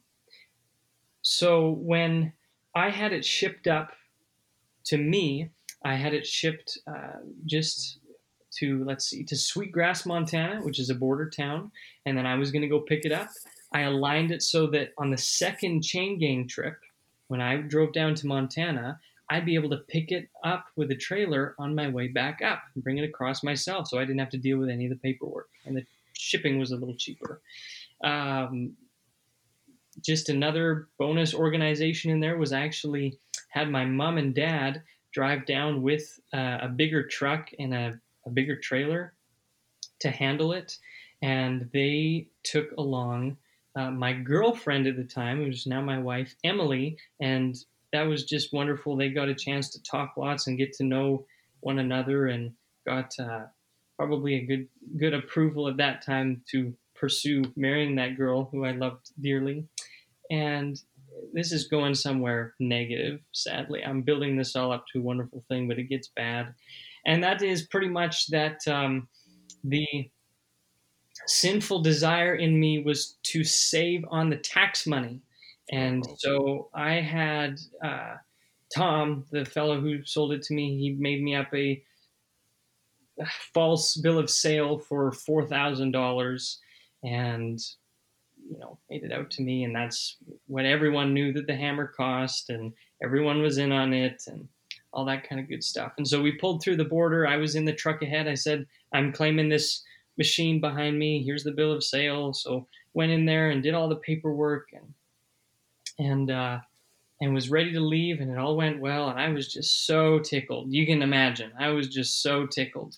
so 1.21 1.71
when 1.71 2.33
I 2.75 2.89
had 2.89 3.13
it 3.13 3.25
shipped 3.25 3.67
up 3.67 3.91
to 4.85 4.97
me, 4.97 5.49
I 5.83 5.95
had 5.95 6.13
it 6.13 6.25
shipped 6.25 6.77
uh, 6.87 7.19
just 7.45 7.99
to 8.57 8.83
let's 8.83 9.05
see 9.09 9.23
to 9.23 9.35
Sweetgrass, 9.35 10.05
Montana, 10.05 10.61
which 10.61 10.79
is 10.79 10.89
a 10.89 10.95
border 10.95 11.29
town, 11.29 11.71
and 12.05 12.17
then 12.17 12.25
I 12.25 12.35
was 12.35 12.51
going 12.51 12.61
to 12.63 12.67
go 12.67 12.79
pick 12.79 13.05
it 13.05 13.11
up. 13.11 13.29
I 13.71 13.81
aligned 13.81 14.31
it 14.31 14.41
so 14.41 14.67
that 14.67 14.93
on 14.97 15.11
the 15.11 15.17
second 15.17 15.83
Chain 15.83 16.17
Gang 16.19 16.47
trip, 16.47 16.77
when 17.29 17.41
I 17.41 17.57
drove 17.57 17.93
down 17.93 18.15
to 18.15 18.27
Montana, 18.27 18.99
I'd 19.29 19.45
be 19.45 19.55
able 19.55 19.69
to 19.69 19.77
pick 19.87 20.11
it 20.11 20.27
up 20.43 20.65
with 20.75 20.89
a 20.91 20.95
trailer 20.95 21.55
on 21.59 21.75
my 21.75 21.87
way 21.87 22.07
back 22.07 22.41
up 22.41 22.63
and 22.73 22.83
bring 22.83 22.97
it 22.97 23.07
across 23.07 23.43
myself, 23.43 23.87
so 23.87 23.99
I 23.99 24.01
didn't 24.01 24.19
have 24.19 24.31
to 24.31 24.37
deal 24.37 24.57
with 24.57 24.69
any 24.69 24.85
of 24.85 24.89
the 24.89 24.97
paperwork, 24.97 25.49
and 25.65 25.77
the 25.77 25.85
shipping 26.13 26.59
was 26.59 26.71
a 26.71 26.75
little 26.75 26.95
cheaper. 26.95 27.41
Um, 28.03 28.73
just 30.03 30.29
another 30.29 30.87
bonus 30.97 31.33
organization 31.33 32.09
in 32.11 32.19
there 32.19 32.37
was 32.37 32.51
actually 32.51 33.19
had 33.49 33.69
my 33.69 33.85
mom 33.85 34.17
and 34.17 34.33
dad 34.33 34.81
drive 35.13 35.45
down 35.45 35.83
with 35.83 36.19
uh, 36.33 36.59
a 36.61 36.67
bigger 36.67 37.05
truck 37.05 37.49
and 37.59 37.73
a, 37.73 37.99
a 38.25 38.29
bigger 38.31 38.55
trailer 38.55 39.13
to 39.99 40.09
handle 40.09 40.53
it, 40.53 40.77
and 41.21 41.69
they 41.73 42.27
took 42.43 42.71
along 42.79 43.37
uh, 43.79 43.91
my 43.91 44.13
girlfriend 44.13 44.87
at 44.87 44.97
the 44.97 45.03
time, 45.03 45.37
who's 45.37 45.65
now 45.65 45.81
my 45.81 45.97
wife, 45.97 46.35
Emily, 46.43 46.97
and 47.21 47.55
that 47.93 48.03
was 48.03 48.25
just 48.25 48.53
wonderful. 48.53 48.95
They 48.95 49.09
got 49.09 49.29
a 49.29 49.35
chance 49.35 49.69
to 49.71 49.83
talk 49.83 50.15
lots 50.17 50.47
and 50.47 50.57
get 50.57 50.73
to 50.73 50.83
know 50.83 51.25
one 51.61 51.79
another, 51.79 52.27
and 52.27 52.51
got 52.85 53.13
uh, 53.19 53.45
probably 53.97 54.35
a 54.35 54.45
good 54.45 54.67
good 54.97 55.13
approval 55.13 55.67
at 55.67 55.77
that 55.77 56.05
time 56.05 56.41
to 56.51 56.73
pursue 56.95 57.43
marrying 57.55 57.95
that 57.95 58.17
girl 58.17 58.49
who 58.51 58.65
I 58.65 58.71
loved 58.71 59.11
dearly. 59.21 59.65
And 60.29 60.79
this 61.33 61.51
is 61.51 61.67
going 61.67 61.95
somewhere 61.95 62.55
negative. 62.59 63.21
Sadly, 63.33 63.83
I'm 63.83 64.01
building 64.01 64.35
this 64.35 64.55
all 64.55 64.71
up 64.73 64.85
to 64.91 64.99
a 64.99 65.03
wonderful 65.03 65.43
thing, 65.47 65.67
but 65.67 65.79
it 65.79 65.89
gets 65.89 66.09
bad, 66.15 66.53
and 67.05 67.23
that 67.23 67.41
is 67.41 67.67
pretty 67.67 67.89
much 67.89 68.27
that. 68.27 68.59
Um, 68.67 69.07
the 69.63 70.09
sinful 71.27 71.81
desire 71.81 72.35
in 72.35 72.59
me 72.59 72.79
was 72.83 73.17
to 73.23 73.43
save 73.43 74.05
on 74.09 74.29
the 74.29 74.37
tax 74.37 74.87
money. 74.87 75.21
And 75.71 76.03
Oh. 76.07 76.15
so 76.17 76.69
I 76.73 76.95
had 76.95 77.59
uh, 77.83 78.17
Tom, 78.75 79.25
the 79.31 79.45
fellow 79.45 79.79
who 79.81 80.03
sold 80.05 80.33
it 80.33 80.41
to 80.43 80.53
me, 80.53 80.77
he 80.79 80.91
made 80.91 81.21
me 81.23 81.35
up 81.35 81.53
a 81.53 81.83
false 83.53 83.97
bill 83.97 84.17
of 84.17 84.29
sale 84.29 84.79
for 84.79 85.11
$4,000 85.11 86.57
and, 87.03 87.59
you 88.49 88.57
know, 88.57 88.79
made 88.89 89.03
it 89.03 89.11
out 89.11 89.29
to 89.31 89.41
me. 89.41 89.63
And 89.63 89.75
that's 89.75 90.17
when 90.47 90.65
everyone 90.65 91.13
knew 91.13 91.33
that 91.33 91.47
the 91.47 91.55
hammer 91.55 91.87
cost 91.87 92.49
and 92.49 92.73
everyone 93.03 93.41
was 93.41 93.57
in 93.57 93.71
on 93.71 93.93
it 93.93 94.23
and 94.27 94.47
all 94.93 95.05
that 95.05 95.27
kind 95.27 95.39
of 95.41 95.47
good 95.49 95.63
stuff. 95.63 95.93
And 95.97 96.07
so 96.07 96.21
we 96.21 96.31
pulled 96.37 96.63
through 96.63 96.77
the 96.77 96.85
border. 96.85 97.27
I 97.27 97.37
was 97.37 97.55
in 97.55 97.65
the 97.65 97.73
truck 97.73 98.01
ahead. 98.01 98.27
I 98.27 98.33
said, 98.35 98.65
I'm 98.93 99.11
claiming 99.11 99.49
this 99.49 99.83
machine 100.19 100.59
behind 100.59 100.99
me. 100.99 101.23
Here's 101.23 101.43
the 101.43 101.51
bill 101.51 101.71
of 101.71 101.83
sale. 101.83 102.33
So 102.33 102.67
went 102.93 103.11
in 103.11 103.25
there 103.25 103.49
and 103.49 103.63
did 103.63 103.73
all 103.73 103.89
the 103.89 103.95
paperwork 103.95 104.67
and 104.73 104.93
and 105.97 106.29
uh, 106.29 106.59
and 107.21 107.33
was 107.33 107.49
ready 107.49 107.73
to 107.73 107.81
leave, 107.81 108.21
and 108.21 108.31
it 108.31 108.37
all 108.37 108.55
went 108.55 108.79
well. 108.79 109.09
And 109.09 109.19
I 109.19 109.29
was 109.29 109.51
just 109.51 109.87
so 109.87 110.19
tickled. 110.19 110.71
You 110.71 110.85
can 110.85 111.01
imagine, 111.01 111.51
I 111.59 111.69
was 111.69 111.87
just 111.87 112.21
so 112.21 112.45
tickled. 112.45 112.95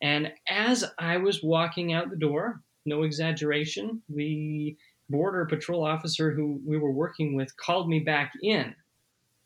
And 0.00 0.32
as 0.48 0.84
I 0.98 1.16
was 1.16 1.42
walking 1.42 1.92
out 1.92 2.08
the 2.08 2.16
door, 2.16 2.62
no 2.86 3.02
exaggeration, 3.02 4.00
the 4.08 4.76
border 5.10 5.44
patrol 5.46 5.84
officer 5.84 6.30
who 6.30 6.60
we 6.64 6.78
were 6.78 6.92
working 6.92 7.34
with 7.34 7.54
called 7.56 7.88
me 7.88 7.98
back 7.98 8.32
in 8.42 8.74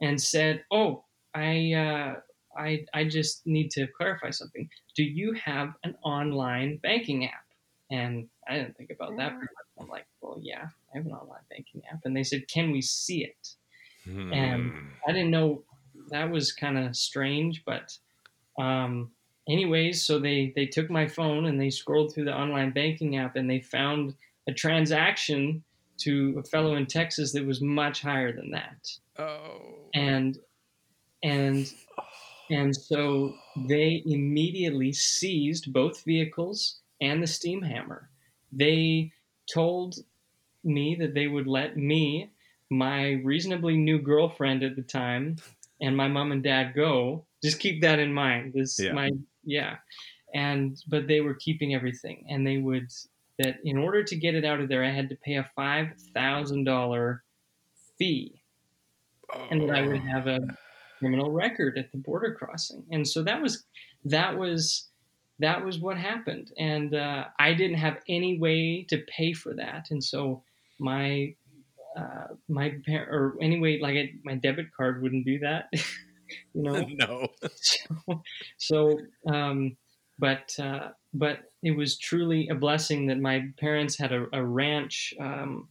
and 0.01 0.21
said, 0.21 0.65
"Oh, 0.71 1.05
I." 1.35 1.73
Uh, 1.73 2.21
I, 2.57 2.85
I 2.95 3.05
just 3.05 3.47
need 3.47 3.71
to 3.73 3.87
clarify 3.87 4.31
something. 4.31 4.69
Do 4.97 5.05
you 5.05 5.33
have 5.35 5.75
an 5.85 5.97
online 6.03 6.79
banking 6.83 7.27
app? 7.27 7.45
And 7.91 8.29
I 8.49 8.57
didn't 8.57 8.77
think 8.77 8.91
about 8.91 9.17
that. 9.19 9.33
very 9.33 9.41
much. 9.41 9.49
I'm 9.81 9.89
like, 9.89 10.07
well, 10.21 10.39
yeah, 10.41 10.69
I 10.95 10.97
have 10.97 11.07
an 11.07 11.13
online 11.13 11.43
banking 11.51 11.83
app. 11.91 12.01
And 12.05 12.17
they 12.17 12.23
said, 12.23 12.49
can 12.49 12.71
we 12.71 12.81
see 12.81 13.25
it? 13.25 13.55
And 14.07 14.73
Hmm. 14.73 14.89
I 15.07 15.13
didn't 15.13 15.31
know 15.31 15.63
that 16.11 16.31
was 16.31 16.53
kind 16.53 16.79
of 16.79 16.97
strange, 16.97 17.63
but 17.65 17.97
um, 18.59 19.13
anyways, 19.49 20.05
so 20.05 20.19
they 20.19 20.53
they 20.57 20.67
took 20.67 20.91
my 20.91 21.07
phone 21.07 21.47
and 21.47 21.61
they 21.61 21.71
scrolled 21.71 22.13
through 22.13 22.25
the 22.25 22.37
online 22.37 22.73
banking 22.73 23.17
app 23.17 23.37
and 23.37 23.49
they 23.49 23.61
found 23.61 24.15
a 24.49 24.53
transaction 24.53 25.63
to 25.99 26.37
a 26.39 26.43
fellow 26.43 26.75
in 26.75 26.87
Texas 26.87 27.33
that 27.33 27.47
was 27.47 27.61
much 27.61 28.03
higher 28.03 28.33
than 28.33 28.51
that, 28.51 28.91
oh. 29.19 29.89
and 29.95 30.39
and 31.23 31.73
and 32.53 32.77
so 32.77 33.35
they 33.57 34.03
immediately 34.05 34.93
seized 34.93 35.73
both 35.73 36.05
vehicles 36.05 36.81
and 37.01 37.23
the 37.23 37.27
steam 37.27 37.63
hammer. 37.63 38.11
They 38.53 39.13
told 39.53 39.97
me 40.63 40.95
that 40.97 41.15
they 41.15 41.29
would 41.29 41.47
let 41.47 41.79
me, 41.79 42.31
my 42.71 43.13
reasonably 43.25 43.79
new 43.79 43.99
girlfriend 43.99 44.63
at 44.63 44.77
the 44.77 44.83
time, 44.83 45.37
and 45.81 45.97
my 45.97 46.09
mom 46.09 46.31
and 46.31 46.43
dad 46.43 46.75
go. 46.75 47.25
Just 47.43 47.59
keep 47.59 47.81
that 47.81 47.99
in 47.99 48.13
mind. 48.13 48.53
This 48.53 48.79
Yeah. 48.79 48.93
my 48.93 49.11
yeah. 49.45 49.79
And 50.35 50.81
but 50.89 51.09
they 51.09 51.23
were 51.23 51.35
keeping 51.35 51.75
everything 51.75 52.27
and 52.29 52.47
they 52.47 52.59
would 52.59 52.89
that 53.39 53.57
in 53.65 53.79
order 53.79 54.05
to 54.05 54.15
get 54.15 54.35
it 54.35 54.45
out 54.45 54.61
of 54.61 54.69
there 54.69 54.85
I 54.85 54.91
had 54.91 55.09
to 55.09 55.17
pay 55.17 55.35
a 55.35 55.51
five 55.57 55.95
thousand 56.15 56.65
dollar 56.65 57.25
fee 57.99 58.43
and 59.51 59.63
that 59.63 59.75
I 59.75 59.83
would 59.83 60.03
oh. 60.03 60.13
have 60.13 60.27
a 60.27 60.41
criminal 61.03 61.33
record 61.33 61.77
at 61.77 61.91
the 61.91 61.99
border 61.99 62.33
crossing. 62.33 62.85
And 62.93 63.07
so 63.07 63.25
that 63.25 63.43
was 63.43 63.65
that 64.05 64.39
was 64.39 64.89
that 65.41 65.65
was 65.65 65.81
what 65.81 65.99
happened. 65.99 66.53
And 66.57 66.95
uh, 66.95 67.25
I 67.41 67.55
didn't 67.55 67.79
have 67.79 67.99
any 68.09 68.39
way 68.39 68.87
to 68.89 68.99
pay 69.09 69.33
for 69.33 69.53
that. 69.55 69.89
And 69.91 70.03
so 70.03 70.45
my 70.79 71.35
uh, 71.97 72.29
my 72.49 72.75
par- 72.87 73.09
or 73.11 73.37
anyway, 73.43 73.81
like 73.81 73.97
it, 73.97 74.11
my 74.25 74.37
debit 74.37 74.67
card 74.77 75.03
wouldn't 75.03 75.27
do 75.27 75.41
that. 75.41 75.69
you 76.55 76.63
know, 76.63 76.87
no. 76.93 77.29
so, 77.57 78.23
so 78.59 79.01
um, 79.29 79.77
but 80.21 80.55
uh, 80.61 80.91
but 81.13 81.41
it 81.65 81.77
was 81.77 81.99
truly 81.99 82.49
a 82.49 82.55
blessing 82.55 83.09
that 83.09 83.19
my 83.19 83.49
parents 83.59 83.99
had 83.99 84.13
a, 84.13 84.27
a 84.33 84.45
ranch 84.45 85.13
um, 85.21 85.69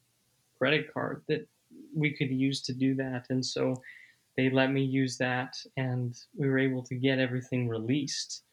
credit 0.57 0.93
card 0.93 1.23
that 1.29 1.47
we 1.95 2.13
could 2.13 2.29
use 2.29 2.61
to 2.63 2.73
do 2.73 2.95
that, 2.95 3.27
and 3.29 3.45
so 3.45 3.81
they 4.37 4.49
let 4.49 4.71
me 4.71 4.83
use 4.83 5.17
that, 5.17 5.55
and 5.77 6.15
we 6.35 6.47
were 6.47 6.59
able 6.59 6.83
to 6.83 6.95
get 6.95 7.19
everything 7.19 7.67
released. 7.67 8.43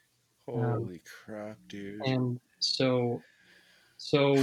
Holy 0.46 1.02
crap, 1.24 1.59
dude. 1.68 2.00
And 2.06 2.40
so, 2.59 3.22
so 3.96 4.34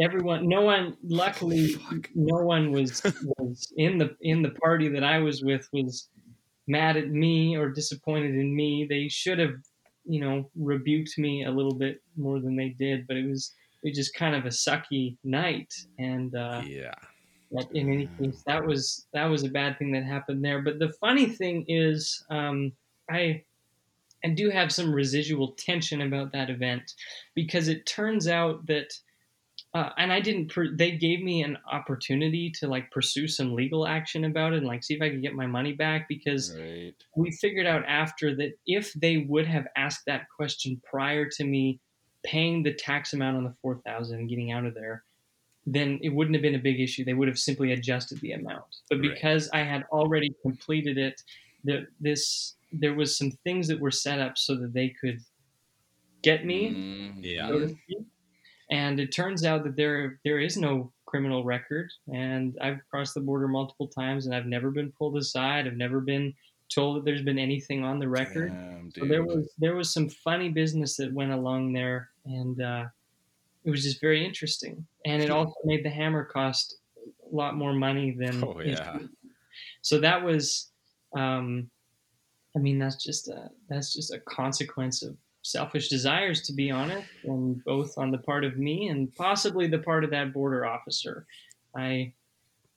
everyone, 0.00 0.48
no 0.48 0.62
one, 0.62 0.96
luckily, 1.04 1.76
no 2.14 2.42
one 2.42 2.72
was 2.72 3.02
was 3.38 3.72
in 3.76 3.98
the 3.98 4.16
in 4.20 4.42
the 4.42 4.50
party 4.50 4.88
that 4.88 5.04
I 5.04 5.18
was 5.18 5.42
with 5.42 5.68
was 5.72 6.08
mad 6.66 6.96
at 6.96 7.08
me 7.08 7.56
or 7.56 7.70
disappointed 7.70 8.34
in 8.34 8.54
me. 8.54 8.86
They 8.88 9.08
should 9.08 9.38
have, 9.38 9.54
you 10.04 10.20
know, 10.20 10.50
rebuked 10.56 11.18
me 11.18 11.44
a 11.44 11.50
little 11.50 11.74
bit 11.74 12.02
more 12.16 12.40
than 12.40 12.56
they 12.56 12.70
did, 12.70 13.06
but 13.06 13.16
it 13.16 13.28
was 13.28 13.54
it 13.82 13.90
was 13.90 13.96
just 13.96 14.14
kind 14.14 14.34
of 14.34 14.44
a 14.44 14.48
sucky 14.48 15.16
night, 15.24 15.72
and 15.98 16.34
uh, 16.34 16.62
yeah. 16.66 16.94
But 17.50 17.66
in 17.72 17.92
any 17.92 18.08
case, 18.20 18.42
that 18.46 18.64
was 18.64 19.06
that 19.12 19.26
was 19.26 19.44
a 19.44 19.48
bad 19.48 19.78
thing 19.78 19.92
that 19.92 20.04
happened 20.04 20.44
there. 20.44 20.62
But 20.62 20.78
the 20.78 20.92
funny 21.00 21.26
thing 21.26 21.64
is, 21.68 22.24
um, 22.30 22.72
I 23.10 23.44
I 24.24 24.30
do 24.30 24.50
have 24.50 24.72
some 24.72 24.92
residual 24.92 25.52
tension 25.52 26.02
about 26.02 26.32
that 26.32 26.50
event 26.50 26.92
because 27.34 27.68
it 27.68 27.86
turns 27.86 28.26
out 28.26 28.66
that, 28.66 28.88
uh, 29.74 29.90
and 29.96 30.12
I 30.12 30.20
didn't. 30.20 30.50
Per- 30.50 30.76
they 30.76 30.90
gave 30.92 31.22
me 31.22 31.42
an 31.42 31.56
opportunity 31.70 32.50
to 32.58 32.66
like 32.68 32.90
pursue 32.90 33.28
some 33.28 33.54
legal 33.54 33.86
action 33.86 34.24
about 34.24 34.52
it 34.52 34.58
and 34.58 34.66
like 34.66 34.82
see 34.84 34.94
if 34.94 35.02
I 35.02 35.10
could 35.10 35.22
get 35.22 35.34
my 35.34 35.46
money 35.46 35.72
back 35.72 36.08
because 36.08 36.54
Right. 36.54 36.94
we 37.16 37.30
figured 37.30 37.66
out 37.66 37.84
after 37.86 38.34
that 38.36 38.58
if 38.66 38.92
they 38.94 39.18
would 39.18 39.46
have 39.46 39.66
asked 39.76 40.02
that 40.06 40.26
question 40.34 40.80
prior 40.84 41.28
to 41.30 41.44
me 41.44 41.80
paying 42.24 42.62
the 42.62 42.74
tax 42.74 43.12
amount 43.12 43.36
on 43.36 43.44
the 43.44 43.54
4000 43.62 44.18
and 44.18 44.28
getting 44.28 44.50
out 44.50 44.64
of 44.66 44.74
there 44.74 45.04
then 45.76 45.98
it 46.02 46.10
wouldn't 46.16 46.34
have 46.36 46.42
been 46.42 46.54
a 46.54 46.58
big 46.70 46.80
issue 46.80 47.04
they 47.04 47.14
would 47.18 47.28
have 47.28 47.38
simply 47.38 47.72
adjusted 47.72 48.18
the 48.20 48.32
amount 48.32 48.64
but 48.90 48.98
Right. 48.98 49.10
because 49.14 49.48
i 49.50 49.62
had 49.72 49.82
already 49.92 50.30
completed 50.42 50.96
it 50.98 51.16
the, 51.64 51.86
this 52.00 52.54
there 52.72 52.94
was 52.94 53.16
some 53.20 53.30
things 53.44 53.66
that 53.68 53.80
were 53.80 53.90
set 54.06 54.18
up 54.26 54.34
so 54.38 54.54
that 54.60 54.72
they 54.72 54.88
could 55.00 55.18
get 56.22 56.44
me 56.44 56.70
Mm, 56.70 57.12
Yeah. 57.22 57.48
so 57.48 57.66
speak. 57.68 57.98
And 58.70 59.00
it 59.00 59.12
turns 59.12 59.44
out 59.44 59.64
that 59.64 59.76
there 59.76 60.20
there 60.24 60.38
is 60.40 60.56
no 60.58 60.92
criminal 61.06 61.42
record, 61.44 61.90
and 62.12 62.56
I've 62.60 62.80
crossed 62.90 63.14
the 63.14 63.20
border 63.20 63.48
multiple 63.48 63.88
times, 63.88 64.26
and 64.26 64.34
I've 64.34 64.46
never 64.46 64.70
been 64.70 64.92
pulled 64.92 65.16
aside. 65.16 65.66
I've 65.66 65.76
never 65.86 66.00
been 66.00 66.34
told 66.68 66.96
that 66.96 67.04
there's 67.06 67.22
been 67.22 67.38
anything 67.38 67.82
on 67.82 67.98
the 67.98 68.08
record. 68.08 68.50
Damn, 68.50 68.90
So 68.90 69.06
there 69.06 69.24
was 69.24 69.54
there 69.58 69.74
was 69.74 69.90
some 69.90 70.08
funny 70.10 70.50
business 70.50 70.96
that 70.98 71.10
went 71.14 71.32
along 71.32 71.72
there, 71.72 72.10
and 72.26 72.60
uh, 72.60 72.84
it 73.64 73.70
was 73.70 73.82
just 73.82 74.00
very 74.00 74.24
interesting. 74.24 74.86
And 75.04 75.22
it 75.22 75.30
also 75.30 75.54
made 75.64 75.84
the 75.84 75.90
hammer 75.90 76.24
cost 76.24 76.76
a 77.30 77.34
lot 77.34 77.56
more 77.56 77.72
money 77.72 78.12
than. 78.18 78.42
Oh, 78.44 78.60
yeah. 78.60 78.98
So 79.82 79.98
that 80.00 80.22
was, 80.24 80.70
um, 81.16 81.70
I 82.56 82.58
mean, 82.58 82.78
that's 82.78 83.02
just 83.02 83.28
a 83.28 83.50
that's 83.68 83.94
just 83.94 84.12
a 84.12 84.20
consequence 84.20 85.02
of 85.02 85.16
selfish 85.42 85.88
desires, 85.88 86.42
to 86.42 86.52
be 86.52 86.70
honest, 86.70 87.08
and 87.24 87.62
both 87.64 87.96
on 87.96 88.10
the 88.10 88.18
part 88.18 88.44
of 88.44 88.58
me 88.58 88.88
and 88.88 89.14
possibly 89.14 89.66
the 89.66 89.78
part 89.78 90.04
of 90.04 90.10
that 90.10 90.32
border 90.32 90.66
officer. 90.66 91.26
I, 91.76 92.12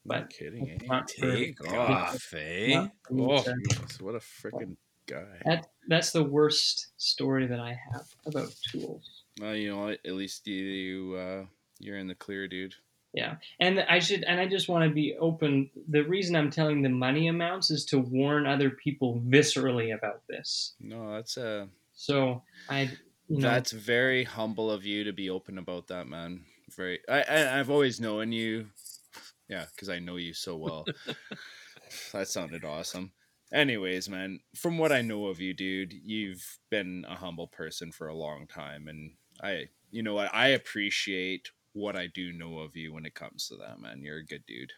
but 0.05 0.29
kidding, 0.29 0.69
eh? 0.69 0.77
not 0.87 1.07
Take 1.07 1.63
off, 1.73 2.33
eh? 2.33 2.87
for 3.07 3.13
me 3.13 3.25
Oh, 3.29 3.43
to- 3.43 4.03
what 4.03 4.15
a 4.15 4.19
freaking 4.19 4.75
guy. 5.07 5.41
that 5.45 5.67
that's 5.87 6.11
the 6.11 6.23
worst 6.23 6.91
story 6.97 7.47
that 7.47 7.59
I 7.59 7.77
have 7.93 8.05
about 8.25 8.53
tools. 8.71 9.20
Well, 9.41 9.55
you 9.55 9.75
know? 9.75 9.89
At 9.89 10.13
least 10.13 10.47
you, 10.47 10.55
you 10.55 11.15
uh, 11.15 11.45
you're 11.79 11.97
in 11.97 12.07
the 12.07 12.15
clear, 12.15 12.47
dude. 12.47 12.75
Yeah, 13.13 13.35
and 13.59 13.81
I 13.89 13.99
should, 13.99 14.23
and 14.23 14.39
I 14.39 14.47
just 14.47 14.69
want 14.69 14.87
to 14.87 14.93
be 14.93 15.17
open. 15.19 15.69
The 15.89 16.03
reason 16.03 16.35
I'm 16.35 16.49
telling 16.49 16.81
the 16.81 16.89
money 16.89 17.27
amounts 17.27 17.69
is 17.69 17.83
to 17.85 17.99
warn 17.99 18.47
other 18.47 18.69
people 18.69 19.21
viscerally 19.27 19.93
about 19.93 20.21
this. 20.29 20.75
No, 20.79 21.13
that's 21.15 21.37
uh 21.37 21.65
So 21.93 22.43
I, 22.69 22.89
you 23.27 23.39
know, 23.39 23.49
that's 23.49 23.71
very 23.71 24.23
humble 24.23 24.71
of 24.71 24.85
you 24.85 25.03
to 25.03 25.11
be 25.11 25.29
open 25.29 25.57
about 25.57 25.87
that, 25.87 26.07
man. 26.07 26.45
Very. 26.77 26.99
I, 27.09 27.23
I 27.23 27.59
I've 27.59 27.69
always 27.69 27.99
known 27.99 28.31
you. 28.31 28.67
Yeah, 29.49 29.65
because 29.75 29.89
I 29.89 29.99
know 29.99 30.15
you 30.15 30.33
so 30.33 30.55
well. 30.55 30.85
that 32.13 32.29
sounded 32.29 32.63
awesome. 32.63 33.11
Anyways, 33.53 34.07
man, 34.07 34.39
from 34.55 34.77
what 34.77 34.93
I 34.93 35.01
know 35.01 35.25
of 35.27 35.41
you, 35.41 35.53
dude, 35.53 35.91
you've 35.91 36.59
been 36.69 37.05
a 37.09 37.15
humble 37.15 37.47
person 37.47 37.91
for 37.91 38.07
a 38.07 38.15
long 38.15 38.47
time, 38.47 38.87
and 38.87 39.11
I, 39.41 39.65
you 39.91 40.03
know 40.03 40.13
what, 40.13 40.29
I 40.33 40.49
appreciate 40.49 41.49
what 41.73 41.95
I 41.95 42.07
do 42.07 42.31
know 42.33 42.59
of 42.59 42.75
you 42.75 42.93
when 42.93 43.05
it 43.05 43.15
comes 43.15 43.47
to 43.47 43.55
that, 43.57 43.79
man. 43.79 44.01
You're 44.01 44.17
a 44.19 44.25
good 44.25 44.43
dude. 44.47 44.71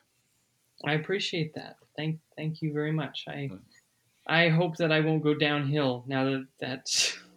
I 0.85 0.94
appreciate 0.94 1.53
that. 1.56 1.77
Thank, 1.98 2.19
thank 2.38 2.61
you 2.61 2.73
very 2.73 2.91
much. 2.91 3.26
I, 3.27 3.49
I 4.27 4.49
hope 4.49 4.77
that 4.77 4.91
I 4.91 4.99
won't 5.02 5.23
go 5.23 5.34
downhill 5.34 6.03
now 6.07 6.26
that 6.26 6.45
that's. 6.60 7.18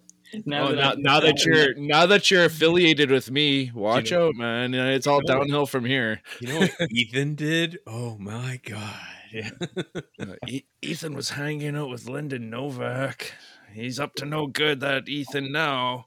Now, 0.44 0.68
oh, 0.70 0.72
now, 0.74 0.94
now 0.98 1.20
that 1.20 1.44
you're 1.44 1.76
now 1.76 2.04
that 2.06 2.32
you're 2.32 2.44
affiliated 2.46 3.12
with 3.12 3.30
me, 3.30 3.70
watch 3.72 4.10
You 4.10 4.16
know- 4.18 4.26
out, 4.26 4.34
man. 4.34 4.74
It's 4.74 5.06
all 5.06 5.20
you 5.24 5.32
know- 5.32 5.38
downhill 5.38 5.66
from 5.66 5.84
here. 5.84 6.20
you 6.40 6.48
know 6.48 6.58
what 6.58 6.72
Ethan 6.90 7.36
did? 7.36 7.78
Oh 7.86 8.18
my 8.18 8.60
god. 8.66 9.00
Yeah. 9.32 9.50
Uh, 10.20 10.34
E- 10.48 10.64
Ethan 10.82 11.14
was 11.14 11.30
hanging 11.30 11.76
out 11.76 11.90
with 11.90 12.08
Lyndon 12.08 12.50
Novak. 12.50 13.34
He's 13.72 14.00
up 14.00 14.14
to 14.16 14.24
no 14.26 14.48
good. 14.48 14.80
That 14.80 15.08
Ethan 15.08 15.52
now. 15.52 16.06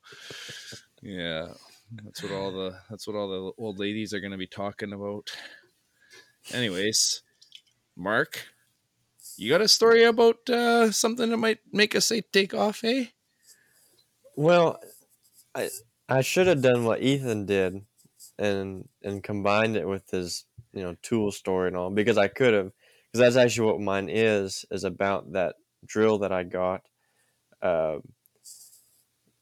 Yeah, 1.02 1.48
that's 2.04 2.22
what 2.22 2.32
all 2.32 2.52
the 2.52 2.78
that's 2.90 3.08
what 3.08 3.16
all 3.16 3.30
the 3.30 3.62
old 3.62 3.80
ladies 3.80 4.14
are 4.14 4.20
going 4.20 4.32
to 4.32 4.38
be 4.38 4.48
talking 4.48 4.94
about. 4.94 5.30
Anyways, 6.54 7.22
Mark, 7.96 8.48
you 9.38 9.50
got 9.50 9.62
a 9.62 9.68
story 9.68 10.04
about 10.04 10.50
uh, 10.50 10.92
something 10.92 11.30
that 11.30 11.38
might 11.38 11.60
make 11.72 11.96
us 11.96 12.08
say 12.08 12.22
take 12.22 12.54
off, 12.54 12.84
eh? 12.84 13.06
Well, 14.36 14.80
I 15.56 15.70
I 16.08 16.22
should 16.22 16.48
have 16.48 16.62
done 16.62 16.84
what 16.84 17.02
Ethan 17.02 17.46
did, 17.46 17.82
and 18.38 18.88
and 19.04 19.24
combined 19.24 19.78
it 19.78 19.88
with 19.88 20.10
his 20.10 20.46
you 20.74 20.84
know 20.84 20.96
tool 21.02 21.32
story 21.32 21.68
and 21.70 21.78
all 21.78 21.90
because 21.90 22.18
I 22.18 22.28
could 22.28 22.54
have 22.54 22.72
because 23.12 23.20
that's 23.20 23.36
actually 23.36 23.72
what 23.72 23.82
mine 23.82 24.10
is 24.10 24.66
is 24.72 24.84
about 24.84 25.32
that 25.34 25.56
drill 25.86 26.20
that 26.20 26.32
I 26.32 26.44
got. 26.44 26.82
Um, 27.62 28.02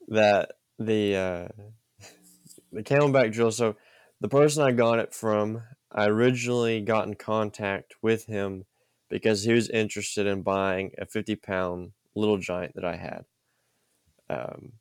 that 0.09 0.51
the 0.79 1.15
uh, 1.15 1.47
the 2.71 2.83
Camelback 2.83 3.31
drill. 3.33 3.51
So 3.51 3.75
the 4.21 4.29
person 4.29 4.63
I 4.63 4.71
got 4.71 4.99
it 4.99 5.13
from, 5.13 5.63
I 5.91 6.07
originally 6.07 6.81
got 6.81 7.07
in 7.07 7.15
contact 7.15 7.95
with 8.01 8.25
him 8.25 8.65
because 9.09 9.43
he 9.43 9.53
was 9.53 9.69
interested 9.69 10.27
in 10.27 10.41
buying 10.41 10.91
a 10.97 11.05
fifty 11.05 11.35
pound 11.35 11.91
little 12.15 12.37
giant 12.37 12.75
that 12.75 12.85
I 12.85 12.95
had. 12.95 13.25
Um, 14.29 14.73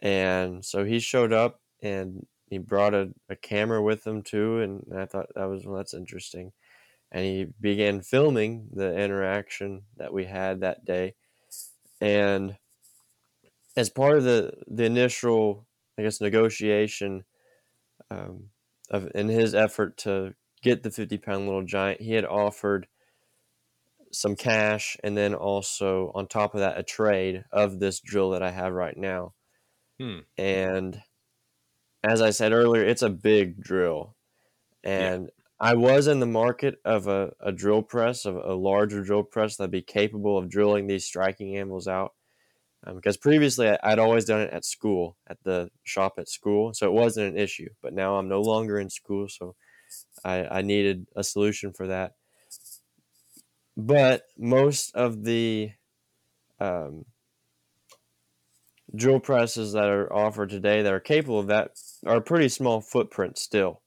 and 0.00 0.64
so 0.64 0.84
he 0.84 1.00
showed 1.00 1.32
up 1.32 1.60
and 1.82 2.26
he 2.46 2.58
brought 2.58 2.94
a, 2.94 3.10
a 3.28 3.36
camera 3.36 3.82
with 3.82 4.06
him 4.06 4.22
too, 4.22 4.60
and 4.60 4.84
I 4.96 5.06
thought 5.06 5.26
that 5.34 5.44
was 5.48 5.66
well, 5.66 5.76
that's 5.76 5.94
interesting. 5.94 6.52
And 7.10 7.24
he 7.24 7.46
began 7.60 8.02
filming 8.02 8.68
the 8.72 8.94
interaction 8.98 9.82
that 9.96 10.12
we 10.12 10.26
had 10.26 10.60
that 10.60 10.84
day, 10.84 11.14
and 12.00 12.56
as 13.78 13.88
part 13.88 14.18
of 14.18 14.24
the 14.24 14.52
the 14.66 14.84
initial, 14.84 15.66
I 15.96 16.02
guess, 16.02 16.20
negotiation 16.20 17.24
um, 18.10 18.50
of 18.90 19.08
in 19.14 19.28
his 19.28 19.54
effort 19.54 19.96
to 19.98 20.34
get 20.62 20.82
the 20.82 20.90
fifty 20.90 21.16
pound 21.16 21.46
little 21.46 21.64
giant, 21.64 22.00
he 22.00 22.12
had 22.12 22.24
offered 22.24 22.88
some 24.10 24.34
cash 24.34 24.96
and 25.04 25.16
then 25.16 25.32
also 25.32 26.10
on 26.14 26.26
top 26.26 26.54
of 26.54 26.60
that 26.60 26.78
a 26.78 26.82
trade 26.82 27.44
of 27.52 27.78
this 27.78 28.00
drill 28.00 28.30
that 28.30 28.42
I 28.42 28.50
have 28.50 28.72
right 28.72 28.96
now. 28.96 29.34
Hmm. 30.00 30.20
And 30.36 31.00
as 32.02 32.20
I 32.20 32.30
said 32.30 32.52
earlier, 32.52 32.84
it's 32.84 33.02
a 33.02 33.10
big 33.10 33.62
drill. 33.62 34.16
And 34.82 35.30
I 35.60 35.74
was 35.74 36.06
in 36.06 36.20
the 36.20 36.26
market 36.26 36.76
of 36.84 37.06
a, 37.06 37.32
a 37.40 37.52
drill 37.52 37.82
press, 37.82 38.24
of 38.24 38.36
a 38.36 38.54
larger 38.54 39.02
drill 39.02 39.24
press 39.24 39.56
that'd 39.56 39.70
be 39.70 39.82
capable 39.82 40.38
of 40.38 40.48
drilling 40.48 40.86
these 40.86 41.04
striking 41.04 41.56
anvils 41.56 41.86
out. 41.86 42.12
Um, 42.86 42.96
because 42.96 43.16
previously 43.16 43.68
I, 43.68 43.78
I'd 43.82 43.98
always 43.98 44.24
done 44.24 44.40
it 44.40 44.52
at 44.52 44.64
school, 44.64 45.16
at 45.26 45.38
the 45.42 45.70
shop 45.82 46.14
at 46.18 46.28
school, 46.28 46.72
so 46.74 46.86
it 46.86 46.92
wasn't 46.92 47.34
an 47.34 47.38
issue. 47.38 47.68
But 47.82 47.92
now 47.92 48.16
I'm 48.16 48.28
no 48.28 48.40
longer 48.40 48.78
in 48.78 48.90
school, 48.90 49.28
so 49.28 49.56
I, 50.24 50.44
I 50.58 50.62
needed 50.62 51.06
a 51.16 51.24
solution 51.24 51.72
for 51.72 51.88
that. 51.88 52.12
But 53.76 54.22
most 54.36 54.94
of 54.94 55.24
the 55.24 55.70
um, 56.60 57.04
drill 58.94 59.20
presses 59.20 59.72
that 59.72 59.88
are 59.88 60.12
offered 60.12 60.50
today 60.50 60.82
that 60.82 60.92
are 60.92 61.00
capable 61.00 61.38
of 61.38 61.48
that 61.48 61.72
are 62.06 62.20
pretty 62.20 62.48
small 62.48 62.80
footprint 62.80 63.38
still. 63.38 63.82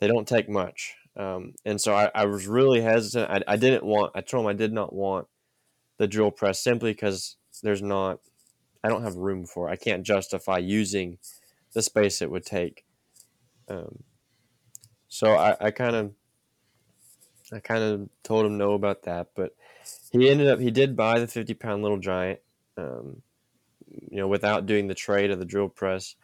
They 0.00 0.08
don't 0.08 0.28
take 0.28 0.48
much. 0.48 0.94
Um, 1.16 1.54
and 1.64 1.80
so 1.80 1.94
I, 1.94 2.10
I 2.14 2.26
was 2.26 2.46
really 2.46 2.80
hesitant. 2.80 3.30
I, 3.30 3.52
I 3.52 3.56
didn't 3.56 3.84
want, 3.84 4.12
I 4.14 4.20
told 4.20 4.44
him 4.44 4.50
I 4.50 4.54
did 4.54 4.72
not 4.72 4.92
want 4.92 5.26
the 5.98 6.06
drill 6.06 6.30
press 6.30 6.62
simply 6.62 6.92
because 6.92 7.36
there's 7.62 7.82
not, 7.82 8.20
I 8.82 8.88
don't 8.88 9.02
have 9.02 9.16
room 9.16 9.46
for 9.46 9.68
it. 9.68 9.72
I 9.72 9.76
can't 9.76 10.02
justify 10.02 10.58
using 10.58 11.18
the 11.72 11.82
space 11.82 12.20
it 12.20 12.30
would 12.30 12.44
take. 12.44 12.84
Um, 13.68 14.02
so 15.08 15.36
I, 15.36 15.70
kind 15.70 15.94
of, 15.94 16.12
I 17.52 17.60
kind 17.60 17.82
of 17.82 18.08
told 18.22 18.46
him 18.46 18.58
no 18.58 18.72
about 18.72 19.02
that, 19.04 19.28
but 19.34 19.54
he 20.10 20.28
ended 20.28 20.48
up, 20.48 20.58
he 20.58 20.70
did 20.70 20.96
buy 20.96 21.20
the 21.20 21.26
50 21.26 21.54
pound 21.54 21.82
little 21.82 21.98
giant. 21.98 22.40
Um, 22.76 23.22
you 24.10 24.18
know, 24.18 24.28
without 24.28 24.66
doing 24.66 24.86
the 24.86 24.94
trade 24.94 25.30
of 25.30 25.38
the 25.38 25.44
drill 25.44 25.68
press. 25.68 26.14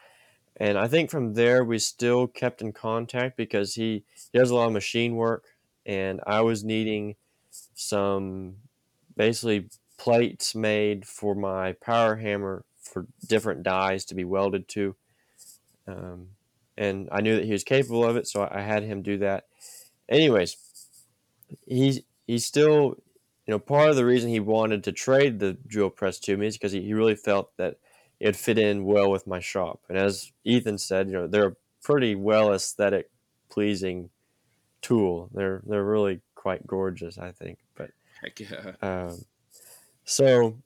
And 0.57 0.79
I 0.79 0.89
think 0.89 1.11
from 1.11 1.35
there 1.35 1.65
we 1.65 1.79
still 1.79 2.27
kept 2.27 2.63
in 2.63 2.73
contact 2.73 3.37
because 3.37 3.75
he, 3.75 4.05
he 4.33 4.39
does 4.39 4.51
a 4.51 4.55
lot 4.55 4.67
of 4.67 4.73
machine 4.73 5.17
work, 5.17 5.45
and 5.87 6.21
I 6.27 6.41
was 6.41 6.65
needing 6.65 7.17
some 7.75 8.57
basically 9.17 9.69
plates 9.99 10.55
made 10.55 11.07
for 11.07 11.35
my 11.35 11.73
power 11.73 12.17
hammer 12.17 12.65
for 12.81 13.07
different 13.27 13.63
dies 13.63 14.05
to 14.07 14.15
be 14.15 14.25
welded 14.25 14.69
to. 14.69 14.97
Um, 15.87 16.29
and 16.77 17.09
I 17.13 17.21
knew 17.21 17.37
that 17.37 17.45
he 17.45 17.53
was 17.53 17.65
capable 17.65 18.05
of 18.05 18.17
it, 18.17 18.27
so 18.27 18.49
I 18.51 18.61
had 18.61 18.85
him 18.85 19.03
do 19.03 19.19
that. 19.19 19.47
Anyways, 20.09 20.57
he's 21.67 22.01
he's 22.27 22.47
still 22.47 22.97
you 23.49 23.53
know, 23.53 23.59
part 23.59 23.89
of 23.89 23.97
the 23.97 24.05
reason 24.05 24.29
he 24.29 24.41
wanted 24.41 24.85
to 24.85 24.93
trade 24.93 25.39
the 25.39 25.55
drill 25.67 25.89
press 25.89 26.19
to 26.19 26.37
me 26.37 26.47
is 26.47 26.59
because 26.59 26.73
he, 26.73 26.83
he 26.83 26.93
really 26.93 27.15
felt 27.15 27.57
that 27.57 27.79
it 28.21 28.37
fit 28.37 28.59
in 28.59 28.85
well 28.85 29.11
with 29.11 29.27
my 29.27 29.41
shop. 29.41 29.81
And 29.89 29.97
as 29.97 30.31
Ethan 30.45 30.77
said, 30.77 31.07
you 31.07 31.15
know, 31.15 31.27
they're 31.27 31.49
a 31.49 31.57
pretty 31.83 32.15
well 32.15 32.53
aesthetic, 32.53 33.11
pleasing 33.49 34.11
tool. 34.83 35.31
They're 35.33 35.63
they're 35.67 35.85
really 35.85 36.21
quite 36.35 36.67
gorgeous, 36.67 37.17
I 37.17 37.33
think. 37.33 37.61
But 37.75 37.93
Heck 38.21 38.39
yeah. 38.39 38.73
um, 38.83 39.25
so 40.09 40.59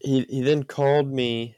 he 0.00 0.22
he 0.28 0.42
then 0.42 0.64
called 0.64 1.08
me, 1.12 1.56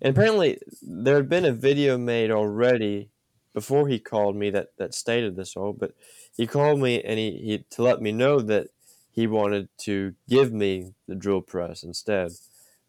and 0.00 0.16
apparently 0.16 0.58
there 0.82 1.16
had 1.16 1.28
been 1.28 1.44
a 1.44 1.52
video 1.52 1.98
made 1.98 2.30
already 2.30 3.10
before 3.54 3.88
he 3.88 3.98
called 3.98 4.36
me 4.36 4.50
that 4.50 4.68
that 4.78 4.94
stated 4.94 5.36
this 5.36 5.56
all. 5.56 5.72
But 5.72 5.92
he 6.36 6.46
called 6.46 6.80
me 6.80 7.02
and 7.02 7.18
he, 7.18 7.30
he 7.32 7.64
to 7.70 7.82
let 7.82 8.02
me 8.02 8.12
know 8.12 8.40
that 8.40 8.68
he 9.12 9.26
wanted 9.26 9.68
to 9.80 10.14
give 10.28 10.52
me 10.52 10.94
the 11.08 11.14
drill 11.14 11.42
press 11.42 11.82
instead, 11.84 12.32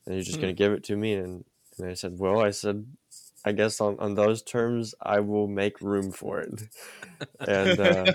and 0.06 0.16
he's 0.16 0.28
just 0.28 0.40
going 0.42 0.56
to 0.56 0.58
give 0.58 0.74
it 0.74 0.84
to 0.86 0.98
me. 0.98 1.14
And, 1.14 1.46
and 1.80 1.90
I 1.90 1.94
said, 1.96 2.20
"Well, 2.20 2.40
I 2.40 2.52
said, 2.52 2.86
I 3.46 3.52
guess 3.54 3.82
on, 3.82 4.00
on 4.00 4.16
those 4.16 4.42
terms, 4.44 4.96
I 5.02 5.20
will 5.22 5.48
make 5.48 5.82
room 5.82 6.12
for 6.12 6.40
it." 6.42 6.64
and 7.48 7.80
uh, 7.80 8.08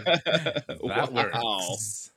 That 0.85 1.13
Wow. 1.13 1.33
works. 1.33 2.11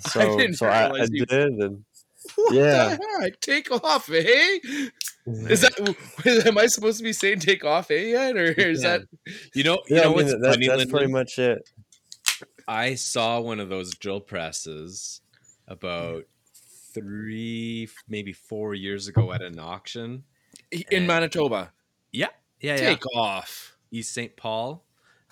so, 0.08 0.38
didn't 0.38 0.54
so 0.56 0.66
I, 0.66 0.90
I 1.02 1.06
did, 1.06 1.30
and 1.30 1.84
What 2.36 2.54
Yeah. 2.54 2.96
the 2.96 3.20
heck? 3.22 3.40
Take 3.40 3.70
off, 3.72 4.08
eh? 4.10 4.58
Is 5.26 5.60
that 5.62 6.44
am 6.46 6.58
I 6.58 6.66
supposed 6.66 6.98
to 6.98 7.04
be 7.04 7.12
saying 7.12 7.40
take 7.40 7.64
off, 7.64 7.90
eh? 7.90 8.06
Yet, 8.10 8.36
or 8.36 8.44
is 8.44 8.82
Yeah. 8.82 8.98
that 8.98 9.06
You 9.54 9.64
know, 9.64 9.78
you 9.88 9.96
yeah, 9.96 10.02
know 10.02 10.04
I 10.04 10.06
mean, 10.08 10.14
what's 10.16 10.32
that, 10.32 10.50
funny, 10.54 10.68
that's 10.68 10.90
pretty 10.90 11.06
much 11.12 11.38
it. 11.38 11.68
I 12.68 12.94
saw 12.94 13.40
one 13.40 13.58
of 13.60 13.68
those 13.68 13.94
drill 13.94 14.20
presses 14.20 15.20
about 15.66 16.24
three, 16.94 17.88
maybe 18.08 18.32
four 18.32 18.74
years 18.74 19.08
ago 19.08 19.32
at 19.32 19.42
an 19.42 19.58
auction. 19.58 20.24
in 20.70 20.84
And- 20.92 21.06
Manitoba? 21.06 21.72
Yeah, 22.12 22.28
yeah, 22.60 22.74
yeah. 22.74 22.88
Take 22.90 23.06
off. 23.14 23.76
East 23.90 24.12
St. 24.12 24.36
Paul. 24.36 24.84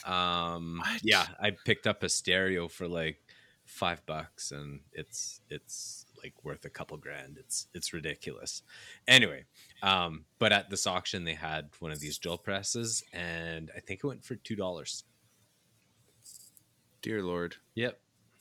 Um, 0.05 0.79
What? 0.85 1.01
yeah, 1.05 1.27
I 1.41 1.51
picked 1.65 1.87
up 1.87 2.03
a 2.03 2.09
stereo 2.09 2.69
for 2.69 2.87
like 2.89 3.21
five 3.69 4.05
bucks, 4.07 4.51
and 4.51 4.81
it's 4.93 5.41
it's 5.51 6.07
like 6.23 6.33
worth 6.45 6.65
a 6.65 6.71
couple 6.71 6.97
grand. 6.97 7.37
It's 7.39 7.69
it's 7.75 7.93
ridiculous. 7.93 8.63
Anyway, 9.07 9.45
um, 9.83 10.25
but 10.39 10.53
at 10.53 10.71
this 10.71 10.87
auction 10.87 11.25
they 11.25 11.35
had 11.35 11.69
one 11.79 11.93
of 11.93 12.01
these 12.01 12.19
drill 12.19 12.39
presses, 12.39 13.05
and 13.13 13.71
I 13.77 13.81
think 13.81 14.01
it 14.03 14.07
went 14.07 14.25
for 14.25 14.35
two 14.37 14.57
dollars. 14.57 15.05
Dear 17.03 17.23
Lord, 17.23 17.57
Yep, 17.77 18.01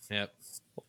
yep. 0.09 0.33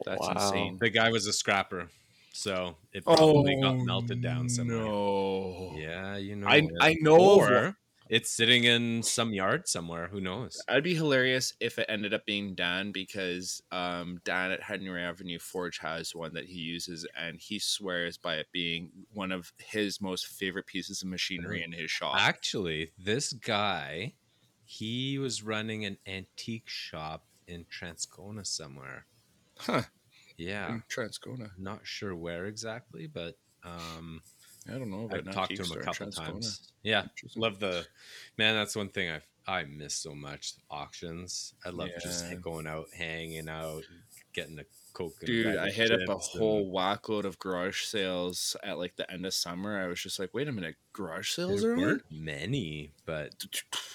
that's 0.05 0.21
Wow. 0.21 0.33
insane. 0.33 0.79
The 0.81 0.89
guy 0.89 1.11
was 1.11 1.27
a 1.27 1.33
scrapper, 1.35 1.91
so 2.33 2.77
it 2.95 3.05
probably 3.05 3.61
got 3.61 3.77
melted 3.77 4.23
down 4.23 4.49
somewhere. 4.49 4.79
Oh, 4.79 5.73
No. 5.75 5.79
Yeah, 5.79 6.17
you 6.17 6.37
know. 6.37 6.47
I. 6.49 6.67
I 6.81 6.97
know. 7.01 7.19
or 7.19 7.77
it's 8.09 8.31
sitting 8.31 8.65
in 8.65 9.03
some 9.03 9.33
yard 9.33 9.69
somewhere. 9.69 10.09
Who 10.09 10.21
knows? 10.21 10.61
I'd 10.69 10.83
be 10.85 10.95
hilarious 10.95 11.53
if 11.61 11.79
it 11.79 11.87
ended 11.89 12.15
up 12.15 12.25
being 12.27 12.55
Dan 12.55 12.93
because 12.93 13.63
um, 13.71 14.21
Dan 14.25 14.51
at 14.51 14.63
Henry 14.63 15.03
Avenue 15.03 15.39
Forge 15.39 15.79
has 15.79 16.15
one 16.15 16.35
that 16.35 16.47
he 16.47 16.59
uses 16.59 17.07
and 17.17 17.39
he 17.41 17.59
swears 17.59 18.17
by 18.17 18.37
it 18.37 18.47
being 18.53 18.91
one 19.13 19.33
of 19.33 19.53
his 19.59 20.01
most 20.01 20.27
favorite 20.27 20.67
pieces 20.67 21.03
of 21.03 21.09
machinery 21.09 21.63
in 21.63 21.73
his 21.73 21.91
shop. 21.91 22.17
Actually, 22.19 22.93
this 22.99 23.33
guy, 23.33 24.15
he 24.65 25.19
was 25.19 25.43
running 25.43 25.85
an 25.85 25.99
antique 26.07 26.69
shop 26.69 27.25
in 27.47 27.65
Transcona 27.67 28.47
somewhere. 28.47 29.07
Huh. 29.59 29.83
Yeah, 30.37 30.69
In 30.75 30.83
Transcona. 30.89 31.51
not 31.59 31.81
sure 31.83 32.15
where 32.15 32.47
exactly, 32.47 33.09
but 33.09 33.37
um, 33.65 34.23
I 34.69 34.73
don't 34.73 34.91
know. 34.91 35.09
I've 35.13 35.31
talked 35.33 35.57
to 35.57 35.63
him 35.63 35.73
a 35.73 35.83
couple 35.83 36.11
times. 36.11 36.71
Yeah, 36.83 37.05
love 37.37 37.59
the 37.59 37.87
man. 38.37 38.55
That's 38.55 38.77
one 38.77 38.89
thing 38.89 39.11
I 39.11 39.21
I 39.47 39.65
miss 39.65 39.95
so 39.95 40.15
much 40.15 40.55
auctions. 40.71 41.55
I 41.65 41.71
love 41.71 41.89
just 42.03 42.27
going 42.43 42.67
out, 42.67 42.87
hanging 42.97 43.49
out, 43.49 43.85
getting 44.35 44.59
a 44.59 44.65
coke. 44.93 45.15
and 45.21 45.27
Dude, 45.27 45.57
I 45.57 45.71
hit 45.71 45.91
up 45.91 46.01
a 46.09 46.13
and- 46.13 46.21
whole 46.21 46.71
whackload 46.71 47.25
of 47.25 47.39
garage 47.39 47.83
sales 47.85 48.57
at 48.63 48.79
like 48.79 48.97
the 48.97 49.11
end 49.11 49.25
of 49.25 49.33
summer. 49.33 49.83
I 49.83 49.87
was 49.87 50.03
just 50.03 50.19
like, 50.19 50.35
wait 50.35 50.49
a 50.49 50.53
minute, 50.53 50.77
garage 50.93 51.31
sales 51.31 51.63
There 51.63 51.73
are 51.73 51.77
weren't 51.79 52.03
many, 52.11 52.93
but 53.07 53.33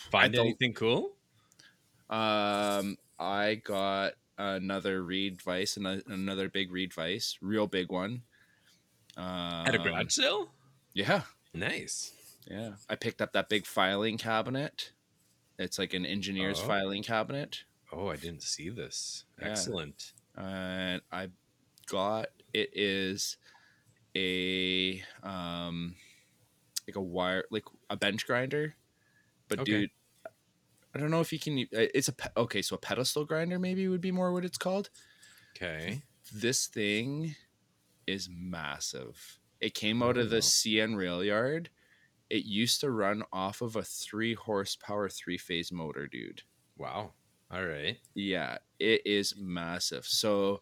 find 0.09 0.35
anything 0.35 0.73
cool? 0.73 1.11
Um, 2.09 2.97
I 3.19 3.61
got 3.63 4.13
another 4.37 5.03
Reed 5.03 5.41
Vice, 5.41 5.77
and 5.77 5.85
another 6.07 6.49
big 6.49 6.71
Reed 6.71 6.93
Vice, 6.93 7.37
real 7.41 7.67
big 7.67 7.91
one. 7.91 8.23
Um, 9.15 9.67
At 9.67 9.75
a 9.75 9.77
garage 9.77 10.11
sale? 10.13 10.49
Yeah, 10.93 11.23
Nice. 11.53 12.11
yeah. 12.47 12.73
I 12.89 12.95
picked 12.95 13.21
up 13.21 13.33
that 13.33 13.49
big 13.49 13.65
filing 13.65 14.17
cabinet. 14.17 14.91
It's 15.57 15.77
like 15.79 15.93
an 15.93 16.05
engineer's 16.05 16.59
Oh. 16.61 16.67
filing 16.67 17.03
cabinet, 17.03 17.63
Oh, 17.91 18.07
I 18.09 18.15
didn't 18.15 18.41
see 18.43 18.69
this. 18.69 19.25
Yeah. 19.39 19.49
Excellent. 19.49 20.13
and 20.35 21.01
I 21.11 21.29
got 21.85 22.27
it 22.53 22.71
is 22.73 23.37
a 24.15 25.03
um 25.21 25.95
like 26.87 26.95
a 26.95 27.01
wire 27.01 27.45
like 27.51 27.65
a 27.89 27.95
bench 27.97 28.25
grinder, 28.25 28.75
but 29.47 29.59
Okay. 29.59 29.71
dude. 29.71 29.91
I 30.95 30.99
don't 30.99 31.09
know 31.11 31.21
if 31.21 31.33
you 31.33 31.39
can. 31.39 31.57
uh, 31.59 31.89
It's 31.95 32.09
a 32.09 32.15
okay, 32.37 32.61
so 32.61 32.75
a 32.75 32.79
pedestal 32.79 33.25
grinder 33.25 33.57
maybe 33.59 33.87
would 33.87 34.01
be 34.01 34.11
more 34.11 34.31
what 34.33 34.45
it's 34.45 34.57
called. 34.57 34.89
Okay. 35.55 36.01
this 36.33 36.65
thing 36.67 37.35
is 38.07 38.27
massive. 38.29 39.39
It 39.63 39.75
came 39.75 40.03
out 40.03 40.17
of 40.17 40.29
the 40.29 40.41
CN 40.41 40.97
rail 40.97 41.23
yard. 41.23 41.69
it 42.29 42.43
used 42.43 42.81
to 42.81 42.91
run 42.91 43.23
off 43.31 43.61
of 43.61 43.77
a 43.77 43.83
three 43.83 44.33
horsepower 44.33 45.07
three 45.07 45.37
phase 45.37 45.71
motor, 45.71 46.05
dude. 46.05 46.41
Wow. 46.77 47.13
All 47.49 47.65
right. 47.65 47.97
Yeah, 48.13 48.57
it 48.79 49.03
is 49.05 49.35
massive. 49.37 50.05
So 50.05 50.61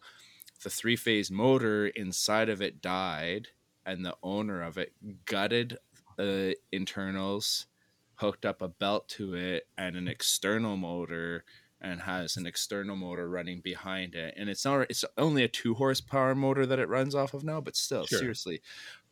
the 0.62 0.70
three 0.70 0.94
phase 0.94 1.32
motor 1.32 1.88
inside 1.88 2.48
of 2.48 2.62
it 2.62 2.80
died, 2.80 3.48
and 3.84 4.04
the 4.04 4.16
owner 4.22 4.62
of 4.62 4.78
it 4.78 4.92
gutted 5.24 5.78
the 6.16 6.54
internals, 6.70 7.66
hooked 8.14 8.46
up 8.46 8.62
a 8.62 8.68
belt 8.68 9.08
to 9.08 9.34
it, 9.34 9.66
and 9.76 9.96
an 9.96 10.06
external 10.06 10.76
motor, 10.76 11.44
and 11.82 12.02
has 12.02 12.36
an 12.38 12.46
external 12.46 12.96
motor 12.96 13.28
running 13.28 13.60
behind 13.60 14.14
it. 14.14 14.34
And 14.38 14.48
it's 14.50 14.64
not 14.64 14.90
it's 14.90 15.04
only 15.18 15.44
a 15.44 15.48
two 15.48 15.74
horsepower 15.74 16.34
motor 16.34 16.66
that 16.66 16.78
it 16.80 16.88
runs 16.88 17.14
off 17.14 17.34
of 17.34 17.44
now, 17.44 17.60
but 17.60 17.76
still, 17.76 18.06
Sure. 18.06 18.18
seriously. 18.20 18.62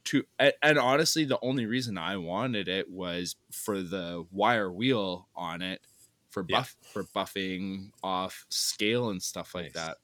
To, 0.04 0.24
and, 0.38 0.54
and 0.62 0.78
honestly, 0.78 1.24
the 1.24 1.38
only 1.42 1.66
reason 1.66 1.98
I 1.98 2.16
wanted 2.16 2.68
it 2.68 2.90
was 2.90 3.36
for 3.52 3.82
the 3.82 4.26
wire 4.32 4.72
wheel 4.72 5.28
on 5.36 5.62
it 5.62 5.82
for 6.30 6.42
Yeah. 6.46 6.60
buff 6.60 6.76
for 6.92 7.04
buffing 7.04 7.92
off 8.02 8.46
scale 8.50 9.10
and 9.10 9.22
stuff 9.22 9.54
like 9.54 9.66
Nice. 9.66 9.74
that. 9.74 9.98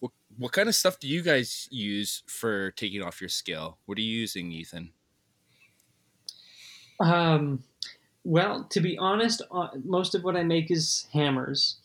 What 0.00 0.12
what 0.38 0.52
kind 0.52 0.68
of 0.68 0.74
stuff 0.74 0.98
do 0.98 1.08
you 1.08 1.22
guys 1.22 1.68
use 1.70 2.22
for 2.26 2.70
taking 2.72 3.02
off 3.02 3.20
your 3.20 3.28
scale? 3.28 3.78
What 3.86 3.98
are 3.98 4.02
you 4.02 4.18
using, 4.20 4.52
Ethan? 4.52 4.92
Um, 7.00 7.62
well, 8.24 8.64
to 8.70 8.80
be 8.80 8.98
honest, 8.98 9.42
uh, 9.50 9.68
most 9.84 10.14
of 10.14 10.24
what 10.24 10.36
I 10.36 10.42
make 10.42 10.70
is 10.70 11.06
hammers 11.12 11.76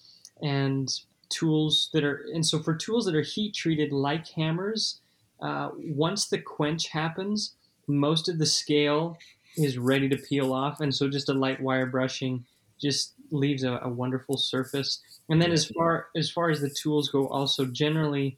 and 0.41 0.89
tools 1.29 1.89
that 1.93 2.03
are, 2.03 2.25
and 2.33 2.45
so 2.45 2.59
for 2.59 2.75
tools 2.75 3.05
that 3.05 3.15
are 3.15 3.21
heat 3.21 3.53
treated 3.53 3.91
like 3.91 4.27
hammers, 4.29 4.99
uh, 5.41 5.69
once 5.75 6.27
the 6.27 6.37
quench 6.37 6.89
happens, 6.89 7.55
most 7.87 8.29
of 8.29 8.37
the 8.37 8.45
scale 8.45 9.17
is 9.57 9.77
ready 9.77 10.09
to 10.09 10.17
peel 10.17 10.53
off, 10.53 10.79
and 10.79 10.93
so 10.93 11.09
just 11.09 11.29
a 11.29 11.33
light 11.33 11.61
wire 11.61 11.85
brushing 11.85 12.45
just 12.81 13.13
leaves 13.31 13.63
a, 13.63 13.79
a 13.81 13.89
wonderful 13.89 14.37
surface. 14.37 15.01
And 15.29 15.41
then 15.41 15.51
as 15.51 15.65
far 15.65 16.07
as 16.15 16.29
far 16.29 16.49
as 16.49 16.61
the 16.61 16.69
tools 16.69 17.09
go, 17.09 17.27
also 17.27 17.65
generally, 17.65 18.37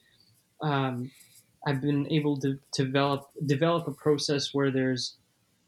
um, 0.61 1.11
I've 1.65 1.81
been 1.81 2.11
able 2.11 2.37
to 2.39 2.59
develop 2.73 3.29
develop 3.45 3.87
a 3.87 3.91
process 3.91 4.53
where 4.53 4.71
there's 4.71 5.15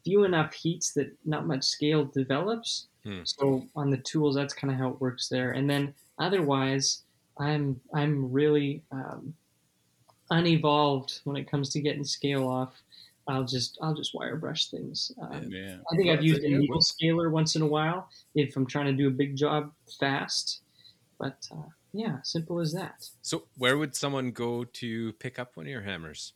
few 0.03 0.23
enough 0.23 0.53
heats 0.53 0.93
that 0.93 1.15
not 1.25 1.47
much 1.47 1.63
scale 1.63 2.05
develops. 2.05 2.87
Hmm. 3.03 3.21
So 3.25 3.67
on 3.75 3.89
the 3.91 3.97
tools, 3.97 4.35
that's 4.35 4.53
kind 4.53 4.71
of 4.73 4.79
how 4.79 4.89
it 4.89 5.01
works 5.01 5.29
there. 5.29 5.51
And 5.51 5.69
then 5.69 5.93
otherwise, 6.17 7.03
I'm 7.37 7.79
I'm 7.93 8.31
really 8.31 8.83
um, 8.91 9.35
unevolved 10.31 11.21
when 11.23 11.35
it 11.37 11.49
comes 11.49 11.69
to 11.69 11.81
getting 11.81 12.03
scale 12.03 12.47
off. 12.47 12.81
I'll 13.27 13.43
just 13.45 13.77
I'll 13.81 13.93
just 13.93 14.13
wire 14.13 14.35
brush 14.37 14.67
things. 14.69 15.11
Um, 15.21 15.51
Yeah. 15.51 15.77
I 15.91 15.95
think 15.95 16.09
I've 16.09 16.23
used 16.23 16.43
a 16.43 16.47
a 16.47 16.49
needle 16.49 16.75
one. 16.75 16.81
scaler 16.81 17.29
once 17.29 17.55
in 17.55 17.61
a 17.61 17.67
while 17.67 18.09
if 18.35 18.55
I'm 18.55 18.65
trying 18.65 18.87
to 18.87 18.93
do 18.93 19.07
a 19.07 19.11
big 19.11 19.35
job 19.35 19.71
fast. 19.99 20.61
But 21.19 21.47
uh, 21.51 21.69
yeah, 21.93 22.21
simple 22.23 22.59
as 22.59 22.73
that. 22.73 23.09
So, 23.21 23.47
where 23.55 23.77
would 23.77 23.95
someone 23.95 24.31
go 24.31 24.63
to 24.63 25.13
pick 25.13 25.39
up 25.39 25.55
one 25.55 25.65
of 25.65 25.69
your 25.69 25.81
hammers? 25.83 26.33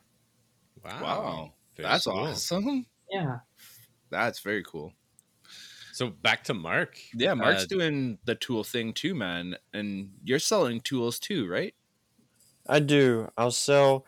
wow, 0.84 1.00
Wow. 1.02 1.52
That's 1.76 2.04
cool. 2.06 2.14
awesome. 2.14 2.86
Yeah. 3.10 3.38
That's 4.14 4.40
very 4.40 4.62
cool. 4.62 4.92
So 5.92 6.10
back 6.10 6.44
to 6.44 6.54
Mark. 6.54 6.98
Yeah, 7.14 7.34
Mark's 7.34 7.64
Uh, 7.64 7.66
doing 7.66 8.18
the 8.24 8.34
tool 8.34 8.64
thing 8.64 8.92
too, 8.92 9.14
man. 9.14 9.56
And 9.72 10.14
you're 10.24 10.38
selling 10.40 10.80
tools 10.80 11.18
too, 11.18 11.48
right? 11.48 11.74
I 12.66 12.80
do. 12.80 13.30
I'll 13.36 13.50
sell 13.50 14.06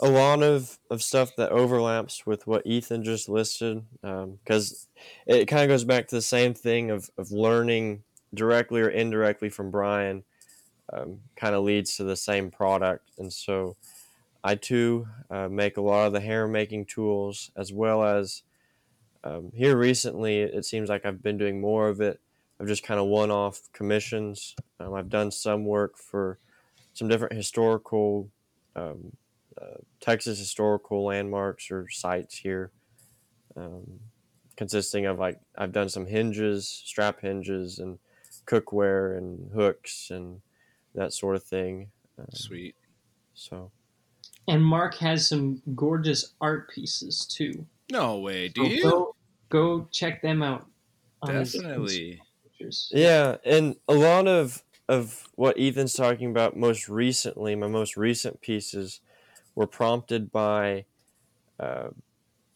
a 0.00 0.08
lot 0.08 0.42
of, 0.42 0.78
of 0.90 1.02
stuff 1.02 1.36
that 1.36 1.52
overlaps 1.52 2.26
with 2.26 2.46
what 2.46 2.66
Ethan 2.66 3.04
just 3.04 3.28
listed 3.28 3.84
because 4.02 4.88
it 5.26 5.46
kind 5.46 5.62
of 5.62 5.68
goes 5.68 5.84
back 5.84 6.08
to 6.08 6.16
the 6.16 6.22
same 6.22 6.54
thing 6.54 6.90
of, 6.90 7.10
of 7.16 7.30
learning 7.30 8.04
directly 8.34 8.80
or 8.80 8.88
indirectly 8.88 9.48
from 9.48 9.70
Brian 9.70 10.24
um, 10.92 11.22
kind 11.36 11.54
of 11.54 11.64
leads 11.64 11.96
to 11.96 12.04
the 12.04 12.16
same 12.16 12.50
product. 12.50 13.10
And 13.18 13.32
so 13.32 13.76
I 14.44 14.56
too 14.56 15.08
uh, 15.30 15.48
make 15.48 15.76
a 15.76 15.82
lot 15.82 16.06
of 16.06 16.12
the 16.12 16.20
hair 16.20 16.48
making 16.48 16.86
tools 16.86 17.50
as 17.56 17.72
well 17.72 18.04
as 18.04 18.42
um, 19.24 19.50
here 19.52 19.76
recently 19.76 20.40
it 20.40 20.64
seems 20.64 20.88
like 20.88 21.04
I've 21.04 21.22
been 21.22 21.38
doing 21.38 21.60
more 21.60 21.88
of 21.88 22.00
it 22.00 22.20
I've 22.60 22.66
just 22.66 22.84
kind 22.84 23.00
of 23.00 23.06
one 23.06 23.30
off 23.30 23.60
commissions. 23.72 24.54
Um, 24.78 24.94
I've 24.94 25.08
done 25.08 25.30
some 25.30 25.64
work 25.64 25.98
for 25.98 26.38
some 26.92 27.08
different 27.08 27.34
historical 27.34 28.30
um, 28.76 29.12
uh, 29.60 29.78
Texas 30.00 30.38
historical 30.38 31.04
landmarks 31.04 31.70
or 31.70 31.88
sites 31.88 32.36
here, 32.36 32.70
um, 33.56 34.00
consisting 34.56 35.06
of 35.06 35.18
like 35.18 35.40
I've 35.56 35.72
done 35.72 35.88
some 35.88 36.06
hinges, 36.06 36.68
strap 36.68 37.20
hinges, 37.20 37.78
and 37.80 37.98
cookware 38.46 39.18
and 39.18 39.50
hooks 39.52 40.10
and 40.10 40.40
that 40.94 41.12
sort 41.12 41.36
of 41.36 41.42
thing. 41.42 41.88
Um, 42.18 42.26
Sweet. 42.32 42.76
so 43.34 43.70
And 44.46 44.64
Mark 44.64 44.94
has 44.96 45.28
some 45.28 45.60
gorgeous 45.74 46.34
art 46.40 46.70
pieces 46.70 47.26
too. 47.26 47.66
No 47.90 48.18
way. 48.18 48.48
Do 48.48 48.62
So 48.62 48.68
you? 48.68 48.82
Go, 48.82 49.16
go 49.48 49.84
check 49.92 50.22
them 50.22 50.42
out. 50.42 50.66
Definitely. 51.24 52.20
yeah, 52.90 53.36
and 53.44 53.76
a 53.88 53.94
lot 53.94 54.26
of 54.28 54.62
of 54.88 55.28
what 55.34 55.58
Ethan's 55.58 55.94
talking 55.94 56.30
about 56.30 56.56
most 56.56 56.88
recently, 56.88 57.54
my 57.56 57.66
most 57.68 57.96
recent 57.96 58.40
pieces, 58.40 59.00
were 59.54 59.66
prompted 59.66 60.30
by 60.30 60.84
uh, 61.60 61.90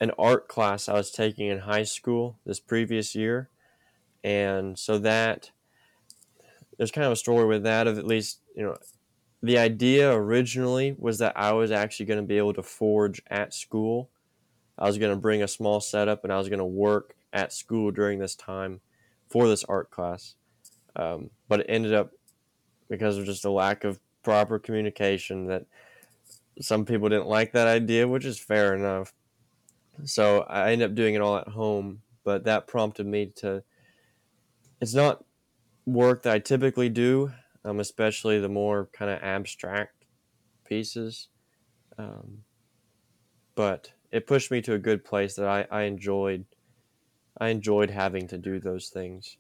an 0.01 0.13
art 0.19 0.49
class 0.49 0.89
I 0.89 0.95
was 0.95 1.11
taking 1.11 1.49
in 1.49 1.61
high 1.61 1.85
school 1.85 2.39
this 2.47 2.61
previous 2.61 3.15
year, 3.15 3.51
and 4.25 4.79
so 4.79 4.99
that 4.99 5.53
there's 6.77 6.91
kind 6.91 7.07
of 7.07 7.13
a 7.13 7.17
story 7.17 7.47
with 7.47 7.63
that 7.65 7.87
of 7.87 7.99
at 7.99 8.07
least 8.07 8.41
you 8.55 8.63
know 8.63 8.77
the 9.43 9.59
idea 9.59 10.13
originally 10.13 10.95
was 10.99 11.19
that 11.19 11.37
I 11.37 11.53
was 11.53 11.71
actually 11.71 12.07
going 12.07 12.21
to 12.21 12.27
be 12.27 12.39
able 12.39 12.55
to 12.55 12.63
forge 12.63 13.23
at 13.29 13.55
school 13.55 14.11
I 14.79 14.87
was 14.87 14.99
going 14.99 15.11
to 15.11 15.21
bring 15.21 15.43
a 15.43 15.49
small 15.49 15.81
setup 15.81 16.25
and 16.25 16.33
I 16.33 16.39
was 16.39 16.49
going 16.49 16.61
to 16.61 16.65
work 16.65 17.15
at 17.33 17.53
school 17.53 17.91
during 17.91 18.19
this 18.19 18.35
time 18.35 18.81
for 19.29 19.49
this 19.49 19.65
art 19.65 19.91
class. 19.91 20.35
Um, 20.97 21.31
but 21.49 21.61
it 21.61 21.67
ended 21.69 21.95
up 21.95 22.13
because 22.89 23.19
of 23.19 23.25
just 23.25 23.45
a 23.45 23.51
lack 23.51 23.85
of 23.85 24.01
proper 24.23 24.59
communication 24.59 25.47
that 25.47 25.67
some 26.61 26.85
people 26.85 27.09
didn't 27.09 27.27
like 27.27 27.53
that 27.53 27.69
idea, 27.69 28.09
which 28.09 28.25
is 28.25 28.39
fair 28.39 28.75
enough. 28.75 29.13
So 30.05 30.41
I 30.43 30.73
ended 30.73 30.91
up 30.91 30.95
doing 30.95 31.15
it 31.15 31.21
all 31.21 31.37
at 31.37 31.49
home, 31.49 32.03
but 32.25 32.45
that 32.45 32.67
prompted 32.67 33.07
me 33.07 33.27
to. 33.37 33.63
It's 34.81 34.95
not 34.95 35.25
work 35.87 36.23
that 36.23 36.35
I 36.35 36.39
typically 36.39 36.89
do, 36.89 37.33
um, 37.65 37.81
especially 37.81 38.39
the 38.39 38.49
more 38.49 38.89
kind 38.93 39.11
of 39.11 39.21
abstract 39.23 40.05
pieces. 40.65 41.29
Um, 41.97 42.45
but 43.57 43.93
it 44.11 44.27
pushed 44.27 44.51
me 44.51 44.61
to 44.63 44.75
a 44.75 44.79
good 44.79 45.05
place 45.05 45.35
that 45.35 45.47
I, 45.47 45.67
I 45.71 45.83
enjoyed. 45.83 46.45
I 47.41 47.49
enjoyed 47.49 47.91
having 47.91 48.27
to 48.29 48.39
do 48.39 48.59
those 48.59 48.89
things. 48.89 49.37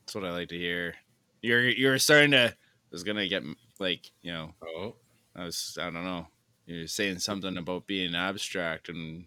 That's 0.00 0.14
what 0.14 0.24
I 0.24 0.30
like 0.30 0.48
to 0.48 0.58
hear. 0.58 0.94
You're 1.42 1.68
you're 1.68 1.98
starting 1.98 2.30
to. 2.32 2.48
I 2.48 2.90
was 2.90 3.04
gonna 3.04 3.28
get 3.28 3.42
like 3.78 4.10
you 4.22 4.32
know. 4.32 4.54
Oh, 4.64 4.94
I 5.36 5.44
was. 5.44 5.76
I 5.80 5.84
don't 5.84 6.04
know. 6.04 6.26
You're 6.66 6.86
saying 6.86 7.18
something 7.18 7.56
about 7.56 7.86
being 7.86 8.14
abstract 8.14 8.88
and 8.88 9.26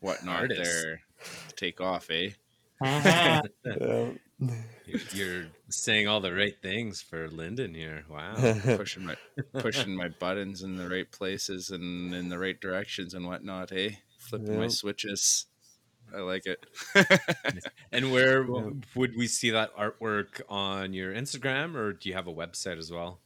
whatnot 0.00 0.42
Artist. 0.42 0.62
there. 0.62 1.00
Take 1.56 1.80
off, 1.80 2.10
eh? 2.10 2.30
Uh-huh. 2.80 3.42
You're 5.12 5.46
saying 5.68 6.06
all 6.06 6.20
the 6.20 6.32
right 6.32 6.54
things 6.60 7.00
for 7.00 7.28
Lyndon 7.28 7.74
here. 7.74 8.04
Wow. 8.08 8.34
pushing 8.76 9.04
my 9.04 9.16
pushing 9.58 9.94
my 9.94 10.08
buttons 10.08 10.62
in 10.62 10.76
the 10.76 10.88
right 10.88 11.10
places 11.10 11.70
and 11.70 12.14
in 12.14 12.28
the 12.28 12.38
right 12.38 12.60
directions 12.60 13.14
and 13.14 13.26
whatnot, 13.26 13.72
eh? 13.72 13.90
Flipping 14.28 14.58
my 14.58 14.68
switches. 14.68 15.46
I 16.14 16.20
like 16.20 16.46
it. 16.46 16.64
And 17.92 18.12
where 18.12 18.44
Yeah. 18.44 18.70
would 18.94 19.16
we 19.16 19.26
see 19.26 19.50
that 19.50 19.74
artwork 19.76 20.42
on 20.48 20.92
your 20.92 21.12
Instagram, 21.14 21.74
or 21.74 21.92
do 21.92 22.08
you 22.08 22.14
have 22.14 22.26
a 22.26 22.32
website 22.32 22.78
as 22.78 22.90
well? 22.90 23.20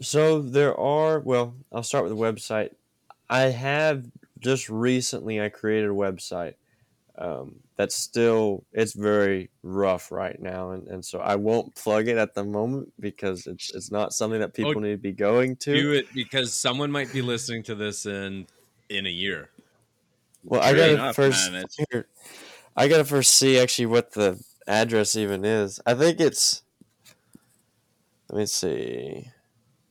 So 0.00 0.42
there 0.42 0.78
are. 0.78 1.20
Well, 1.20 1.54
I'll 1.72 1.82
start 1.82 2.04
with 2.04 2.12
the 2.12 2.18
website. 2.18 2.70
I 3.30 3.42
have 3.42 4.04
just 4.40 4.68
recently. 4.68 5.40
I 5.40 5.48
created 5.48 5.90
a 5.90 5.94
website. 5.94 6.54
Um, 7.16 7.60
that's 7.76 7.94
still 7.94 8.64
it's 8.72 8.94
very 8.94 9.50
rough 9.62 10.10
right 10.10 10.40
now, 10.40 10.72
and, 10.72 10.88
and 10.88 11.04
so 11.04 11.20
I 11.20 11.36
won't 11.36 11.74
plug 11.74 12.08
it 12.08 12.16
at 12.18 12.34
the 12.34 12.44
moment 12.44 12.92
because 12.98 13.46
it's 13.46 13.72
it's 13.74 13.90
not 13.92 14.12
something 14.12 14.40
that 14.40 14.54
people 14.54 14.80
need 14.80 14.92
to 14.92 14.96
be 14.96 15.12
going 15.12 15.56
to. 15.56 15.74
Do 15.74 15.92
it 15.92 16.06
because 16.14 16.52
someone 16.52 16.90
might 16.90 17.12
be 17.12 17.22
listening 17.22 17.62
to 17.64 17.74
this 17.74 18.06
in 18.06 18.46
in 18.88 19.06
a 19.06 19.10
year. 19.10 19.51
Well, 20.44 20.60
I 20.60 20.72
gotta 20.74 20.94
enough, 20.94 21.14
first. 21.16 21.50
man, 21.52 21.64
it's- 21.64 21.86
here, 21.90 22.06
I 22.76 22.88
gotta 22.88 23.04
first 23.04 23.34
see 23.34 23.58
actually 23.58 23.86
what 23.86 24.12
the 24.12 24.42
address 24.66 25.16
even 25.16 25.44
is. 25.44 25.80
I 25.86 25.94
think 25.94 26.20
it's. 26.20 26.62
Let 28.30 28.38
me 28.38 28.46
see. 28.46 29.28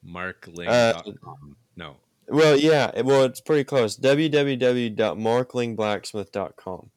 Markling.com. 0.03 1.55
no. 1.75 1.97
Well, 2.27 2.55
yeah. 2.57 3.01
Well, 3.01 3.25
it's 3.25 3.41
pretty 3.41 3.63
close. 3.65 3.97
www.marklingblacksmith.com. 3.97 6.89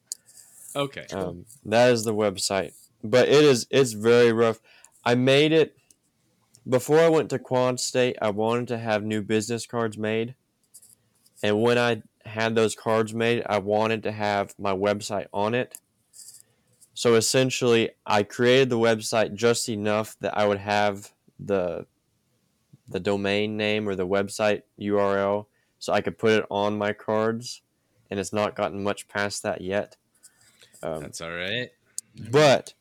Okay. 0.75 1.05
Um, 1.13 1.45
that 1.65 1.91
is 1.91 2.03
the 2.03 2.13
website, 2.13 2.73
but 3.03 3.27
it 3.29 3.43
is 3.43 3.67
it's 3.69 3.93
very 3.93 4.33
rough. 4.33 4.59
I 5.05 5.15
made 5.15 5.51
it 5.53 5.77
before 6.67 6.99
I 6.99 7.07
went 7.09 7.29
to 7.29 7.39
Quad 7.39 7.79
State. 7.79 8.17
I 8.21 8.29
wanted 8.31 8.67
to 8.69 8.77
have 8.77 9.03
new 9.03 9.21
business 9.21 9.65
cards 9.65 9.97
made, 9.97 10.35
and 11.43 11.61
when 11.61 11.77
I 11.77 12.01
had 12.25 12.55
those 12.55 12.75
cards 12.75 13.13
made, 13.13 13.43
I 13.45 13.59
wanted 13.59 14.03
to 14.03 14.11
have 14.11 14.53
my 14.59 14.73
website 14.73 15.27
on 15.33 15.53
it. 15.53 15.79
So 16.93 17.15
essentially, 17.15 17.91
I 18.05 18.23
created 18.23 18.69
the 18.69 18.79
website 18.79 19.33
just 19.33 19.67
enough 19.67 20.15
that 20.21 20.37
I 20.37 20.47
would 20.47 20.59
have 20.59 21.11
the 21.39 21.85
the 22.87 22.99
domain 22.99 23.57
name 23.57 23.89
or 23.89 23.95
the 23.95 24.07
website 24.07 24.61
URL, 24.79 25.47
so 25.79 25.91
I 25.91 26.01
could 26.01 26.17
put 26.17 26.31
it 26.31 26.45
on 26.49 26.77
my 26.77 26.93
cards, 26.93 27.61
and 28.09 28.19
it's 28.19 28.31
not 28.31 28.55
gotten 28.55 28.83
much 28.83 29.07
past 29.07 29.43
that 29.43 29.61
yet. 29.61 29.97
Um, 30.83 31.01
That's 31.01 31.19
all 31.19 31.31
right. 31.31 31.69
but 32.31 32.73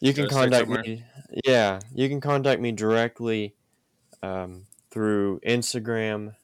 you 0.00 0.14
can 0.14 0.28
contact 0.28 0.68
me. 0.68 1.04
Yeah, 1.44 1.80
you 1.94 2.08
can 2.08 2.20
contact 2.20 2.60
me 2.60 2.72
directly 2.72 3.54
um, 4.22 4.66
through 4.90 5.40
Instagram. 5.40 6.34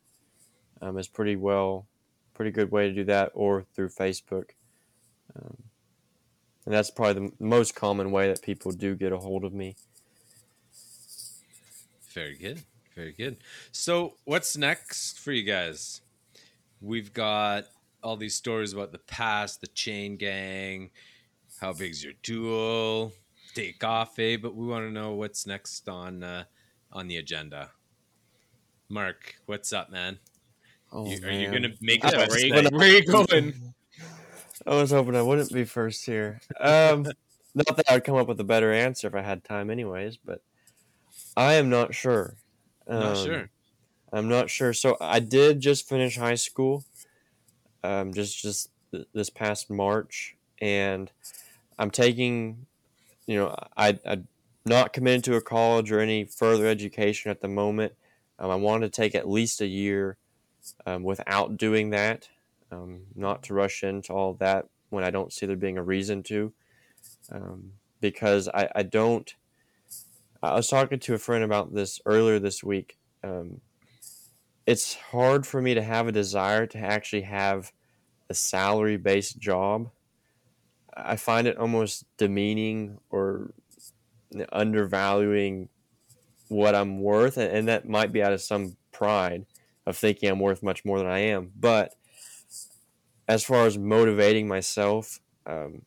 Um, 0.82 0.98
is 0.98 1.08
pretty 1.08 1.36
well, 1.36 1.86
pretty 2.36 2.50
good 2.50 2.70
way 2.70 2.88
to 2.88 2.94
do 2.94 3.04
that, 3.04 3.32
or 3.34 3.64
through 3.74 3.88
Facebook. 3.88 4.50
Um, 5.34 5.56
and 6.66 6.74
that's 6.74 6.90
probably 6.90 7.28
the 7.28 7.44
most 7.44 7.74
common 7.74 8.10
way 8.10 8.28
that 8.28 8.42
people 8.42 8.72
do 8.72 8.94
get 8.94 9.12
a 9.12 9.18
hold 9.18 9.44
of 9.44 9.54
me. 9.54 9.76
Very 12.12 12.36
good. 12.36 12.62
Very 12.94 13.12
good. 13.12 13.38
So, 13.72 14.14
what's 14.24 14.56
next 14.56 15.18
for 15.18 15.32
you 15.32 15.42
guys? 15.42 16.00
We've 16.80 17.12
got 17.12 17.64
all 18.02 18.16
these 18.16 18.34
stories 18.34 18.72
about 18.72 18.92
the 18.92 18.98
past, 18.98 19.60
the 19.60 19.66
chain 19.66 20.16
gang, 20.16 20.90
how 21.60 21.72
big's 21.72 22.04
your 22.04 22.14
duel, 22.22 23.12
take 23.54 23.82
off, 23.82 24.18
eh? 24.18 24.36
But 24.36 24.54
we 24.54 24.66
want 24.66 24.86
to 24.86 24.90
know 24.90 25.12
what's 25.12 25.46
next 25.46 25.88
on 25.88 26.22
uh, 26.22 26.44
on 26.92 27.08
the 27.08 27.16
agenda. 27.16 27.70
Mark, 28.88 29.36
what's 29.46 29.72
up, 29.72 29.90
man? 29.90 30.18
Oh, 30.92 31.06
You- 31.06 31.26
are 31.26 31.30
you 31.30 31.50
gonna 31.50 31.72
make 31.80 32.04
I 32.04 32.10
a 32.10 32.26
was 32.26 32.28
website? 32.42 32.54
hoping- 32.54 32.78
Where 32.78 32.88
you 32.88 33.04
going? 33.04 33.74
I 34.66 34.74
was 34.74 34.90
hoping 34.90 35.14
I 35.16 35.22
wouldn't 35.22 35.52
be 35.52 35.64
first 35.64 36.04
here. 36.06 36.40
Um, 36.58 37.04
not 37.54 37.76
that 37.76 37.84
I'd 37.90 38.04
come 38.04 38.16
up 38.16 38.26
with 38.28 38.40
a 38.40 38.44
better 38.44 38.72
answer 38.72 39.06
if 39.06 39.14
I 39.14 39.22
had 39.22 39.44
time, 39.44 39.70
anyways. 39.70 40.16
But 40.16 40.42
I 41.36 41.54
am 41.54 41.68
not 41.70 41.94
sure. 41.94 42.34
Not 42.88 43.16
Um, 43.16 43.24
sure. 43.24 43.50
I'm 44.12 44.28
not 44.28 44.48
sure. 44.50 44.72
So 44.72 44.96
I 45.00 45.20
did 45.20 45.60
just 45.60 45.88
finish 45.88 46.16
high 46.16 46.34
school, 46.36 46.84
um, 47.82 48.12
just 48.14 48.40
just 48.40 48.70
th- 48.92 49.06
this 49.12 49.28
past 49.30 49.68
March, 49.70 50.36
and 50.60 51.10
I'm 51.78 51.90
taking, 51.90 52.66
you 53.26 53.36
know, 53.36 53.54
I 53.76 53.98
I'm 54.06 54.28
not 54.64 54.92
committed 54.92 55.24
to 55.24 55.34
a 55.36 55.40
college 55.40 55.92
or 55.92 56.00
any 56.00 56.24
further 56.24 56.66
education 56.66 57.30
at 57.30 57.40
the 57.40 57.48
moment. 57.48 57.92
Um, 58.38 58.50
I 58.50 58.56
want 58.56 58.82
to 58.82 58.88
take 58.88 59.14
at 59.14 59.28
least 59.28 59.60
a 59.60 59.66
year 59.66 60.16
um, 60.86 61.02
without 61.02 61.56
doing 61.56 61.90
that, 61.90 62.28
um, 62.70 63.02
not 63.14 63.42
to 63.44 63.54
rush 63.54 63.82
into 63.82 64.12
all 64.12 64.34
that 64.34 64.66
when 64.90 65.04
I 65.04 65.10
don't 65.10 65.32
see 65.32 65.46
there 65.46 65.56
being 65.56 65.78
a 65.78 65.82
reason 65.82 66.22
to, 66.24 66.52
um, 67.30 67.72
because 68.00 68.48
I, 68.48 68.68
I 68.74 68.82
don't. 68.82 69.34
I 70.42 70.54
was 70.54 70.68
talking 70.68 70.98
to 71.00 71.14
a 71.14 71.18
friend 71.18 71.42
about 71.42 71.74
this 71.74 72.00
earlier 72.06 72.38
this 72.38 72.62
week. 72.62 72.98
Um, 73.24 73.60
it's 74.66 74.94
hard 74.94 75.46
for 75.46 75.60
me 75.62 75.74
to 75.74 75.82
have 75.82 76.06
a 76.06 76.12
desire 76.12 76.66
to 76.66 76.78
actually 76.78 77.22
have 77.22 77.72
a 78.28 78.34
salary 78.34 78.96
based 78.96 79.38
job. 79.38 79.90
I 80.96 81.16
find 81.16 81.46
it 81.46 81.58
almost 81.58 82.04
demeaning 82.16 82.98
or 83.10 83.52
undervaluing 84.52 85.68
what 86.48 86.74
I'm 86.74 87.00
worth, 87.00 87.36
and 87.36 87.50
and 87.50 87.68
that 87.68 87.88
might 87.88 88.12
be 88.12 88.22
out 88.22 88.32
of 88.32 88.40
some 88.40 88.76
pride 88.92 89.46
of 89.86 89.96
thinking 89.96 90.28
I'm 90.28 90.40
worth 90.40 90.62
much 90.62 90.84
more 90.84 90.98
than 90.98 91.06
I 91.06 91.18
am. 91.20 91.52
But 91.58 91.94
as 93.28 93.44
far 93.44 93.66
as 93.66 93.78
motivating 93.78 94.48
myself, 94.48 95.20
um, 95.46 95.82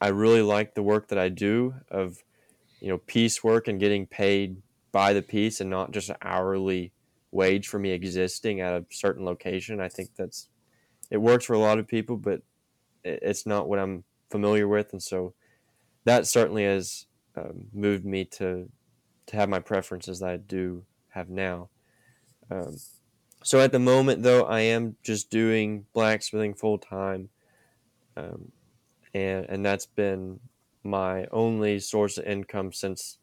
I 0.00 0.08
really 0.08 0.42
like 0.42 0.74
the 0.74 0.82
work 0.82 1.08
that 1.08 1.18
I 1.18 1.28
do 1.28 1.74
of, 1.90 2.22
you 2.80 2.88
know, 2.88 2.98
piecework 2.98 3.68
and 3.68 3.78
getting 3.78 4.06
paid 4.06 4.62
by 4.90 5.12
the 5.12 5.22
piece 5.22 5.60
and 5.60 5.70
not 5.70 5.92
just 5.92 6.10
an 6.10 6.16
hourly 6.22 6.92
wage 7.30 7.68
for 7.68 7.78
me 7.78 7.90
existing 7.90 8.60
at 8.60 8.74
a 8.74 8.84
certain 8.90 9.24
location. 9.24 9.80
I 9.80 9.88
think 9.88 10.10
that's 10.16 10.48
it 11.10 11.18
works 11.18 11.44
for 11.44 11.54
a 11.54 11.58
lot 11.58 11.78
of 11.78 11.86
people, 11.86 12.16
but 12.16 12.42
it's 13.04 13.46
not 13.46 13.68
what 13.68 13.78
I'm 13.78 14.04
familiar 14.30 14.66
with, 14.68 14.92
and 14.92 15.02
so 15.02 15.34
that 16.04 16.26
certainly 16.26 16.64
has 16.64 17.06
um, 17.36 17.66
moved 17.72 18.04
me 18.04 18.24
to 18.24 18.70
to 19.26 19.36
have 19.36 19.48
my 19.48 19.60
preferences 19.60 20.20
that 20.20 20.30
I 20.30 20.36
do 20.36 20.84
have 21.10 21.28
now. 21.28 21.70
Um, 22.50 22.76
so 23.42 23.60
at 23.60 23.72
the 23.72 23.78
moment, 23.78 24.22
though, 24.22 24.44
I 24.44 24.60
am 24.60 24.96
just 25.02 25.30
doing 25.30 25.86
blacksmithing 25.92 26.54
full 26.54 26.78
time, 26.78 27.28
um, 28.16 28.52
and 29.14 29.46
and 29.48 29.64
that's 29.64 29.86
been 29.86 30.40
my 30.84 31.26
only 31.30 31.78
source 31.78 32.18
of 32.18 32.24
income 32.24 32.72
since 32.72 33.18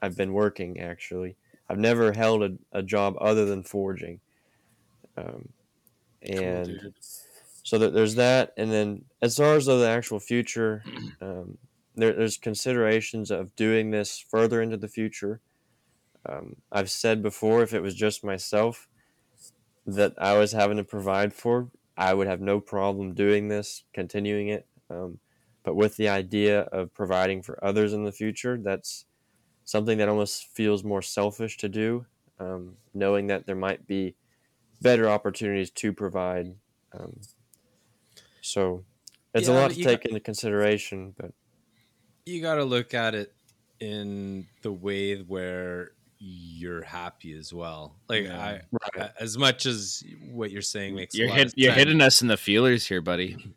I've 0.00 0.16
been 0.16 0.32
working. 0.32 0.80
Actually, 0.80 1.36
I've 1.68 1.78
never 1.78 2.12
held 2.12 2.42
a, 2.42 2.52
a 2.72 2.82
job 2.82 3.16
other 3.20 3.44
than 3.44 3.62
forging, 3.62 4.20
um, 5.16 5.48
and 6.22 6.66
dude. 6.66 6.94
so 7.62 7.78
that 7.78 7.94
there's 7.94 8.16
that, 8.16 8.52
and 8.56 8.70
then 8.70 9.04
as 9.22 9.36
far 9.36 9.54
as 9.54 9.66
though 9.66 9.78
the 9.78 9.88
actual 9.88 10.20
future, 10.20 10.84
um, 11.20 11.58
there, 11.94 12.12
there's 12.12 12.36
considerations 12.36 13.30
of 13.30 13.56
doing 13.56 13.90
this 13.90 14.18
further 14.18 14.60
into 14.60 14.76
the 14.76 14.88
future. 14.88 15.40
Um, 16.28 16.56
I've 16.72 16.90
said 16.90 17.22
before, 17.22 17.62
if 17.62 17.72
it 17.72 17.80
was 17.80 17.94
just 17.94 18.24
myself 18.24 18.88
that 19.86 20.14
I 20.18 20.36
was 20.36 20.52
having 20.52 20.76
to 20.76 20.84
provide 20.84 21.32
for, 21.32 21.70
I 21.96 22.12
would 22.12 22.26
have 22.26 22.40
no 22.40 22.60
problem 22.60 23.14
doing 23.14 23.48
this, 23.48 23.84
continuing 23.92 24.48
it. 24.48 24.66
Um, 24.90 25.18
but 25.62 25.74
with 25.74 25.96
the 25.96 26.08
idea 26.08 26.62
of 26.62 26.92
providing 26.94 27.42
for 27.42 27.62
others 27.64 27.92
in 27.92 28.04
the 28.04 28.12
future, 28.12 28.58
that's 28.62 29.04
something 29.64 29.98
that 29.98 30.08
almost 30.08 30.46
feels 30.54 30.84
more 30.84 31.02
selfish 31.02 31.56
to 31.58 31.68
do, 31.68 32.06
um, 32.38 32.76
knowing 32.94 33.26
that 33.28 33.46
there 33.46 33.56
might 33.56 33.86
be 33.86 34.14
better 34.80 35.08
opportunities 35.08 35.70
to 35.70 35.92
provide. 35.92 36.54
Um, 36.92 37.20
so 38.40 38.84
it's 39.34 39.48
a 39.48 39.52
lot 39.52 39.72
to 39.72 39.82
take 39.82 40.04
into 40.04 40.20
consideration, 40.20 41.14
but 41.16 41.32
you 42.26 42.40
got 42.40 42.56
to 42.56 42.64
look 42.64 42.94
at 42.94 43.14
it 43.14 43.34
in 43.80 44.46
the 44.62 44.72
way 44.72 45.20
where 45.20 45.92
you're 46.18 46.82
happy 46.82 47.32
as 47.36 47.52
well. 47.52 47.96
Like 48.08 48.24
Yeah. 48.24 48.40
I, 48.40 48.60
Right. 48.98 49.10
as 49.20 49.36
much 49.36 49.66
as 49.66 50.02
what 50.30 50.50
you're 50.50 50.62
saying 50.62 50.94
makes 50.94 51.14
You're 51.14 51.28
lot 51.28 51.38
hit, 51.38 51.46
of 51.48 51.54
you're 51.56 51.72
hitting 51.72 52.00
us 52.00 52.22
in 52.22 52.28
the 52.28 52.36
feelers 52.36 52.86
here, 52.86 53.00
buddy. 53.00 53.36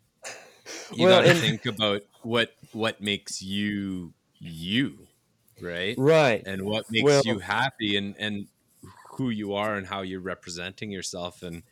You 0.94 1.06
Well, 1.06 1.18
got 1.20 1.24
to 1.24 1.30
and- 1.30 1.38
think 1.40 1.66
about 1.66 2.02
what 2.22 2.54
what 2.72 3.00
makes 3.00 3.42
you 3.42 4.12
you, 4.38 5.06
right? 5.60 5.96
right. 5.98 6.42
And 6.46 6.62
what 6.62 6.84
makes 6.90 7.04
Well- 7.04 7.22
you 7.24 7.38
happy, 7.40 7.96
and 7.96 8.14
and 8.18 8.46
who 9.14 9.30
you 9.30 9.54
are, 9.54 9.74
and 9.74 9.86
how 9.86 10.02
you're 10.02 10.20
representing 10.20 10.90
yourself, 10.92 11.42
and 11.42 11.64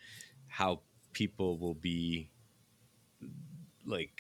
how 0.48 0.80
people 1.12 1.58
will 1.58 1.74
be 1.74 2.28
like 3.86 4.12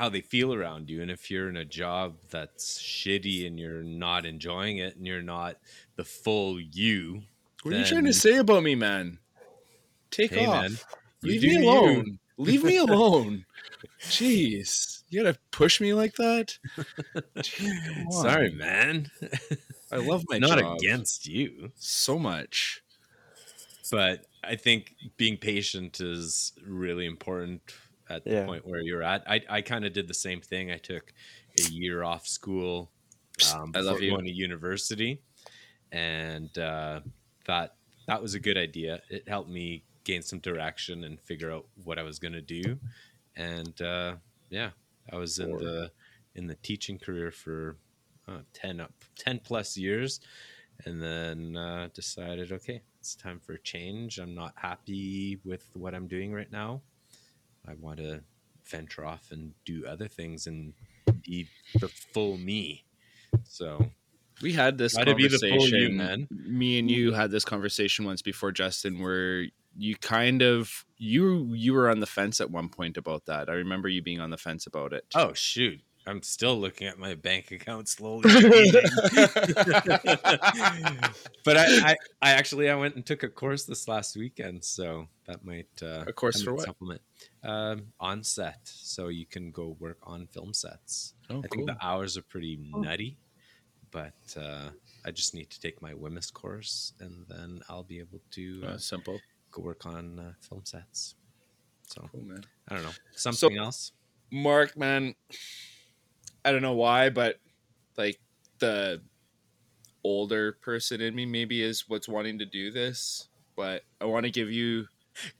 how 0.00 0.08
they 0.08 0.22
feel 0.22 0.54
around 0.54 0.88
you 0.88 1.02
and 1.02 1.10
if 1.10 1.30
you're 1.30 1.50
in 1.50 1.58
a 1.58 1.64
job 1.64 2.16
that's 2.30 2.78
shitty 2.82 3.46
and 3.46 3.60
you're 3.60 3.82
not 3.82 4.24
enjoying 4.24 4.78
it 4.78 4.96
and 4.96 5.06
you're 5.06 5.20
not 5.20 5.56
the 5.96 6.04
full 6.04 6.58
you 6.58 7.20
What 7.62 7.74
are 7.74 7.78
you 7.78 7.84
trying 7.84 8.06
to 8.06 8.14
say 8.14 8.38
about 8.38 8.62
me, 8.62 8.74
man? 8.74 9.18
Take 10.10 10.30
hey 10.32 10.46
off. 10.46 10.62
man 10.62 10.76
Leave 11.22 11.42
me 11.42 11.52
you. 11.58 11.64
alone. 11.68 12.18
Leave 12.38 12.64
me 12.64 12.76
alone. 12.88 13.44
Jeez, 14.00 15.02
you 15.10 15.22
gotta 15.22 15.38
push 15.50 15.82
me 15.82 15.92
like 15.92 16.14
that. 16.14 16.56
Jeez, 17.36 18.12
sorry 18.12 18.52
man 18.52 19.10
I 19.92 19.96
love 19.96 20.24
my 20.30 20.38
not 20.38 20.58
job 20.58 20.78
against 20.78 21.26
you 21.26 21.72
so 21.76 22.18
much. 22.18 22.82
but 23.90 24.24
i 24.42 24.56
think 24.56 24.94
being 25.18 25.36
patient 25.36 26.00
is 26.00 26.54
really 26.66 27.04
important 27.04 27.60
at 28.10 28.24
the 28.24 28.30
Yeah. 28.30 28.46
point 28.46 28.66
where 28.66 28.80
you're 28.80 29.02
at. 29.02 29.22
I, 29.30 29.40
I 29.48 29.62
kind 29.62 29.84
of 29.86 29.92
did 29.92 30.08
the 30.08 30.14
same 30.14 30.40
thing. 30.40 30.70
I 30.70 30.76
took 30.78 31.12
a 31.58 31.62
year 31.70 32.02
off 32.02 32.26
school 32.26 32.90
um, 33.54 33.72
I 33.74 33.80
love 33.80 34.02
you. 34.02 34.10
going 34.10 34.26
to 34.26 34.32
university 34.32 35.22
and 35.92 36.56
uh, 36.58 37.00
that 37.46 37.74
that 38.06 38.20
was 38.20 38.34
a 38.34 38.40
good 38.40 38.56
idea. 38.58 39.00
It 39.08 39.28
helped 39.28 39.48
me 39.50 39.84
gain 40.04 40.22
some 40.22 40.40
direction 40.40 41.04
and 41.04 41.20
figure 41.20 41.50
out 41.52 41.66
what 41.84 41.98
i 41.98 42.02
was 42.02 42.18
going 42.18 42.32
to 42.32 42.40
do 42.40 42.78
and 43.36 43.80
uh, 43.82 44.14
yeah 44.48 44.70
i 45.12 45.16
was 45.16 45.38
in 45.38 45.50
Or- 45.50 45.58
the 45.60 45.90
in 46.34 46.46
the 46.46 46.54
teaching 46.56 46.98
career 46.98 47.30
for 47.30 47.76
uh, 48.26 48.38
10 48.54 48.80
up 48.80 48.92
10 49.16 49.40
plus 49.44 49.76
years 49.76 50.20
and 50.86 51.02
then 51.02 51.54
uh, 51.56 51.88
decided 51.94 52.50
okay 52.50 52.80
it's 52.98 53.14
time 53.14 53.38
for 53.40 53.52
a 53.54 53.58
change. 53.60 54.18
I'm 54.18 54.34
not 54.34 54.52
happy 54.56 55.38
with 55.44 55.64
what 55.74 55.94
i'm 55.94 56.06
doing 56.08 56.32
right 56.32 56.50
now 56.50 56.80
i 57.70 57.74
want 57.80 57.98
to 57.98 58.20
venture 58.68 59.04
off 59.04 59.28
and 59.30 59.52
do 59.64 59.84
other 59.86 60.08
things 60.08 60.46
and 60.46 60.74
be 61.22 61.48
the 61.80 61.88
full 61.88 62.36
me 62.36 62.84
so 63.44 63.90
We 64.42 64.52
had 64.54 64.78
this 64.78 64.94
Try 64.94 65.04
to 65.04 65.14
be 65.14 65.28
the 65.28 65.38
full 65.38 65.48
you, 65.68 65.88
conversation. 65.88 65.96
man. 65.98 66.28
Me 66.30 66.78
and 66.78 66.90
you 66.90 67.12
had 67.12 67.30
this 67.30 67.44
conversation 67.44 68.06
once 68.06 68.22
before, 68.22 68.52
Justin, 68.52 68.98
where 68.98 69.44
you 69.76 69.96
kind 69.96 70.40
of 70.42 70.84
you 70.96 71.52
you 71.54 71.74
were 71.74 71.90
on 71.90 72.00
the 72.00 72.06
fence 72.06 72.40
at 72.40 72.50
one 72.50 72.68
point 72.70 72.96
about 72.96 73.26
that. 73.26 73.48
I 73.50 73.52
remember 73.52 73.88
you 73.88 74.02
being 74.02 74.18
on 74.20 74.30
the 74.30 74.38
fence 74.38 74.66
about 74.66 74.92
it. 74.94 75.04
oh 75.14 75.32
shoot 75.34 75.80
i'm 76.06 76.22
still 76.22 76.58
looking 76.58 76.86
at 76.86 76.98
my 76.98 77.14
bank 77.14 77.50
account 77.50 77.88
slowly 77.88 78.22
but 81.44 81.56
I, 81.56 81.90
I 81.90 81.96
i 82.22 82.30
actually 82.32 82.70
i 82.70 82.74
went 82.74 82.94
and 82.96 83.04
took 83.04 83.22
a 83.22 83.28
course 83.28 83.64
this 83.64 83.86
last 83.88 84.16
weekend 84.16 84.64
so 84.64 85.06
that 85.26 85.44
might 85.44 85.68
uh 85.82 86.04
A 86.06 86.12
course 86.12 86.42
for 86.42 86.54
what? 86.54 86.64
supplement. 86.64 87.00
Um 87.44 87.92
on 88.00 88.24
set 88.24 88.60
so 88.64 89.08
you 89.08 89.26
can 89.26 89.50
go 89.50 89.76
work 89.78 89.98
on 90.02 90.26
film 90.28 90.52
sets. 90.54 91.14
Oh, 91.28 91.40
i 91.44 91.48
think 91.48 91.66
the 91.66 91.76
hours 91.82 92.16
are 92.16 92.22
pretty 92.22 92.58
nutty 92.74 93.16
but 93.90 94.14
uh 94.36 94.70
i 95.04 95.10
just 95.10 95.34
need 95.34 95.50
to 95.50 95.60
take 95.60 95.80
my 95.82 95.92
WHMIS 95.92 96.32
course 96.32 96.92
and 97.00 97.24
then 97.28 97.60
i'll 97.68 97.84
be 97.84 97.98
able 98.00 98.20
to 98.32 98.62
uh, 98.66 98.78
simple. 98.78 99.20
go 99.52 99.62
work 99.62 99.84
on 99.86 100.18
uh, 100.18 100.32
film 100.40 100.62
sets. 100.64 101.14
So 101.86 102.08
Cool, 102.12 102.22
man. 102.22 102.44
i 102.68 102.74
don't 102.74 102.84
know. 102.84 102.92
Something 103.16 103.56
else? 103.58 103.92
Mark, 104.30 104.76
man, 104.76 105.14
I 106.44 106.52
don't 106.52 106.62
know 106.62 106.74
why, 106.74 107.10
but 107.10 107.36
like 107.96 108.20
the 108.58 109.00
older 110.02 110.52
person 110.52 111.00
in 111.00 111.14
me 111.14 111.26
maybe 111.26 111.62
is 111.62 111.88
what's 111.88 112.08
wanting 112.08 112.38
to 112.38 112.46
do 112.46 112.70
this. 112.70 113.28
But 113.56 113.82
I 114.00 114.06
want 114.06 114.24
to 114.24 114.30
give 114.30 114.50
you 114.50 114.86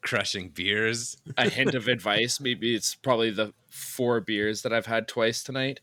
crushing 0.03 0.49
beers 0.51 1.17
a 1.37 1.49
hint 1.51 1.75
of 1.75 1.89
advice. 1.89 2.41
Maybe 2.41 2.75
it's 2.75 2.95
probably 2.95 3.31
the 3.31 3.53
four 3.69 4.21
beers 4.21 4.63
that 4.63 4.73
I've 4.73 4.87
had 4.87 5.09
twice 5.09 5.43
tonight. 5.43 5.81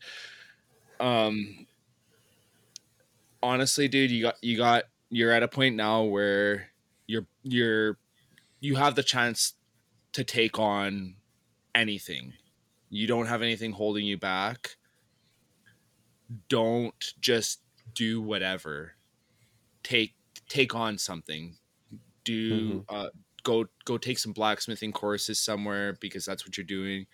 Um, 1.00 1.66
honestly, 3.42 3.88
dude, 3.88 4.10
you 4.10 4.22
got 4.22 4.36
you 4.42 4.56
got 4.56 4.84
you're 5.10 5.32
at 5.32 5.42
a 5.42 5.48
point 5.48 5.76
now 5.76 6.02
where 6.02 6.68
you're 7.06 7.26
you're 7.42 7.98
you 8.60 8.76
have 8.76 8.94
the 8.94 9.02
chance 9.02 9.54
to 10.12 10.24
take 10.24 10.58
on 10.58 11.14
anything. 11.74 12.34
You 12.90 13.06
don't 13.06 13.26
have 13.26 13.42
anything 13.42 13.72
holding 13.72 14.06
you 14.06 14.16
back. 14.16 14.76
Don't 16.48 17.14
just 17.20 17.60
do 17.94 18.20
whatever. 18.20 18.92
Take 19.82 20.14
take 20.48 20.74
on 20.74 20.98
something. 20.98 21.56
Do 22.24 22.84
uh 22.88 23.08
go 23.42 23.66
go 23.84 23.96
take 23.98 24.18
some 24.18 24.32
blacksmithing 24.32 24.92
courses 24.92 25.40
somewhere 25.40 25.94
because 26.00 26.24
that's 26.24 26.46
what 26.46 26.56
you're 26.56 26.64
doing. 26.64 27.06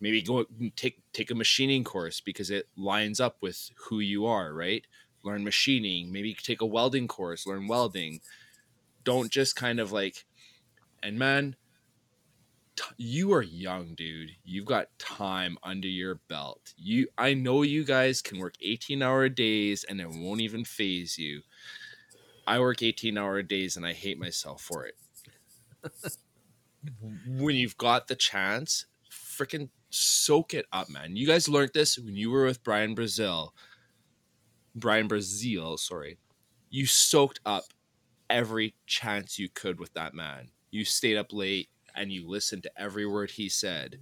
Maybe 0.00 0.22
go 0.22 0.46
take 0.76 1.00
take 1.12 1.30
a 1.30 1.34
machining 1.34 1.82
course 1.84 2.20
because 2.20 2.50
it 2.50 2.68
lines 2.76 3.18
up 3.18 3.38
with 3.40 3.70
who 3.88 3.98
you 3.98 4.26
are, 4.26 4.54
right? 4.54 4.86
Learn 5.24 5.42
machining, 5.42 6.12
maybe 6.12 6.34
take 6.34 6.60
a 6.60 6.66
welding 6.66 7.08
course, 7.08 7.46
learn 7.46 7.66
welding. 7.66 8.20
Don't 9.02 9.32
just 9.32 9.56
kind 9.56 9.80
of 9.80 9.90
like 9.90 10.24
and 11.02 11.18
man, 11.18 11.56
t- 12.78 12.94
you 12.96 13.32
are 13.32 13.42
young, 13.42 13.94
dude. 13.94 14.30
You've 14.44 14.66
got 14.66 14.86
time 14.98 15.58
under 15.62 15.88
your 15.88 16.20
belt. 16.28 16.74
You 16.76 17.08
I 17.18 17.34
know 17.34 17.62
you 17.62 17.84
guys 17.84 18.22
can 18.22 18.38
work 18.38 18.54
18-hour 18.64 19.30
days 19.30 19.84
and 19.84 20.00
it 20.00 20.08
won't 20.08 20.40
even 20.40 20.64
phase 20.64 21.18
you. 21.18 21.42
I 22.46 22.60
work 22.60 22.78
18-hour 22.78 23.42
days 23.42 23.76
and 23.76 23.84
I 23.84 23.92
hate 23.92 24.18
myself 24.18 24.62
for 24.62 24.86
it 24.86 24.94
when 27.26 27.56
you've 27.56 27.76
got 27.76 28.06
the 28.06 28.16
chance, 28.16 28.86
freaking 29.10 29.70
soak 29.90 30.54
it 30.54 30.66
up, 30.72 30.88
man. 30.88 31.16
You 31.16 31.26
guys 31.26 31.48
learned 31.48 31.72
this 31.74 31.98
when 31.98 32.14
you 32.14 32.30
were 32.30 32.44
with 32.44 32.62
Brian 32.62 32.94
Brazeal. 32.94 33.50
Brian 34.74 35.08
Brazeal, 35.08 35.78
sorry. 35.78 36.18
You 36.70 36.86
soaked 36.86 37.40
up 37.44 37.64
every 38.30 38.74
chance 38.86 39.38
you 39.38 39.48
could 39.48 39.80
with 39.80 39.92
that 39.94 40.14
man. 40.14 40.50
You 40.70 40.84
stayed 40.84 41.16
up 41.16 41.32
late 41.32 41.70
and 41.98 42.12
you 42.12 42.28
listened 42.28 42.62
to 42.62 42.80
every 42.80 43.06
word 43.06 43.32
he 43.32 43.48
said. 43.48 43.98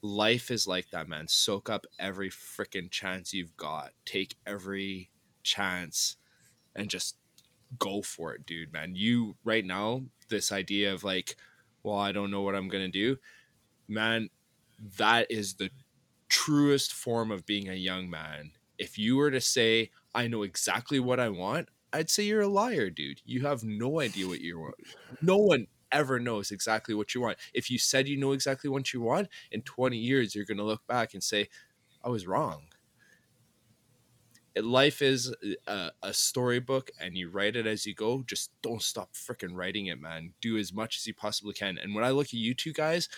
Life 0.00 0.50
is 0.50 0.66
like 0.66 0.90
that, 0.90 1.08
man. 1.08 1.28
Soak 1.28 1.70
up 1.70 1.86
every 1.98 2.30
freaking 2.30 2.90
chance 2.90 3.32
you've 3.32 3.56
got. 3.56 3.90
Take 4.04 4.36
every 4.46 5.10
chance 5.42 6.16
and 6.74 6.88
just 6.88 7.16
go 7.78 8.02
for 8.02 8.34
it, 8.34 8.46
dude, 8.46 8.72
man. 8.72 8.94
You 8.94 9.36
right 9.44 9.64
now, 9.64 10.02
this 10.28 10.50
idea 10.50 10.92
of 10.92 11.04
like, 11.04 11.36
well, 11.82 11.98
I 11.98 12.12
don't 12.12 12.30
know 12.30 12.42
what 12.42 12.54
I'm 12.54 12.68
gonna 12.68 12.88
do, 12.88 13.18
man, 13.86 14.30
that 14.98 15.30
is 15.30 15.54
the 15.54 15.70
truest 16.28 16.92
form 16.92 17.30
of 17.30 17.46
being 17.46 17.68
a 17.68 17.74
young 17.74 18.08
man. 18.10 18.52
If 18.78 18.98
you 18.98 19.16
were 19.16 19.30
to 19.30 19.40
say, 19.40 19.90
I 20.14 20.26
know 20.26 20.42
exactly 20.42 20.98
what 20.98 21.20
I 21.20 21.28
want, 21.28 21.68
I'd 21.92 22.10
say 22.10 22.24
you're 22.24 22.40
a 22.40 22.48
liar, 22.48 22.88
dude. 22.90 23.20
You 23.24 23.46
have 23.46 23.62
no 23.62 24.00
idea 24.00 24.26
what 24.26 24.40
you 24.40 24.58
want. 24.58 24.74
No 25.20 25.36
one 25.36 25.66
ever 25.92 26.18
knows 26.18 26.50
exactly 26.50 26.94
what 26.94 27.14
you 27.14 27.20
want. 27.20 27.38
If 27.54 27.70
you 27.70 27.78
said 27.78 28.08
you 28.08 28.16
know 28.16 28.32
exactly 28.32 28.70
what 28.70 28.92
you 28.92 29.00
want, 29.00 29.28
in 29.50 29.62
20 29.62 29.96
years, 29.96 30.34
you're 30.34 30.44
gonna 30.44 30.64
look 30.64 30.86
back 30.86 31.14
and 31.14 31.22
say, 31.22 31.48
I 32.04 32.08
was 32.08 32.26
wrong. 32.26 32.62
Life 34.56 35.00
is 35.00 35.34
a, 35.66 35.90
a 36.02 36.12
storybook 36.12 36.90
and 37.00 37.16
you 37.16 37.30
write 37.30 37.56
it 37.56 37.66
as 37.66 37.86
you 37.86 37.94
go. 37.94 38.22
Just 38.22 38.50
don't 38.60 38.82
stop 38.82 39.14
freaking 39.14 39.52
writing 39.54 39.86
it 39.86 40.00
man. 40.00 40.34
Do 40.42 40.58
as 40.58 40.72
much 40.72 40.98
as 40.98 41.06
you 41.06 41.14
possibly 41.14 41.54
can. 41.54 41.78
And 41.78 41.94
when 41.94 42.04
i 42.04 42.10
look 42.10 42.26
at 42.28 42.34
you 42.34 42.54
two 42.54 42.72
guys 42.72 43.08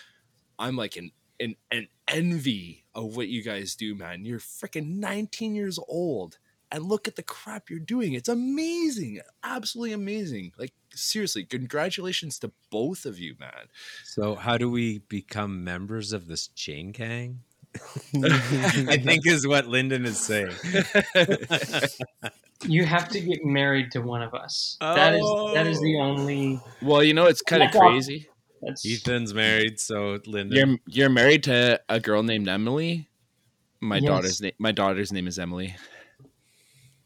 i'm 0.59 0.77
like 0.77 0.97
an 0.97 1.11
an, 1.41 1.57
an 1.73 1.89
envy 2.07 2.85
of 2.95 3.17
what 3.17 3.27
you 3.27 3.43
guys 3.43 3.75
do 3.75 3.97
man. 3.97 4.25
You're 4.25 4.39
freaking 4.39 4.99
19 4.99 5.57
years 5.57 5.81
old 5.89 6.39
and 6.71 6.85
look 6.85 7.09
at 7.09 7.17
the 7.17 7.25
crap 7.25 7.69
you're 7.69 7.81
doing. 7.81 8.13
It's 8.13 8.29
amazing 8.29 9.21
absolutely 9.43 9.93
amazing. 9.93 10.53
Like 10.57 10.73
seriously, 10.95 11.45
congratulations 11.45 12.39
to 12.41 12.53
both 12.71 13.05
of 13.07 13.19
you, 13.19 13.35
man. 13.39 13.69
So, 14.05 14.35
how 14.35 14.57
do 14.59 14.71
we 14.71 14.99
become 15.09 15.65
members 15.65 16.13
of 16.13 16.27
this 16.27 16.49
chain 16.49 16.93
gang? 16.93 17.41
I 18.15 18.99
think 19.03 19.27
is 19.27 19.47
what 19.47 19.67
Lyndon 19.67 20.05
is 20.05 20.19
saying. 20.21 20.53
You 22.67 22.85
have 22.87 23.11
to 23.11 23.21
get 23.21 23.45
married 23.45 23.91
to 23.93 24.01
one 24.01 24.23
of 24.23 24.33
us. 24.33 24.79
That 24.81 25.13
is 25.15 25.27
that 25.53 25.67
is 25.67 25.79
the 25.81 25.97
Oh. 25.99 26.05
only. 26.05 26.61
well, 26.81 27.03
you 27.03 27.13
know, 27.13 27.27
it's 27.27 27.43
kind 27.43 27.63
of 27.63 27.71
crazy. 27.73 28.27
That's 28.63 28.87
Ethan's 28.87 29.35
married, 29.35 29.79
so 29.81 30.19
Lyndon. 30.25 30.57
You're 30.57 30.79
you're 30.87 31.09
married 31.11 31.43
to 31.45 31.79
a 31.91 32.01
girl 32.01 32.23
named 32.23 32.49
Emily. 32.49 33.09
My 33.81 33.97
Yes. 33.97 34.07
daughter's 34.07 34.41
name. 34.41 34.53
My 34.59 34.73
daughter's 34.73 35.13
name 35.13 35.27
is 35.27 35.39
Emily. 35.39 35.77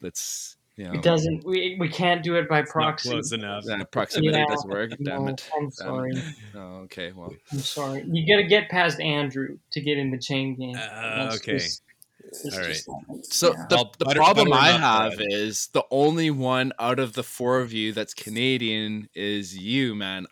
That's 0.00 0.56
you 0.78 0.84
know, 0.84 0.92
it 0.94 1.02
doesn't. 1.02 1.44
We 1.44 1.76
we 1.78 1.88
can't 1.88 2.22
do 2.22 2.36
it 2.36 2.48
by 2.48 2.60
Not 2.60 2.68
proxy. 2.68 3.10
close 3.10 3.32
enough. 3.32 3.64
that 3.64 3.90
proximity 3.92 4.38
Yeah, 4.38 4.44
doesn't 4.48 4.70
work. 4.70 4.90
Damn 5.02 5.24
No, 5.24 5.28
it. 5.32 5.50
I'm 5.54 5.62
Damn 5.64 5.70
sorry. 5.72 6.12
it. 6.12 6.24
Oh, 6.54 6.60
okay. 6.84 7.12
Well, 7.12 7.34
I'm 7.52 7.58
sorry. 7.58 8.04
You 8.10 8.26
got 8.34 8.40
to 8.42 8.48
get 8.48 8.70
past 8.70 9.00
Andrew 9.00 9.58
to 9.72 9.80
get 9.80 9.98
in 9.98 10.10
the 10.10 10.18
chain 10.18 10.54
gang. 10.56 10.76
Uh, 10.76 11.32
okay. 11.36 11.58
just- 11.58 11.82
it's 12.30 12.44
All 12.88 13.02
just- 13.12 13.32
so 13.34 13.52
Yeah. 13.54 13.66
the, 13.70 13.86
the 13.98 14.04
butter- 14.04 14.18
problem 14.20 14.50
butter 14.50 14.62
I 14.62 14.68
have 14.72 15.16
bread. 15.16 15.28
is 15.30 15.68
the 15.72 15.84
only 15.90 16.30
one 16.30 16.72
out 16.78 16.98
of 16.98 17.14
the 17.14 17.22
four 17.22 17.58
of 17.60 17.72
you 17.72 17.92
that's 17.92 18.12
Canadian 18.14 19.08
is 19.14 19.56
you, 19.56 19.94
man. 19.94 20.26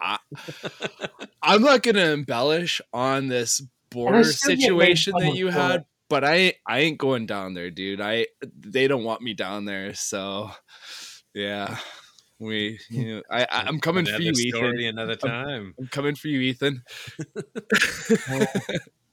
I, 0.00 0.18
I'm 1.42 1.62
not 1.62 1.82
gonna 1.82 2.06
embellish 2.12 2.80
on 2.92 3.28
this 3.28 3.60
border 3.90 4.24
still 4.24 4.56
get 4.56 4.58
made 4.58 4.64
situation 4.64 5.14
that 5.18 5.34
you 5.36 5.48
had, 5.48 5.80
it. 5.82 5.86
But 6.08 6.24
I 6.24 6.54
I 6.66 6.80
ain't 6.80 6.98
going 6.98 7.26
down 7.26 7.54
there, 7.54 7.70
dude. 7.70 8.00
I 8.00 8.26
they 8.56 8.88
don't 8.88 9.04
want 9.04 9.22
me 9.22 9.34
down 9.34 9.64
there, 9.64 9.94
so 9.94 10.50
yeah. 11.34 11.78
We, 12.40 12.80
you 12.90 13.14
know, 13.16 13.22
I, 13.30 13.44
I 13.44 13.62
I'm 13.66 13.78
coming 13.86 14.04
for 14.06 14.20
you, 14.20 14.34
story 14.34 14.86
Ethan. 14.86 14.98
another 14.98 15.16
time. 15.16 15.74
I'm 15.78 15.86
coming 15.86 16.14
for 16.16 16.28
you, 16.28 16.40
Ethan. 16.40 16.82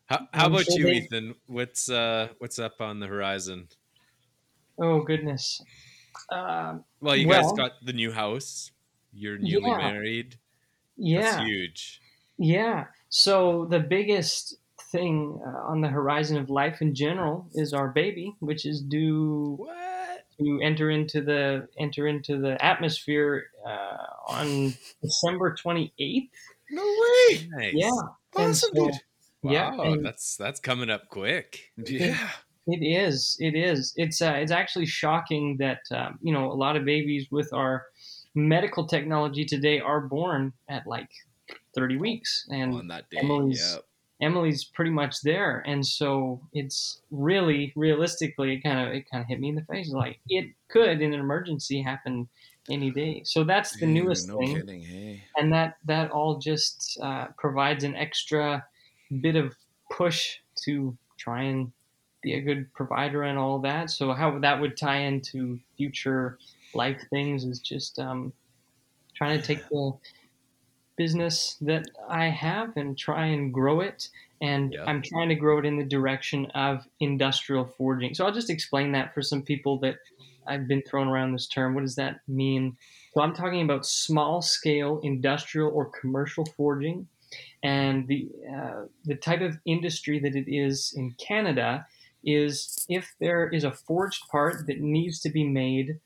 How, 0.07 0.27
how 0.33 0.47
about 0.47 0.65
sure 0.65 0.77
you, 0.79 0.83
they- 0.85 0.91
Ethan? 0.97 1.35
What's 1.45 1.89
uh 1.89 2.29
what's 2.39 2.59
up 2.59 2.81
on 2.81 2.99
the 2.99 3.07
horizon? 3.07 3.69
Oh 4.77 5.01
goodness. 5.01 5.61
Um, 6.29 6.83
Well, 6.99 7.15
you 7.15 7.27
guys 7.27 7.51
got 7.53 7.73
the 7.83 7.93
new 7.93 8.11
house. 8.11 8.71
You're 9.13 9.37
newly 9.37 9.69
Yeah. 9.69 9.77
married. 9.77 10.37
yeah. 10.97 11.21
That's 11.21 11.43
huge. 11.45 12.01
Yeah. 12.37 12.85
So 13.09 13.65
the 13.69 13.79
biggest 13.79 14.55
thing 14.91 15.39
uh, 15.45 15.49
on 15.71 15.81
the 15.81 15.87
horizon 15.87 16.37
of 16.37 16.49
life 16.49 16.81
in 16.81 16.93
general 16.95 17.47
is 17.53 17.73
our 17.73 17.87
baby, 17.89 18.35
which 18.39 18.65
is 18.65 18.81
due 18.81 19.55
What? 19.57 20.25
to 20.39 20.59
enter 20.63 20.89
into 20.89 21.21
the 21.21 21.67
enter 21.77 22.07
into 22.07 22.37
the 22.39 22.63
atmosphere 22.63 23.45
uh, 23.65 23.97
on 24.27 24.73
December 25.01 25.55
twenty 25.55 25.93
eighth. 25.99 26.31
No 26.69 26.83
way. 26.83 27.47
Nice. 27.49 27.73
Yeah. 27.75 27.89
And 28.37 28.49
Awesome, 28.49 28.53
so- 28.75 28.85
dude. 28.85 28.93
Wow, 29.43 29.51
Yeah, 29.51 29.81
and- 29.93 30.05
that's 30.05 30.37
that's 30.37 30.59
coming 30.59 30.89
up 30.89 31.09
quick. 31.09 31.71
Yeah. 31.77 32.29
It 32.67 32.85
is. 32.85 33.35
It 33.39 33.55
is. 33.55 33.91
It's 33.97 34.21
uh, 34.21 34.33
it's 34.35 34.51
actually 34.51 34.85
shocking 34.85 35.57
that 35.57 35.79
um, 35.91 36.19
you 36.21 36.31
know 36.31 36.51
a 36.51 36.53
lot 36.53 36.75
of 36.75 36.85
babies 36.85 37.27
with 37.31 37.51
our 37.53 37.85
medical 38.35 38.85
technology 38.87 39.43
today 39.45 39.79
are 39.79 39.99
born 40.01 40.53
at 40.69 40.85
like 40.85 41.09
30 41.75 41.97
weeks, 41.97 42.45
and 42.51 42.73
On 42.75 42.87
that 42.89 43.09
day. 43.09 43.17
Emily's- 43.17 43.73
Yep. 43.73 43.85
Emily's 44.21 44.63
pretty 44.63 44.91
much 44.91 45.21
there, 45.21 45.63
and 45.65 45.85
so 45.85 46.41
it's 46.53 47.01
really 47.09 47.73
realistically 47.75 48.53
it 48.53 48.61
kind 48.61 48.79
of 48.79 48.93
it 48.93 49.09
kind 49.09 49.23
of 49.23 49.27
hit 49.27 49.39
me 49.39 49.49
in 49.49 49.55
the 49.55 49.63
face 49.63 49.89
like 49.89 50.19
it 50.29 50.51
could 50.69 51.01
in 51.01 51.13
an 51.13 51.19
emergency 51.19 51.81
happen 51.81 52.29
any 52.69 52.91
day. 52.91 53.23
So 53.25 53.43
that's 53.43 53.79
the 53.79 53.87
newest 53.87 54.27
no 54.27 54.37
thing 54.37 54.55
kidding. 54.55 54.81
Hey. 54.81 55.23
and 55.37 55.51
that 55.53 55.77
that 55.85 56.11
all 56.11 56.37
just 56.37 56.99
uh, 57.01 57.27
provides 57.37 57.83
an 57.83 57.95
extra 57.95 58.63
bit 59.21 59.35
of 59.35 59.55
push 59.89 60.37
to 60.63 60.95
try 61.17 61.43
and 61.43 61.71
be 62.21 62.35
a 62.35 62.41
good 62.41 62.71
provider 62.73 63.23
and 63.23 63.37
all 63.37 63.59
that. 63.59 63.89
So 63.89 64.13
how 64.13 64.39
that 64.39 64.61
would 64.61 64.77
tie 64.77 64.99
into 64.99 65.59
future 65.77 66.37
life 66.73 67.01
things 67.09 67.43
is 67.43 67.59
just 67.59 67.99
um, 67.99 68.31
trying 69.15 69.39
to 69.39 69.45
take 69.45 69.67
the 69.69 69.93
business 70.97 71.57
that 71.61 71.85
I 72.07 72.25
have 72.25 72.75
and 72.77 72.97
try 72.97 73.27
and 73.27 73.53
grow 73.53 73.81
it. 73.81 74.09
And 74.41 74.73
Yeah. 74.73 74.85
I'm 74.85 75.01
trying 75.01 75.29
to 75.29 75.35
grow 75.35 75.59
it 75.59 75.65
in 75.65 75.77
the 75.77 75.85
direction 75.85 76.47
of 76.47 76.87
industrial 76.99 77.65
forging. 77.65 78.13
So 78.13 78.25
I'll 78.25 78.33
just 78.33 78.49
explain 78.49 78.91
that 78.93 79.13
for 79.13 79.21
some 79.21 79.41
people 79.43 79.77
that 79.79 79.97
I've 80.47 80.67
been 80.67 80.81
thrown 80.81 81.07
around 81.07 81.33
this 81.33 81.47
term. 81.47 81.75
What 81.75 81.81
does 81.81 81.95
that 81.95 82.21
mean? 82.27 82.75
So 83.13 83.21
I'm 83.21 83.33
talking 83.33 83.61
about 83.61 83.85
small 83.85 84.41
scale 84.41 84.99
industrial 85.03 85.69
or 85.71 85.85
commercial 85.85 86.45
forging, 86.45 87.07
and 87.61 88.07
the 88.07 88.29
uh, 88.51 88.85
the 89.05 89.15
type 89.15 89.41
of 89.41 89.57
industry 89.65 90.19
that 90.19 90.35
it 90.35 90.45
is 90.47 90.93
in 90.95 91.11
Canada 91.13 91.85
is 92.23 92.85
if 92.89 93.13
there 93.19 93.47
is 93.49 93.63
a 93.63 93.71
forged 93.71 94.27
part 94.29 94.67
that 94.67 94.79
needs 94.79 95.19
to 95.21 95.29
be 95.29 95.43
made. 95.43 95.99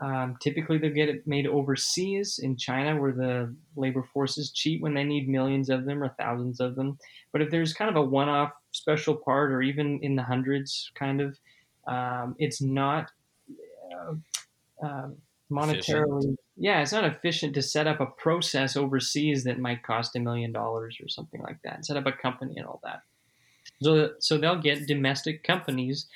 Um, 0.00 0.36
typically, 0.40 0.78
they'll 0.78 0.94
get 0.94 1.10
it 1.10 1.26
made 1.26 1.46
overseas 1.46 2.40
in 2.42 2.56
China, 2.56 2.98
where 2.98 3.12
the 3.12 3.54
labor 3.76 4.02
force 4.02 4.38
is 4.38 4.50
cheap 4.50 4.80
when 4.80 4.94
they 4.94 5.04
need 5.04 5.28
millions 5.28 5.68
of 5.68 5.84
them 5.84 6.02
or 6.02 6.08
thousands 6.18 6.58
of 6.58 6.74
them. 6.74 6.98
But 7.32 7.42
if 7.42 7.50
there's 7.50 7.74
kind 7.74 7.90
of 7.90 7.96
a 7.96 8.02
one-off 8.02 8.52
special 8.72 9.14
part, 9.14 9.52
or 9.52 9.60
even 9.60 10.00
in 10.02 10.16
the 10.16 10.22
hundreds, 10.22 10.90
kind 10.94 11.20
of, 11.20 11.38
um, 11.86 12.34
it's 12.38 12.62
not 12.62 13.10
uh, 13.94 14.14
um 14.82 15.16
monetarily. 15.50 16.36
Yeah, 16.56 16.80
it's 16.80 16.92
not 16.92 17.04
efficient 17.04 17.54
to 17.54 17.62
set 17.62 17.86
up 17.86 18.00
a 18.00 18.06
process 18.06 18.76
overseas 18.76 19.44
that 19.44 19.58
might 19.58 19.82
cost 19.82 20.16
a 20.16 20.20
million 20.20 20.52
dollars 20.52 20.98
or 21.02 21.08
something 21.08 21.42
like 21.42 21.58
that. 21.64 21.84
Set 21.84 21.96
up 21.96 22.06
a 22.06 22.12
company 22.12 22.54
and 22.56 22.66
all 22.66 22.80
that. 22.84 23.02
So, 23.82 24.10
so 24.18 24.38
they'll 24.38 24.60
get 24.60 24.86
domestic 24.86 25.42
companies 25.42 26.06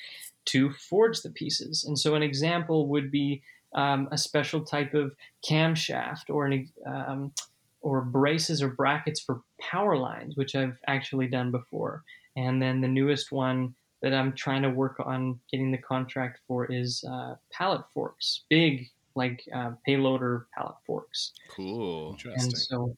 to 0.46 0.72
forge 0.72 1.22
the 1.22 1.30
pieces. 1.30 1.84
And 1.84 1.98
so, 1.98 2.14
an 2.14 2.22
example 2.22 2.88
would 2.88 3.10
be 3.10 3.42
um, 3.74 4.08
a 4.12 4.18
special 4.18 4.62
type 4.62 4.94
of 4.94 5.14
camshaft 5.48 6.30
or 6.30 6.46
an 6.46 6.68
um, 6.86 7.32
or 7.80 8.00
braces 8.00 8.62
or 8.62 8.68
brackets 8.68 9.20
for 9.20 9.42
power 9.60 9.96
lines, 9.96 10.36
which 10.36 10.54
I've 10.54 10.78
actually 10.86 11.26
done 11.26 11.50
before. 11.50 12.02
And 12.34 12.60
then 12.60 12.80
the 12.80 12.88
newest 12.88 13.30
one 13.30 13.74
that 14.02 14.14
I'm 14.14 14.32
trying 14.32 14.62
to 14.62 14.70
work 14.70 15.00
on 15.04 15.38
getting 15.50 15.70
the 15.70 15.78
contract 15.78 16.40
for 16.48 16.70
is 16.70 17.04
uh, 17.08 17.36
pallet 17.52 17.82
forks, 17.92 18.42
big 18.48 18.88
like 19.14 19.44
uh, 19.54 19.72
payloader 19.86 20.44
pallet 20.54 20.74
forks. 20.86 21.32
Cool. 21.54 22.12
Interesting. 22.12 22.42
And 22.42 22.58
so, 22.58 22.96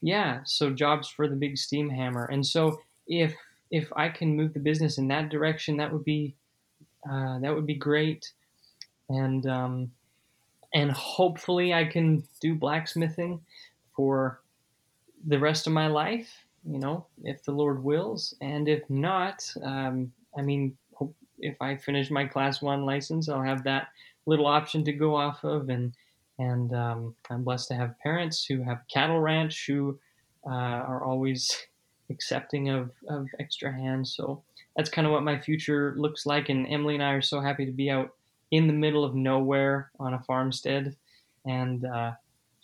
yeah, 0.00 0.40
so 0.44 0.70
jobs 0.70 1.08
for 1.08 1.28
the 1.28 1.34
big 1.34 1.58
steam 1.58 1.90
hammer. 1.90 2.26
And 2.26 2.46
so, 2.46 2.80
if 3.06 3.34
if 3.70 3.92
I 3.96 4.08
can 4.08 4.36
move 4.36 4.54
the 4.54 4.60
business 4.60 4.98
in 4.98 5.08
that 5.08 5.28
direction, 5.28 5.76
that 5.78 5.92
would 5.92 6.04
be 6.04 6.36
uh, 7.10 7.38
that 7.40 7.54
would 7.54 7.66
be 7.66 7.74
great. 7.74 8.32
And 9.08 9.46
um, 9.46 9.90
and 10.76 10.92
hopefully, 10.92 11.72
I 11.72 11.86
can 11.86 12.22
do 12.38 12.54
blacksmithing 12.54 13.40
for 13.96 14.42
the 15.26 15.38
rest 15.38 15.66
of 15.66 15.72
my 15.72 15.86
life. 15.86 16.28
You 16.68 16.78
know, 16.78 17.06
if 17.24 17.42
the 17.44 17.52
Lord 17.52 17.82
wills, 17.82 18.34
and 18.42 18.68
if 18.68 18.82
not, 18.90 19.42
um, 19.62 20.12
I 20.36 20.42
mean, 20.42 20.76
if 21.38 21.56
I 21.62 21.76
finish 21.76 22.10
my 22.10 22.26
class 22.26 22.60
one 22.60 22.84
license, 22.84 23.30
I'll 23.30 23.42
have 23.42 23.64
that 23.64 23.88
little 24.26 24.46
option 24.46 24.84
to 24.84 24.92
go 24.92 25.16
off 25.16 25.44
of 25.44 25.70
and 25.70 25.94
and 26.38 26.74
um, 26.74 27.14
I'm 27.30 27.42
blessed 27.42 27.68
to 27.68 27.74
have 27.74 27.98
parents 28.00 28.44
who 28.44 28.62
have 28.62 28.82
cattle 28.92 29.20
ranch 29.20 29.64
who 29.66 29.98
uh, 30.46 30.50
are 30.52 31.02
always 31.02 31.56
accepting 32.10 32.68
of, 32.68 32.90
of 33.08 33.28
extra 33.40 33.72
hands. 33.72 34.14
So 34.14 34.42
that's 34.76 34.90
kind 34.90 35.06
of 35.06 35.14
what 35.14 35.22
my 35.22 35.38
future 35.38 35.94
looks 35.96 36.26
like. 36.26 36.50
And 36.50 36.66
Emily 36.68 36.96
and 36.96 37.02
I 37.02 37.12
are 37.12 37.22
so 37.22 37.40
happy 37.40 37.64
to 37.64 37.72
be 37.72 37.88
out 37.88 38.10
in 38.50 38.66
the 38.66 38.72
middle 38.72 39.04
of 39.04 39.14
nowhere 39.14 39.90
on 39.98 40.14
a 40.14 40.22
farmstead 40.22 40.94
and 41.44 41.84
uh, 41.84 42.12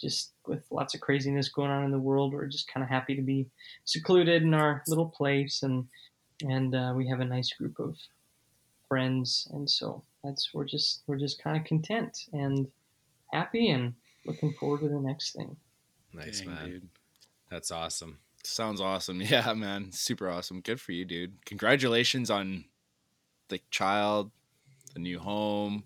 just 0.01 0.33
with 0.47 0.65
lots 0.71 0.95
of 0.95 1.01
craziness 1.01 1.49
going 1.49 1.71
on 1.71 1.85
in 1.85 1.91
the 1.91 1.99
world. 1.99 2.33
We're 2.33 2.47
just 2.47 2.73
kind 2.73 2.83
of 2.85 2.91
happy 2.91 3.15
to 3.17 3.23
be 3.23 3.47
secluded 3.85 4.43
in 4.43 4.55
our 4.55 4.83
little 4.89 5.09
place 5.09 5.63
and 5.63 5.87
and 6.45 6.75
uh, 6.75 6.93
we 6.97 7.07
have 7.09 7.21
a 7.21 7.25
nice 7.25 7.53
group 7.53 7.79
of 7.79 7.97
friends 8.89 9.49
and 9.53 9.69
so 9.71 10.03
that's 10.25 10.51
we're 10.53 10.65
just 10.65 11.03
we're 11.07 11.19
just 11.19 11.43
kind 11.43 11.57
of 11.57 11.65
content 11.65 12.27
and 12.33 12.67
happy 13.33 13.71
and 13.71 13.95
looking 14.27 14.53
forward 14.55 14.81
to 14.81 14.89
the 14.89 15.01
next 15.01 15.35
thing. 15.35 15.57
Nice 16.13 16.41
Dang, 16.41 16.51
man. 16.51 16.67
dude. 16.67 16.89
That's 17.51 17.71
awesome. 17.71 18.19
Sounds 18.45 18.81
awesome. 18.81 19.21
Yeah, 19.23 19.53
man. 19.55 19.93
Super 19.93 20.29
awesome. 20.29 20.61
Good 20.61 20.81
for 20.81 20.93
you, 20.93 21.05
dude. 21.05 21.45
Congratulations 21.45 22.31
on 22.31 22.65
the 23.49 23.61
child, 23.71 24.31
the 24.93 25.01
new 25.01 25.19
home, 25.19 25.85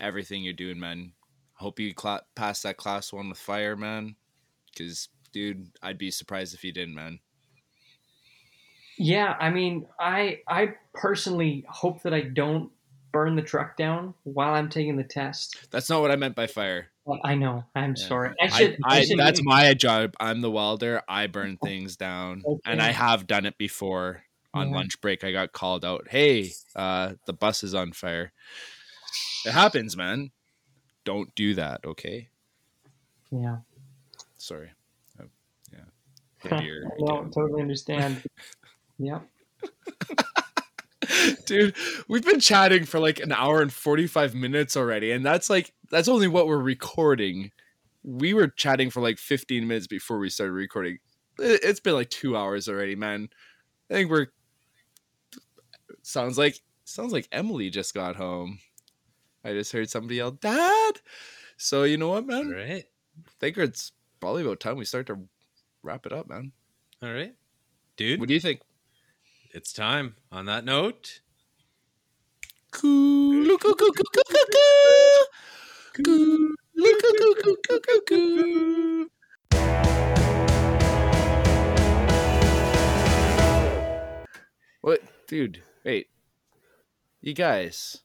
everything 0.00 0.42
you're 0.42 0.52
doing, 0.52 0.78
man. 0.78 1.12
Hope 1.54 1.78
you 1.78 1.94
cla- 1.94 2.22
pass 2.34 2.62
that 2.62 2.76
class 2.76 3.12
one 3.12 3.28
with 3.28 3.38
fire, 3.38 3.76
man. 3.76 4.16
Because, 4.70 5.08
dude, 5.32 5.70
I'd 5.82 5.98
be 5.98 6.10
surprised 6.10 6.54
if 6.54 6.64
you 6.64 6.72
didn't, 6.72 6.94
man. 6.94 7.20
Yeah, 8.96 9.36
I 9.40 9.50
mean, 9.50 9.86
I 9.98 10.40
I 10.48 10.74
personally 10.92 11.64
hope 11.68 12.02
that 12.02 12.14
I 12.14 12.20
don't 12.20 12.70
burn 13.12 13.36
the 13.36 13.42
truck 13.42 13.76
down 13.76 14.14
while 14.24 14.54
I'm 14.54 14.68
taking 14.68 14.96
the 14.96 15.04
test. 15.04 15.68
That's 15.70 15.88
not 15.90 16.00
what 16.00 16.10
I 16.10 16.16
meant 16.16 16.34
by 16.36 16.46
fire. 16.46 16.88
Well, 17.04 17.20
I 17.24 17.34
know. 17.34 17.64
I'm 17.74 17.94
Yeah. 17.96 18.06
sorry. 18.06 18.34
I 18.40 18.44
I, 18.44 18.48
should. 18.48 18.78
I, 18.84 18.98
I, 18.98 19.04
should 19.04 19.18
that's 19.18 19.42
my 19.42 19.74
job. 19.74 20.14
I'm 20.20 20.40
the 20.40 20.50
welder. 20.50 21.02
I 21.08 21.26
burn 21.26 21.56
things 21.62 21.96
down, 21.96 22.42
and 22.64 22.80
I 22.80 22.92
have 22.92 23.26
done 23.26 23.46
it 23.46 23.58
before 23.58 24.22
on 24.54 24.70
Yeah. 24.70 24.76
lunch 24.76 25.00
break. 25.00 25.24
I 25.24 25.32
got 25.32 25.52
called 25.52 25.84
out. 25.84 26.08
Hey, 26.08 26.52
uh, 26.74 27.14
the 27.26 27.32
bus 27.34 27.62
is 27.62 27.74
on 27.74 27.92
fire. 27.92 28.32
It 29.44 29.52
happens, 29.52 29.96
man. 29.96 30.30
Don't 31.04 31.34
do 31.34 31.54
that. 31.54 31.84
Okay. 31.84 32.28
yeah. 33.30 33.58
Sorry. 34.38 34.70
Uh, 35.20 35.24
yeah. 35.72 36.60
No, 36.98 37.28
totally 37.34 37.60
understand. 37.62 38.22
yeah. 38.98 39.20
Dude, 41.46 41.74
we've 42.08 42.24
been 42.24 42.40
chatting 42.40 42.84
for 42.84 42.98
like 42.98 43.20
an 43.20 43.32
hour 43.32 43.60
and 43.60 43.72
45 43.72 44.34
minutes 44.34 44.76
already, 44.76 45.10
and 45.10 45.24
that's 45.24 45.50
like 45.50 45.72
that's 45.90 46.08
only 46.08 46.28
what 46.28 46.46
we're 46.46 46.58
recording. 46.58 47.50
We 48.02 48.32
were 48.34 48.48
chatting 48.48 48.90
for 48.90 49.00
like 49.00 49.18
15 49.18 49.66
minutes 49.66 49.86
before 49.86 50.18
we 50.18 50.30
started 50.30 50.52
recording. 50.52 50.98
It's 51.38 51.80
been 51.80 51.94
like 51.94 52.10
2 52.10 52.36
hours 52.36 52.68
already, 52.68 52.94
man. 52.96 53.28
I 53.90 53.94
think 53.94 54.10
we're 54.10 54.28
sounds 56.04 56.38
like 56.38 56.60
sounds 56.84 57.12
like 57.12 57.28
Emily 57.32 57.70
just 57.70 57.94
got 57.94 58.16
home. 58.16 58.58
I 59.44 59.52
just 59.52 59.72
heard 59.72 59.90
somebody 59.90 60.16
yell, 60.16 60.30
"Dad!" 60.32 61.00
So 61.56 61.84
you 61.84 61.96
know 61.96 62.10
what, 62.10 62.26
man? 62.26 62.50
right. 62.50 62.84
I 63.26 63.30
think 63.40 63.56
it's 63.58 63.92
probably 64.20 64.42
about 64.42 64.60
time 64.60 64.76
we 64.76 64.84
start 64.84 65.06
to 65.06 65.18
wrap 65.82 66.06
it 66.06 66.12
up, 66.12 66.28
man. 66.28 66.52
All 67.02 67.12
right. 67.12 67.34
Dude, 67.96 68.18
What 68.20 68.28
do 68.28 68.34
you 68.34 68.40
think? 68.40 68.60
it's 69.52 69.72
time. 69.72 70.16
On 70.32 70.46
that 70.46 70.64
note, 70.64 71.20
Cool, 72.72 73.56
coo, 73.58 73.74
coo, 73.74 73.92
coo, 73.92 73.92
coo, 73.92 74.22
coo, 74.28 74.46
coo. 74.52 75.26
Cool, 76.04 76.54
coo, 76.76 77.14
coo, 77.18 77.34
coo, 77.42 77.56
coo, 77.68 77.80
coo, 77.80 78.00
coo. 78.08 79.10
What, 84.80 85.00
dude? 85.28 85.62
Wait, 85.84 86.08
you 87.20 87.34
guys, 87.34 88.02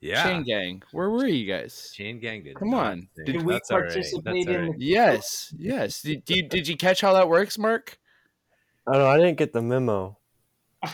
yeah. 0.00 0.22
Chain 0.24 0.42
Gang, 0.42 0.82
where 0.92 1.10
were 1.10 1.26
you 1.26 1.46
guys? 1.50 1.92
Chain 1.94 2.18
gang 2.20 2.42
did. 2.42 2.56
Come 2.56 2.72
on. 2.74 3.08
Did 3.16 3.26
Did 3.26 3.42
we 3.42 3.52
That's 3.54 3.68
participate 3.68 4.46
That's 4.46 4.56
all 4.56 4.64
in 4.64 4.70
right. 4.70 4.78
Yes, 4.78 5.54
yes. 5.58 6.02
Did 6.02 6.22
you 6.28 6.48
did 6.48 6.66
you 6.66 6.76
catch 6.76 7.00
how 7.02 7.12
that 7.12 7.28
works, 7.28 7.58
Mark? 7.58 7.98
I 8.86 8.92
don't 8.92 9.02
know. 9.02 9.08
I 9.08 9.18
didn't 9.18 9.36
get 9.36 9.52
the 9.52 9.60
memo. 9.62 10.16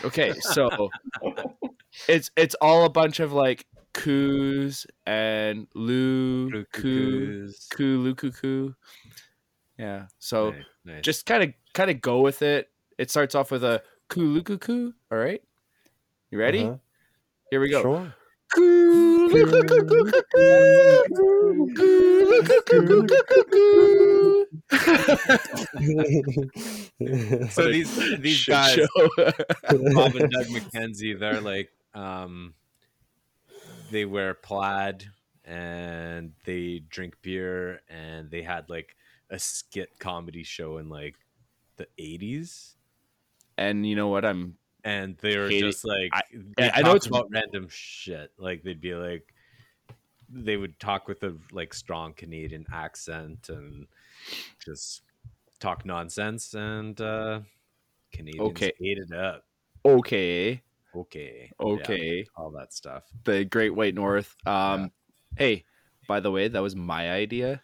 Okay, 0.03 0.33
so 0.41 0.89
it's 2.09 2.29
it's 2.35 2.55
all 2.55 2.83
a 2.85 2.89
bunch 2.89 3.21
of 3.21 3.31
like 3.31 3.65
coos 3.93 4.85
and 5.05 5.65
loo 5.73 6.49
coo 6.51 6.65
Cuckoos. 6.73 7.67
coo 7.71 7.97
loo 7.99 8.13
coo 8.15 8.31
coo. 8.31 8.75
Yeah. 9.79 10.07
So 10.19 10.51
Nice, 10.51 10.63
nice. 10.85 11.01
just 11.03 11.25
kind 11.25 11.43
of 11.43 11.53
kind 11.73 11.89
of 11.89 12.01
go 12.01 12.19
with 12.19 12.41
it. 12.41 12.67
It 12.97 13.09
starts 13.09 13.33
off 13.35 13.49
with 13.51 13.63
a 13.63 13.81
coo 14.09 14.43
coo 14.43 14.57
coo. 14.57 14.93
All 15.11 15.17
right, 15.17 15.41
you 16.31 16.39
ready? 16.39 16.63
Uh-huh. 16.63 16.77
Here 17.49 17.61
we 17.61 17.69
go. 17.69 17.81
Sure. 17.81 18.13
So 27.51 27.69
these 27.71 28.19
these 28.19 28.45
guys. 28.45 28.79
Bob 29.17 30.15
and 30.15 30.31
Doug 30.31 30.47
McKenzie, 30.47 31.19
they're 31.19 31.41
like 31.41 31.69
um 31.93 32.53
they 33.91 34.05
wear 34.05 34.33
plaid 34.33 35.05
and 35.45 36.33
they 36.45 36.79
drink 36.89 37.15
beer 37.21 37.81
and 37.89 38.29
they 38.31 38.41
had 38.41 38.69
like 38.69 38.95
a 39.29 39.39
skit 39.39 39.99
comedy 39.99 40.43
show 40.43 40.77
in 40.77 40.89
like 40.89 41.15
the 41.77 41.87
80s 41.99 42.75
and 43.57 43.85
you 43.87 43.95
know 43.95 44.07
what? 44.07 44.25
I'm 44.25 44.57
and 44.87 45.17
they 45.17 45.37
were 45.37 45.49
Hating- 45.49 45.69
just 45.69 45.83
like 45.85 46.09
I- 46.13 46.71
I 46.75 46.81
know 46.81 46.95
it's- 46.95 47.07
about 47.07 47.27
random 47.29 47.67
shit 47.69 48.31
like 48.37 48.63
they'd 48.63 48.79
be 48.81 48.95
like 48.95 49.33
they 50.29 50.55
would 50.57 50.79
talk 50.79 51.07
with 51.07 51.23
a 51.23 51.35
like 51.51 51.73
strong 51.73 52.13
canadian 52.13 52.65
accent 52.71 53.49
and 53.49 53.87
just 54.63 55.01
talk 55.59 55.85
nonsense 55.85 56.53
and 56.53 56.99
uh 57.01 57.39
canadians 58.11 58.49
Okay. 58.49 58.71
ate 58.81 58.97
it 58.99 59.11
up 59.13 59.45
okay. 59.85 60.61
okay 60.95 61.51
Yeah, 61.59 61.65
Okay. 61.65 62.25
all 62.35 62.51
that 62.51 62.73
stuff 62.73 63.03
the 63.23 63.43
Great 63.45 63.73
White 63.75 63.95
North. 63.95 64.35
Um, 64.45 64.91
Hey, 65.37 65.65
by 66.07 66.19
the 66.19 66.31
way, 66.31 66.47
that 66.47 66.61
was 66.61 66.75
my 66.75 67.11
idea. 67.11 67.61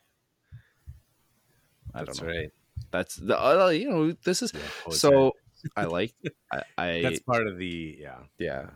I 1.94 2.04
that's 2.04 2.20
don't 2.20 2.28
know. 2.28 2.34
right 2.36 2.52
That's 2.92 3.16
the 3.16 3.36
uh, 3.40 3.70
you 3.70 3.90
know 3.90 4.12
this 4.24 4.42
is 4.44 4.52
Yeah, 4.54 4.60
Jose. 4.86 4.98
so 5.00 5.34
I 5.76 5.86
like 5.86 6.14
I, 6.52 6.64
I 6.78 7.02
that's 7.02 7.20
part 7.20 7.48
of 7.48 7.58
the 7.58 7.98
yeah 8.00 8.20
yeah 8.38 8.70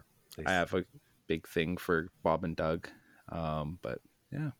I 0.46 0.52
have 0.52 0.74
a 0.74 0.86
big 1.28 1.48
thing 1.48 1.78
for 1.78 2.10
Bob 2.24 2.44
and 2.44 2.56
Doug, 2.56 2.88
um, 3.30 3.80
but 3.82 4.00
yeah, 4.32 4.52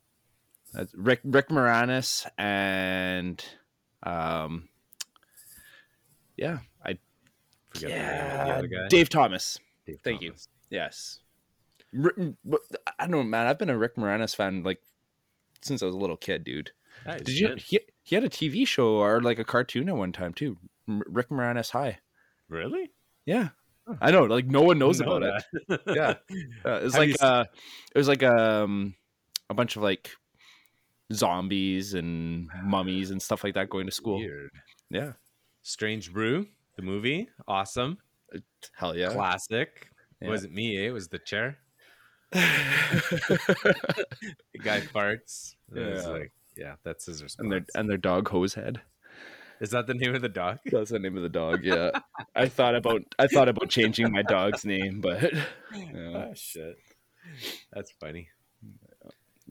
that's 0.74 0.94
Rick 0.96 1.22
Rick 1.24 1.50
Moranis 1.50 2.28
and 2.38 3.44
um, 4.04 4.70
yeah 6.36 6.60
I 6.84 6.98
forget 7.70 7.90
the 7.90 7.96
name 7.96 8.42
of 8.42 8.48
the 8.48 8.54
other 8.54 8.68
guy 8.68 8.88
Dave 8.90 9.10
Thomas. 9.10 9.60
Dave 9.86 10.00
thank 10.04 10.22
you. 10.22 10.34
Yes. 10.70 11.20
Ri- 11.94 12.34
I 13.00 13.08
don't 13.08 13.12
know, 13.12 13.24
man. 13.24 13.48
I've 13.48 13.58
been 13.58 13.70
a 13.70 13.78
Rick 13.78 13.96
Moranis 13.96 14.36
fan 14.36 14.64
like 14.64 14.82
since 15.62 15.82
I 15.82 15.86
was 15.86 15.96
a 15.96 16.00
little 16.00 16.18
kid, 16.18 16.44
dude. 16.44 16.72
Nice, 17.06 17.22
Did 17.22 17.40
you? 17.40 17.56
He, 17.56 17.80
he 18.04 18.16
had 18.16 18.24
a 18.24 18.30
TV 18.30 18.68
show 18.68 18.96
or 18.98 19.22
like 19.22 19.40
a 19.40 19.44
cartoon 19.44 19.90
at 19.90 19.96
one 19.96 20.12
time 20.12 20.34
too. 20.34 20.58
Rick 20.88 21.30
Moranis 21.30 21.72
High. 21.72 22.00
Really 22.50 22.90
Yeah, 23.26 23.50
I 24.02 24.12
know. 24.12 24.24
Like 24.24 24.48
no 24.48 24.62
one 24.62 24.80
knows 24.80 25.00
Know 25.00 25.18
about 25.18 25.44
it. 25.70 25.82
Yeah. 25.88 26.16
Uh, 26.66 26.78
it 26.80 26.84
was 26.84 26.94
Have 26.96 27.08
like 27.08 27.16
uh, 27.22 27.46
it 27.94 27.98
was 27.98 28.08
like 28.08 28.24
um, 28.24 28.96
a 29.50 29.54
bunch 29.54 29.76
of 29.76 29.84
like 29.84 30.10
zombies 31.14 31.94
and 31.94 32.50
mummies 32.64 33.12
and 33.12 33.22
stuff 33.22 33.44
like 33.44 33.54
that 33.56 33.70
going 33.70 33.86
to 33.86 33.92
school. 33.92 34.20
Weird. 34.20 34.52
Yeah. 34.90 35.14
Strange 35.64 36.14
Brew, 36.14 36.48
the 36.76 36.82
movie, 36.82 37.28
awesome, 37.48 37.98
Hell 38.76 38.96
yeah. 38.96 39.10
classic. 39.10 39.90
Yeah. 40.22 40.28
It 40.28 40.32
wasn't 40.32 40.54
me, 40.54 40.78
eh? 40.78 40.88
it 40.88 40.92
was 40.92 41.08
the 41.10 41.20
chair. 41.20 41.58
The 42.32 43.96
guy 44.64 44.82
farts. 44.82 45.56
and 45.70 45.78
it 45.80 45.94
was 45.94 46.04
Yeah. 46.06 46.10
like, 46.12 46.32
yeah, 46.56 46.76
that's 46.84 47.06
his 47.06 47.22
response. 47.24 47.44
and 47.44 47.52
their 47.52 47.66
and 47.76 47.90
their 47.90 47.98
dog 47.98 48.28
hose 48.30 48.54
head. 48.54 48.82
Is 49.60 49.72
that 49.72 49.88
the 49.88 49.94
name 49.94 50.14
of 50.16 50.22
the 50.22 50.30
dog? 50.30 50.60
That's 50.66 50.92
the 50.92 51.00
name 51.00 51.18
of 51.18 51.24
the 51.24 51.30
dog. 51.30 51.64
Yeah. 51.64 51.92
I 52.36 52.48
thought 52.48 52.76
about 52.76 53.02
I 53.18 53.28
thought 53.28 53.50
about 53.50 53.70
changing 53.70 54.12
my 54.12 54.22
dog's 54.22 54.66
name, 54.66 55.02
but 55.02 55.34
yeah. 55.74 56.30
Oh 56.30 56.32
shit, 56.36 56.78
that's 57.74 57.92
funny. 58.00 58.30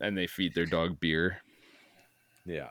and 0.00 0.16
they 0.16 0.26
feed 0.26 0.54
their 0.54 0.66
dog 0.66 1.00
beer. 1.00 1.38
Yeah, 2.44 2.70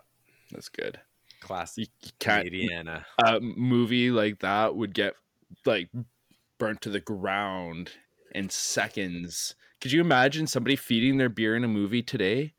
That's 0.51 0.69
good. 0.69 0.99
classic 1.41 1.89
Canadiana. 2.19 3.03
a 3.23 3.39
movie 3.41 4.09
like 4.09 4.39
that 4.39 4.75
would 4.75 4.93
get 4.93 5.15
like 5.65 5.89
burnt 6.57 6.81
to 6.81 6.89
the 6.89 7.01
ground 7.01 7.91
in 8.33 8.49
seconds. 8.49 9.55
Could 9.81 9.91
you 9.91 10.01
imagine 10.01 10.47
somebody 10.47 10.75
feeding 10.77 11.17
their 11.17 11.29
beer 11.29 11.55
in 11.55 11.63
a 11.63 11.67
movie 11.67 12.01
today? 12.01 12.53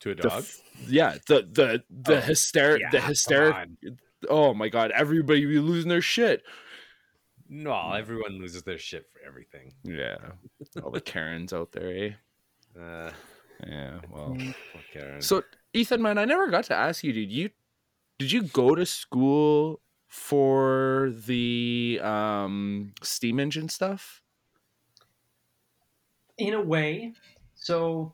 To 0.00 0.10
a 0.10 0.14
dog. 0.14 0.32
f- 0.42 0.60
yeah, 0.88 1.16
the 1.26 1.42
the 1.50 1.82
the 1.90 2.18
Oh, 2.18 2.20
hysteric 2.20 2.80
yeah, 2.82 2.90
the 2.90 2.98
come 2.98 3.08
hysteric. 3.08 3.68
Oh 4.28 4.52
my 4.54 4.68
god, 4.68 4.90
everybody 4.92 5.44
be 5.46 5.58
losing 5.58 5.88
their 5.88 6.02
shit. 6.02 6.42
No, 7.48 7.92
everyone 7.92 8.38
loses 8.38 8.62
their 8.64 8.78
shit 8.78 9.06
for 9.12 9.20
everything. 9.26 9.72
Yeah. 9.84 10.16
All 10.82 10.90
the 10.90 11.00
Karens 11.00 11.52
out 11.52 11.72
there, 11.72 11.90
eh? 11.96 12.10
Uh, 12.78 13.10
Yeah, 13.66 14.00
well. 14.10 14.36
Karen. 14.92 15.22
So 15.22 15.42
Ethan, 15.72 16.02
man, 16.02 16.18
I 16.18 16.26
never 16.26 16.48
got 16.48 16.64
to 16.64 16.74
ask 16.74 17.02
you, 17.02 17.12
dude. 17.14 17.30
You 17.32 17.50
did 18.18 18.30
you 18.32 18.42
go 18.42 18.74
to 18.74 18.84
school 18.84 19.80
for 20.08 21.12
the 21.26 21.98
um 22.02 22.92
steam 23.02 23.40
engine 23.40 23.68
stuff? 23.70 24.22
in 26.38 26.52
a 26.52 26.60
way. 26.60 27.14
So 27.54 28.12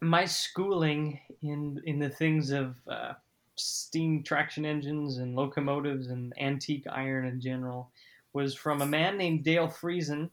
my 0.00 0.24
schooling 0.24 1.20
in 1.42 1.80
in 1.84 1.98
the 1.98 2.08
things 2.08 2.50
of 2.50 2.76
uh, 2.88 3.14
steam 3.56 4.22
traction 4.22 4.64
engines 4.64 5.18
and 5.18 5.34
locomotives 5.34 6.08
and 6.08 6.32
antique 6.38 6.86
iron 6.90 7.26
in 7.26 7.40
general 7.40 7.90
was 8.32 8.54
from 8.54 8.82
a 8.82 8.86
man 8.86 9.16
named 9.16 9.42
Dale 9.44 9.68
Friesen, 9.68 10.30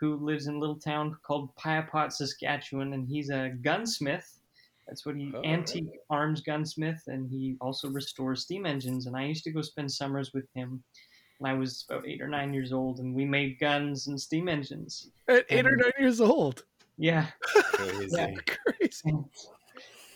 who 0.00 0.16
lives 0.16 0.46
in 0.46 0.54
a 0.54 0.58
little 0.58 0.78
town 0.78 1.16
called 1.22 1.54
Piapot, 1.56 2.12
Saskatchewan, 2.12 2.94
and 2.94 3.06
he's 3.06 3.30
a 3.30 3.50
gunsmith. 3.62 4.40
That's 4.88 5.06
what 5.06 5.16
he 5.16 5.32
Oh, 5.34 5.42
antique 5.44 5.88
arms 6.10 6.40
gunsmith, 6.40 7.02
and 7.06 7.30
he 7.30 7.56
also 7.60 7.88
restores 7.88 8.42
steam 8.42 8.66
engines. 8.66 9.06
And 9.06 9.16
I 9.16 9.24
used 9.26 9.44
to 9.44 9.52
go 9.52 9.62
spend 9.62 9.90
summers 9.92 10.32
with 10.34 10.46
him 10.54 10.82
when 11.38 11.52
I 11.52 11.54
was 11.56 11.84
about 11.88 12.06
eight 12.06 12.20
or 12.20 12.28
nine 12.28 12.52
years 12.52 12.72
old, 12.72 12.98
and 12.98 13.14
we 13.14 13.24
made 13.24 13.58
guns 13.60 14.08
and 14.08 14.20
steam 14.20 14.48
engines. 14.48 15.10
At 15.28 15.46
eight 15.48 15.66
or 15.66 15.70
Um, 15.70 15.76
nine 15.78 15.92
years 15.98 16.20
old. 16.20 16.64
Yeah, 16.96 17.26
Crazy. 17.72 18.16
Yeah. 18.16 18.34
Crazy. 18.46 19.00
and, 19.06 19.24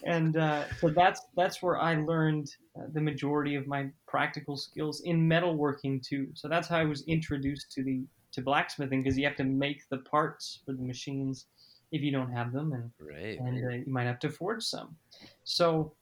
and 0.05 0.37
uh, 0.37 0.65
so 0.81 0.89
that's 0.91 1.23
that's 1.37 1.61
where 1.63 1.77
I 1.81 1.97
learned 1.97 2.49
uh, 2.79 2.85
the 2.93 3.01
majority 3.01 3.57
of 3.57 3.67
my 3.67 3.89
practical 4.07 4.57
skills 4.57 5.03
in 5.05 5.29
metalworking 5.29 6.01
too. 6.07 6.29
So 6.35 6.49
that's 6.49 6.69
how 6.69 6.79
I 6.79 6.85
was 6.85 7.03
introduced 7.09 7.73
to 7.73 7.83
the 7.83 8.05
to 8.33 8.43
blacksmithing 8.43 9.03
because 9.03 9.19
you 9.19 9.25
have 9.27 9.37
to 9.37 9.45
make 9.45 9.89
the 9.91 9.99
parts 9.99 10.61
for 10.65 10.73
the 10.73 10.83
machines 10.83 11.47
if 11.91 12.03
you 12.03 12.13
don't 12.13 12.31
have 12.31 12.53
them, 12.53 12.73
and 12.73 12.91
Right. 13.01 13.39
and 13.41 13.65
uh, 13.67 13.75
you 13.77 13.93
might 13.93 14.05
have 14.07 14.19
to 14.21 14.31
forge 14.31 14.63
some. 14.63 14.97
So, 15.45 15.93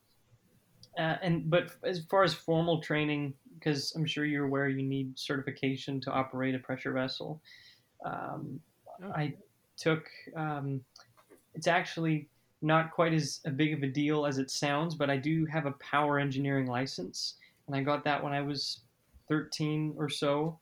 uh, 0.99 1.17
and 1.23 1.49
but 1.49 1.71
as 1.85 2.05
far 2.11 2.23
as 2.25 2.35
formal 2.35 2.83
training, 2.83 3.33
because 3.55 3.95
I'm 3.97 4.05
sure 4.05 4.25
you're 4.27 4.47
aware, 4.47 4.69
you 4.69 4.83
need 4.83 5.19
certification 5.19 6.01
to 6.03 6.11
operate 6.11 6.55
a 6.55 6.59
pressure 6.59 6.93
vessel. 6.93 7.41
Um, 8.05 8.61
Oh. 9.05 9.11
I 9.11 9.35
took. 9.77 10.07
Um, 10.35 10.85
it's 11.55 11.67
actually 11.67 12.29
not 12.63 12.91
quite 12.91 13.13
as 13.13 13.41
a 13.45 13.51
big 13.51 13.73
of 13.75 13.83
a 13.83 13.87
deal 13.87 14.27
as 14.27 14.39
it 14.39 14.51
sounds, 14.51 14.95
but 14.95 15.11
I 15.11 15.17
do 15.17 15.45
have 15.47 15.67
a 15.67 15.73
power 15.73 16.19
engineering 16.19 16.67
license, 16.67 17.35
and 17.67 17.77
I 17.77 17.83
got 17.83 18.05
that 18.05 18.23
when 18.23 18.33
I 18.33 18.41
was 18.43 18.81
13 19.29 19.95
or 19.99 20.09
so, 20.09 20.59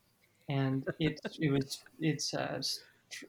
and 0.49 0.85
it 0.99 1.20
it 1.41 1.51
was 1.51 1.81
it's 2.01 2.32
a 2.35 2.61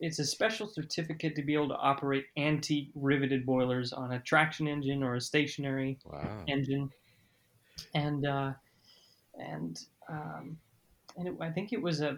it's 0.01 0.19
a 0.19 0.25
special 0.25 0.67
certificate 0.67 1.35
to 1.35 1.43
be 1.43 1.53
able 1.53 1.67
to 1.69 1.75
operate 1.77 2.25
antique 2.37 2.89
riveted 2.95 3.45
boilers 3.45 3.93
on 3.93 4.13
a 4.13 4.19
traction 4.19 4.67
engine 4.67 5.03
or 5.03 5.15
a 5.15 5.21
stationary 5.21 5.97
Wow. 6.05 6.43
engine, 6.47 6.89
and 7.93 8.25
uh, 8.25 8.53
and 9.39 9.79
um, 10.09 10.57
and 11.17 11.27
it, 11.27 11.33
I 11.39 11.51
think 11.51 11.71
it 11.73 11.81
was 11.81 12.01
a 12.01 12.17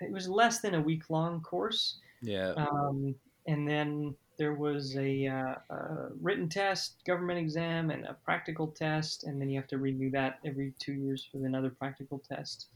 it 0.00 0.10
was 0.12 0.28
less 0.28 0.60
than 0.60 0.74
a 0.74 0.80
week 0.80 1.10
long 1.10 1.40
course, 1.40 1.98
Yeah. 2.20 2.56
um, 2.56 3.14
and 3.46 3.68
then 3.68 4.16
there 4.38 4.54
was 4.54 4.96
a, 4.96 5.26
uh, 5.26 5.54
a 5.70 6.08
written 6.20 6.48
test, 6.48 7.02
government 7.04 7.38
exam, 7.38 7.90
and 7.90 8.04
a 8.06 8.14
practical 8.24 8.68
test, 8.68 9.24
and 9.24 9.40
then 9.40 9.48
you 9.48 9.58
have 9.58 9.68
to 9.68 9.78
renew 9.78 10.10
that 10.12 10.38
every 10.44 10.74
two 10.78 10.92
years 10.92 11.28
with 11.32 11.44
another 11.44 11.70
practical 11.70 12.18
test. 12.28 12.68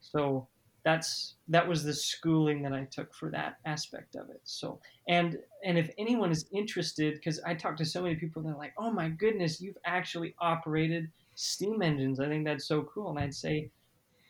So 0.00 0.48
that's 0.82 1.36
that 1.48 1.68
was 1.68 1.84
the 1.84 1.92
schooling 1.92 2.62
that 2.62 2.72
I 2.72 2.84
took 2.90 3.14
for 3.14 3.30
that 3.32 3.56
aspect 3.66 4.16
of 4.16 4.30
it. 4.30 4.40
So 4.44 4.80
and 5.08 5.36
and 5.64 5.76
if 5.76 5.90
anyone 5.98 6.30
is 6.30 6.48
interested, 6.52 7.14
because 7.14 7.38
I 7.40 7.54
talk 7.54 7.76
to 7.78 7.84
so 7.84 8.02
many 8.02 8.14
people, 8.14 8.42
they're 8.42 8.54
like, 8.54 8.72
"Oh 8.78 8.90
my 8.90 9.10
goodness, 9.10 9.60
you've 9.60 9.76
actually 9.84 10.34
operated 10.38 11.10
steam 11.34 11.82
engines. 11.82 12.18
I 12.18 12.28
think 12.28 12.46
that's 12.46 12.66
so 12.66 12.82
cool." 12.84 13.10
And 13.10 13.18
I'd 13.18 13.34
say, 13.34 13.70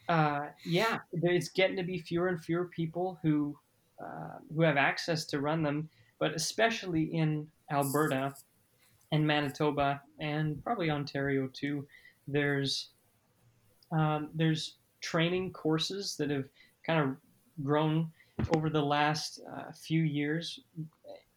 uh, 0.08 0.48
"Yeah, 0.64 1.00
it's 1.12 1.50
getting 1.50 1.76
to 1.76 1.84
be 1.84 1.98
fewer 2.00 2.28
and 2.28 2.42
fewer 2.42 2.66
people 2.66 3.18
who 3.22 3.56
uh, 4.02 4.38
who 4.54 4.62
have 4.62 4.76
access 4.76 5.24
to 5.26 5.40
run 5.40 5.62
them, 5.62 5.88
but 6.18 6.34
especially 6.34 7.04
in 7.04 7.46
Alberta 7.70 8.34
and 9.12 9.26
Manitoba 9.26 10.00
and 10.18 10.62
probably 10.62 10.90
Ontario 10.90 11.48
too. 11.52 11.86
There's 12.26 12.90
um, 13.92 14.30
there's 14.34 14.76
training 15.00 15.52
courses 15.52 16.16
that 16.16 16.30
have 16.30 16.44
kind 16.86 17.00
of 17.00 17.16
grown 17.64 18.10
over 18.54 18.70
the 18.70 18.82
last 18.82 19.40
uh, 19.52 19.72
few 19.72 20.02
years 20.02 20.60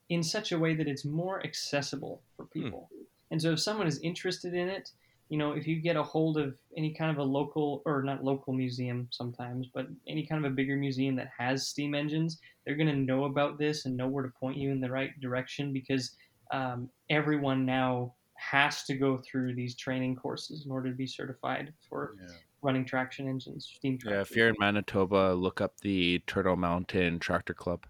in 0.09 0.21
such 0.21 0.51
a 0.51 0.59
way 0.59 0.75
that 0.75 0.87
it's 0.87 1.05
more 1.05 1.43
accessible 1.43 2.21
for 2.35 2.45
people. 2.45 2.89
And 3.31 3.41
so 3.41 3.51
if 3.53 3.59
someone 3.59 3.87
is 3.87 3.99
interested 3.99 4.53
in 4.53 4.69
it, 4.69 4.91
you 5.29 5.37
know, 5.37 5.53
if 5.53 5.65
you 5.67 5.81
get 5.81 5.95
a 5.95 6.03
hold 6.03 6.37
of 6.37 6.55
any 6.77 6.93
kind 6.93 7.09
of 7.09 7.17
a 7.17 7.23
local 7.23 7.81
or 7.85 8.03
not 8.03 8.23
local 8.23 8.53
museum 8.53 9.07
sometimes, 9.11 9.67
but 9.73 9.87
any 10.07 10.25
kind 10.25 10.45
of 10.45 10.51
a 10.51 10.55
bigger 10.55 10.75
museum 10.75 11.15
that 11.15 11.29
has 11.37 11.67
steam 11.67 11.95
engines, 11.95 12.39
they're 12.65 12.75
going 12.75 12.87
to 12.87 12.95
know 12.95 13.25
about 13.25 13.57
this 13.57 13.85
and 13.85 13.97
know 13.97 14.07
where 14.07 14.23
to 14.23 14.31
point 14.39 14.57
you 14.57 14.71
in 14.71 14.79
the 14.79 14.89
right 14.89 15.11
direction 15.21 15.73
because 15.73 16.15
um, 16.51 16.89
everyone 17.09 17.65
now 17.65 18.13
has 18.35 18.83
to 18.83 18.95
go 18.95 19.21
through 19.25 19.55
these 19.55 19.75
training 19.75 20.15
courses 20.15 20.65
in 20.65 20.71
order 20.71 20.89
to 20.89 20.95
be 20.95 21.07
certified 21.07 21.73
for 21.89 22.15
Yeah. 22.19 22.27
running 22.61 22.85
traction 22.85 23.27
engines, 23.27 23.71
steam 23.75 23.97
Yeah, 24.05 24.21
if 24.21 24.35
you're 24.35 24.49
in 24.49 24.55
Manitoba, 24.59 25.33
look 25.33 25.61
up 25.61 25.79
the 25.81 26.19
Turtle 26.27 26.55
Mountain 26.55 27.19
Tractor 27.19 27.53
Club. 27.53 27.85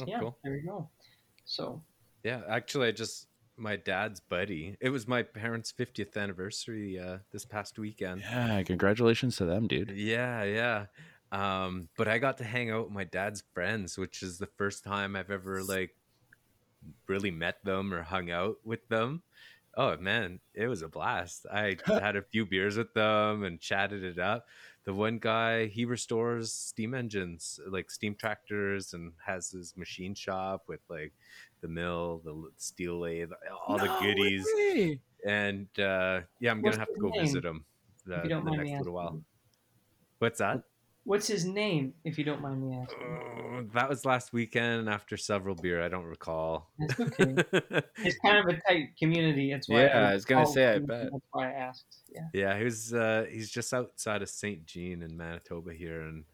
Oh, 0.00 0.04
yeah, 0.06 0.18
cool. 0.20 0.38
there 0.44 0.56
you 0.56 0.66
go. 0.66 0.88
So 1.44 1.82
Yeah, 2.24 2.42
actually, 2.48 2.88
I 2.88 2.92
just 2.92 3.26
my 3.60 3.76
dad's 3.76 4.20
buddy. 4.20 4.76
It 4.80 4.90
was 4.90 5.06
my 5.06 5.22
parents' 5.22 5.72
50th 5.72 6.16
anniversary 6.16 6.98
uh, 6.98 7.18
this 7.32 7.44
past 7.44 7.78
weekend. 7.78 8.22
Yeah, 8.22 8.62
congratulations 8.62 9.36
to 9.36 9.44
them, 9.44 9.68
dude. 9.68 9.90
Yeah, 9.90 10.42
yeah. 10.44 10.86
Um, 11.32 11.88
but 11.96 12.08
I 12.08 12.18
got 12.18 12.38
to 12.38 12.44
hang 12.44 12.70
out 12.70 12.86
with 12.86 12.92
my 12.92 13.04
dad's 13.04 13.42
friends, 13.54 13.96
which 13.96 14.22
is 14.22 14.38
the 14.38 14.48
first 14.58 14.82
time 14.82 15.14
I've 15.14 15.30
ever 15.30 15.62
like 15.62 15.94
really 17.06 17.30
met 17.30 17.64
them 17.64 17.92
or 17.92 18.02
hung 18.02 18.30
out 18.30 18.56
with 18.64 18.88
them. 18.88 19.22
Oh 19.76 19.96
man, 19.96 20.40
it 20.54 20.66
was 20.66 20.82
a 20.82 20.88
blast. 20.88 21.46
I 21.52 21.76
had 21.86 22.16
a 22.16 22.22
few 22.22 22.46
beers 22.46 22.76
with 22.76 22.92
them 22.94 23.44
and 23.44 23.60
chatted 23.60 24.02
it 24.02 24.18
up. 24.18 24.46
The 24.84 24.94
one 24.94 25.18
guy, 25.18 25.66
he 25.66 25.84
restores 25.84 26.52
steam 26.52 26.94
engines, 26.94 27.60
like 27.68 27.90
steam 27.90 28.16
tractors, 28.16 28.92
and 28.94 29.12
has 29.24 29.50
his 29.50 29.76
machine 29.76 30.14
shop 30.14 30.64
with 30.66 30.80
like 30.88 31.12
the 31.60 31.68
mill, 31.68 32.20
the 32.24 32.50
steel 32.56 33.00
lathe, 33.00 33.30
all 33.66 33.78
the 33.78 33.94
goodies. 34.00 34.46
And 35.26 35.66
uh, 35.78 36.20
yeah, 36.40 36.50
I'm 36.50 36.62
What's 36.62 36.76
gonna 36.76 36.78
have 36.78 36.94
to 36.94 37.00
go 37.00 37.10
name, 37.10 37.20
visit 37.20 37.44
him 37.44 37.64
if 38.06 38.12
uh, 38.12 38.22
you 38.22 38.28
don't 38.28 38.44
the 38.44 38.50
mind 38.50 38.62
next 38.62 38.70
me 38.70 38.78
little 38.78 38.94
while. 38.94 39.20
What's 40.18 40.38
that? 40.38 40.62
what's 41.04 41.26
his 41.26 41.44
name, 41.44 41.94
if 42.04 42.18
you 42.18 42.24
don't 42.24 42.40
mind 42.40 42.62
me 42.62 42.76
asking? 42.76 43.02
Uh, 43.02 43.62
that 43.74 43.88
was 43.88 44.04
last 44.04 44.32
weekend 44.32 44.88
after 44.88 45.16
several 45.16 45.54
beer. 45.54 45.82
I 45.82 45.88
don't 45.88 46.04
recall. 46.04 46.70
That's 46.78 47.00
okay. 47.00 47.34
It's 47.98 48.18
kind 48.24 48.38
of 48.38 48.46
a 48.46 48.60
tight 48.60 48.90
community. 48.98 49.50
That's 49.52 49.68
why. 49.68 49.84
Yeah, 49.84 50.08
I 50.08 50.14
was 50.14 50.24
gonna 50.24 50.46
say, 50.46 50.74
I 50.74 50.78
too, 50.78 50.86
bet. 50.86 51.08
That's 51.10 51.24
why 51.32 51.50
I 51.50 51.52
asked. 51.52 52.02
Yeah. 52.14 52.28
yeah, 52.32 52.58
he 52.58 52.64
was. 52.64 52.94
Uh, 52.94 53.26
he's 53.30 53.50
just 53.50 53.72
outside 53.72 54.22
of 54.22 54.28
Saint 54.28 54.66
Jean 54.66 55.02
in 55.02 55.16
Manitoba 55.16 55.72
here, 55.72 56.02
and 56.02 56.24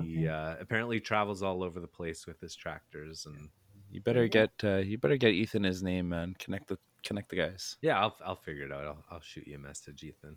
he 0.00 0.18
Okay. 0.18 0.28
uh, 0.28 0.56
apparently 0.60 1.00
travels 1.00 1.42
all 1.42 1.62
over 1.62 1.80
the 1.80 1.88
place 1.88 2.26
with 2.26 2.40
his 2.40 2.54
tractors. 2.54 3.26
And 3.26 3.48
You 3.90 4.00
better 4.00 4.28
get 4.28 4.50
uh, 4.62 4.76
you 4.76 4.98
better 4.98 5.16
get 5.16 5.32
Ethan 5.32 5.64
his 5.64 5.82
name, 5.82 6.08
man. 6.10 6.34
Connect 6.38 6.68
the 6.68 6.78
connect 7.02 7.30
the 7.30 7.36
guys. 7.36 7.76
yeah, 7.82 7.98
I'll 8.00 8.16
I'll 8.24 8.36
figure 8.36 8.64
it 8.64 8.72
out. 8.72 8.84
I'll, 8.84 9.04
I'll 9.10 9.20
shoot 9.20 9.46
you 9.46 9.56
a 9.56 9.58
message, 9.58 10.02
Ethan. 10.04 10.36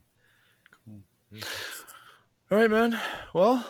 Cool. 0.85 1.01
All 2.51 2.57
right, 2.57 2.69
man. 2.69 2.99
Well, 3.33 3.65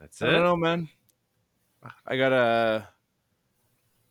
That's 0.00 0.20
it. 0.22 0.26
I 0.26 0.28
it. 0.28 0.32
don't 0.32 0.44
know, 0.44 0.56
man. 0.56 0.88
I 2.06 2.16
gotta 2.16 2.88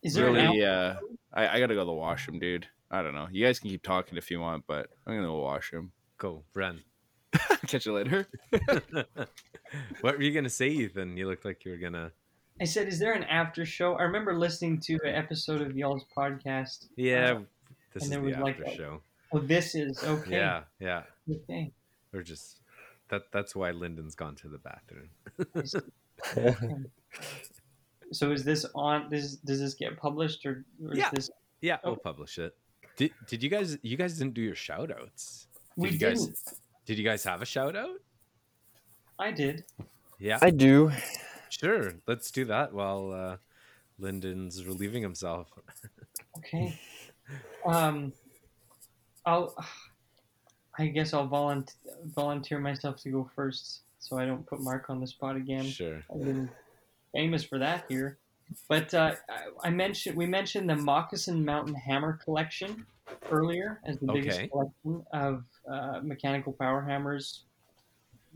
Is 0.03 0.14
there 0.14 0.27
an 0.27 0.34
really. 0.35 0.64
al- 0.64 0.91
Uh, 0.91 0.95
I, 1.34 1.48
I 1.48 1.60
gotta 1.60 1.73
go 1.73 1.81
to 1.81 1.85
the 1.85 1.94
washroom, 1.94 2.39
dude. 2.39 2.68
I 2.89 3.02
don't 3.02 3.14
know. 3.15 3.27
You 3.31 3.45
guys 3.45 3.60
can 3.60 3.69
keep 3.69 3.84
talking 3.84 4.18
if 4.18 4.31
you 4.31 4.39
want, 4.39 4.64
but 4.68 4.89
I'm 5.06 5.15
gonna 5.15 5.27
go 5.27 5.41
wash 5.41 5.72
him. 5.72 5.91
Go 6.18 6.44
run. 6.53 6.81
Catch 7.68 7.85
you 7.85 7.94
later. 7.94 8.27
what 10.02 10.18
were 10.18 10.22
you 10.22 10.31
gonna 10.34 10.49
say, 10.49 10.69
Ethan? 10.69 11.18
You 11.18 11.27
looked 11.27 11.45
like 11.45 11.64
you 11.65 11.72
were 11.72 11.77
gonna. 11.77 12.11
I 12.60 12.64
said, 12.66 12.88
is 12.88 13.00
there 13.00 13.14
an 13.14 13.24
after 13.26 13.66
show? 13.66 13.96
I 13.96 14.04
remember 14.04 14.36
listening 14.36 14.80
to 14.82 14.94
an 15.04 15.14
episode 15.16 15.62
of 15.62 15.76
y'all's 15.78 16.06
podcast. 16.16 16.88
Yeah, 16.96 17.34
Uh, 17.34 17.40
this 17.94 18.04
and 18.04 18.04
is 18.04 18.10
there 18.10 18.22
the 18.22 18.32
after 18.50 18.64
like, 18.66 18.76
show. 18.76 19.02
oh, 19.32 19.40
this 19.40 19.76
is 19.76 20.04
okay. 20.04 20.32
Yeah, 20.32 20.64
yeah. 20.80 21.04
Okay. 21.30 21.72
We're 22.12 22.24
just 22.24 22.58
that. 23.10 23.32
That's 23.32 23.56
why 23.56 23.72
Lyndon's 23.72 24.16
gone 24.16 24.36
to 24.38 24.48
the 24.50 24.58
bathroom. 24.60 25.10
So 28.14 28.32
is 28.32 28.46
this 28.46 28.66
on? 28.74 29.10
Does 29.10 29.36
does 29.38 29.60
this 29.60 29.74
get 29.74 29.98
published 29.98 30.46
or, 30.46 30.64
or 30.82 30.96
Yeah. 30.96 31.08
is 31.08 31.12
this? 31.28 31.32
Yeah, 31.60 31.78
Oh. 31.84 31.90
we'll 31.90 31.98
publish 31.98 32.40
it. 32.40 32.56
Did 32.96 33.12
Did 33.28 33.44
you 33.44 33.50
guys? 33.50 33.78
You 33.82 33.98
guys 33.98 34.18
didn't 34.18 34.34
do 34.34 34.42
your 34.42 34.56
shout 34.56 34.90
outs. 34.92 35.48
We 35.76 35.90
you 35.90 35.98
guys- 35.98 36.26
didn't. 36.26 36.40
Did 36.86 36.98
you 36.98 37.04
guys 37.04 37.26
have 37.26 37.42
a 37.42 37.46
shout 37.46 37.76
out? 37.76 38.00
I 39.20 39.32
did. 39.32 39.66
Yeah, 40.20 40.40
I 40.42 40.52
do. 40.52 40.90
Sure. 41.49 41.94
Let's 42.07 42.32
do 42.32 42.45
that 42.45 42.74
while 42.74 43.11
uh, 43.11 43.38
Lyndon's 43.99 44.65
relieving 44.65 45.02
himself. 45.02 45.48
Okay. 46.38 46.80
Um, 47.65 48.14
I'll. 49.26 49.56
I 50.80 50.88
guess 50.88 51.14
I'll 51.14 51.28
volunteer 51.28 51.76
volunteer 52.15 52.60
myself 52.60 53.02
to 53.02 53.10
go 53.10 53.30
first, 53.36 53.82
so 53.99 54.18
I 54.18 54.26
don't 54.26 54.45
put 54.45 54.61
Mark 54.61 54.90
on 54.90 54.99
the 55.02 55.07
spot 55.07 55.36
again. 55.36 55.65
Sure. 55.65 56.03
I've 56.14 56.24
been 56.24 56.49
famous 57.14 57.44
for 57.44 57.57
that 57.57 57.86
here. 57.90 58.19
But 58.69 58.94
uh, 58.94 59.15
I, 59.30 59.68
I 59.68 59.69
mentioned 59.72 60.15
we 60.15 60.26
mentioned 60.26 60.69
the 60.69 60.76
Moccasin 60.76 61.44
Mountain 61.44 61.76
Hammer 61.76 62.19
collection 62.24 62.86
earlier 63.32 63.82
as 63.86 63.98
the 63.99 64.14
biggest 64.14 64.40
Okay. 64.40 64.48
collection 64.48 65.06
of 65.14 65.44
uh, 65.69 65.99
mechanical 66.03 66.53
power 66.53 66.82
hammers 66.82 67.44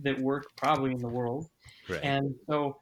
that 0.04 0.20
work 0.20 0.48
probably 0.58 0.92
in 0.92 0.98
the 1.00 1.08
world. 1.08 1.48
Right. 1.88 2.00
And 2.04 2.36
so, 2.48 2.80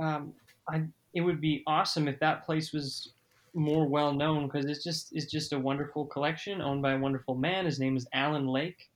um, 0.00 0.32
I 0.68 0.82
it 1.14 1.20
would 1.22 1.40
be 1.40 1.62
awesome 1.66 2.08
if 2.08 2.18
that 2.20 2.44
place 2.44 2.72
was 2.72 3.12
more 3.54 3.86
well 3.88 4.12
known 4.12 4.46
because 4.46 4.66
it's 4.66 4.84
just 4.84 5.08
it's 5.12 5.30
just 5.30 5.52
a 5.52 5.58
wonderful 5.58 6.04
collection 6.04 6.60
owned 6.60 6.82
by 6.82 6.92
a 6.92 6.98
wonderful 6.98 7.34
man. 7.34 7.64
His 7.64 7.80
name 7.80 7.96
is 7.96 8.06
Alan 8.12 8.46
Lake. 8.46 8.90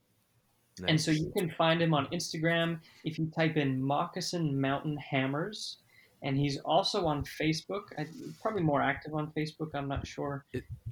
And 0.87 0.99
so 0.99 1.11
you 1.11 1.31
can 1.37 1.51
find 1.51 1.81
him 1.81 1.93
on 1.93 2.07
Instagram 2.07 2.79
if 3.03 3.19
you 3.19 3.29
type 3.35 3.55
in 3.57 3.81
Moccasin 3.83 4.59
Mountain 4.59 4.97
Hammers. 4.97 5.77
and 6.23 6.37
he's 6.37 6.57
also 6.59 7.05
on 7.05 7.23
Facebook. 7.23 7.83
I, 7.97 8.05
probably 8.41 8.61
more 8.61 8.81
active 8.81 9.13
on 9.13 9.31
Facebook. 9.35 9.69
I'm 9.73 9.87
not 9.87 10.05
sure. 10.05 10.45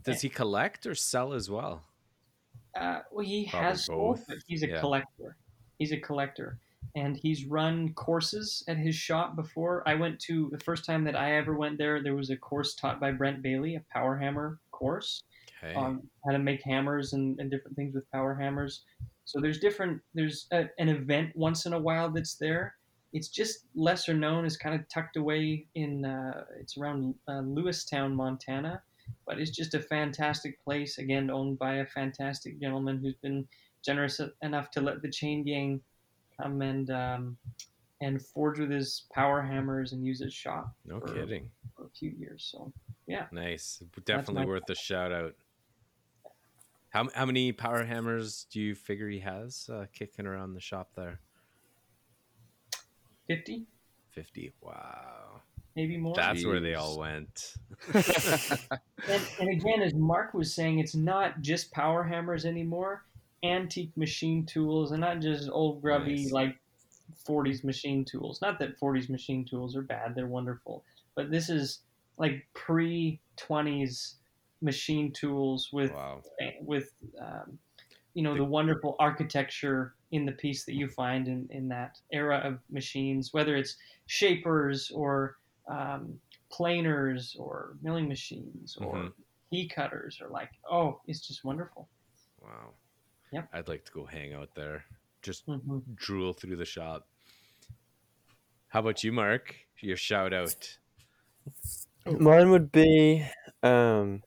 Does 0.04 0.22
he 0.22 0.30
collect 0.30 0.86
or 0.86 0.96
sell 0.96 1.34
as 1.34 1.50
well? 1.50 1.84
Uh, 2.80 3.00
well, 3.12 3.26
he 3.26 3.48
Probably 3.50 3.70
has 3.70 3.88
both, 3.88 4.26
but 4.28 4.38
he's 4.48 4.64
a 4.64 4.70
yeah. 4.70 4.80
collector. 4.80 5.36
He's 5.78 5.92
a 5.92 5.98
collector, 5.98 6.58
and 6.96 7.18
he's 7.18 7.46
run 7.46 7.94
courses 7.94 8.64
at 8.68 8.78
his 8.78 8.96
shop 8.96 9.36
before. 9.36 9.84
I 9.88 9.96
went 9.96 10.20
to 10.22 10.50
the 10.52 10.60
first 10.60 10.86
time 10.86 11.04
that 11.06 11.16
I 11.16 11.36
ever 11.36 11.56
went 11.56 11.78
there. 11.78 12.02
There 12.02 12.16
was 12.16 12.30
a 12.30 12.38
course 12.38 12.76
taught 12.76 13.00
by 13.00 13.12
Brent 13.12 13.42
Bailey, 13.42 13.76
a 13.76 13.84
power 13.92 14.18
hammer 14.18 14.60
course 14.72 15.24
Okay. 15.62 15.76
on 15.76 16.08
how 16.26 16.32
to 16.32 16.40
make 16.40 16.64
hammers 16.64 17.12
and, 17.14 17.38
and 17.40 17.52
different 17.52 17.76
things 17.76 17.94
with 17.94 18.10
power 18.12 18.34
hammers. 18.34 18.84
So 19.26 19.42
there's 19.42 19.60
different. 19.60 20.02
There's 20.14 20.48
a, 20.52 20.70
an 20.80 20.88
event 20.90 21.36
once 21.36 21.66
in 21.66 21.74
a 21.74 21.80
while 21.80 22.10
that's 22.10 22.36
there. 22.36 22.76
It's 23.12 23.28
just 23.28 23.66
lesser 23.76 24.14
known. 24.14 24.46
It's 24.46 24.56
kind 24.56 24.74
of 24.74 24.88
tucked 24.88 25.18
away 25.18 25.68
in. 25.76 26.06
Uh, 26.06 26.46
it's 26.60 26.78
around 26.78 27.14
uh, 27.28 27.42
Lewistown, 27.42 28.14
Montana, 28.14 28.82
but 29.28 29.40
it's 29.40 29.52
just 29.52 29.74
a 29.74 29.80
fantastic 29.82 30.64
place. 30.64 30.98
Again, 30.98 31.30
owned 31.30 31.60
by 31.60 31.76
a 31.76 31.86
fantastic 31.86 32.60
gentleman 32.62 33.00
who's 33.00 33.16
been 33.22 33.46
generous 33.84 34.22
enough 34.42 34.72
to 34.72 34.82
let 34.82 35.02
the 35.02 35.12
chain 35.12 35.44
gang 35.44 35.82
come 36.42 36.62
and 36.62 36.90
um, 36.92 37.38
and 38.02 38.22
forge 38.22 38.60
with 38.60 38.72
his 38.72 39.06
power 39.14 39.42
hammers 39.42 39.92
and 39.94 40.06
use 40.06 40.20
his 40.22 40.34
shop 40.34 40.74
no 40.86 41.00
for- 41.00 41.14
kidding. 41.14 41.50
for 41.76 41.86
a 41.86 41.90
few 41.90 42.12
years. 42.12 42.48
So 42.52 42.72
yeah. 43.08 43.26
Nice. 43.32 43.82
Definitely 44.06 44.44
my- 44.44 44.48
worth 44.48 44.70
a 44.70 44.76
shout 44.76 45.12
out. 45.12 45.36
How, 46.92 47.08
how 47.14 47.26
many 47.28 47.52
power 47.52 47.84
hammers 47.84 48.48
do 48.52 48.60
you 48.60 48.74
figure 48.74 49.08
he 49.08 49.20
has 49.20 49.70
uh, 49.72 49.86
kicking 49.94 50.26
around 50.26 50.54
the 50.56 50.60
shop 50.60 50.90
there? 50.96 51.20
fifty, 53.28 53.68
50. 54.16 54.54
Wow. 54.62 55.42
maybe 55.76 55.98
more. 55.98 56.16
That's 56.16 56.44
where 56.44 56.60
they 56.60 56.74
all 56.74 56.98
went. 57.00 57.54
And, 59.08 59.22
and 59.40 59.50
again, 59.50 59.82
as 59.82 59.94
Mark 59.94 60.34
was 60.34 60.54
saying, 60.54 60.80
it's 60.80 60.94
not 60.94 61.40
just 61.42 61.72
power 61.72 62.04
hammers 62.04 62.46
anymore. 62.46 63.06
Antique 63.44 63.96
machine 63.98 64.46
tools, 64.46 64.92
and 64.92 65.02
not 65.02 65.22
just 65.22 65.50
old 65.50 65.82
grubby 65.82 66.16
Nice. 66.16 66.32
like 66.32 66.60
40s 67.28 67.64
machine 67.64 68.06
tools. 68.06 68.42
Not 68.42 68.60
that 68.60 68.78
40s 68.80 69.10
machine 69.10 69.46
tools 69.46 69.76
are 69.76 69.82
bad; 69.82 70.16
they're 70.16 70.28
wonderful. 70.28 70.84
But 71.16 71.32
this 71.32 71.50
is 71.50 71.84
like 72.18 72.48
pre 72.54 73.22
20s 73.38 74.16
machine 74.62 75.12
tools 75.14 75.70
with 75.72 75.92
Wow. 75.92 76.24
with 76.62 76.94
um, 77.22 77.60
you 78.14 78.24
know 78.24 78.36
the 78.38 78.46
wonderful 78.46 78.96
architecture 79.00 79.96
in 80.12 80.26
the 80.26 80.34
piece 80.34 80.66
that 80.66 80.76
you 80.76 80.90
find 80.90 81.28
in, 81.28 81.48
in 81.52 81.70
that 81.70 82.00
era 82.12 82.38
of 82.40 82.60
machines, 82.70 83.34
whether 83.34 83.56
it's 83.56 83.78
shapers 84.08 84.92
or 84.92 85.38
um, 85.68 86.20
planers 86.52 87.36
or 87.40 87.78
milling 87.82 88.08
machines 88.08 88.78
or 88.78 88.96
Mhm. 88.96 89.14
key 89.52 89.68
cutters 89.70 90.20
or 90.22 90.30
like 90.30 90.52
oh 90.70 91.02
it's 91.08 91.28
just 91.28 91.44
wonderful 91.46 91.90
Wow. 92.42 92.79
Yep. 93.32 93.50
I'd 93.54 93.68
like 93.68 93.86
to 93.86 93.92
go 93.92 94.06
hang 94.06 94.34
out 94.34 94.56
there. 94.56 94.86
Just 95.22 95.46
hmm 95.46 95.80
drool 95.96 96.34
through 96.34 96.56
the 96.56 96.66
shop. 96.66 97.08
How 98.70 98.80
about 98.82 99.04
you, 99.04 99.12
Mark? 99.12 99.56
Your 99.82 99.98
shout 99.98 100.34
out. 100.34 100.78
Mine 102.06 102.50
would 102.52 102.72
be 102.72 103.26
um, 103.64 104.24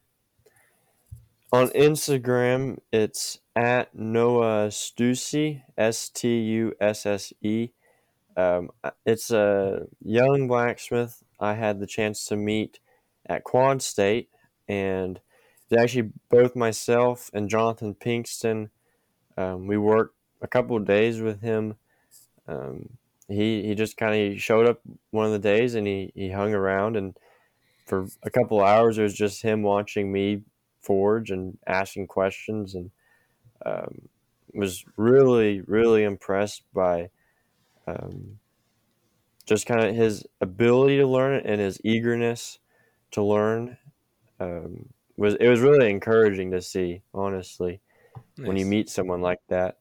on 1.53 1.69
Instagram. 1.69 2.79
It's 2.93 3.39
at 3.57 3.95
Noah 3.95 4.69
Stussy, 4.69 5.63
S 5.77 6.09
T 6.09 6.41
U 6.41 6.75
S 6.81 7.07
S 7.07 7.33
E. 7.43 7.71
Um, 8.37 8.71
it's 9.05 9.31
a 9.31 9.87
young 10.01 10.49
blacksmith 10.49 11.23
I 11.39 11.55
had 11.55 11.81
the 11.81 11.87
chance 11.87 12.25
to 12.27 12.37
meet 12.37 12.81
at 13.27 13.45
Quad 13.45 13.83
State, 13.83 14.31
and 14.69 15.21
it's 15.71 15.81
actually 15.81 16.13
both 16.31 16.57
myself 16.57 17.31
and 17.35 17.49
Jonathan 17.51 17.95
Pinkston. 17.95 18.71
Um, 19.37 19.67
we 19.67 19.79
worked 19.79 20.17
a 20.41 20.47
couple 20.47 20.79
days 20.79 21.21
with 21.21 21.41
him. 21.41 21.77
Um, 22.47 22.99
he 23.29 23.63
he 23.63 23.75
just 23.75 23.97
kind 23.97 24.33
of 24.35 24.41
showed 24.41 24.67
up 24.67 24.81
one 25.11 25.27
of 25.27 25.33
the 25.33 25.39
days 25.39 25.75
and 25.75 25.87
he, 25.87 26.13
he 26.15 26.31
hung 26.31 26.55
around 26.55 26.97
and 26.97 27.17
for 27.87 28.07
a 28.23 28.31
couple 28.31 28.63
hours 28.63 28.99
it 28.99 29.03
was 29.03 29.15
just 29.15 29.43
him 29.43 29.63
watching 29.63 30.13
me 30.13 30.43
forge 30.81 31.31
and 31.31 31.59
asking 31.67 32.07
questions 32.07 32.75
and 32.75 32.91
um, 33.65 34.09
was 34.55 34.85
really 34.97 35.61
really 35.63 36.03
impressed 36.03 36.63
by 36.75 37.09
um, 37.87 38.39
just 39.47 39.67
kind 39.67 39.81
of 39.81 39.95
his 39.95 40.25
ability 40.41 40.99
to 40.99 41.07
learn 41.07 41.41
and 41.45 41.61
his 41.61 41.81
eagerness 41.85 42.59
to 43.11 43.23
learn 43.23 43.77
um, 44.41 44.89
was 45.17 45.35
it 45.35 45.49
was 45.49 45.61
really 45.61 45.91
encouraging 45.91 46.51
to 46.51 46.61
see 46.61 47.03
honestly 47.15 47.81
when 48.49 48.57
you 48.57 48.67
meet 48.67 48.89
someone 48.89 49.21
like 49.21 49.41
that 49.49 49.79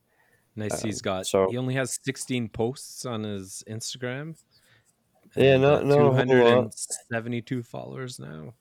Nice. 0.56 0.82
He's 0.82 1.02
got. 1.02 1.26
so- 1.26 1.50
he 1.50 1.58
only 1.58 1.76
has 1.76 1.98
16 2.04 2.50
posts 2.50 3.06
on 3.06 3.24
his 3.24 3.64
Instagram. 3.70 4.38
Yeah, 5.36 5.58
no- 5.58 5.76
uh, 5.76 5.82
no 5.82 5.98
whole 5.98 6.12
lot. 6.12 6.26
272 6.26 7.64
followers 7.64 8.20
now. 8.20 8.54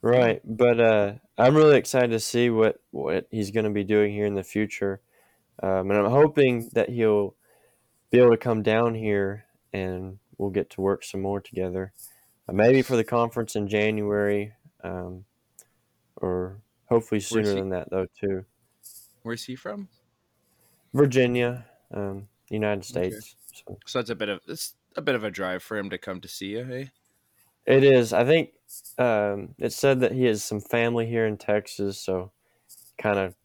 Right, 0.00 0.40
but 0.44 0.80
uh, 0.80 1.14
I'm 1.36 1.56
really 1.56 1.76
excited 1.76 2.10
to 2.10 2.20
see 2.20 2.50
what 2.50 2.80
what 2.92 3.26
he's 3.32 3.50
going 3.50 3.64
to 3.64 3.70
be 3.70 3.82
doing 3.82 4.12
here 4.12 4.26
in 4.26 4.34
the 4.34 4.44
future, 4.44 5.00
um, 5.60 5.90
and 5.90 5.94
I'm 5.98 6.10
hoping 6.10 6.68
that 6.74 6.88
he'll 6.88 7.34
be 8.10 8.18
able 8.18 8.30
to 8.30 8.36
come 8.36 8.62
down 8.62 8.94
here 8.94 9.44
and 9.72 10.18
we'll 10.36 10.50
get 10.50 10.70
to 10.70 10.80
work 10.80 11.02
some 11.02 11.20
more 11.20 11.40
together, 11.40 11.92
uh, 12.48 12.52
maybe 12.52 12.80
for 12.82 12.94
the 12.94 13.02
conference 13.02 13.56
in 13.56 13.66
January, 13.66 14.52
um, 14.84 15.24
or 16.16 16.60
hopefully 16.88 17.20
sooner 17.20 17.48
he? 17.48 17.54
than 17.56 17.70
that 17.70 17.90
though 17.90 18.06
too. 18.20 18.44
Where's 19.28 19.44
he 19.44 19.56
from? 19.56 19.90
Virginia, 20.92 21.66
um, 21.92 22.28
United 22.50 22.84
Okay. 22.90 23.16
States. 23.16 23.36
So 23.52 23.80
So 23.86 24.00
it's 24.00 24.10
a 24.10 24.14
bit 24.16 24.28
of 24.28 24.42
it's 24.48 24.76
a 24.96 25.02
bit 25.02 25.14
of 25.16 25.24
a 25.24 25.30
drive 25.30 25.62
for 25.62 25.78
him 25.78 25.90
to 25.90 25.98
come 25.98 26.20
to 26.22 26.28
see 26.28 26.48
you, 26.52 26.64
hey? 26.64 26.92
it 27.66 27.84
is. 27.84 28.12
I 28.12 28.24
think 28.24 28.50
um, 28.98 29.54
it 29.58 29.72
said 29.72 30.00
that 30.00 30.12
he 30.12 30.24
has 30.24 30.42
some 30.42 30.60
family 30.60 31.06
here 31.06 31.26
in 31.26 31.36
Texas, 31.36 32.00
so 32.00 32.32
kind 32.98 33.18
of 33.18 33.36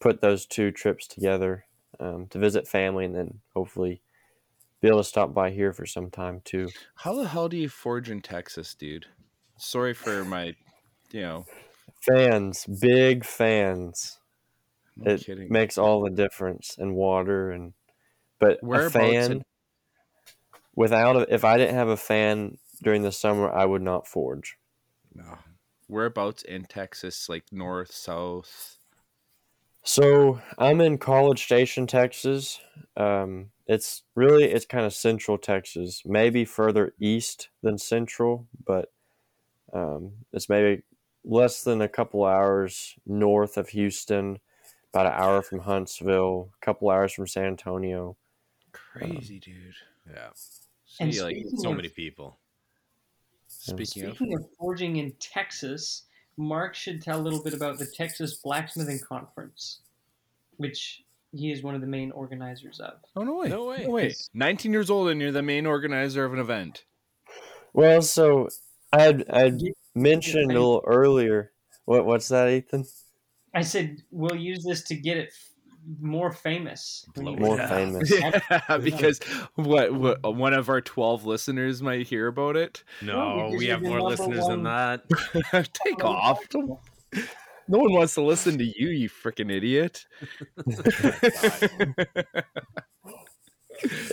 put 0.00 0.20
those 0.22 0.46
two 0.46 0.70
trips 0.72 1.06
together 1.08 1.66
um, 2.00 2.28
to 2.28 2.38
visit 2.38 2.68
family, 2.68 3.04
and 3.06 3.14
then 3.16 3.40
hopefully 3.54 4.02
be 4.80 4.88
able 4.88 4.98
to 5.00 5.04
stop 5.04 5.34
by 5.34 5.50
here 5.50 5.72
for 5.72 5.86
some 5.86 6.10
time 6.10 6.42
too. 6.44 6.74
How 6.96 7.14
the 7.14 7.28
hell 7.28 7.48
do 7.50 7.56
you 7.58 7.68
forge 7.68 8.08
in 8.08 8.22
Texas, 8.22 8.74
dude? 8.74 9.06
Sorry 9.58 9.94
for 9.94 10.24
my, 10.24 10.56
you 11.10 11.20
know, 11.20 11.46
Fans, 12.02 12.66
big 12.66 13.24
fans. 13.24 14.20
No 14.96 15.12
it 15.12 15.24
kidding. 15.24 15.48
makes 15.50 15.78
all 15.78 16.02
the 16.02 16.10
difference 16.10 16.76
in 16.78 16.94
water 16.94 17.50
and 17.50 17.72
but 18.38 18.58
a 18.62 18.90
fan 18.90 19.32
in- 19.32 19.44
without 20.74 21.16
a, 21.16 21.34
if 21.34 21.44
I 21.44 21.56
didn't 21.58 21.76
have 21.76 21.88
a 21.88 21.96
fan 21.96 22.58
during 22.82 23.02
the 23.02 23.12
summer, 23.12 23.50
I 23.50 23.64
would 23.64 23.82
not 23.82 24.06
forge. 24.08 24.56
no. 25.14 25.38
Whereabouts 25.88 26.42
in 26.42 26.64
Texas, 26.64 27.28
like 27.28 27.44
north, 27.52 27.92
south? 27.92 28.78
So 29.82 30.40
I'm 30.56 30.80
in 30.80 30.96
College 30.96 31.44
Station, 31.44 31.86
Texas. 31.86 32.60
Um, 32.96 33.50
it's 33.66 34.02
really 34.14 34.44
it's 34.44 34.64
kind 34.64 34.86
of 34.86 34.94
central 34.94 35.36
Texas, 35.38 36.02
maybe 36.06 36.44
further 36.46 36.94
east 36.98 37.50
than 37.62 37.76
central, 37.78 38.46
but 38.64 38.90
um, 39.74 40.12
it's 40.32 40.48
maybe 40.48 40.82
less 41.24 41.62
than 41.62 41.82
a 41.82 41.88
couple 41.88 42.24
hours 42.24 42.94
north 43.06 43.56
of 43.58 43.68
Houston, 43.70 44.38
about 44.92 45.06
an 45.06 45.12
hour 45.14 45.42
from 45.42 45.60
Huntsville, 45.60 46.50
a 46.60 46.64
couple 46.64 46.90
hours 46.90 47.12
from 47.12 47.26
San 47.26 47.44
Antonio. 47.46 48.16
Crazy, 48.72 49.38
dude. 49.38 49.74
Yeah. 50.10 50.28
And 51.00 51.14
See, 51.14 51.22
like 51.22 51.36
So 51.56 51.70
of- 51.70 51.76
many 51.76 51.88
people. 51.88 52.38
speaking 53.48 54.04
of, 54.04 54.16
Speaking 54.16 54.34
of 54.34 54.44
forging 54.58 54.96
in 54.96 55.12
Texas, 55.18 56.04
Mark 56.36 56.74
should 56.74 57.00
tell 57.02 57.20
a 57.20 57.22
little 57.22 57.42
bit 57.42 57.54
about 57.54 57.78
the 57.78 57.86
Texas 57.86 58.34
Blacksmithing 58.34 59.00
Conference, 59.00 59.80
which 60.56 61.02
he 61.32 61.50
is 61.52 61.62
one 61.62 61.74
of 61.74 61.80
the 61.80 61.86
main 61.86 62.10
organizers 62.12 62.80
of. 62.80 62.94
oh 63.16 63.22
no 63.22 63.36
way, 63.36 63.48
No 63.48 63.66
way. 63.66 63.86
wait, 63.86 64.28
nineteen 64.34 64.72
years 64.72 64.90
old 64.90 65.08
and 65.08 65.20
you're 65.20 65.32
the 65.32 65.42
main 65.42 65.64
organizer 65.66 66.24
of 66.24 66.32
an 66.34 66.38
event. 66.38 66.84
Well, 67.72 68.02
so 68.02 68.48
I'd 68.92 69.28
I'd 69.30 69.60
mentioned 69.94 70.50
a 70.50 70.54
little 70.54 70.82
earlier. 70.86 71.52
What 71.86 72.04
what's 72.04 72.28
that, 72.28 72.50
Ethan? 72.50 72.84
I 73.54 73.62
said 73.62 74.02
we'll 74.10 74.36
use 74.36 74.64
this 74.64 74.82
to 74.84 74.94
get 74.94 75.16
it 75.18 75.32
more 76.00 76.30
famous. 76.32 77.04
More 77.16 77.36
Yeah. 77.56 77.66
famous. 77.68 78.10
Yeah, 78.10 78.78
because 78.78 79.20
what, 79.56 79.92
what 79.92 80.36
one 80.36 80.54
of 80.54 80.68
our 80.68 80.80
twelve 80.80 81.24
listeners 81.24 81.82
might 81.82 82.06
hear 82.06 82.28
about 82.28 82.56
it. 82.56 82.84
No, 83.02 83.46
because 83.46 83.58
we 83.58 83.66
have 83.66 83.82
more 83.82 83.98
number 83.98 84.10
listeners 84.10 84.46
than 84.46 84.62
that. 84.64 85.02
Take 85.84 86.04
off. 86.04 86.40
No 87.68 87.78
one 87.78 87.92
wants 87.92 88.14
to 88.14 88.22
listen 88.22 88.58
to 88.58 88.64
you, 88.64 88.88
you 88.88 89.08
freaking 89.08 89.50
idiot. 89.50 90.04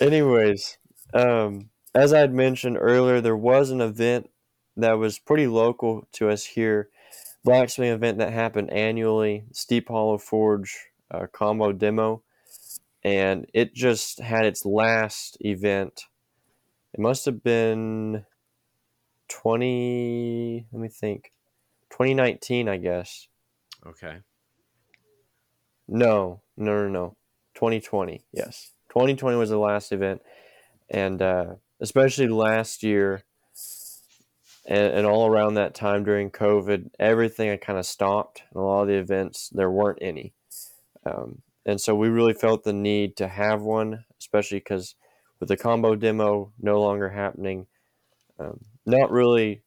Anyways, 0.01 0.77
um, 1.13 1.69
as 1.93 2.13
I'd 2.13 2.33
mentioned 2.33 2.77
earlier, 2.79 3.21
there 3.21 3.35
was 3.35 3.69
an 3.71 3.81
event 3.81 4.29
that 4.77 4.93
was 4.97 5.19
pretty 5.19 5.47
local 5.47 6.07
to 6.13 6.29
us 6.29 6.45
here, 6.45 6.89
blacksmith 7.43 7.93
event 7.93 8.17
that 8.19 8.33
happened 8.33 8.71
annually, 8.71 9.45
Steep 9.51 9.89
Hollow 9.89 10.17
Forge 10.17 10.77
uh, 11.11 11.27
combo 11.31 11.71
demo, 11.71 12.23
and 13.03 13.45
it 13.53 13.73
just 13.73 14.19
had 14.19 14.45
its 14.45 14.65
last 14.65 15.37
event. 15.41 16.03
It 16.93 16.99
must 16.99 17.25
have 17.25 17.43
been 17.43 18.25
twenty. 19.27 20.65
Let 20.71 20.81
me 20.81 20.89
think, 20.89 21.31
twenty 21.89 22.13
nineteen, 22.13 22.67
I 22.67 22.77
guess. 22.77 23.27
Okay. 23.85 24.17
No, 25.87 26.41
no, 26.55 26.83
no, 26.83 26.87
no. 26.87 27.15
2020. 27.55 28.23
Yes. 28.31 28.71
2020 28.89 29.37
was 29.37 29.49
the 29.49 29.57
last 29.57 29.91
event. 29.91 30.21
And 30.89 31.21
uh, 31.21 31.55
especially 31.81 32.27
last 32.27 32.83
year 32.83 33.23
and, 34.65 34.93
and 34.93 35.07
all 35.07 35.27
around 35.27 35.55
that 35.55 35.75
time 35.75 36.03
during 36.03 36.31
COVID, 36.31 36.91
everything 36.99 37.49
had 37.49 37.61
kind 37.61 37.79
of 37.79 37.85
stopped. 37.85 38.43
And 38.51 38.61
a 38.61 38.65
lot 38.65 38.81
of 38.83 38.87
the 38.87 38.95
events, 38.95 39.49
there 39.53 39.71
weren't 39.71 39.99
any. 40.01 40.33
Um, 41.05 41.41
and 41.65 41.79
so 41.79 41.95
we 41.95 42.09
really 42.09 42.33
felt 42.33 42.63
the 42.63 42.73
need 42.73 43.17
to 43.17 43.27
have 43.27 43.61
one, 43.61 44.05
especially 44.19 44.59
because 44.59 44.95
with 45.39 45.49
the 45.49 45.57
combo 45.57 45.95
demo 45.95 46.51
no 46.59 46.81
longer 46.81 47.09
happening, 47.09 47.67
um, 48.39 48.59
not 48.85 49.11
really 49.11 49.63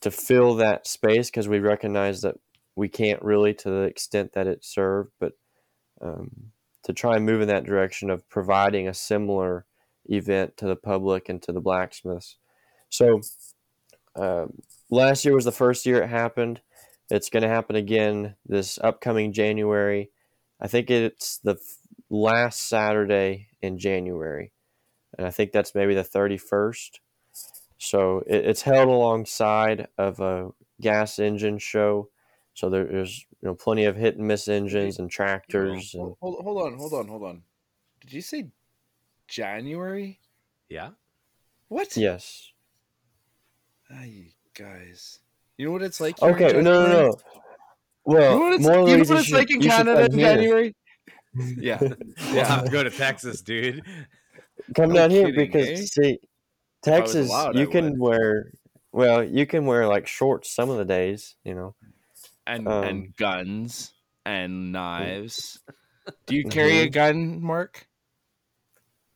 to 0.00 0.10
fill 0.10 0.54
that 0.56 0.86
space 0.86 1.30
because 1.30 1.48
we 1.48 1.58
recognize 1.58 2.20
that 2.22 2.36
we 2.76 2.88
can't 2.88 3.22
really 3.22 3.54
to 3.54 3.70
the 3.70 3.82
extent 3.82 4.32
that 4.32 4.46
it 4.46 4.64
served, 4.64 5.12
but 5.20 5.32
um, 6.00 6.52
to 6.82 6.92
try 6.92 7.16
and 7.16 7.24
move 7.24 7.40
in 7.40 7.48
that 7.48 7.64
direction 7.64 8.10
of 8.10 8.28
providing 8.28 8.88
a 8.88 8.94
similar 8.94 9.64
event 10.06 10.56
to 10.56 10.66
the 10.66 10.76
public 10.76 11.28
and 11.28 11.42
to 11.42 11.52
the 11.52 11.60
blacksmiths. 11.60 12.36
So 12.90 13.20
um, 14.16 14.58
last 14.90 15.24
year 15.24 15.34
was 15.34 15.44
the 15.44 15.52
first 15.52 15.86
year 15.86 16.02
it 16.02 16.08
happened. 16.08 16.60
It's 17.10 17.30
going 17.30 17.42
to 17.42 17.48
happen 17.48 17.76
again 17.76 18.36
this 18.46 18.78
upcoming 18.82 19.32
January. 19.32 20.10
I 20.60 20.68
think 20.68 20.90
it's 20.90 21.38
the 21.38 21.56
last 22.08 22.68
Saturday 22.68 23.48
in 23.60 23.78
January, 23.78 24.52
and 25.18 25.26
I 25.26 25.30
think 25.30 25.52
that's 25.52 25.74
maybe 25.74 25.94
the 25.94 26.04
31st. 26.04 27.00
So 27.78 28.22
it, 28.26 28.46
it's 28.46 28.62
held 28.62 28.88
alongside 28.88 29.88
of 29.98 30.20
a 30.20 30.50
gas 30.80 31.18
engine 31.18 31.58
show. 31.58 32.08
So 32.54 32.70
there's 32.70 33.26
you 33.42 33.48
know 33.48 33.54
plenty 33.54 33.84
of 33.84 33.96
hit 33.96 34.16
and 34.16 34.26
miss 34.28 34.48
engines 34.48 34.98
and 34.98 35.10
tractors 35.10 35.94
and 35.94 36.14
Hold, 36.20 36.42
hold 36.42 36.66
on, 36.66 36.78
hold 36.78 36.94
on, 36.94 37.08
hold 37.08 37.22
on. 37.24 37.42
Did 38.00 38.12
you 38.12 38.22
say 38.22 38.48
January? 39.28 40.20
Yeah. 40.68 40.90
What? 41.68 41.96
yes. 41.96 42.52
Ay, 43.94 44.26
guys. 44.54 45.20
You 45.56 45.66
know 45.66 45.72
what 45.72 45.82
it's 45.82 46.00
like? 46.00 46.20
Okay, 46.20 46.52
no, 46.52 46.60
no, 46.60 46.86
no. 46.88 47.14
Well, 48.04 48.32
You 48.32 48.38
know 48.38 48.44
what 48.44 48.52
it's, 48.54 48.62
more 48.62 48.74
you 48.88 48.96
know 48.96 49.04
what 49.04 49.18
it's 49.20 49.28
you 49.28 49.36
like 49.36 49.50
in 49.50 49.60
Canada 49.60 50.08
come 50.08 50.18
in. 50.18 50.24
January? 50.24 50.74
Yeah. 51.56 51.78
We'll 51.80 52.44
have 52.44 52.64
to 52.64 52.70
go 52.70 52.84
to 52.84 52.90
Texas, 52.90 53.40
dude. 53.40 53.84
Come 54.76 54.90
No 54.90 54.94
down 54.94 55.10
here 55.10 55.32
because 55.32 55.68
eh? 55.68 55.84
see, 55.84 56.18
Texas, 56.82 57.28
allowed, 57.28 57.56
I 57.56 57.60
you 57.60 57.66
can 57.66 57.98
would. 57.98 57.98
wear. 57.98 58.52
Well, 58.92 59.24
you 59.24 59.44
can 59.44 59.66
wear 59.66 59.88
like 59.88 60.06
shorts 60.06 60.54
some 60.54 60.70
of 60.70 60.78
the 60.78 60.84
days, 60.84 61.34
you 61.44 61.54
know. 61.54 61.74
And 62.46 62.68
Um, 62.68 62.84
and 62.84 63.16
guns 63.16 63.94
and 64.24 64.70
knives. 64.70 65.58
Do 66.26 66.36
you 66.36 66.44
carry 66.44 66.78
a 66.78 66.86
Mhm. 66.88 66.92
gun, 66.92 67.42
Mark? 67.42 67.88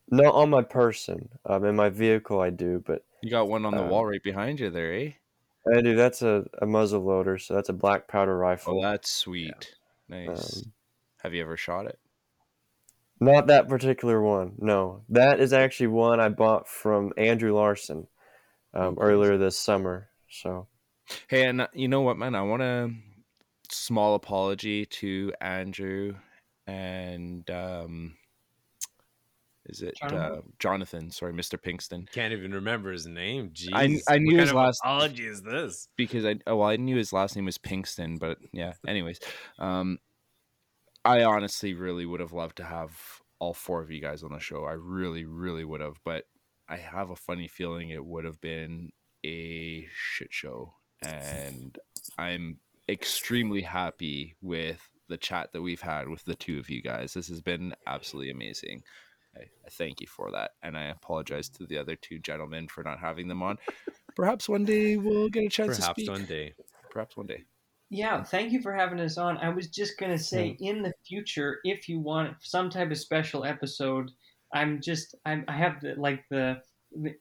Not 0.09 0.33
on 0.33 0.49
my 0.49 0.63
person. 0.63 1.29
Um, 1.45 1.63
in 1.63 1.75
my 1.77 1.89
vehicle, 1.89 2.41
I 2.41 2.49
do, 2.49 2.83
but 2.85 3.05
You 3.21 3.29
got 3.29 3.49
one 3.49 3.65
on 3.65 3.73
the 3.75 3.83
Um, 3.83 3.89
wall 3.89 4.05
right 4.05 4.23
behind 4.23 4.59
you 4.59 4.69
there, 4.69 4.93
eh? 4.93 5.11
I 5.73 5.81
do. 5.81 5.95
That's 5.95 6.21
a, 6.21 6.45
a 6.61 6.65
muzzle 6.65 7.01
loader, 7.03 7.37
so 7.37 7.53
that's 7.53 7.69
a 7.69 7.73
black 7.73 8.07
powder 8.07 8.37
rifle. 8.37 8.79
Oh, 8.79 8.81
that's 8.81 9.11
sweet. 9.11 9.75
Nice. 10.07 10.57
Um, 10.65 10.73
Have 11.23 11.33
you 11.33 11.41
ever 11.41 11.57
shot 11.57 11.85
it? 11.85 11.99
Not 13.19 13.47
that 13.47 13.67
particular 13.67 14.21
one. 14.21 14.53
No, 14.57 15.03
that 15.09 15.41
is 15.41 15.51
actually 15.51 15.87
one 15.87 16.21
I 16.21 16.29
bought 16.29 16.67
from 16.67 17.11
Andrew 17.17 17.53
Larson 17.53 18.07
um, 18.73 18.97
earlier 18.99 19.37
this 19.37 19.57
summer. 19.59 20.07
So 20.29 20.67
Hey, 21.27 21.45
and 21.45 21.61
uh, 21.61 21.67
you 21.73 21.87
know 21.89 22.01
what, 22.01 22.17
man? 22.17 22.35
I 22.35 22.43
want 22.43 22.61
a 22.61 22.91
small 23.69 24.15
apology 24.15 24.85
to 24.85 25.33
Andrew 25.41 26.15
and 26.65 27.49
um, 27.49 28.15
is 29.69 29.81
it 29.81 29.95
Jonathan? 29.97 30.19
Uh, 30.19 30.41
Jonathan? 30.59 31.11
Sorry, 31.11 31.31
Mr. 31.33 31.57
Pinkston. 31.61 32.11
Can't 32.11 32.33
even 32.33 32.53
remember 32.53 32.91
his 32.91 33.05
name. 33.07 33.49
Jeez. 33.51 33.69
I- 33.73 34.13
I 34.13 34.17
knew 34.17 34.31
kind 34.31 34.39
his 34.41 34.49
of 34.49 34.55
last- 34.55 34.81
apology 34.83 35.25
is 35.25 35.41
this? 35.41 35.87
because 35.95 36.25
I 36.25 36.35
oh 36.47 36.57
well, 36.57 36.67
I 36.69 36.75
knew 36.77 36.97
his 36.97 37.13
last 37.13 37.35
name 37.35 37.45
was 37.45 37.57
Pinkston, 37.57 38.19
but 38.19 38.37
yeah. 38.51 38.73
Anyways, 38.87 39.19
um, 39.59 39.99
I 41.05 41.23
honestly 41.23 41.73
really 41.73 42.05
would 42.05 42.19
have 42.19 42.33
loved 42.33 42.57
to 42.57 42.63
have 42.65 42.91
all 43.39 43.53
four 43.53 43.81
of 43.81 43.89
you 43.89 44.01
guys 44.01 44.21
on 44.23 44.33
the 44.33 44.39
show. 44.39 44.65
I 44.65 44.73
really, 44.73 45.23
really 45.25 45.63
would 45.63 45.79
have, 45.81 45.99
but 46.03 46.25
I 46.67 46.75
have 46.77 47.09
a 47.09 47.15
funny 47.15 47.47
feeling 47.47 47.89
it 47.89 48.03
would 48.05 48.25
have 48.25 48.41
been 48.41 48.91
a 49.25 49.87
shit 49.95 50.33
show, 50.33 50.73
and 51.01 51.77
I'm 52.17 52.57
extremely 52.89 53.61
happy 53.61 54.35
with 54.41 54.89
the 55.07 55.17
chat 55.17 55.51
that 55.53 55.61
we've 55.61 55.81
had 55.81 56.07
with 56.07 56.23
the 56.25 56.35
two 56.35 56.59
of 56.59 56.69
you 56.69 56.81
guys. 56.81 57.13
This 57.13 57.29
has 57.29 57.41
been 57.41 57.73
absolutely 57.87 58.31
amazing. 58.31 58.83
I, 59.35 59.41
I 59.41 59.69
thank 59.69 60.01
you 60.01 60.07
for 60.07 60.31
that, 60.31 60.51
and 60.63 60.77
I 60.77 60.85
apologize 60.85 61.49
to 61.49 61.65
the 61.65 61.77
other 61.77 61.95
two 61.95 62.19
gentlemen 62.19 62.67
for 62.67 62.83
not 62.83 62.99
having 62.99 63.27
them 63.27 63.41
on. 63.43 63.57
Perhaps 64.15 64.49
one 64.49 64.65
day 64.65 64.97
we'll 64.97 65.29
get 65.29 65.43
a 65.45 65.49
chance 65.49 65.75
to 65.77 65.81
Perhaps 65.81 66.09
one 66.09 66.25
day. 66.25 66.53
Perhaps 66.89 67.15
one 67.17 67.27
day. 67.27 67.43
Yeah, 67.91 68.23
thank 68.23 68.51
you 68.51 68.61
for 68.61 68.73
having 68.73 68.99
us 68.99 69.17
on. 69.17 69.37
I 69.37 69.49
was 69.49 69.67
just 69.67 69.97
gonna 69.97 70.17
say, 70.19 70.57
in 70.59 70.81
the 70.83 70.93
future, 71.07 71.59
if 71.63 71.87
you 71.89 71.99
want 71.99 72.35
some 72.41 72.69
type 72.69 72.91
of 72.91 72.97
special 72.97 73.45
episode, 73.45 74.11
I'm 74.53 74.79
just 74.81 75.15
I'm, 75.25 75.45
I 75.47 75.55
have 75.57 75.81
the, 75.81 75.95
like 75.97 76.23
the 76.29 76.61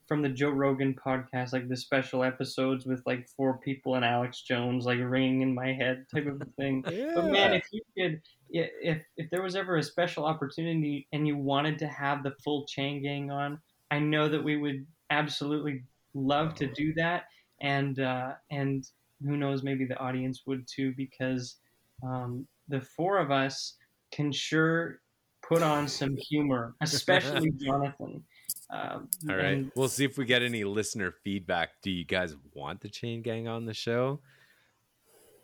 from 0.06 0.22
the 0.22 0.30
Joe 0.30 0.48
Rogan 0.50 0.94
podcast, 0.94 1.52
like 1.52 1.68
the 1.68 1.76
special 1.76 2.24
episodes 2.24 2.86
with 2.86 3.02
like 3.06 3.28
four 3.36 3.58
people 3.58 3.94
and 3.96 4.04
Alex 4.04 4.40
Jones 4.42 4.86
like 4.86 4.98
ringing 4.98 5.42
in 5.42 5.54
my 5.54 5.72
head 5.74 6.06
type 6.14 6.26
of 6.26 6.40
a 6.40 6.46
thing. 6.58 6.82
But 7.14 7.26
man, 7.30 7.52
if 7.54 7.66
you 7.70 7.82
could, 7.96 8.14
i- 8.14 8.20
if 8.50 9.02
if 9.16 9.30
there 9.30 9.42
was 9.42 9.56
ever 9.56 9.76
a 9.76 9.82
special 9.82 10.24
opportunity 10.24 11.06
and 11.12 11.26
you 11.26 11.36
wanted 11.36 11.78
to 11.80 11.86
have 11.88 12.22
the 12.22 12.32
full 12.42 12.66
chain 12.66 13.02
gang 13.02 13.30
on, 13.30 13.58
I 13.90 13.98
know 13.98 14.28
that 14.28 14.42
we 14.42 14.56
would 14.56 14.86
absolutely 15.10 15.84
love 16.14 16.54
to 16.56 16.66
do 16.66 16.92
that. 16.94 17.24
And 17.60 18.00
uh, 18.00 18.32
and 18.50 18.84
who 19.24 19.36
knows, 19.36 19.62
maybe 19.62 19.84
the 19.84 19.98
audience 19.98 20.42
would 20.46 20.66
too, 20.66 20.94
because 20.96 21.56
um, 22.02 22.46
the 22.68 22.80
four 22.80 23.18
of 23.18 23.30
us 23.30 23.74
can 24.12 24.30
sure 24.32 25.00
put 25.42 25.62
on 25.62 25.88
some 25.88 26.16
humor, 26.16 26.74
especially 26.80 27.50
Jonathan. 27.52 28.22
Um, 28.70 29.08
All 29.28 29.36
right. 29.36 29.44
and- 29.46 29.72
We'll 29.74 29.88
see 29.88 30.04
if 30.04 30.18
we 30.18 30.24
get 30.24 30.42
any 30.42 30.62
listener 30.64 31.14
feedback. 31.24 31.70
Do 31.82 31.90
you 31.90 32.04
guys 32.04 32.36
want 32.54 32.80
the 32.80 32.88
chain 32.88 33.22
gang 33.22 33.48
on 33.48 33.64
the 33.64 33.74
show? 33.74 34.20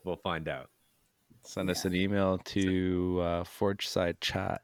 We'll 0.04 0.16
find 0.16 0.48
out. 0.48 0.68
Send 1.44 1.70
us 1.70 1.84
an 1.84 1.94
email 1.94 2.38
to 2.38 3.20
uh, 3.22 3.44
forgesidechat 3.44 4.58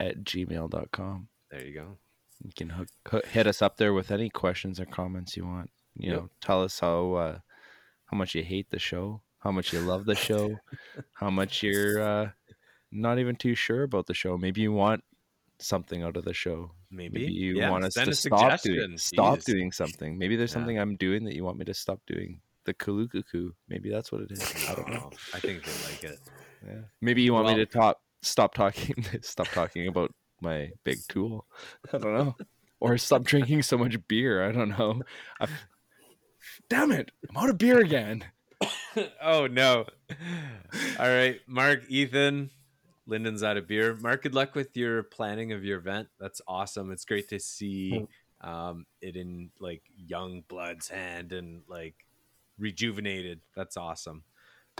at 0.00 0.24
gmail.com. 0.24 1.28
There 1.50 1.66
you 1.66 1.74
go. 1.74 1.98
You 2.42 2.52
can 2.54 2.70
hook, 2.70 2.88
hook, 3.08 3.26
hit 3.26 3.46
us 3.46 3.62
up 3.62 3.76
there 3.76 3.92
with 3.94 4.10
any 4.10 4.28
questions 4.28 4.80
or 4.80 4.86
comments 4.86 5.36
you 5.36 5.46
want. 5.46 5.70
You 5.96 6.10
Yep. 6.10 6.20
know, 6.22 6.30
tell 6.40 6.62
us 6.62 6.80
how 6.80 7.12
uh, 7.14 7.38
how 8.06 8.16
much 8.16 8.34
you 8.34 8.42
hate 8.42 8.70
the 8.70 8.78
show, 8.78 9.22
how 9.38 9.52
much 9.52 9.72
you 9.72 9.80
love 9.80 10.04
the 10.06 10.16
show, 10.16 10.60
how 11.12 11.30
much 11.30 11.62
you're 11.62 12.00
uh, 12.02 12.30
not 12.92 13.18
even 13.18 13.36
too 13.36 13.54
sure 13.54 13.84
about 13.84 14.06
the 14.06 14.14
show. 14.14 14.36
Maybe 14.36 14.60
you 14.62 14.72
want 14.72 15.04
something 15.60 16.02
out 16.02 16.16
of 16.16 16.24
the 16.24 16.34
show. 16.34 16.72
Maybe, 16.90 17.20
Maybe 17.20 17.32
you 17.32 17.58
Yeah, 17.58 17.70
want 17.70 17.84
us 17.84 17.94
to 17.94 18.14
stop 18.14 18.60
doing 18.62 18.98
stop 18.98 19.40
doing 19.44 19.72
something. 19.72 20.18
Maybe 20.18 20.36
there's 20.36 20.50
Yeah. 20.50 20.54
something 20.54 20.78
I'm 20.78 20.96
doing 20.96 21.24
that 21.24 21.34
you 21.34 21.44
want 21.44 21.58
me 21.58 21.64
to 21.66 21.74
stop 21.74 22.00
doing. 22.06 22.40
The 22.64 22.74
kulukuku. 22.74 23.50
Maybe 23.68 23.90
that's 23.90 24.10
what 24.10 24.22
it 24.22 24.32
is. 24.32 24.68
I 24.68 24.74
don't 24.74 24.88
know. 24.90 25.10
I 25.34 25.40
think 25.40 25.64
they 25.64 25.72
like 25.90 26.04
it. 26.04 26.20
Yeah. 26.66 26.80
Maybe 27.00 27.22
you 27.22 27.32
want 27.32 27.46
Well- 27.46 27.56
me 27.56 27.64
to 27.64 27.70
talk 27.70 27.98
stop 28.22 28.54
talking 28.54 29.04
stop 29.20 29.48
talking 29.48 29.86
about 29.86 30.12
my 30.40 30.70
big 30.84 30.98
tool. 31.08 31.46
I 31.92 31.98
don't 31.98 32.14
know. 32.14 32.36
Or 32.80 32.98
stop 32.98 33.24
drinking 33.24 33.62
so 33.62 33.78
much 33.78 33.96
beer. 34.08 34.46
I 34.46 34.52
don't 34.52 34.70
know. 34.70 35.02
i 35.40 35.46
Damn 36.68 36.92
it. 36.92 37.10
I'm 37.30 37.36
out 37.36 37.50
of 37.50 37.58
beer 37.58 37.78
again. 37.80 38.24
oh 39.22 39.46
no. 39.46 39.86
All 40.98 41.08
right, 41.08 41.40
Mark, 41.46 41.84
Ethan, 41.88 42.50
Lyndon's 43.06 43.42
out 43.42 43.56
of 43.56 43.66
beer. 43.66 43.96
Mark, 43.96 44.22
good 44.22 44.34
luck 44.34 44.54
with 44.54 44.76
your 44.76 45.04
planning 45.04 45.52
of 45.52 45.64
your 45.64 45.78
event. 45.78 46.08
That's 46.20 46.40
awesome. 46.46 46.90
It's 46.92 47.04
great 47.04 47.28
to 47.30 47.40
see 47.40 48.06
um, 48.42 48.84
it 49.00 49.16
in 49.16 49.50
like 49.58 49.82
young 49.96 50.42
blood's 50.48 50.88
hand 50.88 51.32
and 51.32 51.62
like 51.68 51.94
rejuvenated. 52.58 53.40
That's 53.54 53.76
awesome. 53.76 54.22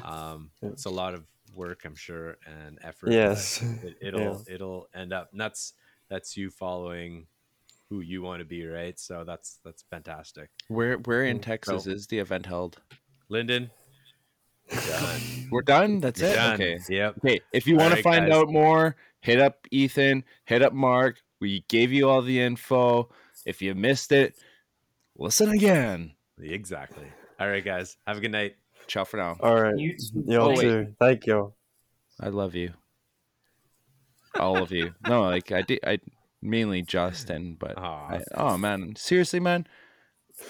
Um, 0.05 0.51
it's 0.63 0.87
a 0.87 0.91
lot 0.91 1.15
of 1.15 1.25
work, 1.55 1.83
I'm 1.85 1.95
sure, 1.97 2.37
and 2.47 2.79
effort. 2.83 3.13
Yes. 3.13 3.63
it, 3.83 3.97
it'll 4.01 4.43
it'll 4.49 4.89
end 4.95 5.13
up. 5.13 5.29
And 5.33 5.41
that's 5.41 5.75
that's 6.09 6.37
you 6.37 6.51
following 6.51 7.27
who 7.91 8.01
you 8.01 8.23
want 8.23 8.41
to 8.41 8.45
be, 8.45 8.67
right? 8.67 8.99
So 8.99 9.25
that's 9.25 9.59
that's 9.65 9.83
fantastic. 9.91 10.51
Where 10.69 10.97
where 10.99 11.25
in 11.25 11.39
Mm, 11.39 11.43
Texas 11.43 11.85
so- 11.85 11.91
is 11.91 12.07
the 12.07 12.19
event 12.19 12.47
held? 12.47 12.81
Lyndon, 13.29 13.71
done. 14.71 15.21
We're 15.51 15.63
done. 15.63 16.01
That's 16.01 16.21
You're 16.21 16.31
it. 16.31 16.35
done. 16.35 16.55
Okay. 16.55 16.79
Yep. 16.89 17.17
Okay. 17.25 17.41
If 17.53 17.67
you 17.67 17.77
want 17.77 17.95
to 17.95 18.03
find 18.03 18.27
guys. 18.27 18.35
out 18.35 18.49
more, 18.49 18.97
hit 19.21 19.41
up 19.41 19.67
Ethan. 19.71 20.25
Hit 20.45 20.63
up 20.63 20.73
Mark. 20.73 21.17
We 21.41 21.65
gave 21.69 21.93
you 21.93 22.09
all 22.09 22.23
the 22.23 22.41
info. 22.41 23.11
If 23.47 23.61
you 23.63 23.75
missed 23.75 24.13
it, 24.13 24.37
listen 25.17 25.51
again. 25.51 26.13
Exactly. 26.41 27.07
All 27.41 27.49
right, 27.49 27.65
guys. 27.65 27.97
Have 28.07 28.19
a 28.19 28.21
good 28.21 28.33
night. 28.33 28.55
Ciao 28.87 29.05
for 29.05 29.17
now. 29.17 29.37
All 29.41 29.61
right. 29.61 29.77
You 29.77 29.97
too. 29.97 30.25
Y'all 30.27 30.51
Oh, 30.57 30.61
too. 30.61 30.95
Thank 31.01 31.27
y'all. 31.27 31.57
I 32.21 32.29
love 32.29 32.55
you. 32.55 32.73
All 34.39 34.63
of 34.63 34.71
you. 34.73 34.95
No, 35.09 35.23
like 35.23 35.53
I 35.53 35.63
did. 35.63 35.81
I 35.85 35.99
mainly 36.43 36.83
Justin, 36.83 37.57
but 37.59 37.79
I, 37.79 38.21
oh 38.35 38.57
man, 38.59 38.95
seriously, 38.97 39.41
man, 39.41 39.67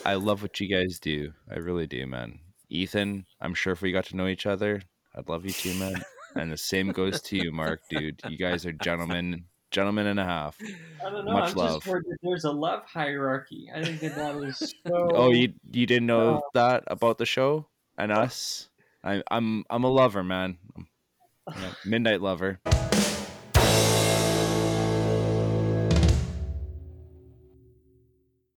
I 0.05 0.15
love 0.15 0.43
what 0.43 0.59
you 0.61 0.69
guys 0.69 0.99
do. 0.99 1.33
I 1.51 1.57
really 1.57 1.87
do, 1.87 2.07
man. 2.07 2.41
Ethan, 2.71 3.27
I'm 3.41 3.55
sure 3.55 3.73
if 3.73 3.83
we 3.83 3.93
got 3.93 4.07
to 4.07 4.17
know 4.17 4.27
each 4.27 4.47
other, 4.47 4.83
I'd 5.15 5.29
love 5.29 5.45
you 5.45 5.53
too, 5.53 5.75
man. 5.75 6.03
And 6.35 6.51
the 6.51 6.57
same 6.57 6.91
goes 6.93 7.21
to 7.23 7.37
you, 7.37 7.53
Mark, 7.53 7.83
dude. 7.91 8.21
You 8.29 8.37
guys 8.37 8.67
are 8.67 8.73
gentlemen, 8.73 9.45
gentlemen 9.75 10.07
and 10.07 10.21
a 10.21 10.25
half. 10.25 10.57
I 11.05 11.11
don't 11.11 11.25
know. 11.27 11.33
Much 11.33 11.51
I've 11.51 11.57
love. 11.57 11.83
just 11.83 11.87
that 11.87 12.17
there's 12.23 12.45
a 12.45 12.53
love 12.53 12.85
hierarchy. 12.87 13.69
I 13.75 13.83
think 13.85 14.01
that 14.01 14.15
that 14.15 14.37
is 14.49 14.75
so. 14.87 15.11
Oh, 15.15 15.33
you 15.33 15.53
you 15.73 15.85
didn't 15.85 16.07
know 16.07 16.37
Uh, 16.37 16.41
that 16.55 16.85
about 16.87 17.19
the 17.19 17.27
show 17.27 17.67
and 17.99 18.13
us? 18.13 18.71
I, 19.03 19.23
I'm 19.31 19.65
I'm 19.69 19.83
a 19.85 19.91
lover, 19.91 20.23
man. 20.23 20.57
I'm 20.77 20.87
a 21.57 21.75
midnight 21.85 22.23
lover. 22.23 22.61